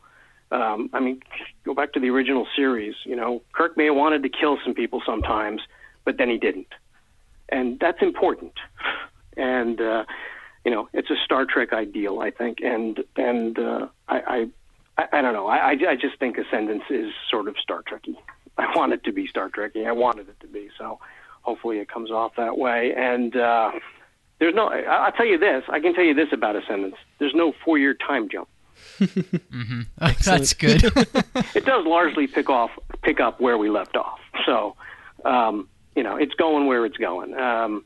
um, 0.51 0.89
I 0.93 0.99
mean, 0.99 1.21
go 1.63 1.73
back 1.73 1.93
to 1.93 1.99
the 1.99 2.09
original 2.09 2.47
series. 2.55 2.95
You 3.05 3.15
know, 3.15 3.41
Kirk 3.53 3.77
may 3.77 3.85
have 3.85 3.95
wanted 3.95 4.23
to 4.23 4.29
kill 4.29 4.57
some 4.63 4.73
people 4.73 5.01
sometimes, 5.05 5.61
but 6.05 6.17
then 6.17 6.29
he 6.29 6.37
didn't, 6.37 6.73
and 7.49 7.79
that's 7.79 8.01
important. 8.01 8.53
And 9.37 9.79
uh, 9.79 10.05
you 10.65 10.71
know, 10.71 10.89
it's 10.93 11.09
a 11.09 11.15
Star 11.23 11.45
Trek 11.45 11.73
ideal, 11.73 12.19
I 12.19 12.31
think, 12.31 12.59
and 12.61 13.03
and 13.15 13.57
uh, 13.57 13.87
I, 14.07 14.49
I 14.97 15.07
I 15.13 15.21
don't 15.21 15.33
know. 15.33 15.47
I 15.47 15.69
I 15.69 15.95
just 15.95 16.19
think 16.19 16.37
Ascendance 16.37 16.83
is 16.89 17.13
sort 17.29 17.47
of 17.47 17.55
Star 17.57 17.83
Trekky. 17.83 18.15
I 18.57 18.75
want 18.75 18.93
it 18.93 19.03
to 19.05 19.11
be 19.11 19.27
Star 19.27 19.49
Trekky. 19.49 19.87
I 19.87 19.93
wanted 19.93 20.27
it 20.27 20.39
to 20.41 20.47
be. 20.47 20.69
So 20.77 20.99
hopefully 21.41 21.79
it 21.79 21.89
comes 21.89 22.11
off 22.11 22.33
that 22.35 22.57
way. 22.57 22.93
And 22.95 23.35
uh, 23.35 23.71
there's 24.39 24.53
no. 24.53 24.67
I'll 24.67 25.11
tell 25.13 25.25
you 25.25 25.37
this. 25.37 25.63
I 25.69 25.79
can 25.79 25.93
tell 25.93 26.03
you 26.03 26.13
this 26.13 26.29
about 26.31 26.55
Ascendance. 26.55 26.95
There's 27.19 27.33
no 27.33 27.53
four-year 27.63 27.93
time 27.95 28.27
jump 28.29 28.49
mm-hmm. 28.99 29.81
That's 30.25 30.53
good. 30.53 30.83
it 31.55 31.65
does 31.65 31.85
largely 31.85 32.27
pick 32.27 32.49
off 32.49 32.71
pick 33.03 33.19
up 33.19 33.39
where 33.39 33.57
we 33.57 33.69
left 33.69 33.95
off. 33.95 34.19
So, 34.45 34.75
um, 35.25 35.67
you 35.95 36.03
know, 36.03 36.15
it's 36.15 36.33
going 36.35 36.67
where 36.67 36.85
it's 36.85 36.97
going. 36.97 37.33
Um, 37.33 37.83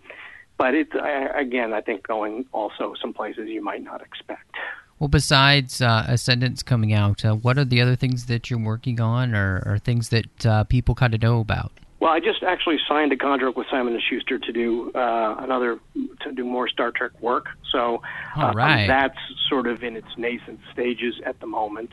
but 0.58 0.74
it's 0.74 0.94
again, 1.36 1.74
I 1.74 1.82
think 1.82 2.08
going 2.08 2.46
also 2.52 2.94
some 3.02 3.14
places 3.14 3.50
you 3.50 3.64
might 3.64 3.84
not 3.84 4.02
expect. 4.02 4.56
Well, 5.00 5.10
besides 5.10 5.82
uh, 5.82 6.06
Ascendance 6.08 6.64
coming 6.64 6.94
out, 6.94 7.26
uh, 7.26 7.36
what 7.36 7.58
are 7.58 7.66
the 7.66 7.82
other 7.82 7.98
things 7.98 8.28
that 8.28 8.50
you're 8.50 8.60
working 8.60 9.02
on, 9.02 9.36
or, 9.36 9.62
or 9.66 9.78
things 9.78 10.08
that 10.10 10.46
uh, 10.46 10.64
people 10.64 10.96
kind 10.96 11.14
of 11.14 11.22
know 11.22 11.42
about? 11.42 11.74
Well, 12.06 12.14
I 12.14 12.20
just 12.20 12.44
actually 12.44 12.78
signed 12.88 13.12
a 13.14 13.18
contract 13.18 13.58
with 13.58 13.66
Simon 13.72 13.94
and 13.94 14.04
Schuster 14.08 14.38
to 14.38 14.54
do 14.54 14.92
uh, 14.94 15.38
another 15.40 15.80
to 16.22 16.32
do 16.32 16.46
more 16.46 16.70
Star 16.70 16.92
Trek 16.92 17.20
work. 17.20 17.48
So 17.72 18.04
uh, 18.38 18.54
right. 18.54 18.86
that's 18.86 19.18
sort 19.50 19.66
of 19.66 19.82
in 19.84 19.98
its 19.98 20.10
nascent 20.16 20.60
stages 20.72 21.16
at 21.26 21.40
the 21.40 21.48
moment. 21.48 21.90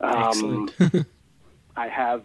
Um, 0.00 0.70
I 1.76 1.88
have 1.88 2.24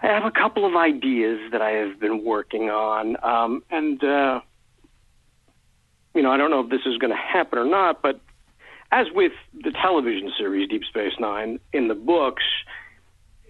I 0.00 0.06
have 0.06 0.24
a 0.24 0.30
couple 0.30 0.64
of 0.64 0.76
ideas 0.76 1.40
that 1.50 1.62
I 1.62 1.70
have 1.70 1.98
been 1.98 2.22
working 2.22 2.70
on, 2.70 3.16
um, 3.24 3.64
and 3.68 4.00
uh, 4.04 4.40
you 6.14 6.22
know 6.22 6.30
I 6.30 6.36
don't 6.36 6.52
know 6.52 6.60
if 6.60 6.70
this 6.70 6.82
is 6.86 6.96
going 6.98 7.10
to 7.10 7.16
happen 7.20 7.58
or 7.58 7.66
not, 7.66 8.02
but 8.02 8.20
as 8.92 9.08
with 9.12 9.32
the 9.64 9.72
television 9.72 10.30
series 10.38 10.68
Deep 10.68 10.84
Space 10.84 11.14
Nine, 11.18 11.58
in 11.72 11.88
the 11.88 11.96
books 11.96 12.44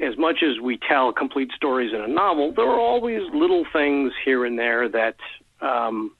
as 0.00 0.16
much 0.16 0.42
as 0.42 0.60
we 0.60 0.78
tell 0.88 1.12
complete 1.12 1.50
stories 1.54 1.92
in 1.92 2.00
a 2.00 2.08
novel, 2.08 2.52
there 2.52 2.66
are 2.66 2.78
always 2.78 3.22
little 3.32 3.64
things 3.72 4.12
here 4.24 4.44
and 4.44 4.58
there 4.58 4.88
that, 4.88 5.16
um, 5.60 6.12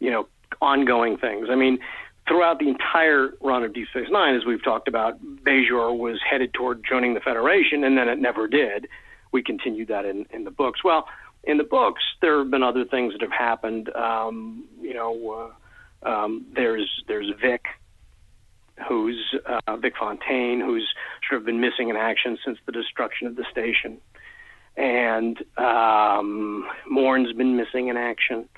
you 0.00 0.10
know, 0.10 0.26
ongoing 0.60 1.16
things. 1.16 1.48
I 1.50 1.54
mean, 1.54 1.78
throughout 2.26 2.58
the 2.58 2.68
entire 2.68 3.32
run 3.40 3.62
of 3.62 3.74
Deep 3.74 3.88
Space 3.88 4.08
Nine, 4.10 4.34
as 4.34 4.44
we've 4.44 4.62
talked 4.62 4.88
about, 4.88 5.20
Bajor 5.22 5.96
was 5.96 6.18
headed 6.28 6.52
toward 6.54 6.84
joining 6.88 7.14
the 7.14 7.20
Federation, 7.20 7.84
and 7.84 7.96
then 7.96 8.08
it 8.08 8.18
never 8.18 8.48
did. 8.48 8.88
We 9.32 9.42
continued 9.42 9.88
that 9.88 10.04
in, 10.04 10.26
in 10.30 10.44
the 10.44 10.50
books. 10.50 10.82
Well, 10.84 11.06
in 11.44 11.58
the 11.58 11.64
books, 11.64 12.02
there 12.20 12.38
have 12.38 12.50
been 12.50 12.62
other 12.62 12.84
things 12.84 13.12
that 13.12 13.22
have 13.22 13.32
happened. 13.32 13.90
Um, 13.94 14.64
you 14.80 14.94
know, 14.94 15.52
uh, 16.04 16.08
um, 16.08 16.46
there's 16.54 16.88
there's 17.08 17.30
Vic, 17.40 17.62
who's 18.88 19.34
uh, 19.46 19.76
Vic 19.76 19.94
Fontaine, 19.98 20.60
who's 20.60 20.88
sort 21.28 21.40
of 21.40 21.46
been 21.46 21.60
missing 21.60 21.88
in 21.88 21.96
action 21.96 22.38
since 22.44 22.58
the 22.66 22.72
destruction 22.72 23.26
of 23.26 23.36
the 23.36 23.44
station, 23.50 23.98
and 24.76 25.38
um, 25.56 26.66
Morn's 26.88 27.32
been 27.32 27.56
missing 27.56 27.88
in 27.88 27.96
action. 27.96 28.48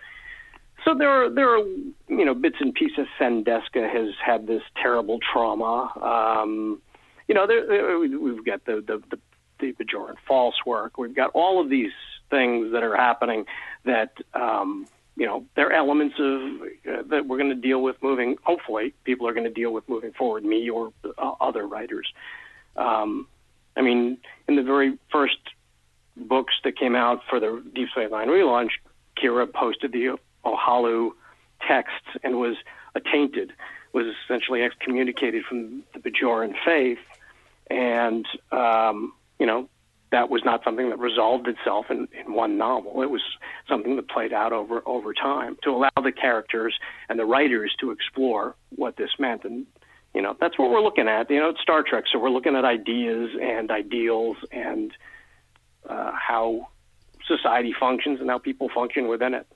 So 0.84 0.94
there 0.94 1.10
are 1.10 1.30
there 1.30 1.50
are 1.50 1.64
you 2.08 2.24
know 2.24 2.34
bits 2.34 2.56
and 2.60 2.74
pieces. 2.74 3.06
Cenn 3.20 3.44
Desca 3.44 3.92
has 3.92 4.14
had 4.24 4.46
this 4.46 4.62
terrible 4.80 5.18
trauma. 5.32 5.90
Um, 6.00 6.80
you 7.28 7.34
know, 7.34 7.46
there, 7.46 7.66
there, 7.66 7.98
we've 7.98 8.44
got 8.44 8.64
the 8.64 8.82
the 8.86 9.02
the, 9.10 9.18
the 9.58 9.84
Bajoran 9.84 10.14
false 10.26 10.54
work. 10.64 10.96
We've 10.96 11.14
got 11.14 11.30
all 11.34 11.60
of 11.60 11.68
these 11.68 11.92
things 12.30 12.72
that 12.72 12.82
are 12.82 12.96
happening 12.96 13.46
that 13.84 14.12
um, 14.34 14.86
you 15.16 15.26
know, 15.26 15.44
there 15.54 15.68
are 15.68 15.72
elements 15.72 16.16
of 16.18 16.42
uh, 16.62 17.02
that 17.08 17.26
we're 17.26 17.38
going 17.38 17.50
to 17.50 17.54
deal 17.54 17.82
with 17.82 17.96
moving. 18.02 18.36
Hopefully, 18.42 18.94
people 19.04 19.26
are 19.26 19.32
going 19.32 19.44
to 19.44 19.52
deal 19.52 19.72
with 19.72 19.88
moving 19.88 20.12
forward. 20.12 20.44
Me 20.44 20.68
or 20.68 20.92
uh, 21.04 21.32
other 21.40 21.66
writers. 21.66 22.12
Um, 22.76 23.26
I 23.76 23.82
mean, 23.82 24.18
in 24.46 24.56
the 24.56 24.62
very 24.62 24.98
first 25.10 25.38
books 26.16 26.54
that 26.64 26.78
came 26.78 26.94
out 26.94 27.22
for 27.28 27.40
the 27.40 27.62
Deep 27.74 27.88
Space 27.90 28.10
Nine 28.10 28.28
relaunch, 28.28 28.70
Kira 29.16 29.50
posted 29.52 29.92
the 29.92 30.18
Ohalu 30.44 31.10
texts 31.66 32.08
and 32.22 32.36
was 32.38 32.56
attainted 32.94 33.52
was 33.96 34.14
essentially 34.24 34.62
excommunicated 34.62 35.42
from 35.46 35.82
the 35.94 35.98
Bajoran 35.98 36.54
faith, 36.66 36.98
and 37.70 38.26
um, 38.52 39.14
you 39.38 39.46
know 39.46 39.70
that 40.12 40.30
was 40.30 40.42
not 40.44 40.62
something 40.64 40.88
that 40.90 40.98
resolved 40.98 41.48
itself 41.48 41.86
in, 41.90 42.08
in 42.12 42.32
one 42.32 42.56
novel. 42.56 43.02
It 43.02 43.10
was 43.10 43.22
something 43.68 43.96
that 43.96 44.08
played 44.08 44.32
out 44.32 44.52
over 44.52 44.82
over 44.86 45.12
time 45.12 45.56
to 45.64 45.70
allow 45.70 45.90
the 46.02 46.12
characters 46.12 46.78
and 47.08 47.18
the 47.18 47.24
writers 47.24 47.74
to 47.80 47.90
explore 47.90 48.54
what 48.70 48.96
this 48.96 49.10
meant. 49.18 49.44
And 49.44 49.66
you 50.14 50.22
know 50.22 50.36
that's 50.40 50.58
what 50.58 50.70
we're 50.70 50.82
looking 50.82 51.08
at. 51.08 51.30
You 51.30 51.40
know, 51.40 51.50
it's 51.50 51.60
Star 51.60 51.82
Trek, 51.82 52.04
so 52.12 52.18
we're 52.18 52.30
looking 52.30 52.56
at 52.56 52.64
ideas 52.64 53.30
and 53.40 53.70
ideals 53.70 54.36
and 54.52 54.92
uh, 55.88 56.12
how 56.12 56.68
society 57.26 57.74
functions 57.78 58.20
and 58.20 58.30
how 58.30 58.38
people 58.38 58.68
function 58.74 59.08
within 59.08 59.34
it. 59.34 59.46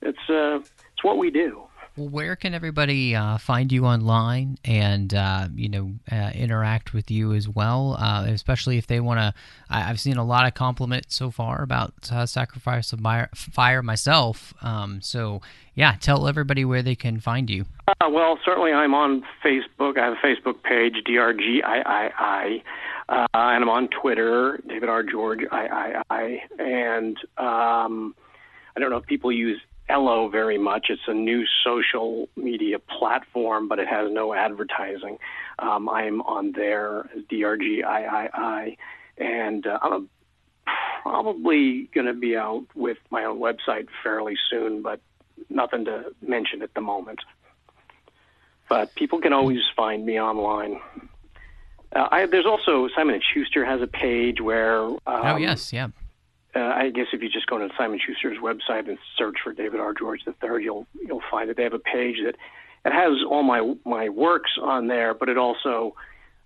It's 0.00 0.30
uh, 0.30 0.58
it's 0.58 1.02
what 1.02 1.18
we 1.18 1.30
do. 1.30 1.62
Well, 1.98 2.08
where 2.08 2.36
can 2.36 2.54
everybody 2.54 3.16
uh, 3.16 3.38
find 3.38 3.72
you 3.72 3.84
online 3.84 4.58
and 4.64 5.12
uh, 5.12 5.48
you 5.52 5.68
know 5.68 5.94
uh, 6.12 6.30
interact 6.32 6.94
with 6.94 7.10
you 7.10 7.34
as 7.34 7.48
well? 7.48 7.96
Uh, 7.98 8.26
especially 8.28 8.78
if 8.78 8.86
they 8.86 9.00
want 9.00 9.18
to. 9.18 9.34
I've 9.68 9.98
seen 9.98 10.16
a 10.16 10.24
lot 10.24 10.46
of 10.46 10.54
compliments 10.54 11.16
so 11.16 11.32
far 11.32 11.60
about 11.60 11.92
uh, 12.12 12.24
Sacrifice 12.24 12.92
of 12.92 13.00
Fire 13.34 13.82
myself. 13.82 14.54
Um, 14.62 15.00
so 15.02 15.40
yeah, 15.74 15.96
tell 16.00 16.28
everybody 16.28 16.64
where 16.64 16.82
they 16.82 16.94
can 16.94 17.18
find 17.18 17.50
you. 17.50 17.64
Uh, 17.88 18.08
well, 18.08 18.38
certainly 18.44 18.70
I'm 18.70 18.94
on 18.94 19.24
Facebook. 19.44 19.98
I 19.98 20.04
have 20.04 20.12
a 20.12 20.24
Facebook 20.24 20.62
page, 20.62 21.02
DRGIII. 21.04 22.62
Uh, 23.08 23.26
and 23.34 23.64
I'm 23.64 23.68
on 23.68 23.88
Twitter, 23.88 24.60
David 24.68 24.88
R. 24.88 25.02
George, 25.02 25.40
I, 25.50 25.66
I, 25.66 26.02
I. 26.10 26.42
And 26.60 27.16
um, 27.38 28.14
I 28.76 28.80
don't 28.80 28.90
know 28.90 28.98
if 28.98 29.06
people 29.06 29.32
use 29.32 29.60
Ello 29.88 30.28
very 30.28 30.58
much. 30.58 30.86
It's 30.90 31.02
a 31.06 31.14
new 31.14 31.44
social 31.64 32.28
media 32.36 32.78
platform, 32.78 33.68
but 33.68 33.78
it 33.78 33.88
has 33.88 34.10
no 34.10 34.34
advertising. 34.34 35.18
Um, 35.58 35.88
I'm 35.88 36.20
on 36.22 36.52
there 36.52 37.08
as 37.16 37.22
DRGIII, 37.24 38.76
and 39.16 39.66
uh, 39.66 39.78
I'm 39.82 40.10
probably 41.02 41.88
going 41.94 42.06
to 42.06 42.14
be 42.14 42.36
out 42.36 42.66
with 42.74 42.98
my 43.10 43.24
own 43.24 43.38
website 43.38 43.88
fairly 44.02 44.36
soon, 44.50 44.82
but 44.82 45.00
nothing 45.48 45.84
to 45.86 46.14
mention 46.20 46.62
at 46.62 46.74
the 46.74 46.80
moment. 46.80 47.20
But 48.68 48.94
people 48.94 49.20
can 49.20 49.32
always 49.32 49.62
find 49.74 50.04
me 50.04 50.20
online. 50.20 50.80
Uh, 51.96 52.08
I, 52.10 52.26
there's 52.26 52.44
also 52.44 52.88
Simon 52.94 53.14
and 53.14 53.24
Schuster 53.24 53.64
has 53.64 53.80
a 53.80 53.86
page 53.86 54.42
where. 54.42 54.82
Um, 54.82 54.98
oh 55.06 55.36
yes, 55.36 55.72
yeah 55.72 55.88
uh, 56.54 56.60
I 56.60 56.90
guess 56.90 57.06
if 57.12 57.22
you 57.22 57.28
just 57.28 57.46
go 57.46 57.58
to 57.58 57.68
Simon 57.76 58.00
Schuster's 58.04 58.38
website 58.38 58.88
and 58.88 58.98
search 59.16 59.36
for 59.44 59.52
David 59.52 59.80
R. 59.80 59.92
George 59.92 60.20
III, 60.26 60.62
you'll 60.62 60.86
you'll 60.94 61.22
find 61.30 61.50
that 61.50 61.56
they 61.56 61.62
have 61.62 61.74
a 61.74 61.78
page 61.78 62.16
that 62.24 62.36
it 62.84 62.92
has 62.92 63.22
all 63.28 63.42
my 63.42 63.74
my 63.84 64.08
works 64.08 64.52
on 64.60 64.86
there, 64.86 65.14
but 65.14 65.28
it 65.28 65.36
also 65.36 65.94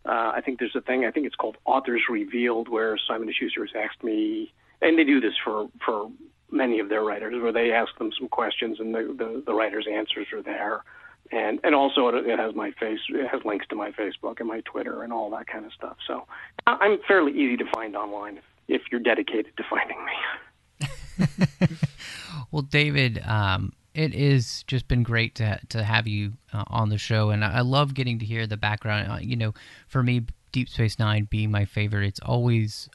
uh, 0.05 0.33
I 0.35 0.41
think 0.45 0.59
there's 0.59 0.75
a 0.75 0.81
thing 0.81 1.05
I 1.05 1.11
think 1.11 1.27
it's 1.27 1.37
called 1.37 1.57
Authors 1.65 2.03
Revealed, 2.11 2.69
where 2.69 2.99
Simon 3.07 3.33
Schuster 3.33 3.65
has 3.65 3.75
asked 3.77 4.03
me, 4.03 4.53
and 4.81 4.99
they 4.99 5.05
do 5.05 5.21
this 5.21 5.35
for 5.45 5.69
for 5.85 6.11
many 6.51 6.81
of 6.81 6.89
their 6.89 7.03
writers, 7.03 7.41
where 7.41 7.53
they 7.53 7.73
ask 7.73 7.97
them 7.99 8.11
some 8.19 8.29
questions 8.29 8.81
and 8.81 8.95
the 8.95 9.15
the, 9.17 9.43
the 9.47 9.55
writers' 9.55 9.87
answers 9.91 10.27
are 10.33 10.43
there. 10.43 10.83
And 11.31 11.61
and 11.63 11.75
also 11.75 12.09
it, 12.09 12.27
it 12.27 12.39
has 12.39 12.55
my 12.55 12.73
face, 12.73 12.99
it 13.09 13.29
has 13.29 13.41
links 13.45 13.67
to 13.69 13.77
my 13.77 13.93
Facebook 13.93 14.41
and 14.41 14.49
my 14.49 14.61
Twitter 14.63 15.03
and 15.03 15.13
all 15.13 15.31
that 15.31 15.47
kind 15.47 15.65
of 15.65 15.73
stuff. 15.73 15.97
So 16.07 16.27
I'm 16.67 16.99
fairly 17.07 17.33
easy 17.33 17.57
to 17.59 17.65
find 17.73 17.97
online 17.97 18.39
if 18.39 18.45
you're 18.91 19.01
dedicated 19.01 19.57
to 19.57 19.65
finding 19.69 19.99
me. 20.05 21.69
well, 22.51 22.63
David, 22.63 23.23
um, 23.27 23.73
it 23.95 24.15
has 24.15 24.65
just 24.67 24.89
been 24.89 25.03
great 25.03 25.35
to 25.37 25.61
to 25.71 25.83
have 25.83 26.07
you 26.07 26.33
uh, 26.53 26.65
on 26.69 26.89
the 26.89 26.99
show, 26.99 27.31
and 27.31 27.45
I 27.45 27.61
love 27.61 27.95
getting 27.95 28.19
to 28.21 28.25
hear 28.25 28.47
the 28.47 28.57
background. 28.57 29.11
Uh, 29.11 29.19
you 29.21 29.37
know, 29.37 29.55
for 29.89 30.03
me, 30.03 30.27
Deep 30.53 30.69
Space 30.69 30.99
Nine 30.99 31.27
being 31.31 31.51
my 31.51 31.65
favorite, 31.65 32.07
it's 32.07 32.21
always 32.21 32.89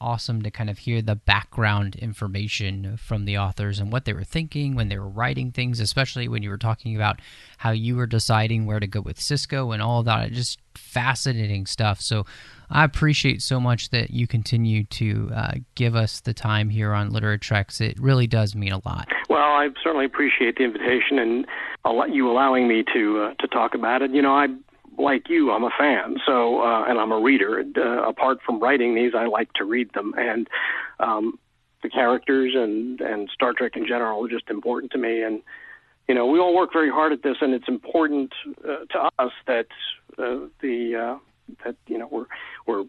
awesome 0.00 0.40
to 0.40 0.50
kind 0.50 0.70
of 0.70 0.78
hear 0.78 1.02
the 1.02 1.14
background 1.14 1.94
information 1.96 2.96
from 2.96 3.26
the 3.26 3.36
authors 3.36 3.78
and 3.78 3.92
what 3.92 4.06
they 4.06 4.14
were 4.14 4.24
thinking 4.24 4.74
when 4.74 4.88
they 4.88 4.98
were 4.98 5.08
writing 5.08 5.52
things, 5.52 5.78
especially 5.78 6.26
when 6.26 6.42
you 6.42 6.48
were 6.48 6.56
talking 6.56 6.96
about 6.96 7.20
how 7.58 7.70
you 7.70 7.96
were 7.96 8.06
deciding 8.06 8.64
where 8.64 8.80
to 8.80 8.86
go 8.86 9.00
with 9.00 9.18
Sisko 9.18 9.72
and 9.74 9.82
all 9.82 10.02
that. 10.02 10.32
Just 10.32 10.58
fascinating 10.74 11.66
stuff. 11.66 12.00
So 12.00 12.24
I 12.70 12.84
appreciate 12.84 13.42
so 13.42 13.60
much 13.60 13.90
that 13.90 14.10
you 14.10 14.26
continue 14.26 14.84
to 14.84 15.30
uh, 15.34 15.52
give 15.74 15.96
us 15.96 16.20
the 16.20 16.32
time 16.32 16.70
here 16.70 16.92
on 16.92 17.10
Literary 17.10 17.38
Treks. 17.38 17.80
It 17.80 17.98
really 17.98 18.26
does 18.26 18.54
mean 18.54 18.72
a 18.72 18.80
lot. 18.84 19.08
Well, 19.28 19.40
I 19.40 19.68
certainly 19.82 20.04
appreciate 20.04 20.56
the 20.56 20.64
invitation 20.64 21.18
and 21.18 21.46
you 22.12 22.30
allowing 22.30 22.68
me 22.68 22.84
to 22.94 23.22
uh, 23.22 23.34
to 23.40 23.48
talk 23.48 23.74
about 23.74 24.02
it. 24.02 24.10
You 24.10 24.22
know, 24.22 24.34
I 24.34 24.48
like 24.98 25.28
you, 25.28 25.50
I'm 25.50 25.64
a 25.64 25.70
fan. 25.78 26.16
So, 26.26 26.60
uh, 26.60 26.84
and 26.86 26.98
I'm 26.98 27.12
a 27.12 27.20
reader. 27.20 27.64
Uh, 27.76 28.08
apart 28.08 28.38
from 28.44 28.60
writing 28.60 28.94
these, 28.94 29.12
I 29.16 29.26
like 29.26 29.52
to 29.54 29.64
read 29.64 29.92
them, 29.94 30.12
and 30.16 30.48
um, 30.98 31.38
the 31.82 31.88
characters 31.88 32.52
and 32.54 33.00
and 33.00 33.28
Star 33.32 33.52
Trek 33.52 33.72
in 33.76 33.86
general 33.86 34.24
are 34.24 34.28
just 34.28 34.50
important 34.50 34.92
to 34.92 34.98
me. 34.98 35.22
And 35.22 35.42
you 36.08 36.14
know, 36.14 36.26
we 36.26 36.38
all 36.38 36.54
work 36.54 36.70
very 36.72 36.90
hard 36.90 37.12
at 37.12 37.22
this, 37.22 37.36
and 37.40 37.54
it's 37.54 37.68
important 37.68 38.32
uh, 38.64 38.84
to 38.90 39.10
us 39.18 39.32
that 39.46 39.66
uh, 40.18 40.46
the 40.60 40.96
uh, 40.96 41.18
that 41.64 41.76
you 41.86 41.98
know 41.98 42.08
we're 42.10 42.26
we're 42.66 42.84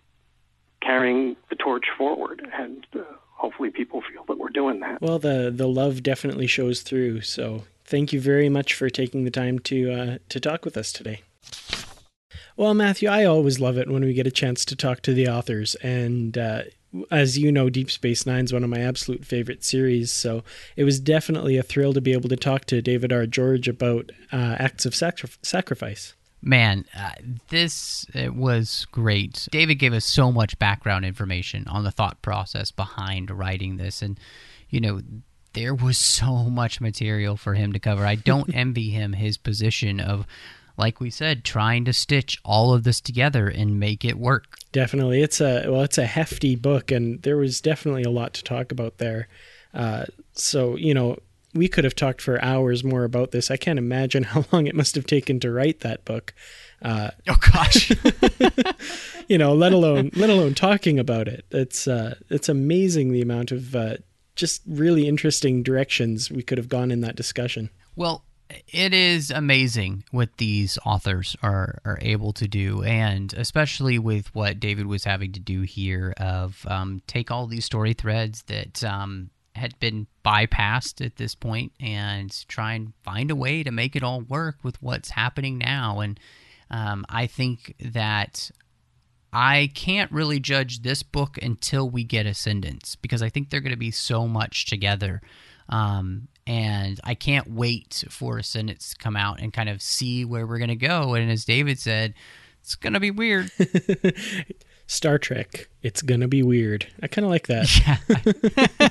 carrying 0.81 1.35
the 1.49 1.55
torch 1.55 1.85
forward, 1.97 2.47
and 2.53 2.85
uh, 2.95 3.03
hopefully 3.33 3.69
people 3.69 4.01
feel 4.11 4.23
that 4.27 4.37
we're 4.37 4.49
doing 4.49 4.79
that. 4.81 5.01
Well, 5.01 5.19
the 5.19 5.51
the 5.53 5.67
love 5.67 6.03
definitely 6.03 6.47
shows 6.47 6.81
through. 6.81 7.21
So 7.21 7.63
thank 7.85 8.13
you 8.13 8.21
very 8.21 8.49
much 8.49 8.73
for 8.73 8.89
taking 8.89 9.23
the 9.23 9.31
time 9.31 9.59
to 9.59 9.91
uh, 9.91 10.17
to 10.29 10.39
talk 10.39 10.65
with 10.65 10.77
us 10.77 10.91
today. 10.91 11.21
Well, 12.57 12.73
Matthew, 12.73 13.09
I 13.09 13.25
always 13.25 13.59
love 13.59 13.77
it 13.77 13.89
when 13.89 14.03
we 14.03 14.13
get 14.13 14.27
a 14.27 14.31
chance 14.31 14.65
to 14.65 14.75
talk 14.75 15.01
to 15.01 15.13
the 15.13 15.27
authors, 15.27 15.75
and 15.75 16.37
uh, 16.37 16.63
as 17.09 17.37
you 17.37 17.51
know, 17.51 17.69
Deep 17.69 17.89
Space 17.89 18.25
Nine 18.25 18.45
is 18.45 18.53
one 18.53 18.63
of 18.63 18.69
my 18.69 18.81
absolute 18.81 19.25
favorite 19.25 19.63
series. 19.63 20.11
So 20.11 20.43
it 20.75 20.83
was 20.83 20.99
definitely 20.99 21.57
a 21.57 21.63
thrill 21.63 21.93
to 21.93 22.01
be 22.01 22.13
able 22.13 22.29
to 22.29 22.35
talk 22.35 22.65
to 22.65 22.81
David 22.81 23.13
R. 23.13 23.25
George 23.25 23.67
about 23.67 24.11
uh, 24.31 24.55
acts 24.59 24.85
of 24.85 24.93
sacri- 24.93 25.29
sacrifice. 25.41 26.13
Man, 26.41 26.85
uh, 26.97 27.11
this 27.49 28.05
was 28.15 28.87
great. 28.91 29.47
David 29.51 29.75
gave 29.75 29.93
us 29.93 30.05
so 30.05 30.31
much 30.31 30.57
background 30.57 31.05
information 31.05 31.67
on 31.67 31.83
the 31.83 31.91
thought 31.91 32.21
process 32.21 32.71
behind 32.71 33.29
writing 33.29 33.77
this. 33.77 34.01
And, 34.01 34.19
you 34.69 34.81
know, 34.81 35.01
there 35.53 35.75
was 35.75 35.97
so 35.97 36.43
much 36.45 36.81
material 36.81 37.37
for 37.37 37.53
him 37.53 37.73
to 37.73 37.79
cover. 37.79 38.05
I 38.05 38.15
don't 38.15 38.49
envy 38.55 38.89
him 38.89 39.13
his 39.13 39.37
position 39.37 39.99
of, 39.99 40.25
like 40.77 40.99
we 40.99 41.09
said, 41.09 41.43
trying 41.43 41.85
to 41.85 41.93
stitch 41.93 42.39
all 42.43 42.73
of 42.73 42.83
this 42.83 43.01
together 43.01 43.47
and 43.47 43.79
make 43.79 44.03
it 44.03 44.17
work. 44.17 44.57
Definitely. 44.71 45.21
It's 45.21 45.41
a, 45.41 45.69
well, 45.69 45.83
it's 45.83 45.97
a 45.97 46.05
hefty 46.05 46.55
book, 46.55 46.91
and 46.91 47.21
there 47.21 47.37
was 47.37 47.61
definitely 47.61 48.03
a 48.03 48.09
lot 48.09 48.33
to 48.33 48.43
talk 48.43 48.71
about 48.71 48.97
there. 48.97 49.27
Uh, 49.73 50.05
so, 50.33 50.75
you 50.75 50.93
know, 50.93 51.17
we 51.53 51.67
could 51.67 51.83
have 51.83 51.95
talked 51.95 52.21
for 52.21 52.41
hours 52.43 52.83
more 52.83 53.03
about 53.03 53.31
this. 53.31 53.51
I 53.51 53.57
can't 53.57 53.79
imagine 53.79 54.23
how 54.23 54.45
long 54.51 54.67
it 54.67 54.75
must 54.75 54.95
have 54.95 55.05
taken 55.05 55.39
to 55.41 55.51
write 55.51 55.81
that 55.81 56.05
book. 56.05 56.33
Uh, 56.81 57.11
oh 57.27 57.37
gosh, 57.53 57.91
you 59.27 59.37
know, 59.37 59.53
let 59.53 59.71
alone 59.71 60.11
let 60.15 60.29
alone 60.29 60.55
talking 60.55 60.99
about 60.99 61.27
it. 61.27 61.45
It's 61.51 61.87
uh, 61.87 62.15
it's 62.29 62.49
amazing 62.49 63.11
the 63.11 63.21
amount 63.21 63.51
of 63.51 63.75
uh, 63.75 63.97
just 64.35 64.61
really 64.67 65.07
interesting 65.07 65.61
directions 65.61 66.31
we 66.31 66.41
could 66.41 66.57
have 66.57 66.69
gone 66.69 66.91
in 66.91 67.01
that 67.01 67.15
discussion. 67.15 67.69
Well, 67.95 68.23
it 68.67 68.93
is 68.93 69.29
amazing 69.31 70.03
what 70.11 70.37
these 70.37 70.79
authors 70.85 71.35
are 71.43 71.79
are 71.85 71.99
able 72.01 72.33
to 72.33 72.47
do, 72.47 72.83
and 72.83 73.33
especially 73.33 73.99
with 73.99 74.33
what 74.33 74.59
David 74.59 74.87
was 74.87 75.03
having 75.03 75.31
to 75.33 75.39
do 75.39 75.61
here 75.61 76.13
of 76.17 76.65
um, 76.67 77.01
take 77.05 77.29
all 77.29 77.45
these 77.45 77.65
story 77.65 77.93
threads 77.93 78.43
that 78.43 78.83
um, 78.83 79.29
had 79.55 79.77
been 79.79 80.07
bypassed 80.23 81.05
at 81.05 81.17
this 81.17 81.35
point 81.35 81.73
and 81.79 82.47
try 82.47 82.73
and 82.73 82.93
find 83.03 83.31
a 83.31 83.35
way 83.35 83.63
to 83.63 83.71
make 83.71 83.95
it 83.95 84.03
all 84.03 84.21
work 84.21 84.57
with 84.63 84.81
what's 84.81 85.11
happening 85.11 85.57
now. 85.57 85.99
And 85.99 86.19
um, 86.69 87.05
I 87.09 87.27
think 87.27 87.75
that 87.79 88.49
I 89.33 89.71
can't 89.73 90.11
really 90.11 90.39
judge 90.39 90.81
this 90.81 91.03
book 91.03 91.37
until 91.41 91.89
we 91.89 92.03
get 92.03 92.25
Ascendance 92.25 92.95
because 92.95 93.21
I 93.21 93.29
think 93.29 93.49
they're 93.49 93.61
going 93.61 93.71
to 93.71 93.77
be 93.77 93.91
so 93.91 94.27
much 94.27 94.65
together. 94.65 95.21
Um, 95.69 96.27
and 96.47 96.99
I 97.03 97.15
can't 97.15 97.51
wait 97.51 98.03
for 98.09 98.37
Ascendance 98.37 98.91
to 98.91 98.97
come 98.97 99.15
out 99.15 99.41
and 99.41 99.53
kind 99.53 99.69
of 99.69 99.81
see 99.81 100.25
where 100.25 100.47
we're 100.47 100.57
going 100.57 100.69
to 100.69 100.75
go. 100.75 101.13
And 101.13 101.29
as 101.29 101.45
David 101.45 101.79
said, 101.79 102.13
it's 102.61 102.75
going 102.75 102.93
to 102.93 102.99
be 102.99 103.11
weird. 103.11 103.51
Star 104.91 105.17
Trek. 105.17 105.69
It's 105.81 106.01
gonna 106.01 106.27
be 106.27 106.43
weird. 106.43 106.85
I 107.01 107.07
kind 107.07 107.23
of 107.23 107.31
like 107.31 107.47
that. 107.47 107.79
Yeah. 107.79 108.89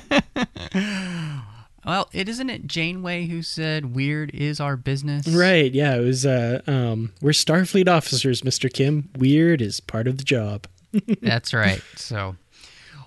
well, 1.85 2.09
it 2.13 2.29
isn't 2.29 2.49
it 2.49 2.67
Janeway 2.67 3.27
who 3.27 3.41
said 3.41 3.95
weird 3.95 4.31
is 4.33 4.59
our 4.59 4.77
business? 4.77 5.27
Right, 5.27 5.73
yeah, 5.73 5.95
it 5.95 6.01
was 6.01 6.25
uh 6.25 6.61
um 6.67 7.13
we're 7.21 7.31
Starfleet 7.31 7.87
officers, 7.87 8.41
Mr. 8.41 8.71
Kim. 8.71 9.09
Weird 9.17 9.61
is 9.61 9.79
part 9.79 10.07
of 10.07 10.17
the 10.17 10.23
job. 10.23 10.67
That's 11.21 11.53
right. 11.53 11.81
So 11.95 12.35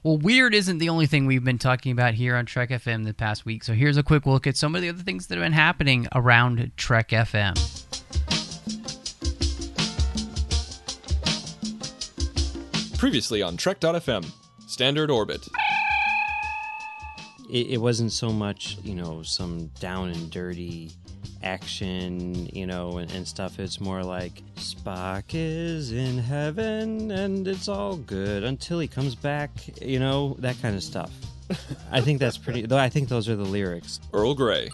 well, 0.04 0.18
weird 0.18 0.54
isn't 0.54 0.78
the 0.78 0.90
only 0.90 1.06
thing 1.06 1.24
we've 1.24 1.42
been 1.42 1.58
talking 1.58 1.90
about 1.90 2.12
here 2.12 2.36
on 2.36 2.44
Trek 2.44 2.68
FM 2.68 3.06
the 3.06 3.14
past 3.14 3.46
week. 3.46 3.64
So 3.64 3.72
here's 3.72 3.96
a 3.96 4.02
quick 4.02 4.26
look 4.26 4.46
at 4.46 4.54
some 4.54 4.74
of 4.74 4.82
the 4.82 4.90
other 4.90 5.02
things 5.02 5.28
that 5.28 5.38
have 5.38 5.44
been 5.44 5.52
happening 5.52 6.06
around 6.14 6.72
Trek 6.76 7.08
FM. 7.08 7.54
Previously 12.98 13.40
on 13.40 13.56
Trek.fm, 13.56 14.30
Standard 14.66 15.10
Orbit. 15.10 15.48
It, 17.50 17.72
it 17.72 17.76
wasn't 17.78 18.12
so 18.12 18.30
much, 18.30 18.78
you 18.82 18.94
know, 18.94 19.22
some 19.22 19.66
down 19.80 20.10
and 20.10 20.30
dirty 20.30 20.90
action, 21.42 22.46
you 22.46 22.66
know, 22.66 22.98
and, 22.98 23.10
and 23.12 23.26
stuff. 23.28 23.58
It's 23.58 23.80
more 23.80 24.02
like 24.02 24.42
Spock 24.56 25.24
is 25.32 25.92
in 25.92 26.18
heaven 26.18 27.10
and 27.10 27.46
it's 27.46 27.68
all 27.68 27.96
good 27.96 28.44
until 28.44 28.78
he 28.78 28.88
comes 28.88 29.14
back, 29.14 29.50
you 29.80 29.98
know, 29.98 30.36
that 30.40 30.60
kind 30.60 30.74
of 30.74 30.82
stuff. 30.82 31.10
I 31.92 32.00
think 32.00 32.18
that's 32.20 32.38
pretty. 32.38 32.62
Though 32.62 32.78
I 32.78 32.88
think 32.88 33.08
those 33.08 33.28
are 33.28 33.36
the 33.36 33.44
lyrics. 33.44 34.00
Earl 34.12 34.34
Grey. 34.34 34.70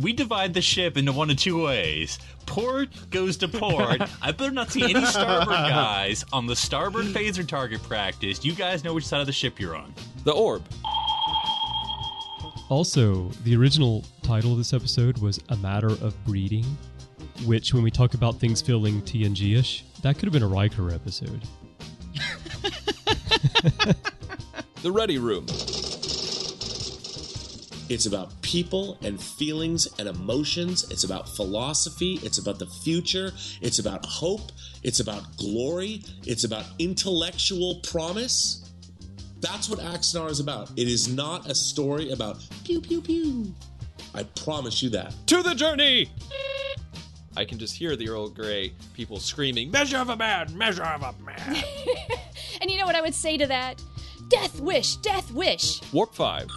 We 0.00 0.12
divide 0.12 0.54
the 0.54 0.62
ship 0.62 0.96
into 0.96 1.12
one 1.12 1.30
of 1.30 1.36
two 1.36 1.62
ways. 1.64 2.18
Port 2.46 2.88
goes 3.10 3.36
to 3.38 3.48
port. 3.48 4.02
I 4.22 4.32
better 4.32 4.50
not 4.50 4.70
see 4.70 4.82
any 4.82 5.04
starboard 5.06 5.56
guys 5.56 6.24
on 6.32 6.46
the 6.46 6.56
starboard 6.56 7.06
phaser 7.06 7.46
target 7.46 7.82
practice. 7.82 8.44
You 8.44 8.54
guys 8.54 8.82
know 8.84 8.94
which 8.94 9.06
side 9.06 9.20
of 9.20 9.26
the 9.26 9.32
ship 9.32 9.60
you're 9.60 9.76
on. 9.76 9.94
The 10.24 10.32
Orb. 10.32 10.62
Also, 12.68 13.28
the 13.44 13.54
original 13.54 14.04
title 14.22 14.52
of 14.52 14.58
this 14.58 14.72
episode 14.72 15.18
was 15.18 15.38
A 15.50 15.56
Matter 15.56 15.90
of 15.90 16.14
Breeding, 16.24 16.64
which, 17.44 17.74
when 17.74 17.82
we 17.82 17.90
talk 17.90 18.14
about 18.14 18.40
things 18.40 18.62
feeling 18.62 19.02
TNG 19.02 19.56
ish, 19.58 19.84
that 20.02 20.16
could 20.16 20.24
have 20.24 20.32
been 20.32 20.42
a 20.42 20.48
Riker 20.48 20.92
episode. 20.92 21.42
The 24.82 24.92
Ready 24.92 25.16
Room. 25.16 25.46
It's 27.88 28.04
about 28.04 28.38
people 28.42 28.98
and 29.02 29.18
feelings 29.18 29.88
and 29.98 30.06
emotions. 30.08 30.84
It's 30.90 31.04
about 31.04 31.26
philosophy. 31.26 32.20
It's 32.22 32.36
about 32.36 32.58
the 32.58 32.66
future. 32.66 33.32
It's 33.62 33.78
about 33.78 34.04
hope. 34.04 34.52
It's 34.82 35.00
about 35.00 35.38
glory. 35.38 36.02
It's 36.26 36.44
about 36.44 36.66
intellectual 36.78 37.76
promise. 37.76 38.63
That's 39.44 39.68
what 39.68 39.78
Axanar 39.78 40.30
is 40.30 40.40
about. 40.40 40.70
It 40.74 40.88
is 40.88 41.06
not 41.06 41.50
a 41.50 41.54
story 41.54 42.12
about 42.12 42.38
pew, 42.64 42.80
pew, 42.80 43.02
pew. 43.02 43.54
I 44.14 44.22
promise 44.22 44.82
you 44.82 44.88
that. 44.90 45.14
To 45.26 45.42
the 45.42 45.54
journey! 45.54 46.08
I 47.36 47.44
can 47.44 47.58
just 47.58 47.76
hear 47.76 47.94
the 47.94 48.08
Earl 48.08 48.30
Grey 48.30 48.72
people 48.94 49.20
screaming, 49.20 49.70
Measure 49.70 49.98
of 49.98 50.08
a 50.08 50.16
man! 50.16 50.56
Measure 50.56 50.84
of 50.84 51.02
a 51.02 51.14
man! 51.22 51.62
And 52.62 52.70
you 52.70 52.78
know 52.78 52.86
what 52.86 52.94
I 52.94 53.02
would 53.02 53.14
say 53.14 53.36
to 53.36 53.46
that? 53.48 53.82
Death 54.28 54.58
wish, 54.60 54.96
death 54.96 55.30
wish. 55.32 55.80
Warp 55.92 56.14
5. 56.14 56.48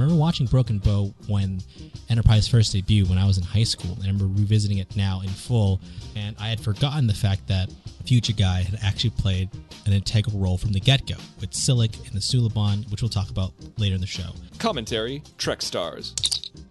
I 0.00 0.04
remember 0.04 0.18
watching 0.18 0.46
Broken 0.46 0.78
Bow 0.78 1.12
when 1.26 1.60
Enterprise 2.08 2.48
first 2.48 2.74
debuted 2.74 3.10
when 3.10 3.18
I 3.18 3.26
was 3.26 3.36
in 3.36 3.44
high 3.44 3.64
school. 3.64 3.92
And 3.96 4.04
I 4.04 4.06
remember 4.06 4.28
revisiting 4.40 4.78
it 4.78 4.96
now 4.96 5.20
in 5.20 5.28
full, 5.28 5.78
and 6.16 6.34
I 6.40 6.48
had 6.48 6.58
forgotten 6.58 7.06
the 7.06 7.12
fact 7.12 7.46
that 7.48 7.70
Future 8.06 8.32
Guy 8.32 8.62
had 8.62 8.78
actually 8.82 9.10
played 9.10 9.50
an 9.84 9.92
integral 9.92 10.38
role 10.38 10.56
from 10.56 10.72
the 10.72 10.80
get-go 10.80 11.16
with 11.38 11.50
Silik 11.50 11.94
and 12.06 12.14
the 12.14 12.20
Suliban, 12.20 12.90
which 12.90 13.02
we'll 13.02 13.10
talk 13.10 13.28
about 13.28 13.52
later 13.76 13.94
in 13.94 14.00
the 14.00 14.06
show. 14.06 14.30
Commentary 14.58 15.22
Trek 15.36 15.60
Stars. 15.60 16.14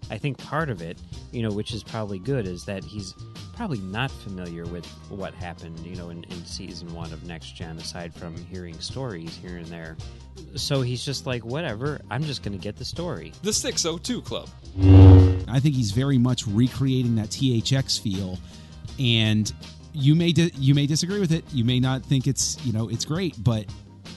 I 0.10 0.18
think 0.18 0.40
part 0.40 0.72
of 0.72 0.82
it, 0.82 0.98
you 1.32 1.44
know, 1.44 1.52
which 1.52 1.72
is 1.72 1.84
probably 1.84 2.18
good, 2.18 2.48
is 2.48 2.66
that 2.66 2.84
he's 2.84 3.14
probably 3.60 3.80
not 3.80 4.10
familiar 4.10 4.66
with 4.68 4.86
what 5.10 5.34
happened, 5.34 5.78
you 5.82 5.94
know, 5.98 6.12
in, 6.12 6.24
in 6.30 6.46
season 6.46 6.88
one 6.94 7.12
of 7.12 7.26
Next 7.26 7.58
Gen, 7.58 7.76
aside 7.76 8.16
from 8.16 8.34
hearing 8.46 8.80
stories 8.80 9.36
here 9.36 9.58
and 9.58 9.66
there. 9.66 9.98
So 10.56 10.80
he's 10.80 11.04
just 11.04 11.26
like, 11.26 11.44
whatever, 11.44 12.00
I'm 12.10 12.24
just 12.24 12.42
going 12.42 12.58
to 12.58 12.64
get 12.64 12.78
the 12.78 12.86
story. 12.86 13.34
The 13.44 13.52
602 13.52 14.22
Club. 14.22 14.48
I 15.50 15.60
think 15.60 15.76
he's 15.76 15.92
very 15.92 16.18
much 16.18 16.48
recreating 16.48 17.18
that 17.18 17.32
THX 17.32 18.00
feel, 18.00 18.40
and 18.98 19.52
you 19.92 20.16
may 20.16 20.32
di- 20.32 20.54
you 20.56 20.74
may 20.74 20.86
disagree 20.86 21.20
with 21.20 21.34
it. 21.34 21.44
You 21.52 21.66
may 21.66 21.82
not 21.82 22.02
think 22.06 22.28
it's 22.28 22.58
you 22.66 22.72
know 22.72 22.88
it's 22.88 23.04
great, 23.04 23.44
but 23.44 23.66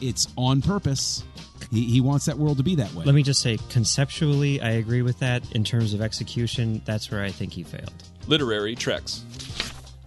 it's 0.01 0.29
on 0.37 0.63
purpose. 0.63 1.25
He, 1.73 1.87
he 1.87 2.01
wants 2.01 2.27
that 2.27 2.39
world 2.39 2.59
to 2.59 2.63
be 2.63 2.77
that 2.77 2.95
way. 2.95 3.05
Let 3.05 3.15
me 3.17 3.25
just 3.25 3.41
say, 3.41 3.59
conceptually, 3.71 4.61
I 4.61 4.73
agree 4.73 5.03
with 5.03 5.19
that. 5.19 5.51
In 5.51 5.65
terms 5.65 5.95
of 5.95 6.01
execution, 6.01 6.81
that's 6.85 7.11
where 7.11 7.25
I 7.25 7.31
think 7.31 7.53
he 7.53 7.65
failed. 7.65 7.93
Literary 8.27 8.75
Treks. 8.75 9.25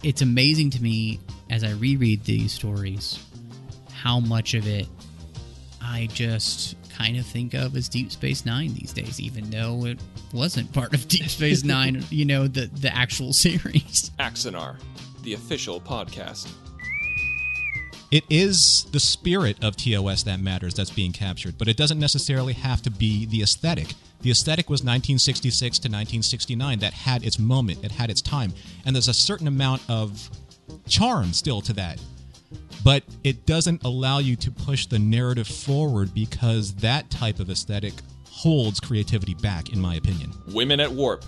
It's 0.02 0.22
amazing 0.22 0.70
to 0.70 0.82
me 0.82 1.20
as 1.50 1.64
I 1.64 1.72
reread 1.72 2.24
these 2.24 2.52
stories 2.52 3.18
how 3.90 4.20
much 4.20 4.54
of 4.54 4.66
it 4.68 4.86
I 5.82 6.08
just 6.12 6.76
kind 6.90 7.16
of 7.16 7.26
think 7.26 7.54
of 7.54 7.76
as 7.76 7.88
Deep 7.88 8.10
Space 8.12 8.44
Nine 8.46 8.74
these 8.74 8.92
days, 8.92 9.20
even 9.20 9.50
though 9.50 9.84
it 9.86 9.98
wasn't 10.32 10.72
part 10.72 10.94
of 10.94 11.06
Deep 11.08 11.28
Space 11.28 11.64
Nine, 11.64 12.04
you 12.10 12.24
know, 12.24 12.46
the, 12.46 12.66
the 12.66 12.94
actual 12.94 13.32
series. 13.32 14.10
Axanar, 14.18 14.76
the 15.22 15.34
official 15.34 15.80
podcast. 15.80 16.48
It 18.10 18.24
is 18.30 18.86
the 18.92 19.00
spirit 19.00 19.62
of 19.64 19.76
TOS 19.76 20.22
that 20.24 20.40
matters 20.40 20.74
that's 20.74 20.90
being 20.90 21.12
captured, 21.12 21.58
but 21.58 21.66
it 21.66 21.76
doesn't 21.76 21.98
necessarily 21.98 22.52
have 22.52 22.80
to 22.82 22.90
be 22.90 23.26
the 23.26 23.42
aesthetic. 23.42 23.88
The 24.26 24.32
aesthetic 24.32 24.68
was 24.68 24.80
1966 24.80 25.78
to 25.78 25.86
1969. 25.86 26.80
That 26.80 26.92
had 26.92 27.24
its 27.24 27.38
moment, 27.38 27.84
it 27.84 27.92
had 27.92 28.10
its 28.10 28.20
time. 28.20 28.52
And 28.84 28.92
there's 28.92 29.06
a 29.06 29.14
certain 29.14 29.46
amount 29.46 29.82
of 29.88 30.28
charm 30.88 31.32
still 31.32 31.60
to 31.60 31.72
that. 31.74 32.00
But 32.82 33.04
it 33.22 33.46
doesn't 33.46 33.84
allow 33.84 34.18
you 34.18 34.34
to 34.34 34.50
push 34.50 34.86
the 34.86 34.98
narrative 34.98 35.46
forward 35.46 36.12
because 36.12 36.74
that 36.74 37.08
type 37.08 37.38
of 37.38 37.50
aesthetic 37.50 37.92
holds 38.28 38.80
creativity 38.80 39.34
back, 39.34 39.72
in 39.72 39.80
my 39.80 39.94
opinion. 39.94 40.32
Women 40.48 40.80
at 40.80 40.90
Warp. 40.90 41.24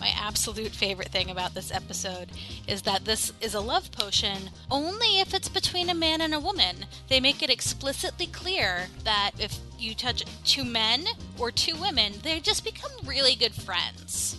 My 0.00 0.10
absolute 0.18 0.72
favorite 0.72 1.10
thing 1.10 1.30
about 1.30 1.52
this 1.52 1.70
episode 1.70 2.30
is 2.66 2.82
that 2.82 3.04
this 3.04 3.32
is 3.42 3.52
a 3.52 3.60
love 3.60 3.92
potion 3.92 4.48
only 4.70 5.20
if 5.20 5.34
it's 5.34 5.48
between 5.48 5.90
a 5.90 5.94
man 5.94 6.22
and 6.22 6.32
a 6.32 6.40
woman. 6.40 6.86
They 7.08 7.20
make 7.20 7.42
it 7.42 7.50
explicitly 7.50 8.26
clear 8.26 8.86
that 9.04 9.32
if 9.38 9.58
you 9.78 9.94
touch 9.94 10.24
two 10.44 10.64
men 10.64 11.04
or 11.38 11.50
two 11.50 11.76
women, 11.76 12.14
they 12.22 12.40
just 12.40 12.64
become 12.64 12.90
really 13.04 13.34
good 13.34 13.54
friends. 13.54 14.38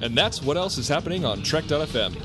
And 0.00 0.16
that's 0.16 0.42
what 0.42 0.56
else 0.56 0.78
is 0.78 0.88
happening 0.88 1.24
on 1.26 1.42
Trek.fm. 1.42 2.16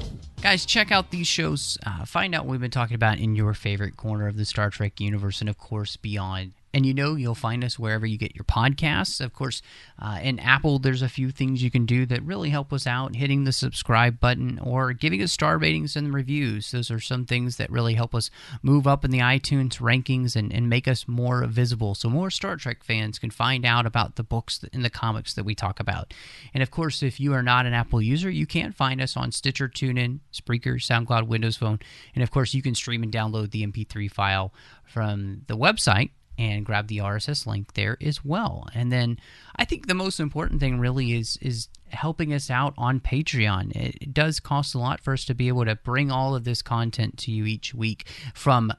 Guys, 0.42 0.66
check 0.66 0.90
out 0.90 1.12
these 1.12 1.28
shows. 1.28 1.78
Uh, 1.86 2.06
find 2.06 2.34
out 2.34 2.46
what 2.46 2.52
we've 2.52 2.62
been 2.62 2.72
talking 2.72 2.96
about 2.96 3.20
in 3.20 3.36
your 3.36 3.54
favorite 3.54 3.98
corner 3.98 4.28
of 4.28 4.38
the 4.38 4.46
Star 4.46 4.70
Trek 4.70 5.02
universe 5.02 5.42
and, 5.42 5.50
of 5.50 5.58
course, 5.58 5.98
beyond. 5.98 6.54
And 6.74 6.86
you 6.86 6.94
know 6.94 7.16
you'll 7.16 7.36
find 7.36 7.64
us 7.64 7.80
wherever 7.80 8.06
you 8.06 8.18
get 8.18 8.36
your 8.36 8.44
podcasts. 8.44 9.20
Of 9.20 9.34
course, 9.34 9.62
uh, 9.98 10.20
in 10.22 10.40
Apple, 10.40 10.80
there's 10.80 11.02
a 11.02 11.10
few 11.10 11.32
things 11.32 11.64
you 11.64 11.72
can 11.72 11.86
do 11.86 12.06
that 12.06 12.22
really 12.24 12.50
help 12.50 12.72
us 12.72 12.86
out. 12.86 13.16
Hitting 13.16 13.44
the 13.44 13.52
subscribe 13.52 14.20
button 14.20 14.60
or 14.60 14.94
giving 14.94 15.22
us 15.22 15.32
star 15.32 15.58
ratings 15.58 15.96
and 15.96 16.14
reviews. 16.14 16.72
Those 16.72 16.92
are 16.92 17.00
some 17.00 17.26
things 17.26 17.58
that 17.58 17.72
really 17.72 17.96
help 17.96 18.14
us 18.14 18.30
move 18.62 18.86
up 18.86 19.04
in 19.04 19.12
the 19.12 19.20
iTunes 19.20 19.80
rankings 19.80 20.36
and, 20.36 20.54
and 20.54 20.70
make 20.70 20.88
us 20.88 21.08
more 21.08 21.46
visible. 21.46 21.96
So 21.96 22.10
more 22.10 22.30
Star 22.30 22.56
Trek 22.56 22.84
fans 22.84 23.20
can 23.20 23.32
find 23.32 23.66
out 23.66 23.86
about 23.86 24.16
the 24.16 24.24
books 24.24 24.64
and 24.72 24.86
the 24.86 24.90
comics 24.90 25.34
that 25.34 25.46
we 25.46 25.56
talk 25.56 25.80
about. 25.80 26.14
And 26.54 26.62
of 26.62 26.72
course, 26.72 27.02
if 27.02 27.20
you 27.20 27.34
are 27.34 27.44
not 27.44 27.66
an 27.66 27.74
Apple 27.74 28.02
user, 28.02 28.30
you 28.30 28.46
can 28.46 28.72
find 28.72 29.02
us 29.02 29.18
on 29.18 29.32
Stitcher, 29.32 29.68
TuneIn, 29.68 30.20
Spreaker, 30.34 30.76
SoundCloud, 30.76 31.28
Windows 31.28 31.58
Phone. 31.58 31.80
And 32.14 32.24
of 32.24 32.32
course, 32.32 32.54
you 32.54 32.62
can 32.62 32.76
stream 32.76 33.04
and 33.04 33.12
download 33.12 33.52
the 33.52 33.66
MP3 33.66 34.12
file 34.12 34.54
from 34.86 35.42
the 35.48 35.58
website 35.58 36.12
and 36.40 36.66
grab 36.66 36.88
the 36.88 37.00
RSS 37.00 37.46
link 37.46 37.74
there 37.74 37.98
as 38.02 38.24
well. 38.24 38.70
And 38.74 38.92
then 38.92 39.20
I 39.58 39.66
think 39.66 39.88
the 39.88 39.94
most 39.94 40.22
important 40.22 40.62
thing 40.62 40.80
really 40.80 41.14
is 41.14 41.38
is 41.42 41.68
helping 41.90 42.34
us 42.34 42.50
out 42.50 42.74
on 42.78 43.02
Patreon. 43.02 43.76
It, 43.76 43.96
it 44.02 44.14
does 44.14 44.40
cost 44.40 44.74
a 44.74 44.80
lot 44.80 45.02
for 45.02 45.14
us 45.14 45.26
to 45.26 45.36
be 45.36 45.50
able 45.50 45.66
to 45.66 45.76
bring 45.76 46.10
all 46.10 46.36
of 46.36 46.46
this 46.46 46.62
content 46.62 47.18
to 47.20 47.32
you 47.32 47.46
each 47.46 47.74
week 47.74 48.08
from 48.34 48.72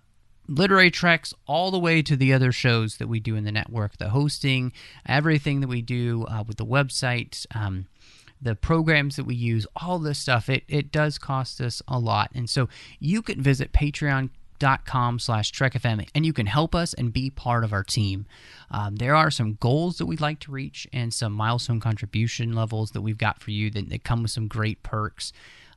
literary 0.48 0.90
treks 0.90 1.34
all 1.46 1.70
the 1.70 1.78
way 1.78 2.00
to 2.02 2.16
the 2.16 2.32
other 2.32 2.50
shows 2.50 2.96
that 2.96 3.08
we 3.08 3.20
do 3.20 3.36
in 3.36 3.44
the 3.44 3.52
network, 3.52 3.98
the 3.98 4.08
hosting, 4.08 4.72
everything 5.06 5.60
that 5.60 5.68
we 5.68 5.82
do 5.82 6.24
uh, 6.28 6.42
with 6.46 6.56
the 6.56 6.66
website. 6.66 7.46
Um, 7.54 7.86
the 8.42 8.54
programs 8.54 9.16
that 9.16 9.24
we 9.24 9.34
use, 9.34 9.66
all 9.76 9.98
this 9.98 10.18
stuff, 10.18 10.48
it, 10.48 10.64
it 10.66 10.90
does 10.90 11.18
cost 11.18 11.60
us 11.60 11.82
a 11.86 11.98
lot. 11.98 12.30
And 12.34 12.48
so 12.48 12.70
you 12.98 13.20
can 13.20 13.42
visit 13.42 13.74
Patreon 13.74 14.30
dot 14.60 14.86
com 14.86 15.18
slash 15.18 15.50
trekfm 15.50 16.08
and 16.14 16.24
you 16.24 16.32
can 16.32 16.46
help 16.46 16.72
us 16.74 16.94
and 16.94 17.12
be 17.12 17.30
part 17.30 17.64
of 17.64 17.72
our 17.72 17.82
team. 17.82 18.26
Um, 18.70 18.96
there 18.96 19.16
are 19.16 19.32
some 19.32 19.54
goals 19.54 19.98
that 19.98 20.06
we'd 20.06 20.20
like 20.20 20.38
to 20.40 20.52
reach 20.52 20.86
and 20.92 21.12
some 21.12 21.32
milestone 21.32 21.80
contribution 21.80 22.52
levels 22.52 22.92
that 22.92 23.00
we've 23.00 23.18
got 23.18 23.40
for 23.40 23.50
you 23.50 23.70
that, 23.70 23.88
that 23.88 24.04
come 24.04 24.22
with 24.22 24.30
some 24.30 24.46
great 24.46 24.84
perks. 24.84 25.32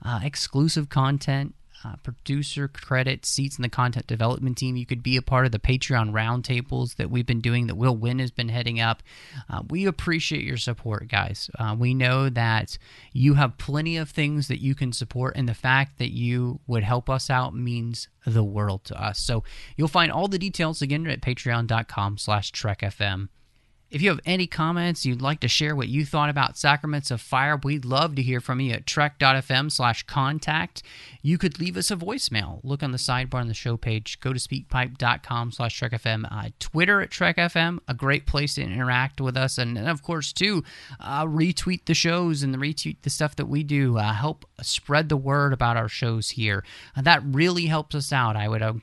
Uh, 0.06 0.20
exclusive 0.22 0.90
content 0.90 1.56
uh, 1.86 1.96
producer 2.04 2.68
credit, 2.68 3.26
seats 3.26 3.58
in 3.58 3.62
the 3.62 3.70
content 3.70 4.08
development 4.08 4.58
team. 4.58 4.76
You 4.76 4.86
could 4.86 5.04
be 5.04 5.18
a 5.18 5.22
part 5.22 5.46
of 5.46 5.52
the 5.52 5.60
Patreon 5.60 6.12
roundtables 6.12 6.96
that 6.96 7.10
we've 7.10 7.26
been 7.26 7.42
doing 7.42 7.68
that 7.68 7.76
Will 7.76 7.98
Nguyen 7.98 8.20
has 8.20 8.32
been 8.32 8.50
heading 8.50 8.80
up. 8.80 9.04
Uh, 9.50 9.64
we 9.70 9.86
appreciate 9.86 10.44
your 10.44 10.58
support, 10.58 11.08
guys. 11.08 11.50
Uh, 11.58 11.76
we 11.78 11.94
know 11.94 12.30
that 12.30 12.78
you 13.12 13.36
have 13.36 13.58
plenty 13.58 13.98
of 13.98 14.10
things 14.10 14.48
that 14.48 14.62
you 14.62 14.76
can 14.76 14.94
support, 14.94 15.36
and 15.36 15.48
the 15.48 15.54
fact 15.54 16.00
that 16.00 16.12
you 16.12 16.60
would 16.68 16.84
help 16.84 17.10
us 17.10 17.30
out 17.30 17.56
means 17.56 18.08
the 18.26 18.44
world 18.44 18.84
to 18.86 19.02
us. 19.02 19.20
So 19.20 19.44
you'll 19.76 19.88
find 19.88 20.12
all 20.12 20.28
the 20.28 20.40
details 20.40 20.82
again 20.82 21.08
at 21.08 21.22
patreon.com 21.22 22.18
slash 22.18 22.52
trekfm. 22.52 23.30
If 23.94 24.02
you 24.02 24.10
have 24.10 24.22
any 24.26 24.48
comments, 24.48 25.06
you'd 25.06 25.22
like 25.22 25.40
to 25.42 25.48
share 25.48 25.76
what 25.76 25.88
you 25.88 26.04
thought 26.04 26.32
about 26.32 26.58
Sacraments 26.58 27.12
of 27.12 27.22
Fire, 27.22 27.60
we'd 27.64 27.86
love 27.86 28.16
to 28.16 28.24
hear 28.24 28.42
from 28.42 28.60
you 28.60 28.74
at 28.74 28.88
trek.fm 28.88 29.72
slash 29.72 30.02
contact. 30.08 30.82
You 31.22 31.38
could 31.38 31.60
leave 31.60 31.78
us 31.78 31.92
a 31.92 31.96
voicemail. 31.96 32.60
Look 32.64 32.82
on 32.82 32.92
the 32.92 32.98
sidebar 32.98 33.36
on 33.36 33.50
the 33.50 33.54
show 33.54 33.78
page. 33.78 34.20
Go 34.20 34.34
to 34.34 34.40
speakpipe.com 34.40 35.52
slash 35.52 35.80
trekfm. 35.80 36.26
Uh, 36.32 36.50
Twitter 36.58 37.02
at 37.02 37.12
trekfm, 37.12 37.78
a 37.88 37.94
great 37.94 38.26
place 38.26 38.56
to 38.56 38.64
interact 38.64 39.22
with 39.22 39.38
us. 39.38 39.60
And, 39.60 39.78
and 39.78 39.88
of 39.88 40.02
course, 40.02 40.34
too, 40.34 40.64
uh, 41.00 41.26
retweet 41.26 41.86
the 41.86 41.94
shows 41.94 42.42
and 42.42 42.52
the 42.52 42.58
retweet 42.58 42.98
the 43.04 43.12
stuff 43.12 43.36
that 43.36 43.46
we 43.46 43.62
do. 43.62 44.00
Uh, 44.00 44.12
help 44.12 44.46
spread 44.64 45.10
the 45.10 45.18
word 45.18 45.54
about 45.54 45.78
our 45.78 45.88
shows 45.88 46.32
here. 46.32 46.66
Uh, 46.98 47.04
that 47.04 47.22
really 47.24 47.68
helps 47.68 47.94
us 47.94 48.12
out. 48.12 48.36
I 48.36 48.48
would 48.48 48.64
uh, 48.64 48.74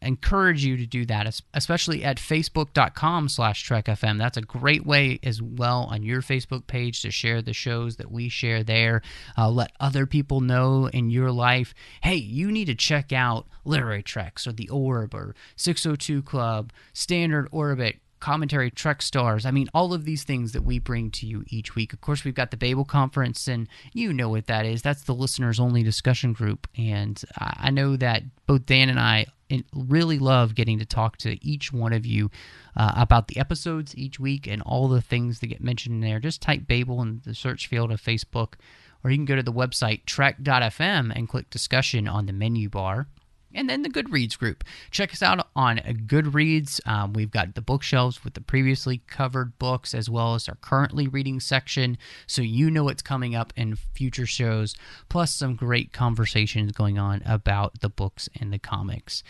encourage 0.00 0.64
you 0.64 0.76
to 0.76 0.86
do 0.86 1.04
that 1.06 1.42
especially 1.54 2.04
at 2.04 2.18
facebook.com 2.18 3.28
slash 3.28 3.68
trekfm. 3.68 4.18
That's 4.18 4.36
a 4.36 4.42
great 4.42 4.86
way 4.86 5.18
as 5.22 5.42
well 5.42 5.88
on 5.90 6.02
your 6.02 6.22
facebook 6.22 6.66
page 6.66 7.02
to 7.02 7.10
share 7.10 7.42
the 7.42 7.52
shows 7.52 7.96
that 7.96 8.10
we 8.10 8.28
share 8.28 8.62
there. 8.62 9.02
Uh, 9.36 9.50
let 9.50 9.72
other 9.80 10.06
people 10.06 10.40
know 10.40 10.86
in 10.86 11.10
your 11.10 11.32
life 11.32 11.74
hey 12.02 12.16
you 12.16 12.50
need 12.50 12.66
to 12.66 12.74
check 12.74 13.12
out 13.12 13.46
literary 13.64 14.02
treks 14.02 14.46
or 14.46 14.52
the 14.52 14.68
orb 14.68 15.14
or 15.14 15.34
602 15.56 16.22
club 16.22 16.72
standard 16.92 17.48
orbit 17.50 17.96
commentary 18.20 18.70
trek 18.70 19.02
stars. 19.02 19.46
I 19.46 19.50
mean 19.50 19.68
all 19.74 19.94
of 19.94 20.04
these 20.04 20.24
things 20.24 20.52
that 20.52 20.62
we 20.62 20.78
bring 20.78 21.10
to 21.12 21.26
you 21.26 21.44
each 21.48 21.74
week. 21.74 21.92
Of 21.92 22.00
course 22.00 22.24
we've 22.24 22.34
got 22.34 22.50
the 22.50 22.56
babel 22.56 22.84
conference 22.84 23.48
and 23.48 23.68
you 23.92 24.12
know 24.12 24.28
what 24.28 24.46
that 24.46 24.66
is. 24.66 24.82
That's 24.82 25.02
the 25.02 25.14
listeners 25.14 25.60
only 25.60 25.82
discussion 25.82 26.32
group. 26.32 26.66
And 26.76 27.20
i 27.36 27.70
know 27.70 27.96
that 27.96 28.22
both 28.46 28.66
dan 28.66 28.88
and 28.88 29.00
i 29.00 29.26
really 29.72 30.18
love 30.18 30.54
getting 30.54 30.78
to 30.78 30.86
talk 30.86 31.16
to 31.18 31.44
each 31.46 31.72
one 31.72 31.92
of 31.92 32.04
you 32.04 32.30
uh, 32.76 32.92
about 32.96 33.28
the 33.28 33.38
episodes 33.38 33.96
each 33.96 34.20
week 34.20 34.46
and 34.46 34.62
all 34.62 34.88
the 34.88 35.00
things 35.00 35.40
that 35.40 35.46
get 35.48 35.62
mentioned 35.62 35.96
in 35.96 36.08
there. 36.08 36.20
Just 36.20 36.42
type 36.42 36.66
babel 36.66 37.02
in 37.02 37.22
the 37.24 37.34
search 37.34 37.66
field 37.66 37.90
of 37.90 38.00
facebook 38.00 38.54
or 39.02 39.10
you 39.10 39.16
can 39.16 39.24
go 39.24 39.36
to 39.36 39.42
the 39.42 39.52
website 39.52 40.04
trek.fm 40.06 41.12
and 41.14 41.28
click 41.28 41.48
discussion 41.50 42.08
on 42.08 42.26
the 42.26 42.32
menu 42.32 42.68
bar 42.68 43.06
and 43.54 43.68
then 43.68 43.82
the 43.82 43.88
Goodreads 43.88 44.38
group. 44.38 44.64
Check 44.90 45.12
us 45.12 45.22
out 45.22 45.48
on 45.56 45.78
Goodreads. 45.78 46.86
Um, 46.86 47.12
we've 47.12 47.30
got 47.30 47.54
the 47.54 47.62
bookshelves 47.62 48.24
with 48.24 48.34
the 48.34 48.40
previously 48.40 49.02
covered 49.06 49.58
books 49.58 49.94
as 49.94 50.10
well 50.10 50.34
as 50.34 50.48
our 50.48 50.56
currently 50.56 51.08
reading 51.08 51.40
section, 51.40 51.98
so 52.26 52.42
you 52.42 52.70
know 52.70 52.84
what's 52.84 53.02
coming 53.02 53.34
up 53.34 53.52
in 53.56 53.76
future 53.76 54.26
shows, 54.26 54.74
plus 55.08 55.34
some 55.34 55.54
great 55.54 55.92
conversations 55.92 56.72
going 56.72 56.98
on 56.98 57.22
about 57.24 57.80
the 57.80 57.88
books 57.88 58.28
and 58.40 58.52
the 58.52 58.58
comics. 58.58 59.22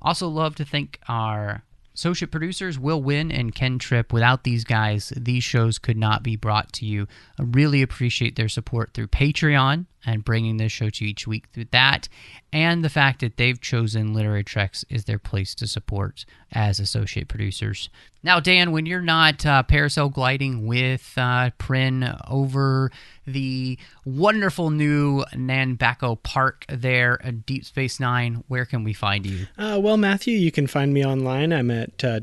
Also, 0.00 0.28
love 0.28 0.54
to 0.56 0.64
thank 0.64 0.98
our 1.08 1.62
Associate 1.94 2.30
producers 2.30 2.76
Will 2.76 3.00
Nguyen 3.00 3.32
and 3.32 3.54
Ken 3.54 3.78
Tripp. 3.78 4.12
Without 4.12 4.42
these 4.42 4.64
guys, 4.64 5.12
these 5.16 5.44
shows 5.44 5.78
could 5.78 5.96
not 5.96 6.24
be 6.24 6.34
brought 6.34 6.72
to 6.74 6.84
you. 6.84 7.06
I 7.38 7.44
really 7.44 7.82
appreciate 7.82 8.34
their 8.34 8.48
support 8.48 8.92
through 8.92 9.06
Patreon 9.08 9.86
and 10.06 10.24
bringing 10.24 10.56
this 10.56 10.72
show 10.72 10.90
to 10.90 11.04
you 11.04 11.10
each 11.10 11.26
week 11.26 11.46
through 11.52 11.66
that, 11.72 12.08
and 12.52 12.84
the 12.84 12.88
fact 12.88 13.20
that 13.20 13.36
they've 13.36 13.60
chosen 13.60 14.14
Literary 14.14 14.44
Treks 14.44 14.84
is 14.88 15.04
their 15.04 15.18
place 15.18 15.54
to 15.56 15.66
support 15.66 16.24
as 16.52 16.78
associate 16.78 17.28
producers. 17.28 17.88
Now, 18.22 18.40
Dan, 18.40 18.72
when 18.72 18.86
you're 18.86 19.02
not 19.02 19.44
uh, 19.44 19.64
parasail 19.68 20.10
gliding 20.10 20.66
with 20.66 21.12
uh, 21.18 21.50
Prin 21.58 22.16
over 22.26 22.90
the 23.26 23.78
wonderful 24.06 24.70
new 24.70 25.24
Nambaco 25.34 26.22
Park 26.22 26.64
there 26.68 27.20
at 27.22 27.44
Deep 27.44 27.66
Space 27.66 28.00
Nine, 28.00 28.42
where 28.48 28.64
can 28.64 28.82
we 28.82 28.94
find 28.94 29.26
you? 29.26 29.46
Uh, 29.58 29.78
well, 29.82 29.98
Matthew, 29.98 30.38
you 30.38 30.50
can 30.50 30.66
find 30.66 30.94
me 30.94 31.04
online. 31.04 31.52
I'm 31.52 31.70
at 31.70 32.02
uh, 32.02 32.20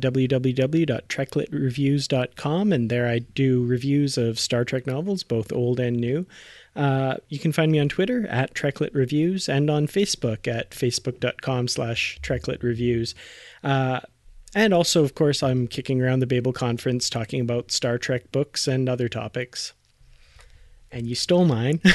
and 2.72 2.90
there 2.90 3.08
I 3.08 3.20
do 3.20 3.64
reviews 3.64 4.18
of 4.18 4.40
Star 4.40 4.66
Trek 4.66 4.88
novels, 4.88 5.22
both 5.24 5.52
old 5.52 5.80
and 5.80 5.98
new. 5.98 6.26
Uh, 6.76 7.18
you 7.27 7.38
can 7.38 7.52
find 7.52 7.72
me 7.72 7.80
on 7.80 7.89
Twitter 7.89 8.26
at 8.27 8.53
Treklit 8.53 8.93
Reviews 8.93 9.49
and 9.49 9.69
on 9.69 9.88
Facebook 9.88 10.48
at 10.48 10.72
facebook.com 10.72 11.68
slash 11.68 12.19
Treklit 12.22 12.64
Reviews. 12.64 13.14
Uh, 13.64 13.99
and 14.53 14.73
also, 14.73 15.03
of 15.03 15.15
course, 15.15 15.43
I'm 15.43 15.68
kicking 15.68 16.02
around 16.02 16.19
the 16.19 16.27
Babel 16.27 16.53
conference 16.53 17.10
talking 17.10 17.41
about 17.41 17.72
Star 17.72 17.98
Trek 17.98 18.31
books 18.31 18.68
and 18.68 18.88
other 18.89 19.07
topics. 19.07 19.73
And 20.93 21.07
you 21.07 21.15
stole 21.15 21.45
mine. 21.45 21.80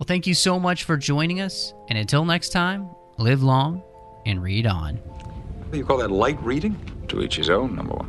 Well, 0.00 0.06
thank 0.06 0.26
you 0.26 0.32
so 0.32 0.58
much 0.58 0.84
for 0.84 0.96
joining 0.96 1.42
us. 1.42 1.74
And 1.90 1.98
until 1.98 2.24
next 2.24 2.48
time, 2.48 2.88
live 3.18 3.42
long 3.42 3.82
and 4.24 4.42
read 4.42 4.64
on. 4.64 4.98
You 5.74 5.84
call 5.84 5.98
that 5.98 6.10
light 6.10 6.42
reading? 6.42 6.74
To 7.08 7.20
each 7.20 7.36
his 7.36 7.50
own, 7.50 7.76
number 7.76 7.92
one. 7.94 8.08